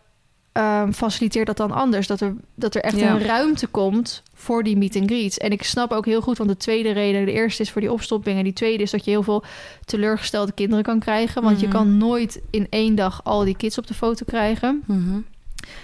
um, 0.58 0.92
faciliteer 0.92 1.44
dat 1.44 1.56
dan 1.56 1.72
anders. 1.72 2.06
Dat 2.06 2.20
er, 2.20 2.34
dat 2.54 2.74
er 2.74 2.82
echt 2.82 3.00
een 3.00 3.22
ruimte 3.22 3.66
komt 3.66 4.22
voor 4.34 4.62
die 4.62 4.76
meet 4.76 4.96
and 4.96 5.10
greets. 5.10 5.38
En 5.38 5.50
ik 5.50 5.62
snap 5.62 5.92
ook 5.92 6.04
heel 6.04 6.20
goed, 6.20 6.38
want 6.38 6.50
de 6.50 6.56
tweede 6.56 6.90
reden, 6.90 7.24
de 7.24 7.32
eerste 7.32 7.62
is 7.62 7.70
voor 7.70 7.80
die 7.80 7.92
opstopping. 7.92 8.38
En 8.38 8.44
die 8.44 8.52
tweede 8.52 8.82
is 8.82 8.90
dat 8.90 9.04
je 9.04 9.10
heel 9.10 9.22
veel 9.22 9.44
teleurgestelde 9.84 10.52
kinderen 10.52 10.84
kan 10.84 10.98
krijgen. 10.98 11.42
Want 11.42 11.60
je 11.60 11.66
mhm. 11.66 11.76
kan 11.76 11.96
nooit 11.96 12.40
in 12.50 12.66
één 12.70 12.94
dag 12.94 13.20
al 13.24 13.44
die 13.44 13.56
kids 13.56 13.78
op 13.78 13.86
de 13.86 13.94
foto 13.94 14.24
krijgen. 14.26 14.82
Mhm. 14.86 15.18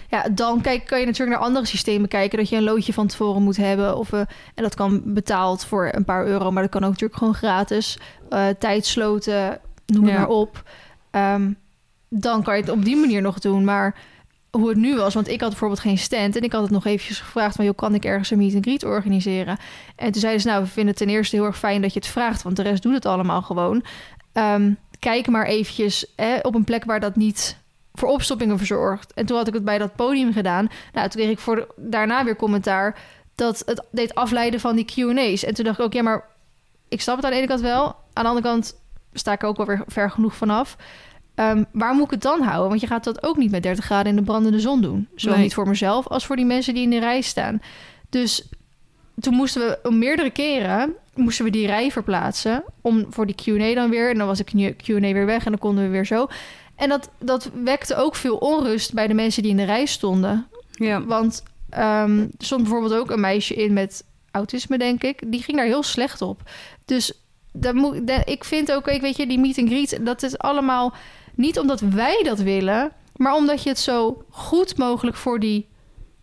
Ja, 0.08 0.28
dan 0.28 0.60
kijk, 0.60 0.86
kan 0.86 1.00
je 1.00 1.06
natuurlijk 1.06 1.38
naar 1.38 1.46
andere 1.46 1.66
systemen 1.66 2.08
kijken. 2.08 2.38
Dat 2.38 2.48
je 2.48 2.56
een 2.56 2.62
loodje 2.62 2.92
van 2.92 3.06
tevoren 3.06 3.42
moet 3.42 3.56
hebben. 3.56 3.96
Of, 3.96 4.12
uh, 4.12 4.20
en 4.54 4.62
dat 4.62 4.74
kan 4.74 5.02
betaald 5.04 5.64
voor 5.64 5.88
een 5.92 6.04
paar 6.04 6.26
euro. 6.26 6.50
Maar 6.50 6.62
dat 6.62 6.72
kan 6.72 6.84
ook 6.84 6.90
natuurlijk 6.90 7.18
gewoon 7.18 7.34
gratis. 7.34 7.98
Uh, 8.30 8.46
tijdsloten, 8.58 9.60
noem 9.86 10.04
maar 10.04 10.28
op. 10.28 10.70
Um, 11.10 11.56
dan 12.08 12.42
kan 12.42 12.56
je 12.56 12.60
het 12.60 12.70
op 12.70 12.84
die 12.84 12.96
manier 12.96 13.22
nog 13.22 13.38
doen. 13.38 13.64
Maar 13.64 13.94
hoe 14.50 14.68
het 14.68 14.78
nu 14.78 14.96
was. 14.96 15.14
Want 15.14 15.28
ik 15.28 15.40
had 15.40 15.50
bijvoorbeeld 15.50 15.80
geen 15.80 15.98
stand. 15.98 16.36
En 16.36 16.42
ik 16.42 16.52
had 16.52 16.62
het 16.62 16.70
nog 16.70 16.86
eventjes 16.86 17.20
gevraagd 17.20 17.56
van... 17.56 17.64
joh, 17.64 17.76
kan 17.76 17.94
ik 17.94 18.04
ergens 18.04 18.30
een 18.30 18.38
meet 18.38 18.54
and 18.54 18.64
greet 18.64 18.84
organiseren? 18.84 19.58
En 19.96 20.12
toen 20.12 20.20
zeiden 20.20 20.42
ze... 20.42 20.48
nou, 20.48 20.62
we 20.62 20.68
vinden 20.68 20.94
het 20.94 20.96
ten 20.96 21.08
eerste 21.08 21.36
heel 21.36 21.44
erg 21.44 21.58
fijn 21.58 21.82
dat 21.82 21.92
je 21.92 21.98
het 21.98 22.08
vraagt... 22.08 22.42
want 22.42 22.56
de 22.56 22.62
rest 22.62 22.82
doet 22.82 22.94
het 22.94 23.06
allemaal 23.06 23.42
gewoon. 23.42 23.84
Um, 24.32 24.78
kijk 24.98 25.28
maar 25.28 25.46
eventjes 25.46 26.06
hè, 26.16 26.38
op 26.42 26.54
een 26.54 26.64
plek 26.64 26.84
waar 26.84 27.00
dat 27.00 27.16
niet 27.16 27.56
voor 27.92 28.08
opstoppingen 28.08 28.58
verzorgt. 28.58 29.12
En 29.12 29.26
toen 29.26 29.36
had 29.36 29.48
ik 29.48 29.54
het 29.54 29.64
bij 29.64 29.78
dat 29.78 29.96
podium 29.96 30.32
gedaan. 30.32 30.68
Nou, 30.92 31.08
toen 31.08 31.20
kreeg 31.20 31.32
ik 31.32 31.38
voor 31.38 31.66
daarna 31.76 32.24
weer 32.24 32.36
commentaar... 32.36 32.98
dat 33.34 33.62
het 33.66 33.84
deed 33.90 34.14
afleiden 34.14 34.60
van 34.60 34.76
die 34.76 34.84
Q&A's. 34.84 35.44
En 35.44 35.54
toen 35.54 35.64
dacht 35.64 35.78
ik 35.78 35.84
ook, 35.84 35.92
ja, 35.92 36.02
maar... 36.02 36.24
ik 36.88 37.00
snap 37.00 37.16
het 37.16 37.24
aan 37.24 37.30
de 37.30 37.36
ene 37.36 37.46
kant 37.46 37.60
wel. 37.60 37.84
Aan 38.12 38.24
de 38.24 38.28
andere 38.28 38.46
kant 38.46 38.74
sta 39.12 39.32
ik 39.32 39.44
ook 39.44 39.56
wel 39.56 39.66
weer 39.66 39.82
ver 39.86 40.10
genoeg 40.10 40.34
vanaf... 40.34 40.76
Um, 41.40 41.66
waar 41.72 41.94
moet 41.94 42.04
ik 42.04 42.10
het 42.10 42.22
dan 42.22 42.42
houden? 42.42 42.68
Want 42.68 42.80
je 42.80 42.86
gaat 42.86 43.04
dat 43.04 43.22
ook 43.22 43.36
niet 43.36 43.50
met 43.50 43.62
30 43.62 43.84
graden 43.84 44.10
in 44.10 44.16
de 44.16 44.22
brandende 44.22 44.60
zon 44.60 44.80
doen. 44.80 45.08
Zowel 45.14 45.38
niet 45.38 45.54
voor 45.54 45.68
mezelf 45.68 46.06
als 46.08 46.26
voor 46.26 46.36
die 46.36 46.44
mensen 46.44 46.74
die 46.74 46.82
in 46.82 46.90
de 46.90 46.98
rij 46.98 47.20
staan. 47.20 47.62
Dus 48.08 48.48
toen 49.20 49.34
moesten 49.34 49.78
we 49.82 49.90
meerdere 49.92 50.30
keren 50.30 50.94
moesten 51.14 51.44
we 51.44 51.50
die 51.50 51.66
rij 51.66 51.90
verplaatsen 51.90 52.64
om 52.80 53.06
voor 53.10 53.26
die 53.26 53.34
Q&A 53.34 53.74
dan 53.74 53.90
weer. 53.90 54.10
En 54.10 54.18
dan 54.18 54.26
was 54.26 54.38
de 54.38 54.74
Q&A 54.76 55.00
weer 55.12 55.26
weg 55.26 55.44
en 55.44 55.50
dan 55.50 55.60
konden 55.60 55.84
we 55.84 55.90
weer 55.90 56.06
zo. 56.06 56.26
En 56.76 56.88
dat, 56.88 57.10
dat 57.18 57.50
wekte 57.64 57.94
ook 57.96 58.16
veel 58.16 58.36
onrust 58.36 58.92
bij 58.92 59.06
de 59.06 59.14
mensen 59.14 59.42
die 59.42 59.50
in 59.50 59.56
de 59.56 59.64
rij 59.64 59.86
stonden. 59.86 60.46
Ja. 60.70 61.04
Want 61.04 61.42
um, 61.78 62.20
er 62.20 62.44
stond 62.44 62.62
bijvoorbeeld 62.62 62.94
ook 62.94 63.10
een 63.10 63.20
meisje 63.20 63.54
in 63.54 63.72
met 63.72 64.04
autisme, 64.30 64.78
denk 64.78 65.02
ik. 65.02 65.22
Die 65.26 65.42
ging 65.42 65.56
daar 65.56 65.66
heel 65.66 65.82
slecht 65.82 66.22
op. 66.22 66.42
Dus 66.84 67.12
dat 67.52 67.74
moet, 67.74 68.06
dat- 68.06 68.28
ik 68.28 68.44
vind 68.44 68.72
ook, 68.72 68.88
ik 68.88 69.00
weet 69.00 69.16
je, 69.16 69.26
die 69.26 69.38
meet 69.38 69.58
and 69.58 69.68
greet, 69.68 69.98
dat 70.06 70.22
is 70.22 70.38
allemaal 70.38 70.94
niet 71.40 71.58
omdat 71.58 71.80
wij 71.80 72.22
dat 72.22 72.38
willen, 72.38 72.92
maar 73.16 73.34
omdat 73.34 73.62
je 73.62 73.68
het 73.68 73.78
zo 73.78 74.24
goed 74.30 74.76
mogelijk 74.76 75.16
voor 75.16 75.40
die 75.40 75.68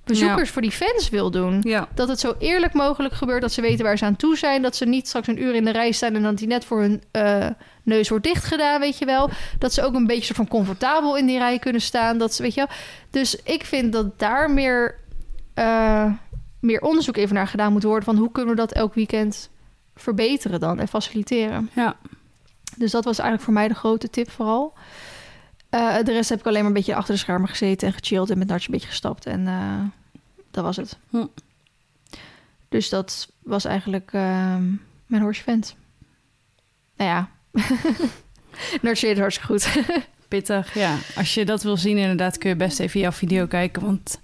bezoekers, 0.03 0.49
voor 0.49 0.61
die 0.61 0.72
fans 0.72 1.09
wil 1.09 1.32
doen. 1.32 1.59
Ja. 1.63 1.88
Dat 1.93 2.07
het 2.07 2.20
zo 2.20 2.36
eerlijk 2.39 2.74
mogelijk 2.74 3.13
gebeurt, 3.13 3.41
dat 3.41 3.51
ze 3.51 3.61
weten 3.61 3.86
waar 3.86 3.97
ze 3.97 4.05
aan 4.05 4.15
toe 4.15 4.38
zijn, 4.38 4.61
dat 4.61 4.76
ze 4.76 4.86
niet 4.86 5.07
straks 5.07 5.28
een 5.28 5.41
uur 5.41 5.55
in 5.55 5.65
de 5.65 5.72
rij 5.72 5.91
staan 5.91 6.15
en 6.15 6.24
dat 6.24 6.38
die 6.38 6.47
net 6.47 6.65
voor 6.65 6.80
hun 6.80 7.03
eh, 7.11 7.47
neus 7.84 8.09
wordt 8.09 8.24
dichtgedaan, 8.24 8.80
weet 8.80 8.97
je 8.97 9.05
wel. 9.05 9.30
Dat 9.59 9.74
ze 9.74 9.84
ook 9.84 9.93
een 9.93 10.07
beetje 10.07 10.34
van 10.34 10.47
comfortabel 10.47 11.18
in 11.18 11.26
die 11.26 11.38
rij 11.38 11.59
kunnen 11.59 11.82
staan, 11.82 12.18
dat 12.18 12.34
ze, 12.34 12.41
weet 12.41 12.53
je 12.53 12.65
wel. 12.68 12.76
Dus 13.09 13.36
ik 13.43 13.65
vind 13.65 13.93
dat 13.93 14.20
daar 14.20 14.51
meer, 14.51 14.95
eh, 15.53 16.11
meer 16.59 16.82
onderzoek 16.82 17.18
even 17.18 17.36
naar 17.36 17.47
gedaan 17.47 17.72
moet 17.72 17.84
worden 17.84 18.03
van 18.03 18.18
hoe 18.18 18.32
kunnen 18.32 18.55
we 18.55 18.59
dat 18.59 18.72
elk 18.72 18.93
weekend 18.93 19.49
verbeteren 19.95 20.59
dan 20.59 20.80
en 20.80 20.88
faciliteren. 20.88 21.70
Ja. 21.74 21.95
Dus 22.78 22.91
dat 22.91 23.03
was 23.03 23.20
eigenlijk 23.20 23.43
voor 23.43 23.53
mij 23.53 23.68
de 23.68 23.74
grote 23.74 24.09
tip 24.09 24.32
vooral. 24.32 24.74
Eh, 25.70 25.95
de 26.03 26.11
rest 26.11 26.30
heb 26.30 26.39
ik 26.39 26.45
alleen 26.45 26.59
maar 26.59 26.68
een 26.68 26.74
beetje 26.74 26.95
achter 26.95 27.13
de 27.13 27.20
schermen 27.20 27.49
gezeten 27.49 27.88
en 27.88 27.93
gechilled 27.93 28.30
en 28.30 28.38
met 28.38 28.47
Nartje 28.47 28.68
een 28.68 28.74
beetje 28.74 28.89
gestapt. 28.89 29.26
En 29.26 29.47
eh, 29.47 29.80
dat 30.51 30.63
was 30.63 30.76
het. 30.76 30.97
Hm. 31.09 31.26
Dus 32.70 32.89
dat 32.89 33.28
was 33.43 33.65
eigenlijk 33.65 34.09
ehm, 34.13 34.63
mijn 35.05 35.22
horse 35.22 35.43
vent. 35.43 35.76
Nou 36.95 37.09
ja. 37.09 37.30
Nartje 38.82 39.07
deed 39.07 39.18
het 39.18 39.20
hartstikke 39.20 39.47
goed. 39.47 39.86
Pittig, 40.28 40.74
ja. 40.74 40.97
Als 41.15 41.34
je 41.34 41.45
dat 41.45 41.63
wil 41.63 41.78
zien, 41.78 41.97
inderdaad, 41.97 42.38
kun 42.38 42.49
je 42.49 42.55
best 42.55 42.80
even 42.80 42.99
jouw 42.99 43.11
video 43.11 43.45
kijken. 43.45 43.82
Want 43.82 44.20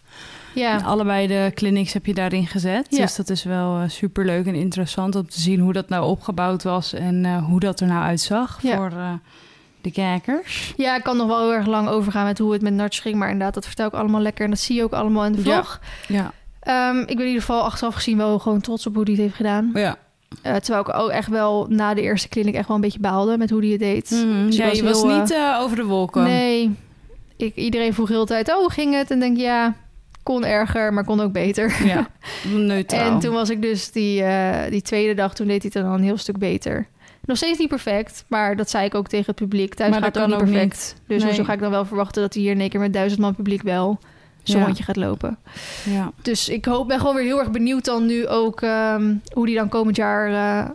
ja. 0.54 0.78
allebei 0.78 1.28
de 1.28 1.52
clinics 1.54 1.94
heb 1.94 2.06
je 2.06 2.14
daarin 2.14 2.48
gezet. 2.48 2.88
Ja. 2.90 2.98
Dus 2.98 3.16
dat 3.16 3.30
is 3.30 3.44
wel 3.44 3.76
super 3.76 3.90
superleuk 3.90 4.46
en 4.46 4.56
interessant 4.56 5.16
om 5.16 5.28
te 5.28 5.40
zien 5.40 5.60
hoe 5.60 5.74
dat 5.74 5.90
nou 5.90 6.06
opgebouwd 6.06 6.64
was 6.64 6.94
en 6.94 7.26
eh, 7.26 7.46
hoe 7.46 7.60
dat 7.60 7.80
er 7.80 7.88
nou 7.88 8.04
uitzag 8.04 8.60
Ja. 8.62 8.76
voor 8.76 8.92
eh, 8.92 9.14
de 9.84 9.92
kijkers. 9.92 10.74
ja, 10.78 10.96
ik 10.96 11.04
kan 11.04 11.18
nog 11.18 11.28
wel 11.28 11.40
heel 11.40 11.54
erg 11.54 11.68
lang 11.68 11.88
overgaan 11.88 12.26
met 12.26 12.38
hoe 12.38 12.54
het 12.54 12.62
met 12.62 12.74
Nartje 12.74 13.02
ging. 13.02 13.16
Maar 13.16 13.30
inderdaad, 13.30 13.54
dat 13.54 13.66
vertel 13.66 13.88
ik 13.88 13.94
allemaal 13.94 14.22
lekker. 14.22 14.44
En 14.44 14.50
dat 14.50 14.60
zie 14.60 14.76
je 14.76 14.84
ook 14.84 14.94
allemaal 14.94 15.26
in 15.26 15.32
de 15.32 15.42
vlog. 15.42 15.80
Ja. 16.08 16.32
Ehm, 16.60 17.00
ik 17.00 17.08
ben 17.08 17.20
in 17.20 17.26
ieder 17.26 17.42
geval 17.42 17.62
achteraf 17.62 17.94
gezien 17.94 18.18
wel 18.18 18.40
gewoon 18.40 18.62
trots 18.62 18.88
op 18.88 18.96
hoe 18.96 19.04
hij 19.04 19.14
het 19.14 19.22
heeft 19.22 19.36
gedaan. 19.36 19.72
Ja. 19.74 19.98
Eh, 20.42 20.56
terwijl 20.56 20.84
ik 20.88 20.96
ook 20.96 21.10
echt 21.10 21.30
wel 21.30 21.66
na 21.70 21.94
de 21.94 22.02
eerste 22.02 22.28
clinic 22.28 22.56
echt 22.56 22.68
wel 22.68 22.76
een 22.76 22.82
beetje 22.82 23.00
baalde 23.00 23.38
met 23.38 23.50
hoe 23.50 23.60
hij 23.60 23.70
het 23.70 23.80
deed. 23.80 24.10
Dus 24.10 24.56
ja, 24.56 24.66
ik 24.66 24.74
je 24.74 24.84
was 24.84 25.02
heel, 25.02 25.12
eh, 25.12 25.20
niet 25.20 25.32
eh, 25.32 25.60
over 25.62 25.76
de 25.76 25.84
wolken. 25.84 26.24
Nee. 26.24 26.76
Ik, 27.38 27.56
iedereen 27.56 27.94
vroeg 27.94 28.10
heel 28.10 28.26
de 28.26 28.28
tijd, 28.28 28.56
oh, 28.58 28.70
ging 28.70 28.96
het? 28.96 29.12
En 29.12 29.20
denk 29.20 29.38
ja, 29.38 29.76
kon 30.24 30.46
erger, 30.46 30.94
maar 30.94 31.06
kon 31.06 31.22
ook 31.22 31.32
beter. 31.32 31.76
Ja, 31.86 32.08
neutraal. 32.54 33.12
En 33.12 33.20
toen 33.20 33.34
was 33.34 33.50
ik 33.50 33.62
dus 33.62 33.92
die, 33.92 34.24
die 34.70 34.82
tweede 34.82 35.14
dag, 35.14 35.34
toen 35.34 35.48
deed 35.48 35.62
hij 35.62 35.72
het 35.74 35.84
dan 35.84 35.94
een 35.94 36.04
heel 36.04 36.18
stuk 36.18 36.38
beter. 36.38 36.88
Nog 37.26 37.38
steeds 37.38 37.60
niet 37.60 37.68
perfect, 37.70 38.26
maar 38.28 38.56
dat 38.56 38.70
zei 38.70 38.86
ik 38.86 38.96
ook 38.96 39.08
tegen 39.08 39.26
het 39.26 39.36
publiek. 39.36 39.74
Thuis 39.74 39.92
Maar 39.92 40.02
gaat 40.02 40.14
dat 40.14 40.24
het 40.24 40.32
ook 40.34 40.40
kan 40.40 40.50
niet 40.50 40.60
ook 40.64 40.68
perfect. 40.70 40.96
Dus 41.08 41.18
Nee. 41.18 41.28
hoezo 41.28 41.44
ga 41.44 41.54
ik 41.54 41.60
dan 41.60 41.72
wel 41.72 41.86
verwachten 41.86 42.22
dat 42.22 42.34
hij 42.34 42.44
hier 42.44 42.52
in 42.52 42.60
één 42.60 42.70
keer 42.70 42.80
met 42.80 42.94
duizend 42.94 43.22
man 43.22 43.36
publiek 43.36 43.62
wel 43.62 44.00
zo'n 44.44 44.60
Ja. 44.60 44.66
rondje 44.66 44.84
gaat 44.84 44.96
lopen. 44.96 45.38
Ja. 45.90 46.12
Dus 46.22 46.50
ik 46.50 46.66
hoop, 46.66 46.88
ben 46.88 47.00
gewoon 47.00 47.16
weer 47.16 47.24
heel 47.24 47.40
erg 47.40 47.52
benieuwd 47.52 47.86
dan 47.86 48.06
nu 48.06 48.28
ook 48.28 48.62
ehm, 48.62 49.16
hoe 49.34 49.46
die 49.46 49.56
dan 49.56 49.70
komend 49.70 49.96
jaar 49.96 50.28
eh, 50.28 50.70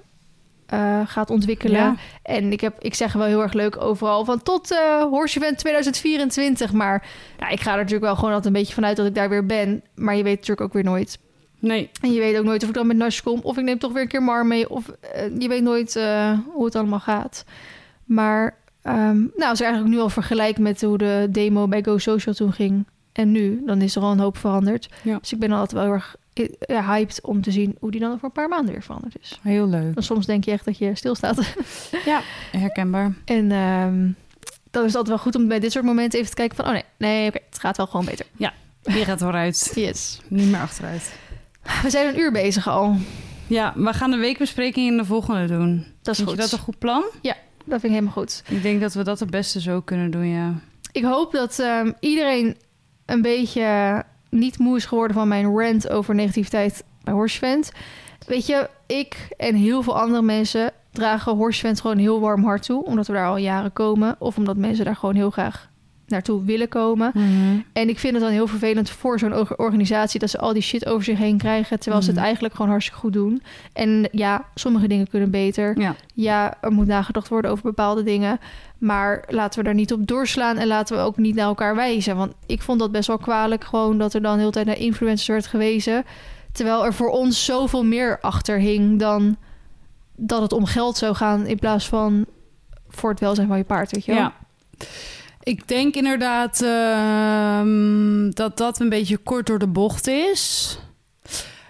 eh, 0.66 1.06
gaat 1.08 1.30
ontwikkelen. 1.30 1.80
Ja. 1.80 1.94
En 2.22 2.52
ik, 2.52 2.60
heb, 2.60 2.76
ik 2.80 2.94
zeg 2.94 3.12
wel 3.12 3.26
heel 3.26 3.42
erg 3.42 3.52
leuk 3.52 3.80
overal 3.82 4.24
van 4.24 4.42
tot 4.42 4.70
eh 4.72 5.02
Horse 5.02 5.38
Event 5.38 5.58
2024. 5.58 6.72
Maar 6.72 7.06
nou, 7.38 7.52
ik 7.52 7.60
ga 7.60 7.70
er 7.70 7.76
natuurlijk 7.76 8.04
wel 8.04 8.14
gewoon 8.14 8.30
altijd 8.34 8.54
een 8.54 8.60
beetje 8.60 8.74
vanuit 8.74 8.96
dat 8.96 9.06
ik 9.06 9.14
daar 9.14 9.28
weer 9.28 9.46
ben. 9.46 9.82
Maar 9.94 10.16
je 10.16 10.22
weet 10.22 10.34
natuurlijk 10.34 10.60
ook 10.60 10.72
weer 10.72 10.84
nooit. 10.84 11.18
Nee. 11.58 11.90
En 12.00 12.12
je 12.12 12.20
weet 12.20 12.38
ook 12.38 12.44
nooit 12.44 12.62
of 12.62 12.68
ik 12.68 12.74
dan 12.74 12.86
met 12.86 12.96
Nash 12.96 13.20
kom. 13.20 13.40
Of 13.42 13.56
ik 13.56 13.64
neem 13.64 13.78
toch 13.78 13.92
weer 13.92 14.02
een 14.02 14.08
keer 14.08 14.22
Mar 14.22 14.46
mee. 14.46 14.70
Of 14.70 14.88
eh, 14.88 15.38
je 15.38 15.48
weet 15.48 15.62
nooit 15.62 15.96
eh, 15.96 16.38
hoe 16.52 16.64
het 16.64 16.74
allemaal 16.74 17.00
gaat. 17.00 17.44
Maar 18.04 18.56
ehm, 18.82 19.18
nou, 19.18 19.50
als 19.50 19.60
ik 19.60 19.66
eigenlijk 19.66 19.94
nu 19.94 20.00
al 20.00 20.08
vergelijk 20.08 20.58
met 20.58 20.82
hoe 20.82 20.98
de 20.98 21.26
demo 21.30 21.68
bij 21.68 21.82
Go 21.82 21.98
Social 21.98 22.34
toen 22.34 22.52
ging. 22.52 22.86
En 23.12 23.30
nu, 23.30 23.62
dan 23.66 23.82
is 23.82 23.96
er 23.96 24.02
al 24.02 24.12
een 24.12 24.18
hoop 24.18 24.36
veranderd. 24.36 24.88
Ja. 25.02 25.18
Dus 25.18 25.32
ik 25.32 25.38
ben 25.38 25.50
altijd 25.50 25.72
wel 25.72 25.82
heel 25.82 25.92
erg 25.92 26.16
eh, 26.32 26.48
ja, 26.58 26.84
hyped 26.84 27.20
om 27.22 27.42
te 27.42 27.50
zien 27.50 27.76
hoe 27.80 27.90
die 27.90 28.00
dan 28.00 28.12
over 28.12 28.24
een 28.24 28.32
paar 28.32 28.48
maanden 28.48 28.72
weer 28.72 28.82
veranderd 28.82 29.14
is. 29.20 29.38
Heel 29.42 29.68
leuk. 29.68 29.94
Want 29.94 30.06
soms 30.06 30.26
denk 30.26 30.44
je 30.44 30.50
echt 30.50 30.64
dat 30.64 30.78
je 30.78 30.94
stilstaat. 30.94 31.38
Ja, 32.04 32.20
herkenbaar. 32.52 33.14
En 33.24 33.52
ehm, 33.52 34.10
dan 34.70 34.84
is 34.84 34.92
het 34.92 34.96
altijd 34.96 35.08
wel 35.08 35.18
goed 35.18 35.34
om 35.34 35.48
bij 35.48 35.58
dit 35.58 35.72
soort 35.72 35.84
momenten 35.84 36.18
even 36.18 36.30
te 36.30 36.36
kijken 36.36 36.56
van... 36.56 36.64
oh 36.64 36.72
nee, 36.72 36.84
nee, 36.98 37.28
oké, 37.28 37.38
het 37.50 37.58
gaat 37.58 37.76
wel 37.76 37.86
gewoon 37.86 38.06
beter. 38.06 38.26
Die 38.82 39.04
gaat 39.04 39.18
vooruit. 39.18 39.72
Yes. 39.74 40.20
Niet 40.28 40.50
meer 40.50 40.60
achteruit. 40.60 41.12
We 41.82 41.90
zijn 41.90 42.08
een 42.08 42.18
uur 42.20 42.32
bezig 42.32 42.68
al. 42.68 42.96
Ja, 43.46 43.72
we 43.76 43.92
gaan 43.92 44.10
de 44.10 44.16
weekbespreking 44.16 44.90
in 44.90 44.96
de 44.96 45.04
volgende 45.04 45.46
doen. 45.46 45.76
Dat 46.02 46.14
is 46.14 46.16
Vind 46.16 46.28
goed. 46.28 46.36
je 46.38 46.42
dat 46.42 46.52
een 46.52 46.64
goed 46.64 46.78
plan? 46.78 47.04
Dat 47.68 47.80
vind 47.80 47.92
ik 47.92 47.98
helemaal 47.98 48.12
goed. 48.12 48.42
Ik 48.48 48.62
denk 48.62 48.80
dat 48.80 48.94
we 48.94 49.04
dat 49.04 49.20
het 49.20 49.30
beste 49.30 49.60
zo 49.60 49.80
kunnen 49.80 50.10
doen, 50.10 50.26
ja. 50.26 50.54
Ik 50.92 51.04
hoop 51.04 51.32
dat 51.32 51.58
ehm, 51.58 51.92
iedereen 52.00 52.56
een 53.06 53.22
beetje 53.22 54.02
niet 54.30 54.58
moe 54.58 54.76
is 54.76 54.84
geworden 54.84 55.16
van 55.16 55.28
mijn 55.28 55.56
rant 55.56 55.90
over 55.90 56.14
negativiteit 56.14 56.84
bij 57.04 57.14
Horsevent. 57.14 57.72
Weet 58.26 58.46
je, 58.46 58.70
ik 58.86 59.28
en 59.36 59.54
heel 59.54 59.82
veel 59.82 59.98
andere 60.00 60.22
mensen 60.22 60.72
dragen 60.92 61.36
Horsevent 61.36 61.80
gewoon 61.80 61.98
heel 61.98 62.20
warm 62.20 62.44
hart 62.44 62.62
toe. 62.62 62.84
Omdat 62.84 63.06
we 63.06 63.12
daar 63.12 63.26
al 63.26 63.36
jaren 63.36 63.72
komen. 63.72 64.16
Of 64.18 64.36
omdat 64.36 64.56
mensen 64.56 64.84
daar 64.84 64.96
gewoon 64.96 65.14
heel 65.14 65.30
graag 65.30 65.68
naartoe 66.08 66.44
willen 66.44 66.68
komen. 66.68 67.12
En 67.72 67.88
ik 67.88 67.98
vind 67.98 68.12
het 68.14 68.22
dan 68.22 68.32
heel 68.32 68.46
vervelend 68.46 68.90
voor 68.90 69.18
zo'n 69.18 69.34
or- 69.34 69.56
organisatie 69.56 70.20
dat 70.20 70.30
ze 70.30 70.38
al 70.38 70.52
die 70.52 70.62
shit 70.62 70.86
over 70.86 71.04
zich 71.04 71.18
heen 71.18 71.38
krijgen. 71.38 71.78
Terwijl 71.80 72.00
ze 72.02 72.06
het 72.08 72.16
Mhm. 72.16 72.24
eigenlijk 72.24 72.54
gewoon 72.54 72.70
hartstikke 72.70 73.00
goed 73.00 73.12
doen. 73.12 73.42
En 73.72 74.08
ja, 74.12 74.44
sommige 74.54 74.88
dingen 74.88 75.08
kunnen 75.08 75.30
beter. 75.30 75.78
Ja, 75.80 75.94
Ja, 76.14 76.54
er 76.60 76.72
moet 76.72 76.86
nagedacht 76.86 77.28
worden 77.28 77.50
over 77.50 77.62
bepaalde 77.64 78.02
dingen. 78.02 78.38
Maar 78.78 79.24
laten 79.28 79.58
we 79.58 79.64
daar 79.64 79.74
niet 79.74 79.92
op 79.92 80.06
doorslaan 80.06 80.56
en 80.56 80.66
laten 80.66 80.96
we 80.96 81.02
ook 81.02 81.16
niet 81.16 81.34
naar 81.34 81.46
elkaar 81.46 81.74
wijzen. 81.74 82.16
Want 82.16 82.32
ik 82.46 82.62
vond 82.62 82.78
dat 82.78 82.92
best 82.92 83.06
wel 83.06 83.18
kwalijk 83.18 83.64
gewoon 83.64 83.98
dat 83.98 84.14
er 84.14 84.22
dan 84.22 84.32
de 84.32 84.38
hele 84.38 84.50
tijd 84.52 84.66
naar 84.66 84.78
influencers 84.78 85.26
werd 85.28 85.46
gewezen. 85.46 86.04
Terwijl 86.52 86.84
er 86.84 86.94
voor 86.94 87.10
ons 87.10 87.44
zoveel 87.44 87.84
meer 87.84 88.18
achter 88.20 88.58
hing 88.58 88.98
dan 88.98 89.36
dat 90.16 90.42
het 90.42 90.52
om 90.52 90.64
geld 90.64 90.96
zou 90.96 91.14
gaan 91.14 91.46
in 91.46 91.58
plaats 91.58 91.88
van 91.88 92.26
voor 92.88 93.10
het 93.10 93.20
welzijn 93.20 93.48
van 93.48 93.56
je 93.58 93.64
paard, 93.64 93.90
weet 93.92 94.04
je 94.04 94.12
wel? 94.12 94.20
ja. 94.20 94.32
Ik 95.48 95.68
denk 95.68 95.94
inderdaad 95.94 96.62
ehm, 96.62 98.30
dat 98.30 98.56
dat 98.56 98.80
een 98.80 98.88
beetje 98.88 99.16
kort 99.16 99.46
door 99.46 99.58
de 99.58 99.66
bocht 99.66 100.06
is. 100.06 100.78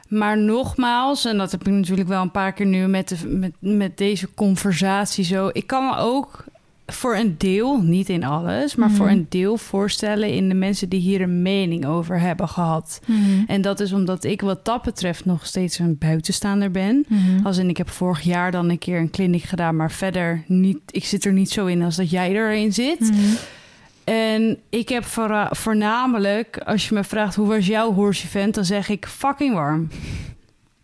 Maar 0.09 0.39
nogmaals, 0.39 1.25
en 1.25 1.39
dat 1.39 1.51
heb 1.51 1.67
ik 1.67 1.73
natuurlijk 1.73 2.09
wel 2.09 2.23
een 2.23 2.31
paar 2.31 2.53
keer 2.53 2.67
nu 2.67 2.87
met, 2.87 3.09
de, 3.09 3.27
met, 3.27 3.53
met 3.59 3.99
deze 3.99 4.29
conversatie 4.35 5.25
zo. 5.25 5.51
Ik 5.53 5.67
kan 5.67 5.85
me 5.85 5.97
ook 5.97 6.45
voor 6.87 7.17
een 7.17 7.35
deel, 7.39 7.81
niet 7.83 8.09
in 8.09 8.25
alles, 8.25 8.75
maar 8.75 8.89
Mhm. 8.89 8.97
voor 8.97 9.09
een 9.09 9.27
deel 9.29 9.57
voorstellen 9.57 10.29
in 10.33 10.49
de 10.49 10.55
mensen 10.55 10.89
die 10.89 11.01
hier 11.01 11.21
een 11.21 11.43
mening 11.43 11.87
over 11.87 12.21
hebben 12.21 12.49
gehad. 12.49 13.01
Mhm. 13.07 13.21
En 13.47 13.63
dat 13.63 13.81
is 13.81 13.93
omdat 13.93 14.25
ik 14.25 14.41
wat 14.41 14.65
dat 14.65 14.83
betreft 14.83 15.25
nog 15.25 15.47
steeds 15.47 15.79
een 15.79 15.99
buitenstaander 15.99 16.71
ben. 16.71 17.05
Mhm. 17.09 17.47
Als 17.47 17.57
in, 17.59 17.69
ik 17.69 17.77
heb 17.77 17.91
vorig 17.91 18.21
jaar 18.21 18.51
dan 18.51 18.69
een 18.71 18.79
keer 18.79 18.99
een 18.99 19.11
kliniek 19.11 19.43
gedaan, 19.43 19.77
maar 19.77 19.91
verder 19.93 20.45
niet. 20.47 20.79
Ik 20.91 21.05
zit 21.05 21.25
er 21.25 21.33
niet 21.33 21.51
zo 21.51 21.67
in 21.67 21.83
als 21.83 21.97
dat 21.97 22.11
jij 22.11 22.31
erin 22.31 22.73
zit. 22.73 23.11
En 24.09 24.59
ik 24.69 24.89
heb 24.89 25.05
voornamelijk, 25.51 26.59
als 26.59 26.89
je 26.89 26.95
me 26.95 27.05
vraagt 27.05 27.35
hoe 27.35 27.47
was 27.47 27.67
jouw 27.67 27.93
horse 27.93 28.27
event, 28.27 28.55
dan 28.55 28.65
zeg 28.65 28.89
ik 28.89 29.07
fucking 29.07 29.55
warm. 29.55 29.89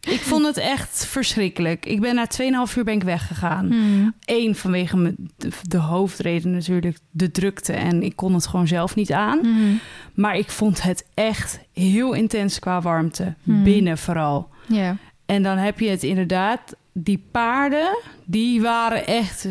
Ik 0.00 0.20
vond 0.20 0.46
het 0.46 0.56
echt 0.56 1.06
verschrikkelijk. 1.06 1.86
Ik 1.86 2.00
ben 2.00 2.14
na 2.14 2.26
2,5 2.68 2.76
uur 2.76 2.84
ben 2.84 2.94
ik 2.94 3.02
weggegaan. 3.02 3.66
Mhm. 3.66 4.08
Eén, 4.24 4.54
vanwege 4.54 4.96
me, 4.96 5.14
de, 5.36 5.48
de 5.62 5.76
hoofdreden 5.76 6.50
natuurlijk, 6.50 6.98
de 7.10 7.30
drukte. 7.30 7.72
En 7.72 8.02
ik 8.02 8.16
kon 8.16 8.34
het 8.34 8.46
gewoon 8.46 8.66
zelf 8.66 8.94
niet 8.94 9.12
aan. 9.12 9.38
Mhm. 9.38 9.74
Maar 10.14 10.36
ik 10.36 10.50
vond 10.50 10.82
het 10.82 11.06
echt 11.14 11.60
heel 11.72 12.12
intens 12.12 12.58
qua 12.58 12.80
warmte. 12.80 13.34
Hmm. 13.42 13.62
Binnen 13.62 13.98
vooral. 13.98 14.48
Ja. 14.66 14.96
En 15.26 15.42
dan 15.42 15.56
heb 15.56 15.80
je 15.80 15.88
het 15.88 16.02
inderdaad, 16.02 16.76
die 16.96 17.24
paarden, 17.30 17.98
die 18.24 18.60
waren 18.62 19.06
echt 19.06 19.46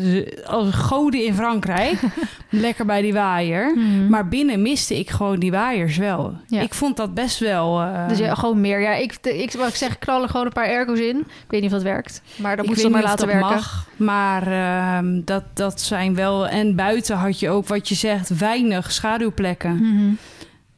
als 0.46 0.74
goden 0.74 1.24
in 1.24 1.34
Frankrijk. 1.34 2.00
Lekker 2.50 2.86
bij 2.86 3.02
die 3.02 3.12
waaier. 3.12 3.72
Mhm. 3.76 4.08
Maar 4.08 4.28
binnen 4.28 4.62
miste 4.62 4.98
ik 4.98 5.10
gewoon 5.10 5.38
die 5.38 5.50
waaiers 5.50 5.96
wel. 5.96 6.36
Ja. 6.46 6.60
Ik 6.60 6.74
vond 6.74 6.96
dat 6.96 7.14
best 7.14 7.38
wel. 7.38 7.80
eh, 7.80 8.08
Dus 8.08 8.18
ja, 8.18 8.34
gewoon 8.34 8.60
meer. 8.60 8.80
Ja, 8.80 8.94
ik, 8.94 9.22
de- 9.22 9.42
ik, 9.42 9.52
wat 9.52 9.68
ik 9.68 9.74
zeg, 9.74 9.98
knal 9.98 10.22
er 10.22 10.28
gewoon 10.28 10.46
een 10.46 10.52
paar 10.52 10.68
ergo's 10.68 10.98
in. 10.98 11.18
Ik 11.18 11.26
weet 11.48 11.60
niet 11.60 11.70
of 11.70 11.76
dat 11.76 11.82
werkt. 11.82 12.22
Maar 12.36 12.56
dat 12.56 12.64
ik 12.64 12.70
moet 12.70 12.80
ze 12.80 12.88
maar 12.88 13.02
laten 13.02 13.26
werken. 13.26 13.46
mag. 13.48 13.88
Maar 13.96 14.46
ehm, 14.46 15.20
dat, 15.24 15.44
dat 15.54 15.80
zijn 15.80 16.14
wel. 16.14 16.48
En 16.48 16.74
buiten 16.76 17.16
had 17.16 17.40
je 17.40 17.50
ook 17.50 17.66
wat 17.68 17.88
je 17.88 17.94
zegt, 17.94 18.38
weinig 18.38 18.92
schaduwplekken. 18.92 19.74
Mhm. 19.76 20.12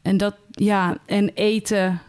En 0.02 0.16
dat, 0.16 0.34
ja, 0.50 0.96
en 1.06 1.30
eten. 1.34 2.00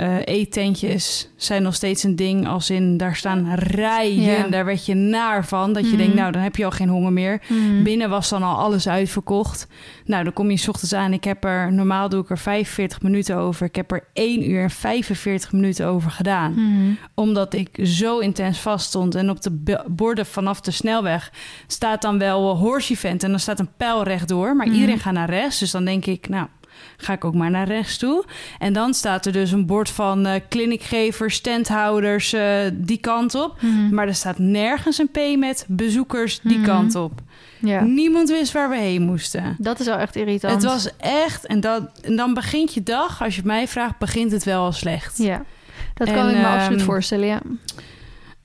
Eh, 0.00 0.16
eettentjes 0.24 1.28
zijn 1.36 1.62
nog 1.62 1.74
steeds 1.74 2.02
een 2.02 2.16
ding. 2.16 2.48
Als 2.48 2.70
in, 2.70 2.96
daar 2.96 3.16
staan 3.16 3.54
rijen. 3.54 4.20
Ja. 4.22 4.46
Daar 4.48 4.64
werd 4.64 4.86
je 4.86 4.94
naar 4.94 5.46
van. 5.46 5.72
Dat 5.72 5.82
je 5.82 5.88
Mhm. 5.88 5.98
denkt, 5.98 6.14
nou, 6.14 6.32
dan 6.32 6.42
heb 6.42 6.56
je 6.56 6.64
al 6.64 6.70
geen 6.70 6.88
honger 6.88 7.12
meer. 7.12 7.42
Mhm. 7.48 7.82
Binnen 7.82 8.10
was 8.10 8.28
dan 8.28 8.42
al 8.42 8.56
alles 8.56 8.88
uitverkocht. 8.88 9.66
Nou, 10.04 10.24
dan 10.24 10.32
kom 10.32 10.50
je 10.50 10.56
's 10.56 10.68
ochtends 10.68 10.94
aan. 10.94 11.12
Ik 11.12 11.24
heb 11.24 11.44
er, 11.44 11.72
normaal 11.72 12.08
doe 12.08 12.22
ik 12.22 12.30
er 12.30 12.38
45 12.38 13.02
minuten 13.02 13.36
over. 13.36 13.66
Ik 13.66 13.74
heb 13.76 13.92
er 13.92 14.04
1 14.12 14.50
uur 14.50 14.62
en 14.62 14.70
45 14.70 15.52
minuten 15.52 15.86
over 15.86 16.10
gedaan. 16.10 16.52
Mhm. 16.52 16.90
Omdat 17.14 17.54
ik 17.54 17.78
zo 17.82 18.18
intens 18.18 18.58
vast 18.58 18.86
stond. 18.86 19.14
En 19.14 19.30
op 19.30 19.40
de 19.42 19.80
borden 19.90 20.26
vanaf 20.26 20.60
de 20.60 20.70
snelweg 20.70 21.32
staat 21.66 22.02
dan 22.02 22.18
wel 22.18 22.56
horse 22.56 22.92
event. 22.92 23.22
En 23.22 23.30
dan 23.30 23.40
staat 23.40 23.58
een 23.60 23.70
pijl 23.76 24.02
rechtdoor. 24.02 24.56
Maar 24.56 24.66
Mhm. 24.66 24.74
iedereen 24.74 24.98
gaat 24.98 25.12
naar 25.12 25.30
rechts. 25.30 25.58
Dus 25.58 25.70
dan 25.70 25.84
denk 25.84 26.06
ik, 26.06 26.28
nou, 26.28 26.46
ga 27.00 27.12
ik 27.12 27.24
ook 27.24 27.34
maar 27.34 27.50
naar 27.50 27.66
rechts 27.66 27.96
toe. 27.98 28.24
En 28.58 28.72
dan 28.72 28.94
staat 28.94 29.26
er 29.26 29.32
dus 29.32 29.52
een 29.52 29.66
bord 29.66 29.90
van 29.90 30.26
eh 30.26 30.40
clinicgevers, 30.48 31.34
standhouders, 31.34 32.32
eh, 32.32 32.60
die 32.72 32.98
kant 32.98 33.34
op. 33.34 33.56
Mhm. 33.60 33.94
Maar 33.94 34.06
er 34.06 34.14
staat 34.14 34.38
nergens 34.38 34.98
een 34.98 35.10
P 35.10 35.18
met 35.38 35.64
bezoekers 35.68 36.40
die 36.42 36.56
Mhm. 36.58 36.66
kant 36.66 36.94
op. 36.94 37.12
Ja. 37.58 37.80
Niemand 37.80 38.28
wist 38.28 38.52
waar 38.52 38.68
we 38.70 38.76
heen 38.76 39.02
moesten. 39.02 39.56
Dat 39.58 39.80
is 39.80 39.86
wel 39.86 39.96
echt 39.98 40.16
irritant. 40.16 40.54
Het 40.54 40.64
was 40.64 40.88
echt, 40.96 41.46
en, 41.46 41.60
dat, 41.60 41.82
en 42.02 42.16
dan 42.16 42.34
begint 42.34 42.74
je 42.74 42.82
dag, 42.82 43.22
als 43.22 43.34
je 43.34 43.40
het 43.40 43.50
mij 43.50 43.68
vraagt, 43.68 43.98
begint 43.98 44.32
het 44.32 44.44
wel 44.44 44.64
al 44.64 44.72
slecht. 44.72 45.18
Ja, 45.18 45.44
dat 45.94 46.08
En, 46.08 46.14
kan 46.14 46.28
ik 46.28 46.36
me 46.36 46.46
absoluut 46.46 46.78
ehm, 46.78 46.86
voorstellen, 46.88 47.26
ja. 47.26 47.40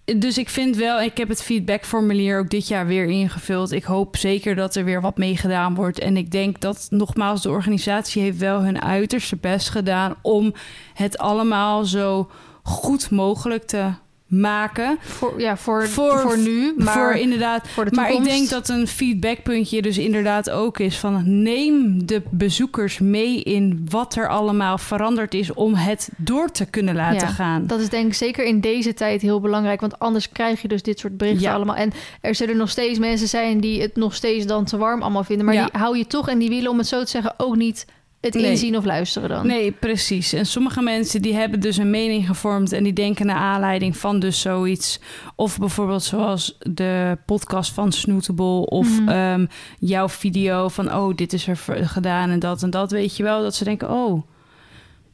Dus 0.06 0.38
ik 0.38 0.50
vind 0.50 0.76
wel, 0.76 1.02
ik 1.02 1.18
heb 1.18 1.30
het 1.30 1.44
feedbackformulier 1.44 2.40
ook 2.40 2.50
dit 2.50 2.68
jaar 2.68 2.88
weer 2.88 3.06
ingevuld. 3.06 3.72
Ik 3.72 3.84
hoop 3.84 4.18
zeker 4.18 4.56
dat 4.56 4.76
er 4.76 4.84
weer 4.84 5.02
wat 5.02 5.18
mee 5.18 5.38
gedaan 5.38 5.76
wordt. 5.76 6.00
En 6.00 6.18
ik 6.18 6.32
denk 6.32 6.62
dat 6.62 6.88
nogmaals, 6.90 7.42
de 7.42 7.50
organisatie 7.50 8.22
heeft 8.22 8.38
wel 8.38 8.64
hun 8.64 8.82
uiterste 8.82 9.36
best 9.36 9.70
gedaan 9.70 10.16
om 10.22 10.54
het 10.94 11.18
allemaal 11.18 11.86
zo 11.86 12.30
goed 12.64 13.12
mogelijk 13.12 13.64
te 13.64 13.94
maken. 14.28 14.98
Voor, 15.02 15.40
ja, 15.42 15.58
voor, 15.58 15.88
Voor- 15.88 16.20
voor, 16.20 16.38
nu, 16.38 16.74
maar 16.78 16.94
voor 16.94 17.04
voor, 17.12 17.22
inderdaad. 17.22 17.64
de 17.64 17.70
toekomst. 17.74 17.96
Maar 17.96 18.12
ik 18.14 18.24
denk 18.24 18.50
dat 18.50 18.70
een 18.70 18.88
feedbackpuntje 18.88 19.82
dus 19.82 19.98
inderdaad 19.98 20.50
ook 20.50 20.80
is 20.80 20.98
van 20.98 21.42
neem 21.42 22.06
de 22.06 22.22
bezoekers 22.32 23.00
mee 23.00 23.42
in 23.44 23.86
wat 23.90 24.16
er 24.16 24.30
allemaal 24.30 24.78
veranderd 24.78 25.34
is 25.34 25.54
om 25.54 25.74
het 25.74 26.10
door 26.18 26.52
te 26.52 26.66
kunnen 26.66 26.96
laten 26.96 27.28
Ja, 27.28 27.34
gaan. 27.34 27.68
Dat 27.68 27.80
is 27.80 27.90
denk 27.90 28.08
ik 28.08 28.14
zeker 28.14 28.46
in 28.46 28.62
deze 28.62 28.94
tijd 28.94 29.22
heel 29.22 29.40
belangrijk. 29.42 29.82
Want 29.82 30.00
anders 30.00 30.30
krijg 30.32 30.62
je 30.62 30.68
dus 30.68 30.82
dit 30.82 31.00
soort 31.00 31.18
berichten 31.18 31.42
Ja. 31.44 31.54
allemaal. 31.54 31.76
En 31.76 31.92
er 32.22 32.36
zullen 32.36 32.58
nog 32.58 32.70
steeds 32.70 33.00
mensen 33.00 33.28
zijn 33.28 33.60
die 33.60 33.82
het 33.82 33.96
nog 33.96 34.16
steeds 34.16 34.46
dan 34.46 34.66
te 34.66 34.78
warm 34.78 35.02
allemaal 35.02 35.24
vinden. 35.24 35.46
Maar 35.46 35.56
Ja. 35.56 35.66
die 35.72 35.80
hou 35.82 35.98
je 35.98 36.08
toch 36.08 36.30
en 36.30 36.38
die 36.40 36.50
willen, 36.50 36.72
om 36.72 36.78
het 36.78 36.88
zo 36.88 37.04
te 37.04 37.10
zeggen, 37.10 37.34
ook 37.38 37.56
niet 37.56 37.86
het 38.34 38.42
Nee. 38.42 38.52
inzien 38.52 38.78
of 38.78 38.86
luisteren 38.86 39.30
dan. 39.30 39.48
Nee, 39.48 39.72
precies. 39.72 40.34
En 40.34 40.46
sommige 40.46 40.82
mensen 40.82 41.22
die 41.22 41.34
hebben 41.34 41.60
dus 41.60 41.78
een 41.78 41.90
mening 41.90 42.26
gevormd 42.28 42.72
en 42.72 42.84
die 42.84 42.94
denken 42.94 43.26
naar 43.26 43.36
aanleiding 43.36 43.98
van 43.98 44.20
dus 44.20 44.42
zoiets. 44.42 45.00
Of 45.36 45.60
bijvoorbeeld 45.60 46.04
zoals 46.04 46.58
de 46.60 47.18
podcast 47.26 47.72
van 47.74 47.92
Snootable 47.92 48.66
of 48.66 49.00
Mhm. 49.00 49.10
ehm, 49.10 49.46
jouw 49.80 50.10
video 50.10 50.68
van 50.68 50.94
oh, 50.94 51.16
dit 51.16 51.34
is 51.34 51.48
er 51.48 51.58
gedaan 51.88 52.30
en 52.30 52.40
dat 52.40 52.64
en 52.64 52.70
dat. 52.70 52.92
Weet 52.92 53.18
je 53.18 53.24
wel, 53.24 53.42
dat 53.42 53.56
ze 53.56 53.64
denken 53.64 53.90
oh, 53.92 54.22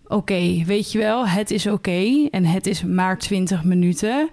oké, 0.07 0.63
weet 0.65 0.91
je 0.91 0.97
wel, 0.97 1.27
het 1.27 1.51
is 1.51 1.67
oké 1.67 2.27
en 2.31 2.45
het 2.45 2.67
is 2.67 2.83
maar 2.83 3.17
20 3.17 3.63
minuten. 3.63 4.29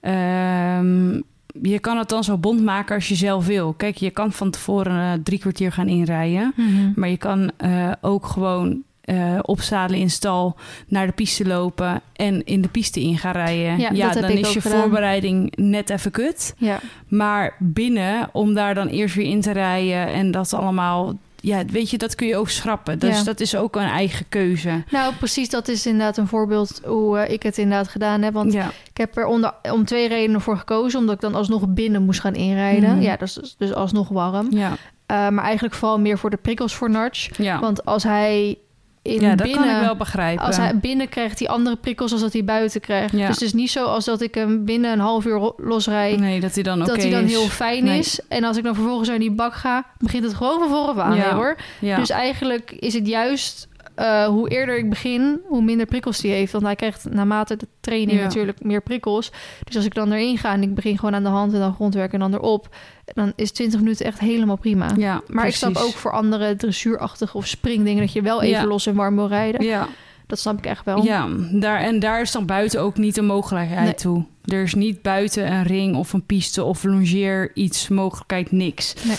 Ehm, 0.00 1.20
je 1.62 1.78
kan 1.78 1.98
het 1.98 2.08
dan 2.08 2.24
zo 2.24 2.36
bond 2.36 2.62
maken 2.62 2.94
als 2.94 3.08
je 3.08 3.14
zelf 3.14 3.46
wil. 3.46 3.72
Kijk, 3.72 3.96
je 3.96 4.10
kan 4.10 4.32
van 4.32 4.50
tevoren 4.50 5.12
eh, 5.12 5.18
drie 5.22 5.38
kwartier 5.38 5.72
gaan 5.72 5.88
inrijden. 5.88 6.52
Mhm. 6.56 6.92
Maar 6.94 7.08
je 7.08 7.16
kan 7.16 7.50
eh, 7.56 7.92
ook 8.00 8.26
gewoon 8.26 8.82
eh 9.00 9.38
opzadelen 9.42 10.00
in 10.00 10.10
stal, 10.10 10.56
naar 10.88 11.06
de 11.06 11.12
piste 11.12 11.46
lopen 11.46 12.00
en 12.12 12.44
in 12.44 12.60
de 12.62 12.68
piste 12.68 13.00
in 13.00 13.18
gaan 13.18 13.32
rijden. 13.32 13.78
Ja, 13.96 14.12
dan 14.12 14.30
is 14.30 14.52
je 14.52 14.60
gedaan. 14.60 14.80
voorbereiding 14.80 15.52
net 15.56 15.90
even 15.90 16.10
kut. 16.10 16.54
Ja. 16.58 16.80
Maar 17.08 17.56
binnen, 17.58 18.28
om 18.32 18.54
daar 18.54 18.74
dan 18.74 18.88
eerst 18.88 19.14
weer 19.14 19.26
in 19.26 19.40
te 19.40 19.52
rijden 19.52 20.06
en 20.06 20.30
dat 20.30 20.54
allemaal... 20.54 21.14
Ja, 21.46 21.64
weet 21.64 21.90
je, 21.90 21.98
dat 21.98 22.14
kun 22.14 22.26
je 22.26 22.36
ook 22.36 22.48
schrappen. 22.48 22.98
Dus 22.98 23.16
Ja. 23.18 23.24
dat 23.24 23.40
is 23.40 23.56
ook 23.56 23.76
een 23.76 23.82
eigen 23.82 24.28
keuze. 24.28 24.84
Nou, 24.90 25.14
precies, 25.14 25.48
dat 25.48 25.68
is 25.68 25.86
inderdaad 25.86 26.16
een 26.16 26.26
voorbeeld 26.26 26.80
hoe 26.84 27.18
eh, 27.18 27.32
ik 27.32 27.42
het 27.42 27.58
inderdaad 27.58 27.88
gedaan 27.88 28.22
heb. 28.22 28.32
Want 28.32 28.52
ja, 28.52 28.66
ik 28.90 28.96
heb 28.96 29.16
er 29.16 29.26
onder, 29.26 29.52
om 29.72 29.84
twee 29.84 30.08
redenen 30.08 30.40
voor 30.40 30.56
gekozen. 30.58 30.98
Omdat 31.00 31.14
ik 31.14 31.20
dan 31.20 31.34
alsnog 31.34 31.68
binnen 31.68 32.02
moest 32.02 32.20
gaan 32.20 32.34
inrijden. 32.34 32.90
Mhm. 32.94 33.00
Ja, 33.02 33.16
dus, 33.16 33.54
dus 33.58 33.72
alsnog 33.72 34.08
warm. 34.08 34.46
ja, 34.50 34.76
Eh, 35.06 35.28
maar 35.28 35.44
eigenlijk 35.44 35.74
vooral 35.74 35.98
meer 36.00 36.18
voor 36.18 36.30
de 36.30 36.36
prikkels 36.36 36.74
voor 36.74 36.90
Narch. 36.90 37.36
ja. 37.38 37.60
Want 37.60 37.84
als 37.84 38.02
hij 38.02 38.58
in 39.06 39.20
ja, 39.20 39.34
dat 39.34 39.46
binnen... 39.46 39.66
kan 39.66 39.76
ik 39.76 39.84
wel 39.84 39.96
begrijpen. 39.96 40.44
Als 40.44 40.56
hij 40.56 40.78
binnen 40.78 41.08
krijgt 41.08 41.38
hij 41.38 41.48
andere 41.48 41.76
prikkels 41.76 42.12
als 42.12 42.20
dat 42.20 42.32
hij 42.32 42.44
buiten 42.44 42.80
krijgt. 42.80 43.12
Ja. 43.12 43.26
Dus 43.26 43.34
het 43.34 43.44
is 43.44 43.52
niet 43.52 43.70
zo 43.70 43.84
als 43.84 44.04
dat 44.04 44.20
ik 44.20 44.34
hem 44.34 44.64
binnen 44.64 44.92
een 44.92 44.98
half 44.98 45.24
uur 45.24 45.52
losrijd... 45.56 46.18
nee, 46.20 46.40
dat 46.40 46.54
hij 46.54 46.62
dan 46.62 46.80
oké 46.82 46.90
dat 46.90 47.02
hij 47.02 47.10
dan 47.10 47.24
is. 47.24 47.30
heel 47.30 47.48
fijn 47.48 47.84
Nee. 47.84 47.98
is. 47.98 48.20
En 48.28 48.44
als 48.44 48.56
ik 48.56 48.64
dan 48.64 48.74
vervolgens 48.74 49.08
naar 49.08 49.18
die 49.18 49.30
bak 49.30 49.54
ga... 49.54 49.86
begint 49.98 50.24
het 50.24 50.34
gewoon 50.34 50.58
van 50.58 50.68
vooraf 50.68 50.98
aan 50.98 51.16
Ja. 51.16 51.34
hoor. 51.34 51.56
Dus 51.80 52.10
eigenlijk 52.10 52.70
is 52.70 52.94
het 52.94 53.06
juist... 53.06 53.68
eh, 53.96 54.26
hoe 54.26 54.48
eerder 54.50 54.78
ik 54.78 54.88
begin, 54.88 55.40
hoe 55.48 55.62
minder 55.62 55.86
prikkels 55.86 56.22
hij 56.22 56.30
heeft. 56.30 56.52
Want 56.52 56.64
hij 56.64 56.74
krijgt 56.76 57.04
naarmate 57.10 57.56
de 57.56 57.66
training 57.80 58.18
Ja. 58.18 58.24
natuurlijk 58.24 58.64
meer 58.64 58.82
prikkels. 58.82 59.32
Dus 59.64 59.76
als 59.76 59.84
ik 59.84 59.94
dan 59.94 60.12
erin 60.12 60.38
ga 60.38 60.52
en 60.52 60.62
ik 60.62 60.74
begin 60.74 60.98
gewoon 60.98 61.14
aan 61.14 61.22
de 61.22 61.28
hand 61.28 61.52
en 61.52 61.58
dan 61.60 61.74
grondwerk 61.74 62.12
en 62.12 62.18
dan 62.20 62.34
erop... 62.34 62.74
dan 63.04 63.32
is 63.36 63.50
20 63.50 63.80
minuten 63.80 64.06
echt 64.06 64.18
helemaal 64.18 64.56
prima. 64.56 64.90
ja, 64.96 65.22
Maar 65.26 65.46
ik 65.46 65.54
snap 65.54 65.76
ook 65.76 65.92
voor 65.94 66.12
andere 66.12 66.56
dressuurachtige 66.56 67.36
of 67.36 67.46
springdingen... 67.46 68.00
dat 68.00 68.12
je 68.12 68.22
wel 68.22 68.42
even 68.42 68.60
Ja. 68.62 68.66
los 68.66 68.86
en 68.86 68.94
warm 68.94 69.14
wil 69.16 69.28
rijden. 69.28 69.64
Ja, 69.64 69.88
Dat 70.26 70.38
snap 70.38 70.58
ik 70.58 70.66
echt 70.66 70.84
wel. 70.84 71.04
Ja, 71.04 71.28
daar, 71.52 71.80
en 71.80 71.98
daar 71.98 72.20
is 72.20 72.32
dan 72.32 72.46
buiten 72.46 72.80
ook 72.80 72.96
niet 72.96 73.16
een 73.16 73.26
mogelijkheid 73.26 73.84
Nee. 73.84 73.94
toe. 73.94 74.24
Er 74.44 74.62
is 74.62 74.74
niet 74.74 75.02
buiten 75.02 75.52
een 75.52 75.62
ring 75.62 75.96
of 75.96 76.12
een 76.12 76.26
piste 76.26 76.64
of 76.64 76.84
longeer 76.84 77.50
iets, 77.54 77.88
mogelijkheid, 77.88 78.50
niks. 78.52 78.94
Nee. 79.04 79.16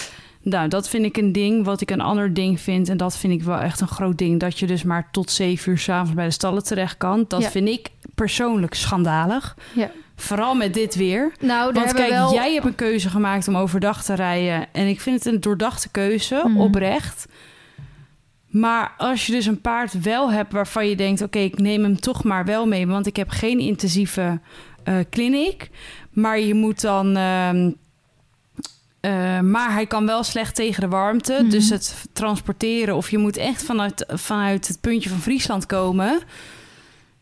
Nou, 0.50 0.68
dat 0.68 0.90
vind 0.90 1.06
ik 1.06 1.18
een 1.18 1.32
ding. 1.32 1.66
Wat 1.66 1.82
ik 1.82 1.92
een 1.92 2.02
ander 2.02 2.34
ding 2.34 2.60
vind, 2.60 2.90
en 2.90 2.98
dat 2.98 3.18
vind 3.18 3.34
ik 3.34 3.44
wel 3.44 3.58
echt 3.60 3.82
een 3.82 3.88
groot 3.88 4.18
ding... 4.18 4.40
dat 4.40 4.60
je 4.60 4.68
dus 4.68 4.84
maar 4.84 5.08
tot 5.12 5.32
zeven 5.32 5.72
uur 5.72 5.78
s'avonds 5.78 6.14
bij 6.14 6.26
de 6.26 6.32
stallen 6.32 6.64
terecht 6.64 6.98
kan. 6.98 7.26
Dat 7.28 7.42
Ja. 7.42 7.50
vind 7.50 7.68
ik 7.68 7.90
persoonlijk 8.16 8.74
schandalig. 8.74 9.58
Ja. 9.76 9.92
Vooral 10.16 10.56
met 10.56 10.74
dit 10.74 10.96
weer. 10.96 11.32
Nou, 11.40 11.74
Want 11.74 11.94
kijk, 11.94 12.10
wel... 12.10 12.34
jij 12.34 12.54
hebt 12.54 12.66
een 12.66 12.76
keuze 12.76 13.10
gemaakt 13.10 13.48
om 13.48 13.58
overdag 13.58 14.04
te 14.04 14.14
rijden. 14.14 14.68
En 14.74 14.88
ik 14.88 15.02
vind 15.02 15.24
het 15.24 15.34
een 15.34 15.42
doordachte 15.42 15.90
keuze, 15.90 16.42
Mhm. 16.46 16.58
oprecht. 16.60 17.26
Maar 18.48 18.94
als 18.98 19.26
je 19.26 19.32
dus 19.32 19.46
een 19.46 19.62
paard 19.62 20.02
wel 20.02 20.32
hebt 20.32 20.52
waarvan 20.54 20.88
je 20.90 20.96
denkt... 20.96 21.22
oké, 21.22 21.40
ik 21.40 21.60
neem 21.60 21.84
hem 21.84 22.00
toch 22.00 22.24
maar 22.24 22.46
wel 22.46 22.68
mee... 22.68 22.88
want 22.88 23.06
ik 23.08 23.16
heb 23.16 23.30
geen 23.30 23.60
intensieve 23.60 24.40
eh 24.84 24.96
kliniek. 25.10 25.70
Maar 26.12 26.40
je 26.40 26.54
moet 26.54 26.82
dan... 26.82 27.16
ehm, 27.18 27.72
eh, 29.00 29.40
maar 29.40 29.74
hij 29.74 29.86
kan 29.86 30.06
wel 30.06 30.24
slecht 30.24 30.56
tegen 30.56 30.82
de 30.82 30.88
warmte. 30.88 31.38
Mhm. 31.42 31.50
Dus 31.50 31.70
het 31.70 32.06
transporteren... 32.14 32.96
of 32.96 33.10
je 33.10 33.18
moet 33.18 33.38
echt 33.38 33.64
vanuit, 33.64 34.06
vanuit 34.08 34.68
het 34.68 34.82
puntje 34.82 35.10
van 35.10 35.20
Friesland 35.20 35.66
komen... 35.66 36.20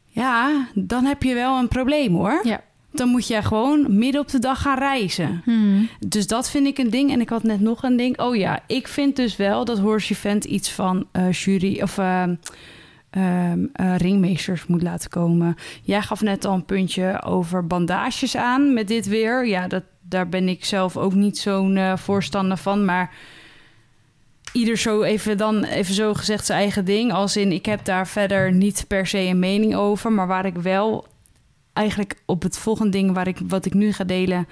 ja, 0.07 0.67
dan 0.73 1.05
heb 1.05 1.23
je 1.23 1.33
wel 1.33 1.57
een 1.57 1.67
probleem 1.67 2.13
hoor 2.15 2.39
Ja. 2.43 2.61
dan 2.91 3.07
moet 3.09 3.27
je 3.27 3.41
gewoon 3.41 3.97
midden 3.97 4.21
op 4.21 4.27
de 4.29 4.39
dag 4.39 4.61
gaan 4.61 4.77
reizen. 4.77 5.41
Hmm. 5.43 5.89
Dus 6.07 6.27
dat 6.27 6.49
vind 6.49 6.67
ik 6.67 6.77
een 6.77 6.89
ding. 6.89 7.11
En 7.11 7.21
ik 7.21 7.29
had 7.29 7.43
net 7.43 7.59
nog 7.59 7.83
een 7.83 7.97
ding. 7.97 8.19
Oh 8.19 8.35
ja, 8.35 8.59
ik 8.67 8.87
vind 8.87 9.15
dus 9.15 9.35
wel 9.35 9.65
dat 9.65 9.79
Horse 9.79 10.13
Event 10.13 10.43
iets 10.45 10.71
van 10.71 11.07
eh, 11.11 11.31
jury 11.31 11.81
of 11.81 11.97
ehm, 11.97 12.35
ehm, 13.09 13.65
eh, 13.73 13.97
ringmeesters 13.97 14.65
moet 14.67 14.81
laten 14.81 15.09
komen. 15.09 15.55
Jij 15.83 16.01
gaf 16.01 16.21
net 16.21 16.45
al 16.45 16.53
een 16.53 16.65
puntje 16.65 17.23
over 17.23 17.67
bandages 17.67 18.37
aan 18.37 18.73
met 18.73 18.87
dit 18.87 19.07
weer. 19.07 19.47
Ja, 19.47 19.67
dat, 19.67 19.83
daar 20.09 20.29
ben 20.29 20.49
ik 20.49 20.65
zelf 20.65 20.97
ook 20.97 21.13
niet 21.13 21.37
zo'n 21.37 21.77
eh, 21.77 21.97
voorstander 21.97 22.57
van. 22.57 22.85
Maar 22.85 23.13
ieder 24.51 24.77
zo 24.77 25.01
even 25.01 25.37
dan 25.37 25.63
even 25.63 25.93
zo 25.93 26.13
gezegd 26.13 26.45
zijn 26.45 26.59
eigen 26.59 26.85
ding. 26.85 27.13
Als 27.13 27.37
in, 27.37 27.51
ik 27.51 27.65
heb 27.65 27.85
daar 27.85 28.07
verder 28.07 28.53
niet 28.53 28.85
per 28.87 29.07
se 29.07 29.19
een 29.19 29.39
mening 29.39 29.75
over. 29.75 30.11
Maar 30.11 30.27
waar 30.27 30.45
ik 30.45 30.55
wel 30.55 31.07
eigenlijk 31.73 32.15
op 32.25 32.43
het 32.43 32.57
volgende 32.57 32.91
ding 32.91 33.13
waar 33.13 33.27
ik, 33.27 33.37
wat 33.47 33.65
ik 33.65 33.73
nu 33.73 33.93
ga 33.93 34.03
delen... 34.03 34.47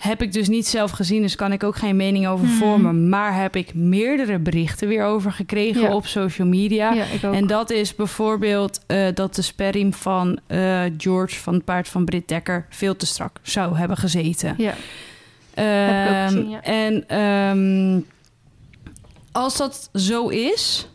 heb 0.00 0.22
ik 0.22 0.32
dus 0.32 0.48
niet 0.48 0.66
zelf 0.66 0.90
gezien, 0.90 1.22
dus 1.22 1.36
kan 1.36 1.52
ik 1.52 1.62
ook 1.64 1.76
geen 1.76 1.96
mening 1.96 2.26
over 2.28 2.46
Mhm. 2.46 2.54
vormen. 2.56 3.08
Maar 3.08 3.40
heb 3.40 3.56
ik 3.56 3.74
meerdere 3.74 4.38
berichten 4.38 4.88
weer 4.88 5.04
over 5.04 5.32
gekregen 5.32 5.80
Ja. 5.82 5.94
op 5.94 6.06
social 6.06 6.46
media. 6.48 6.92
Ja. 6.92 7.32
En 7.32 7.46
dat 7.46 7.70
is 7.70 7.94
bijvoorbeeld 7.94 8.80
eh, 8.86 9.06
dat 9.14 9.34
de 9.34 9.42
sperriem 9.42 9.92
van 9.92 10.38
eh, 10.46 10.82
George 10.98 11.36
van 11.40 11.54
het 11.54 11.64
paard 11.64 11.88
van 11.88 12.04
Britt 12.04 12.28
Dekker 12.28 12.66
veel 12.70 12.96
te 12.96 13.06
strak 13.06 13.38
zou 13.42 13.76
hebben 13.76 13.96
gezeten. 13.96 14.54
ja. 14.58 14.74
Heb 15.54 16.00
ik 16.04 16.08
ook 16.08 16.14
Ehm, 16.14 16.26
gezien, 16.26 16.48
ja. 16.50 16.62
En 16.62 17.04
ehm, 17.08 18.00
als 19.32 19.56
dat 19.56 19.90
zo 19.94 20.28
is, 20.28 20.88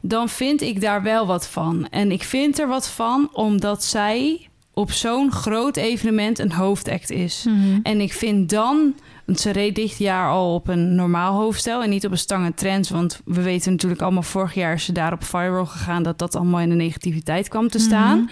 dan 0.00 0.28
vind 0.28 0.60
ik 0.62 0.80
daar 0.80 1.02
wel 1.02 1.26
wat 1.26 1.46
van. 1.48 1.86
En 1.90 2.10
ik 2.12 2.22
vind 2.22 2.58
er 2.58 2.68
wat 2.68 2.88
van 2.88 3.28
omdat 3.32 3.84
zij 3.84 4.48
op 4.74 4.92
zo'n 4.92 5.32
groot 5.32 5.76
evenement 5.76 6.38
een 6.38 6.52
hoofdact 6.52 7.10
is. 7.10 7.44
Mhm. 7.48 7.78
En 7.82 8.00
ik 8.00 8.12
vind 8.12 8.50
dan 8.50 8.94
Want 9.24 9.40
ze 9.40 9.50
reed 9.50 9.74
dit 9.74 9.98
jaar 9.98 10.30
al 10.30 10.54
op 10.54 10.68
een 10.68 10.94
normaal 10.94 11.34
hoofdstel 11.40 11.82
en 11.82 11.90
niet 11.90 12.04
op 12.04 12.10
een 12.10 12.18
stangen 12.18 12.54
trends. 12.54 12.90
Want 12.90 13.20
we 13.24 13.42
weten 13.42 13.72
natuurlijk 13.72 14.02
allemaal, 14.02 14.22
vorig 14.22 14.54
jaar 14.54 14.74
is 14.74 14.84
ze 14.84 14.92
daar 14.92 15.12
op 15.12 15.24
viral 15.24 15.66
gegaan... 15.66 16.02
dat 16.02 16.18
dat 16.18 16.36
allemaal 16.36 16.60
in 16.60 16.68
de 16.68 16.74
negativiteit 16.74 17.48
kwam 17.48 17.68
te 17.68 17.78
staan. 17.78 18.18
Mhm. 18.18 18.28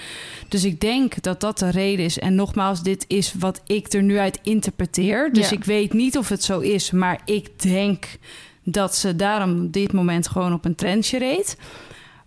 Dus 0.48 0.64
ik 0.64 0.81
denk 0.81 1.23
dat 1.23 1.40
dat 1.40 1.59
de 1.59 1.70
reden 1.70 2.05
is. 2.05 2.19
En 2.19 2.35
nogmaals, 2.35 2.82
dit 2.82 3.05
is 3.09 3.35
wat 3.39 3.60
ik 3.66 3.93
er 3.93 4.02
nu 4.02 4.19
uit 4.19 4.39
interpreteer. 4.43 5.32
Dus 5.32 5.48
Ja. 5.51 5.56
ik 5.56 5.64
weet 5.64 5.93
niet 5.93 6.19
of 6.19 6.28
het 6.28 6.44
zo 6.44 6.59
is, 6.59 6.90
maar 6.90 7.20
ik 7.24 7.62
denk 7.62 8.05
dat 8.64 8.97
ze 8.97 9.16
daarom 9.16 9.64
op 9.64 9.73
dit 9.73 9.93
moment 9.93 10.28
gewoon 10.28 10.52
op 10.52 10.64
een 10.64 10.74
trendje 10.74 11.19
reed. 11.19 11.56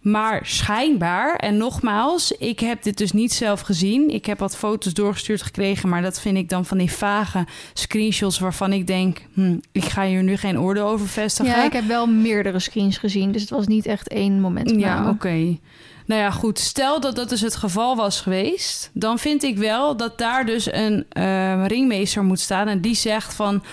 Maar 0.06 0.40
schijnbaar, 0.44 1.36
en 1.36 1.58
nogmaals, 1.58 2.32
ik 2.32 2.60
heb 2.60 2.84
dit 2.84 2.98
dus 2.98 3.12
niet 3.12 3.34
zelf 3.34 3.62
gezien. 3.62 4.10
Ik 4.10 4.26
heb 4.26 4.40
wat 4.40 4.58
foto's 4.58 4.94
doorgestuurd 4.94 5.42
gekregen, 5.42 5.90
maar 5.90 6.02
dat 6.02 6.22
vind 6.22 6.38
ik 6.38 6.50
dan 6.50 6.66
van 6.66 6.78
die 6.78 6.92
vage 6.92 7.46
screenshots 7.74 8.40
waarvan 8.40 8.74
ik 8.74 8.88
denk, 8.88 9.22
hm, 9.34 9.58
ik 9.72 9.84
ga 9.84 10.06
hier 10.06 10.24
nu 10.24 10.38
geen 10.38 10.60
oordeel 10.60 10.88
over 10.88 11.08
vestigen. 11.08 11.52
Ja, 11.52 11.66
ik 11.66 11.74
heb 11.74 11.88
wel 11.88 12.08
meerdere 12.08 12.60
screens 12.60 12.98
gezien, 12.98 13.32
dus 13.32 13.42
het 13.42 13.50
was 13.50 13.68
niet 13.68 13.86
echt 13.86 14.08
één 14.08 14.42
moment. 14.42 14.70
Ja, 14.80 15.10
oké. 15.10 15.58
Nou 16.06 16.22
ja, 16.22 16.32
goed. 16.32 16.60
Stel 16.60 17.00
dat 17.00 17.16
dat 17.16 17.30
dus 17.30 17.42
het 17.42 17.56
geval 17.56 17.96
was 17.96 18.22
geweest, 18.22 18.90
dan 18.94 19.20
vind 19.20 19.44
ik 19.44 19.58
wel 19.58 19.98
dat 19.98 20.18
daar 20.18 20.46
dus 20.46 20.72
een 20.72 21.06
eh, 21.10 21.66
ringmeester 21.66 22.24
moet 22.24 22.40
staan 22.40 22.68
en 22.68 22.82
die 22.82 22.96
zegt 22.96 23.34
van 23.34 23.64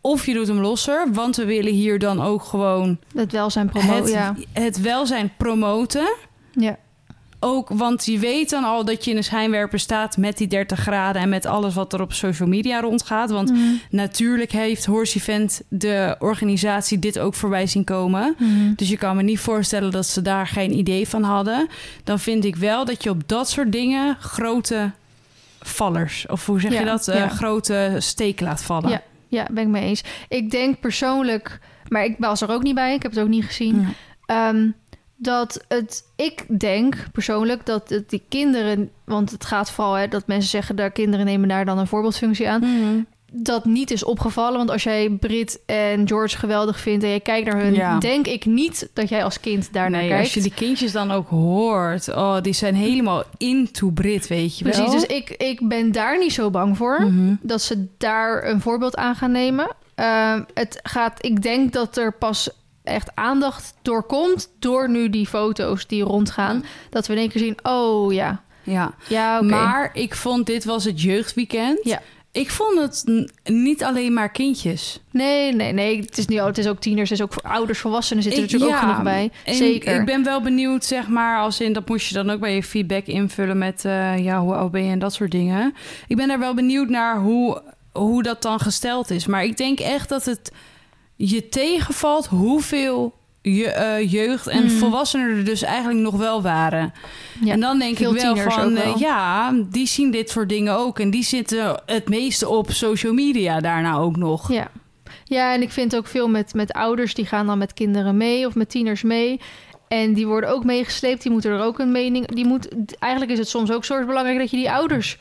of 0.00 0.26
je 0.26 0.34
doet 0.34 0.46
hem 0.48 0.58
losser, 0.60 1.06
want 1.12 1.36
we 1.36 1.44
willen 1.44 1.72
hier 1.72 1.98
dan 1.98 2.22
ook 2.22 2.42
gewoon 2.44 2.98
Het 3.14 3.32
welzijn 3.32 3.68
promo, 3.68 3.92
het, 3.94 4.08
ja. 4.08 4.34
het 4.52 4.80
welzijn 4.80 5.32
promoten. 5.36 6.14
ja. 6.52 6.76
Ook, 7.42 7.68
want 7.68 8.04
je 8.04 8.18
weet 8.18 8.50
dan 8.50 8.64
al 8.64 8.84
dat 8.84 9.04
je 9.04 9.10
in 9.10 9.16
een 9.16 9.24
schijnwerper 9.24 9.78
staat 9.78 10.16
met 10.16 10.36
die 10.38 10.46
30 10.46 10.78
graden 10.80 11.22
en 11.22 11.28
met 11.28 11.46
alles 11.46 11.74
wat 11.74 11.92
er 11.92 12.00
op 12.00 12.12
social 12.12 12.48
media 12.48 12.80
rondgaat. 12.80 13.30
Want 13.30 13.50
Mhm. 13.50 13.60
natuurlijk 13.90 14.52
heeft 14.52 14.84
Horse 14.86 15.16
Event, 15.18 15.62
de 15.68 16.16
organisatie, 16.18 16.98
dit 16.98 17.18
ook 17.18 17.34
voorbij 17.34 17.66
zien 17.66 17.84
komen. 17.84 18.34
Mhm. 18.38 18.72
Dus 18.76 18.88
je 18.88 18.96
kan 18.96 19.16
me 19.16 19.22
niet 19.22 19.38
voorstellen 19.40 19.90
dat 19.90 20.06
ze 20.06 20.22
daar 20.22 20.46
geen 20.46 20.78
idee 20.78 21.08
van 21.08 21.22
hadden. 21.22 21.68
Dan 22.04 22.18
vind 22.18 22.44
ik 22.44 22.56
wel 22.56 22.84
dat 22.84 23.02
je 23.02 23.10
op 23.10 23.22
dat 23.28 23.50
soort 23.50 23.72
dingen 23.72 24.16
grote 24.20 24.90
vallers, 25.60 26.26
of 26.28 26.46
hoe 26.46 26.60
zeg 26.60 26.72
Ja, 26.72 26.78
je 26.80 26.84
dat, 26.86 27.08
Eh, 27.08 27.16
ja. 27.18 27.28
grote 27.28 27.96
steken 27.98 28.46
laat 28.46 28.62
vallen. 28.62 28.90
Ja. 28.90 29.02
Ja, 29.30 29.46
ben 29.50 29.62
ik 29.64 29.68
mee 29.68 29.84
eens. 29.84 30.04
Ik 30.28 30.50
denk 30.50 30.80
persoonlijk, 30.80 31.58
maar 31.88 32.04
ik 32.04 32.14
was 32.18 32.40
er 32.40 32.50
ook 32.50 32.62
niet 32.62 32.74
bij, 32.74 32.94
ik 32.94 33.02
heb 33.02 33.10
het 33.12 33.20
ook 33.20 33.28
niet 33.28 33.44
gezien. 33.44 33.80
Ja. 33.80 34.48
Ehm, 34.48 34.70
dat 35.16 35.64
het, 35.68 36.04
ik 36.16 36.60
denk 36.60 37.06
persoonlijk 37.12 37.66
dat 37.66 37.88
het 37.88 38.10
die 38.10 38.22
kinderen, 38.28 38.90
want 39.04 39.30
het 39.30 39.44
gaat 39.44 39.70
vooral 39.70 39.94
hè, 39.94 40.08
dat 40.08 40.26
mensen 40.26 40.50
zeggen 40.50 40.76
dat 40.76 40.92
kinderen 40.92 41.26
nemen 41.26 41.48
daar 41.48 41.64
dan 41.64 41.78
een 41.78 41.86
voorbeeldfunctie 41.86 42.48
aan, 42.48 42.60
Mhm. 42.60 43.00
Dat 43.32 43.64
niet 43.64 43.90
is 43.90 44.04
opgevallen. 44.04 44.56
Want 44.58 44.70
als 44.70 44.82
jij 44.82 45.10
Brit 45.10 45.60
en 45.66 46.08
George 46.08 46.38
geweldig 46.38 46.80
vindt 46.80 47.04
en 47.04 47.10
je 47.10 47.20
kijkt 47.20 47.46
naar 47.52 47.60
hun, 47.62 47.74
Ja. 47.74 47.98
denk 47.98 48.26
ik 48.26 48.44
niet 48.44 48.90
dat 48.94 49.08
jij 49.08 49.24
als 49.24 49.40
kind 49.40 49.72
daar 49.72 49.90
naar 49.90 50.00
Nee, 50.00 50.08
kijkt. 50.08 50.24
als 50.24 50.34
je 50.34 50.42
die 50.42 50.54
kindjes 50.54 50.92
dan 50.92 51.10
ook 51.10 51.28
hoort, 51.28 52.08
oh, 52.08 52.40
die 52.40 52.52
zijn 52.52 52.74
helemaal 52.74 53.22
into 53.36 53.90
Brit, 53.90 54.26
weet 54.26 54.58
je 54.58 54.64
wel. 54.64 54.72
Precies, 54.72 54.92
dus 54.92 55.16
ik, 55.16 55.30
ik 55.30 55.68
ben 55.68 55.92
daar 55.92 56.18
niet 56.18 56.32
zo 56.32 56.50
bang 56.50 56.76
voor. 56.76 57.02
Mhm. 57.02 57.34
dat 57.40 57.62
ze 57.62 57.86
daar 57.98 58.48
een 58.48 58.60
voorbeeld 58.60 58.96
aan 58.96 59.14
gaan 59.14 59.32
nemen. 59.32 59.68
Ehm, 59.94 60.42
het 60.54 60.78
gaat, 60.82 61.24
ik 61.26 61.42
denk 61.42 61.72
dat 61.72 61.96
er 61.96 62.12
pas 62.12 62.50
echt 62.84 63.10
aandacht 63.14 63.74
door 63.82 64.02
komt 64.02 64.50
door 64.58 64.90
nu 64.90 65.10
die 65.10 65.26
foto's 65.26 65.86
die 65.86 66.02
rondgaan. 66.02 66.64
Dat 66.90 67.06
we 67.06 67.12
in 67.12 67.18
één 67.18 67.28
keer 67.28 67.40
zien, 67.40 67.58
oh 67.62 68.12
ja, 68.12 68.42
Ja, 68.62 68.94
ja 69.08 69.42
maar 69.42 69.90
ik 69.92 70.14
vond 70.14 70.46
dit 70.46 70.64
was 70.64 70.84
het 70.84 71.02
jeugdweekend. 71.02 71.78
Ja. 71.82 72.00
Ik 72.32 72.50
vond 72.50 72.78
het 72.78 73.24
niet 73.44 73.84
alleen 73.84 74.12
maar 74.12 74.30
kindjes. 74.30 75.00
Nee, 75.10 75.52
nee, 75.52 75.72
nee. 75.72 76.00
Het 76.00 76.18
is, 76.18 76.26
niet, 76.26 76.40
het 76.40 76.58
is 76.58 76.68
ook 76.68 76.80
tieners, 76.80 77.10
het 77.10 77.18
is 77.18 77.24
ook 77.24 77.32
voor 77.32 77.42
ouders, 77.42 77.78
volwassenen 77.78 78.22
zitten 78.22 78.42
er 78.42 78.50
natuurlijk 78.50 78.72
ook 78.72 78.88
genoeg 78.88 79.02
bij. 79.02 79.30
Zeker. 79.44 80.00
Ik 80.00 80.06
ben 80.06 80.24
wel 80.24 80.40
benieuwd, 80.40 80.84
zeg 80.84 81.08
maar, 81.08 81.40
als 81.40 81.60
in 81.60 81.72
dat 81.72 81.88
moest 81.88 82.08
je 82.08 82.14
dan 82.14 82.30
ook 82.30 82.40
bij 82.40 82.54
je 82.54 82.62
feedback 82.62 83.06
invullen 83.06 83.58
met 83.58 83.84
eh, 83.84 84.18
ja, 84.18 84.40
hoe 84.40 84.54
oud 84.54 84.70
ben 84.70 84.84
je 84.84 84.90
en 84.90 84.98
dat 84.98 85.12
soort 85.12 85.30
dingen. 85.30 85.74
Ik 86.06 86.16
ben 86.16 86.28
daar 86.28 86.38
wel 86.38 86.54
benieuwd 86.54 86.88
naar 86.88 87.18
hoe, 87.18 87.62
hoe 87.92 88.22
dat 88.22 88.42
dan 88.42 88.60
gesteld 88.60 89.10
is. 89.10 89.26
Maar 89.26 89.44
ik 89.44 89.56
denk 89.56 89.80
echt 89.80 90.08
dat 90.08 90.24
het 90.24 90.52
je 91.16 91.48
tegenvalt 91.48 92.26
hoeveel 92.26 93.14
je, 93.42 93.66
eh, 93.68 94.10
jeugd 94.12 94.46
en 94.46 94.64
Mhm. 94.64 94.70
volwassenen 94.76 95.36
er 95.36 95.44
dus 95.44 95.62
eigenlijk 95.62 96.00
nog 96.00 96.16
wel 96.16 96.42
waren. 96.42 96.92
Ja, 97.44 97.52
en 97.52 97.60
dan 97.60 97.78
denk 97.78 97.98
ik 97.98 98.08
wel 98.08 98.36
van, 98.36 98.76
eh, 98.76 98.84
wel. 98.84 98.98
ja, 98.98 99.52
die 99.70 99.86
zien 99.86 100.10
dit 100.10 100.30
soort 100.30 100.48
dingen 100.48 100.76
ook. 100.76 100.98
En 100.98 101.10
die 101.10 101.24
zitten 101.24 101.82
het 101.86 102.08
meeste 102.08 102.48
op 102.48 102.70
social 102.70 103.12
media 103.12 103.60
daarna 103.60 103.94
ook 103.96 104.16
nog. 104.16 104.52
Ja. 104.52 104.70
ja, 105.24 105.54
en 105.54 105.62
ik 105.62 105.70
vind 105.70 105.96
ook 105.96 106.06
veel 106.06 106.28
met, 106.28 106.54
met 106.54 106.72
ouders, 106.72 107.14
die 107.14 107.26
gaan 107.26 107.46
dan 107.46 107.58
met 107.58 107.74
kinderen 107.74 108.16
mee 108.16 108.46
of 108.46 108.54
met 108.54 108.70
tieners 108.70 109.02
mee. 109.02 109.40
En 109.88 110.14
die 110.14 110.26
worden 110.26 110.50
ook 110.50 110.64
meegesleept, 110.64 111.22
die 111.22 111.32
moeten 111.32 111.50
er 111.50 111.60
ook 111.62 111.78
een 111.78 111.92
mening... 111.92 112.26
Die 112.26 112.46
moet, 112.46 112.68
eigenlijk 112.98 113.32
is 113.32 113.38
het 113.38 113.48
soms 113.48 113.70
ook 113.72 113.84
soort 113.84 114.06
belangrijk 114.06 114.38
dat 114.38 114.50
je 114.50 114.56
die 114.56 114.70
ouders 114.70 115.18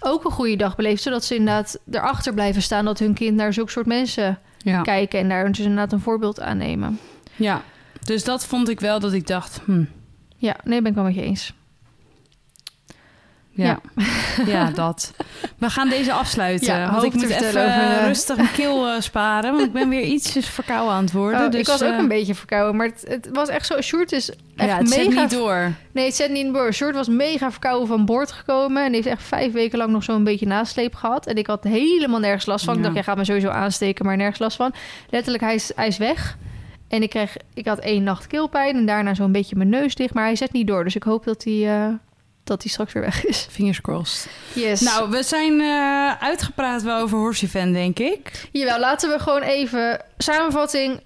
ook 0.00 0.24
een 0.24 0.30
goede 0.30 0.56
dag 0.56 0.76
beleeft. 0.76 1.02
Zodat 1.02 1.24
ze 1.24 1.34
inderdaad 1.34 1.78
erachter 1.90 2.34
blijven 2.34 2.62
staan 2.62 2.84
dat 2.84 2.98
hun 2.98 3.14
kind 3.14 3.36
naar 3.36 3.52
zulke 3.52 3.70
soort 3.70 3.86
mensen 3.86 4.38
Ja. 4.58 4.82
kijken. 4.82 5.18
En 5.18 5.28
daar 5.28 5.46
dus 5.46 5.58
inderdaad 5.58 5.92
een 5.92 6.00
voorbeeld 6.00 6.40
aan 6.40 6.56
nemen. 6.56 6.98
Ja, 7.38 7.62
dus 8.04 8.24
dat 8.24 8.46
vond 8.46 8.68
ik 8.68 8.80
wel 8.80 9.00
dat 9.00 9.12
ik 9.12 9.26
dacht, 9.26 9.60
hm, 9.64 9.84
Ja, 10.36 10.56
nee, 10.64 10.82
ben 10.82 10.90
ik 10.90 10.96
wel 10.96 11.04
met 11.04 11.14
je 11.14 11.22
eens. 11.22 11.52
Ja. 13.64 13.80
ja, 14.46 14.70
dat. 14.84 15.12
We 15.56 15.70
gaan 15.70 15.88
deze 15.88 16.12
afsluiten. 16.12 16.66
Ja, 16.66 16.90
want 16.90 17.02
ik 17.02 17.14
moet 17.14 17.22
even 17.24 17.46
over, 17.46 17.60
eh, 17.60 17.96
eh, 17.96 18.06
rustig 18.06 18.36
mijn 18.36 18.52
keel 18.52 18.86
eh, 18.86 19.00
sparen. 19.00 19.52
Want 19.52 19.64
ik 19.64 19.72
ben 19.72 19.88
weer 19.88 20.02
ietsjes 20.02 20.48
verkouden 20.48 20.94
aan 20.94 21.04
het 21.04 21.12
worden. 21.12 21.44
Oh, 21.44 21.50
dus, 21.50 21.60
ik 21.60 21.66
was 21.66 21.82
ook 21.82 21.98
een 21.98 22.08
beetje 22.08 22.34
verkouden, 22.34 22.76
maar 22.76 22.86
het, 22.86 23.04
het 23.08 23.28
was 23.32 23.48
echt 23.48 23.66
zo... 23.66 23.80
Sjoerd 23.80 24.12
is 24.12 24.30
echt 24.56 24.68
ja, 24.68 24.76
het 24.76 24.88
zet 24.88 25.08
mega... 25.08 25.20
niet 25.20 25.30
door. 25.30 25.72
Nee, 25.92 26.04
het 26.04 26.14
zet 26.14 26.30
niet 26.30 26.54
door. 26.54 26.72
Sjoerd 26.72 26.94
was 26.94 27.08
mega 27.08 27.50
verkouden 27.50 27.88
van 27.88 28.04
boord 28.04 28.32
gekomen... 28.32 28.84
en 28.84 28.92
heeft 28.92 29.06
echt 29.06 29.22
vijf 29.22 29.52
weken 29.52 29.78
lang 29.78 29.90
nog 29.90 30.02
zo'n 30.02 30.24
beetje 30.24 30.46
nasleep 30.46 30.94
gehad. 30.94 31.26
En 31.26 31.36
ik 31.36 31.46
had 31.46 31.64
helemaal 31.64 32.20
nergens 32.20 32.46
last 32.46 32.64
van. 32.64 32.76
Ik 32.76 32.82
dacht, 32.82 32.94
jij 32.94 33.02
gaat 33.02 33.16
me 33.16 33.24
sowieso 33.24 33.48
aansteken, 33.48 34.04
maar 34.04 34.16
nergens 34.16 34.38
last 34.38 34.56
van. 34.56 34.74
Letterlijk, 35.10 35.44
hij 35.44 35.54
is, 35.54 35.72
hij 35.74 35.86
is 35.86 35.96
weg. 35.96 36.36
En 36.88 37.02
ik, 37.02 37.10
kreeg, 37.10 37.36
ik 37.54 37.66
had 37.66 37.78
één 37.78 38.02
nacht 38.02 38.26
keelpijn 38.26 38.76
en 38.76 38.86
daarna 38.86 39.14
zo'n 39.14 39.32
beetje 39.32 39.56
mijn 39.56 39.68
neus 39.68 39.94
dicht. 39.94 40.14
Maar 40.14 40.24
hij 40.24 40.36
zet 40.36 40.52
niet 40.52 40.66
door, 40.66 40.84
dus 40.84 40.96
ik 40.96 41.02
hoop 41.02 41.24
dat 41.24 41.44
hij, 41.44 41.84
eh, 41.84 41.92
dat 42.44 42.62
hij 42.62 42.70
straks 42.70 42.92
weer 42.92 43.02
weg 43.02 43.24
is. 43.24 43.46
Fingers 43.50 43.80
crossed. 43.80 44.30
Yes. 44.54 44.80
Nou, 44.80 45.10
we 45.10 45.22
zijn 45.22 45.60
eh, 45.60 46.22
uitgepraat 46.22 46.82
wel 46.82 47.00
over 47.00 47.18
Horse 47.18 47.44
Event, 47.44 47.74
denk 47.74 47.98
ik. 47.98 48.48
Jawel, 48.52 48.78
laten 48.78 49.10
we 49.10 49.18
gewoon 49.18 49.42
even... 49.42 50.04
Samenvatting, 50.18 51.00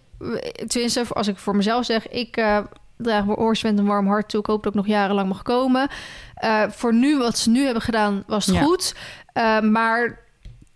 tenminste, 0.66 1.04
als 1.08 1.28
ik 1.28 1.36
voor 1.38 1.56
mezelf 1.56 1.84
zeg... 1.84 2.08
ik 2.08 2.36
eh 2.36 2.58
draag 2.96 3.24
mijn 3.24 3.38
Horse 3.38 3.66
met 3.66 3.78
een 3.78 3.86
warm 3.86 4.06
hart 4.06 4.28
toe. 4.28 4.40
Ik 4.40 4.46
hoop 4.46 4.62
dat 4.62 4.72
ik 4.72 4.78
nog 4.78 4.88
jarenlang 4.88 5.28
mag 5.28 5.42
komen. 5.42 5.88
Eh, 6.34 6.62
voor 6.70 6.94
nu, 6.94 7.18
wat 7.18 7.38
ze 7.38 7.50
nu 7.50 7.64
hebben 7.64 7.82
gedaan, 7.82 8.22
was 8.26 8.46
het 8.46 8.54
Ja. 8.54 8.62
goed. 8.62 8.94
Eh, 9.32 9.60
maar 9.60 10.18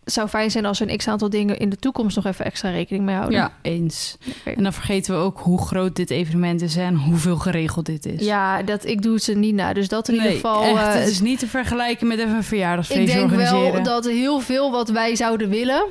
het 0.07 0.15
zou 0.15 0.29
fijn 0.29 0.51
zijn 0.51 0.67
als 0.67 0.79
we 0.79 0.91
een 0.91 0.97
x-aantal 0.97 1.31
dingen... 1.31 1.59
in 1.59 1.69
de 1.69 1.77
toekomst 1.77 2.17
nog 2.17 2.27
even 2.27 2.45
extra 2.45 2.71
rekening 2.71 3.05
mee 3.05 3.15
houden. 3.15 3.39
Ja, 3.39 3.53
eens. 3.63 4.17
En 4.45 4.63
dan 4.63 4.73
vergeten 4.73 5.15
we 5.15 5.21
ook 5.21 5.39
hoe 5.39 5.67
groot 5.67 5.97
dit 5.97 6.11
evenement 6.11 6.63
is 6.63 6.77
en 6.77 6.95
hoeveel 6.95 7.37
geregeld 7.37 7.87
dit 7.87 8.07
is. 8.07 8.25
Ja, 8.25 8.63
dat, 8.63 8.85
ik 8.85 9.03
doe 9.03 9.21
ze 9.21 9.33
niet 9.33 9.55
na. 9.55 9.73
Dus 9.73 9.89
dat 9.89 10.09
in 10.09 10.15
ieder 10.15 10.31
geval... 10.31 10.63
echt, 10.63 10.77
eh, 10.77 10.93
het 10.93 11.09
is 11.09 11.21
niet 11.21 11.39
te 11.39 11.47
vergelijken 11.47 12.07
met 12.07 12.19
even 12.19 12.31
een 12.31 12.39
ik 12.39 12.45
verjaardagsfeestje 12.45 13.07
denk 13.07 13.31
organiseren. 13.31 13.73
wel 13.73 13.83
dat 13.83 14.05
heel 14.05 14.41
veel 14.41 14.71
wat 14.71 14.89
wij 14.89 15.17
zouden 15.17 15.49
willen... 15.49 15.85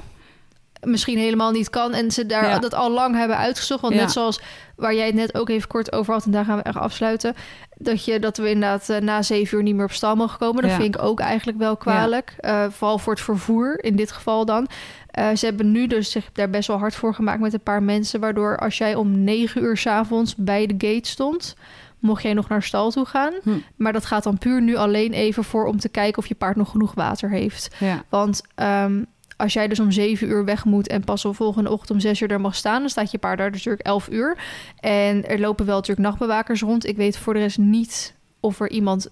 misschien 0.81 1.17
helemaal 1.17 1.51
niet 1.51 1.69
kan. 1.69 1.93
En 1.93 2.11
ze 2.11 2.25
daar 2.25 2.47
Ja. 2.47 2.59
dat 2.59 2.73
al 2.73 2.91
lang 2.91 3.15
hebben 3.15 3.37
uitgezocht. 3.37 3.81
Want 3.81 3.93
Ja. 3.93 3.99
net 4.01 4.11
zoals 4.11 4.41
waar 4.75 4.95
jij 4.95 5.05
het 5.05 5.15
net 5.15 5.35
ook 5.37 5.49
even 5.49 5.67
kort 5.67 5.91
over 5.93 6.13
had... 6.13 6.25
en 6.25 6.31
daar 6.31 6.45
gaan 6.45 6.57
we 6.57 6.63
echt 6.63 6.77
afsluiten... 6.77 7.35
dat, 7.77 8.05
je, 8.05 8.19
dat 8.19 8.37
we 8.37 8.49
inderdaad 8.49 8.89
eh, 8.89 9.01
na 9.01 9.21
zeven 9.21 9.57
uur 9.57 9.63
niet 9.63 9.75
meer 9.75 9.85
op 9.85 9.91
stal 9.91 10.15
mogen 10.15 10.39
komen. 10.39 10.61
Dat 10.61 10.71
Ja. 10.71 10.77
vind 10.77 10.95
ik 10.95 11.01
ook 11.01 11.19
eigenlijk 11.19 11.57
wel 11.57 11.77
kwalijk. 11.77 12.33
Eh, 12.37 12.65
vooral 12.69 12.97
voor 12.97 13.13
het 13.13 13.21
vervoer, 13.21 13.83
in 13.83 13.95
dit 13.95 14.11
geval 14.11 14.45
dan. 14.45 14.67
Eh, 15.07 15.29
ze 15.35 15.45
hebben 15.45 15.71
nu 15.71 15.87
dus 15.87 16.11
zich 16.11 16.29
daar 16.31 16.49
best 16.49 16.67
wel 16.67 16.77
hard 16.77 16.95
voor 16.95 17.13
gemaakt 17.13 17.39
met 17.39 17.53
een 17.53 17.63
paar 17.63 17.83
mensen... 17.83 18.19
waardoor 18.19 18.57
als 18.57 18.77
jij 18.77 18.95
om 18.95 19.23
negen 19.23 19.63
uur 19.63 19.77
s'avonds 19.77 20.35
bij 20.35 20.65
de 20.65 20.87
gate 20.87 21.09
stond... 21.09 21.55
mocht 21.99 22.23
jij 22.23 22.33
nog 22.33 22.49
naar 22.49 22.63
stal 22.63 22.91
toe 22.91 23.05
gaan. 23.05 23.33
Hm. 23.43 23.49
Maar 23.75 23.93
dat 23.93 24.05
gaat 24.05 24.23
dan 24.23 24.37
puur 24.37 24.61
nu 24.61 24.75
alleen 24.75 25.13
even 25.13 25.43
voor 25.43 25.65
om 25.65 25.79
te 25.79 25.89
kijken... 25.89 26.17
of 26.17 26.27
je 26.27 26.35
paard 26.35 26.55
nog 26.55 26.69
genoeg 26.69 26.93
water 26.93 27.29
heeft. 27.29 27.75
Ja. 27.79 28.03
Want 28.09 28.41
ehm, 28.55 29.03
als 29.37 29.53
jij 29.53 29.67
dus 29.67 29.79
om 29.79 29.91
zeven 29.91 30.27
uur 30.27 30.45
weg 30.45 30.65
moet 30.65 30.87
en 30.87 31.03
pas 31.03 31.21
de 31.21 31.33
volgende 31.33 31.69
ochtend 31.69 31.91
om 31.91 31.99
zes 31.99 32.21
uur 32.21 32.31
er 32.31 32.41
mag 32.41 32.55
staan, 32.55 32.79
dan 32.79 32.89
staat 32.89 33.11
je 33.11 33.17
paard 33.17 33.37
daar 33.37 33.51
dus 33.51 33.57
natuurlijk 33.57 33.87
elf 33.87 34.09
uur. 34.09 34.37
En 34.79 35.27
er 35.27 35.39
lopen 35.39 35.65
wel 35.65 35.75
natuurlijk 35.75 36.07
nachtbewakers 36.07 36.61
rond. 36.61 36.85
Ik 36.85 36.97
weet 36.97 37.17
voor 37.17 37.33
de 37.33 37.39
rest 37.39 37.57
niet 37.57 38.15
of 38.39 38.59
er 38.59 38.69
iemand 38.69 39.09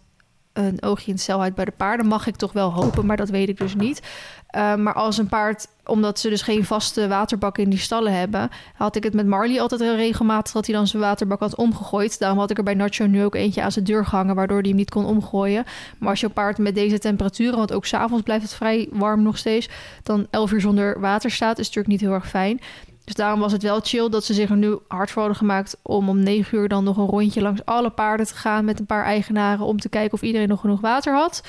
een 0.53 0.81
oogje 0.81 1.07
in 1.07 1.13
het 1.13 1.21
cel 1.21 1.39
houdt 1.39 1.55
bij 1.55 1.65
de 1.65 1.73
paarden. 1.77 2.05
Mag 2.05 2.27
ik 2.27 2.35
toch 2.35 2.51
wel 2.51 2.71
hopen, 2.71 3.05
maar 3.05 3.17
dat 3.17 3.30
weet 3.30 3.49
ik 3.49 3.57
dus 3.57 3.75
niet. 3.75 4.01
Uh, 4.55 4.75
maar 4.75 4.93
als 4.93 5.17
een 5.17 5.27
paard, 5.27 5.67
omdat 5.85 6.19
ze 6.19 6.30
dus 6.30 6.41
geen 6.41 6.65
vaste 6.65 7.07
waterbak 7.07 7.57
in 7.57 7.69
die 7.69 7.80
stallen 7.80 8.13
hebben, 8.13 8.49
had 8.73 8.95
ik 8.95 9.03
het 9.03 9.13
met 9.13 9.27
Marley 9.27 9.61
altijd 9.61 9.81
heel 9.81 9.95
regelmatig 9.95 10.53
dat 10.53 10.65
hij 10.65 10.75
dan 10.75 10.88
zijn 10.88 11.01
waterbak 11.01 11.39
had 11.39 11.55
omgegooid. 11.55 12.19
Daarom 12.19 12.39
had 12.39 12.51
ik 12.51 12.57
er 12.57 12.63
bij 12.63 12.73
Nacho 12.73 13.05
nu 13.05 13.23
ook 13.23 13.35
eentje 13.35 13.61
aan 13.61 13.71
zijn 13.71 13.85
deur 13.85 14.05
gehangen, 14.05 14.35
waardoor 14.35 14.59
hij 14.59 14.67
hem 14.67 14.77
niet 14.77 14.89
kon 14.89 15.05
omgooien. 15.05 15.63
Maar 15.97 16.09
als 16.09 16.19
je 16.19 16.30
paard 16.30 16.57
met 16.57 16.75
deze 16.75 16.99
temperaturen, 16.99 17.57
want 17.57 17.73
ook 17.73 17.85
s'avonds 17.85 18.23
blijft 18.23 18.43
het 18.43 18.53
vrij 18.53 18.88
warm 18.91 19.21
nog 19.23 19.38
steeds, 19.38 19.69
dan 20.03 20.27
11 20.30 20.51
uur 20.51 20.61
zonder 20.61 20.99
water 20.99 21.31
staat, 21.31 21.59
is 21.59 21.65
natuurlijk 21.65 21.93
niet 21.93 22.01
heel 22.01 22.13
erg 22.13 22.30
fijn. 22.30 22.59
Dus 23.03 23.13
daarom 23.15 23.39
was 23.39 23.51
het 23.51 23.63
wel 23.63 23.80
chill 23.80 24.09
dat 24.09 24.25
ze 24.25 24.34
zich 24.34 24.49
er 24.49 24.57
nu 24.57 24.77
hard 24.88 25.11
voor 25.11 25.21
hadden 25.21 25.39
gemaakt 25.39 25.77
om 25.81 26.09
om 26.09 26.19
9 26.19 26.57
uur 26.57 26.67
dan 26.67 26.84
nog 26.84 26.97
een 26.97 27.05
rondje 27.05 27.41
langs 27.41 27.65
alle 27.65 27.89
paarden 27.89 28.25
te 28.25 28.35
gaan 28.35 28.65
met 28.65 28.80
een 28.80 28.85
paar 28.85 29.03
eigenaren 29.03 29.65
om 29.65 29.80
te 29.80 29.89
kijken 29.89 30.13
of 30.13 30.21
iedereen 30.21 30.47
nog 30.47 30.59
genoeg 30.59 30.81
water 30.81 31.13
had. 31.13 31.43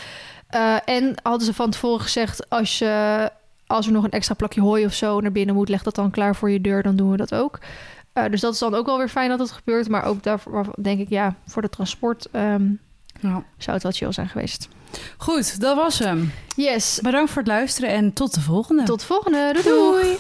Uh, 0.55 0.77
en 0.85 1.15
hadden 1.23 1.47
ze 1.47 1.55
van 1.55 1.71
tevoren 1.71 2.01
gezegd: 2.01 2.51
als, 2.51 2.79
je, 2.79 3.31
als 3.67 3.87
er 3.87 3.93
nog 3.93 4.05
een 4.05 4.11
extra 4.11 4.35
plakje 4.35 4.61
hooi 4.61 4.85
of 4.85 4.95
zo 4.95 5.21
naar 5.21 5.33
binnen 5.33 5.55
moet, 5.55 5.69
leg 5.69 5.83
dat 5.83 5.95
dan 5.95 6.11
klaar 6.11 6.37
voor 6.37 6.51
je 6.51 6.61
deur, 6.61 6.83
dan 6.83 6.97
doen 6.97 7.11
we 7.11 7.17
dat 7.17 7.35
ook. 7.35 7.59
Uh, 8.15 8.25
dus 8.31 8.41
dat 8.41 8.53
is 8.53 8.59
dan 8.59 8.75
ook 8.75 8.87
wel 8.87 8.99
weer 8.99 9.09
fijn 9.09 9.29
dat 9.29 9.39
het 9.39 9.51
gebeurt. 9.51 9.89
Maar 9.89 10.05
ook 10.05 10.23
daarvoor 10.23 10.67
denk 10.81 11.01
ik, 11.01 11.09
ja, 11.09 11.35
voor 11.47 11.63
de 11.63 11.69
transport 11.69 12.29
um, 12.33 12.81
ja. 13.21 13.45
zou 13.59 13.73
het 13.73 13.83
wel 13.83 13.93
chill 13.93 14.13
zijn 14.13 14.29
geweest. 14.29 14.69
Goed, 15.17 15.61
dat 15.61 15.77
was 15.77 15.99
hem. 15.99 16.33
Yes. 16.57 16.99
Bedankt 17.03 17.31
voor 17.31 17.43
het 17.43 17.51
luisteren 17.51 17.91
en 17.91 18.13
tot 18.13 18.35
de 18.35 18.41
volgende. 18.41 18.83
Tot 18.83 19.01
de 19.01 19.07
volgende. 19.07 19.53
doei. 19.53 19.65
doei. 19.65 20.17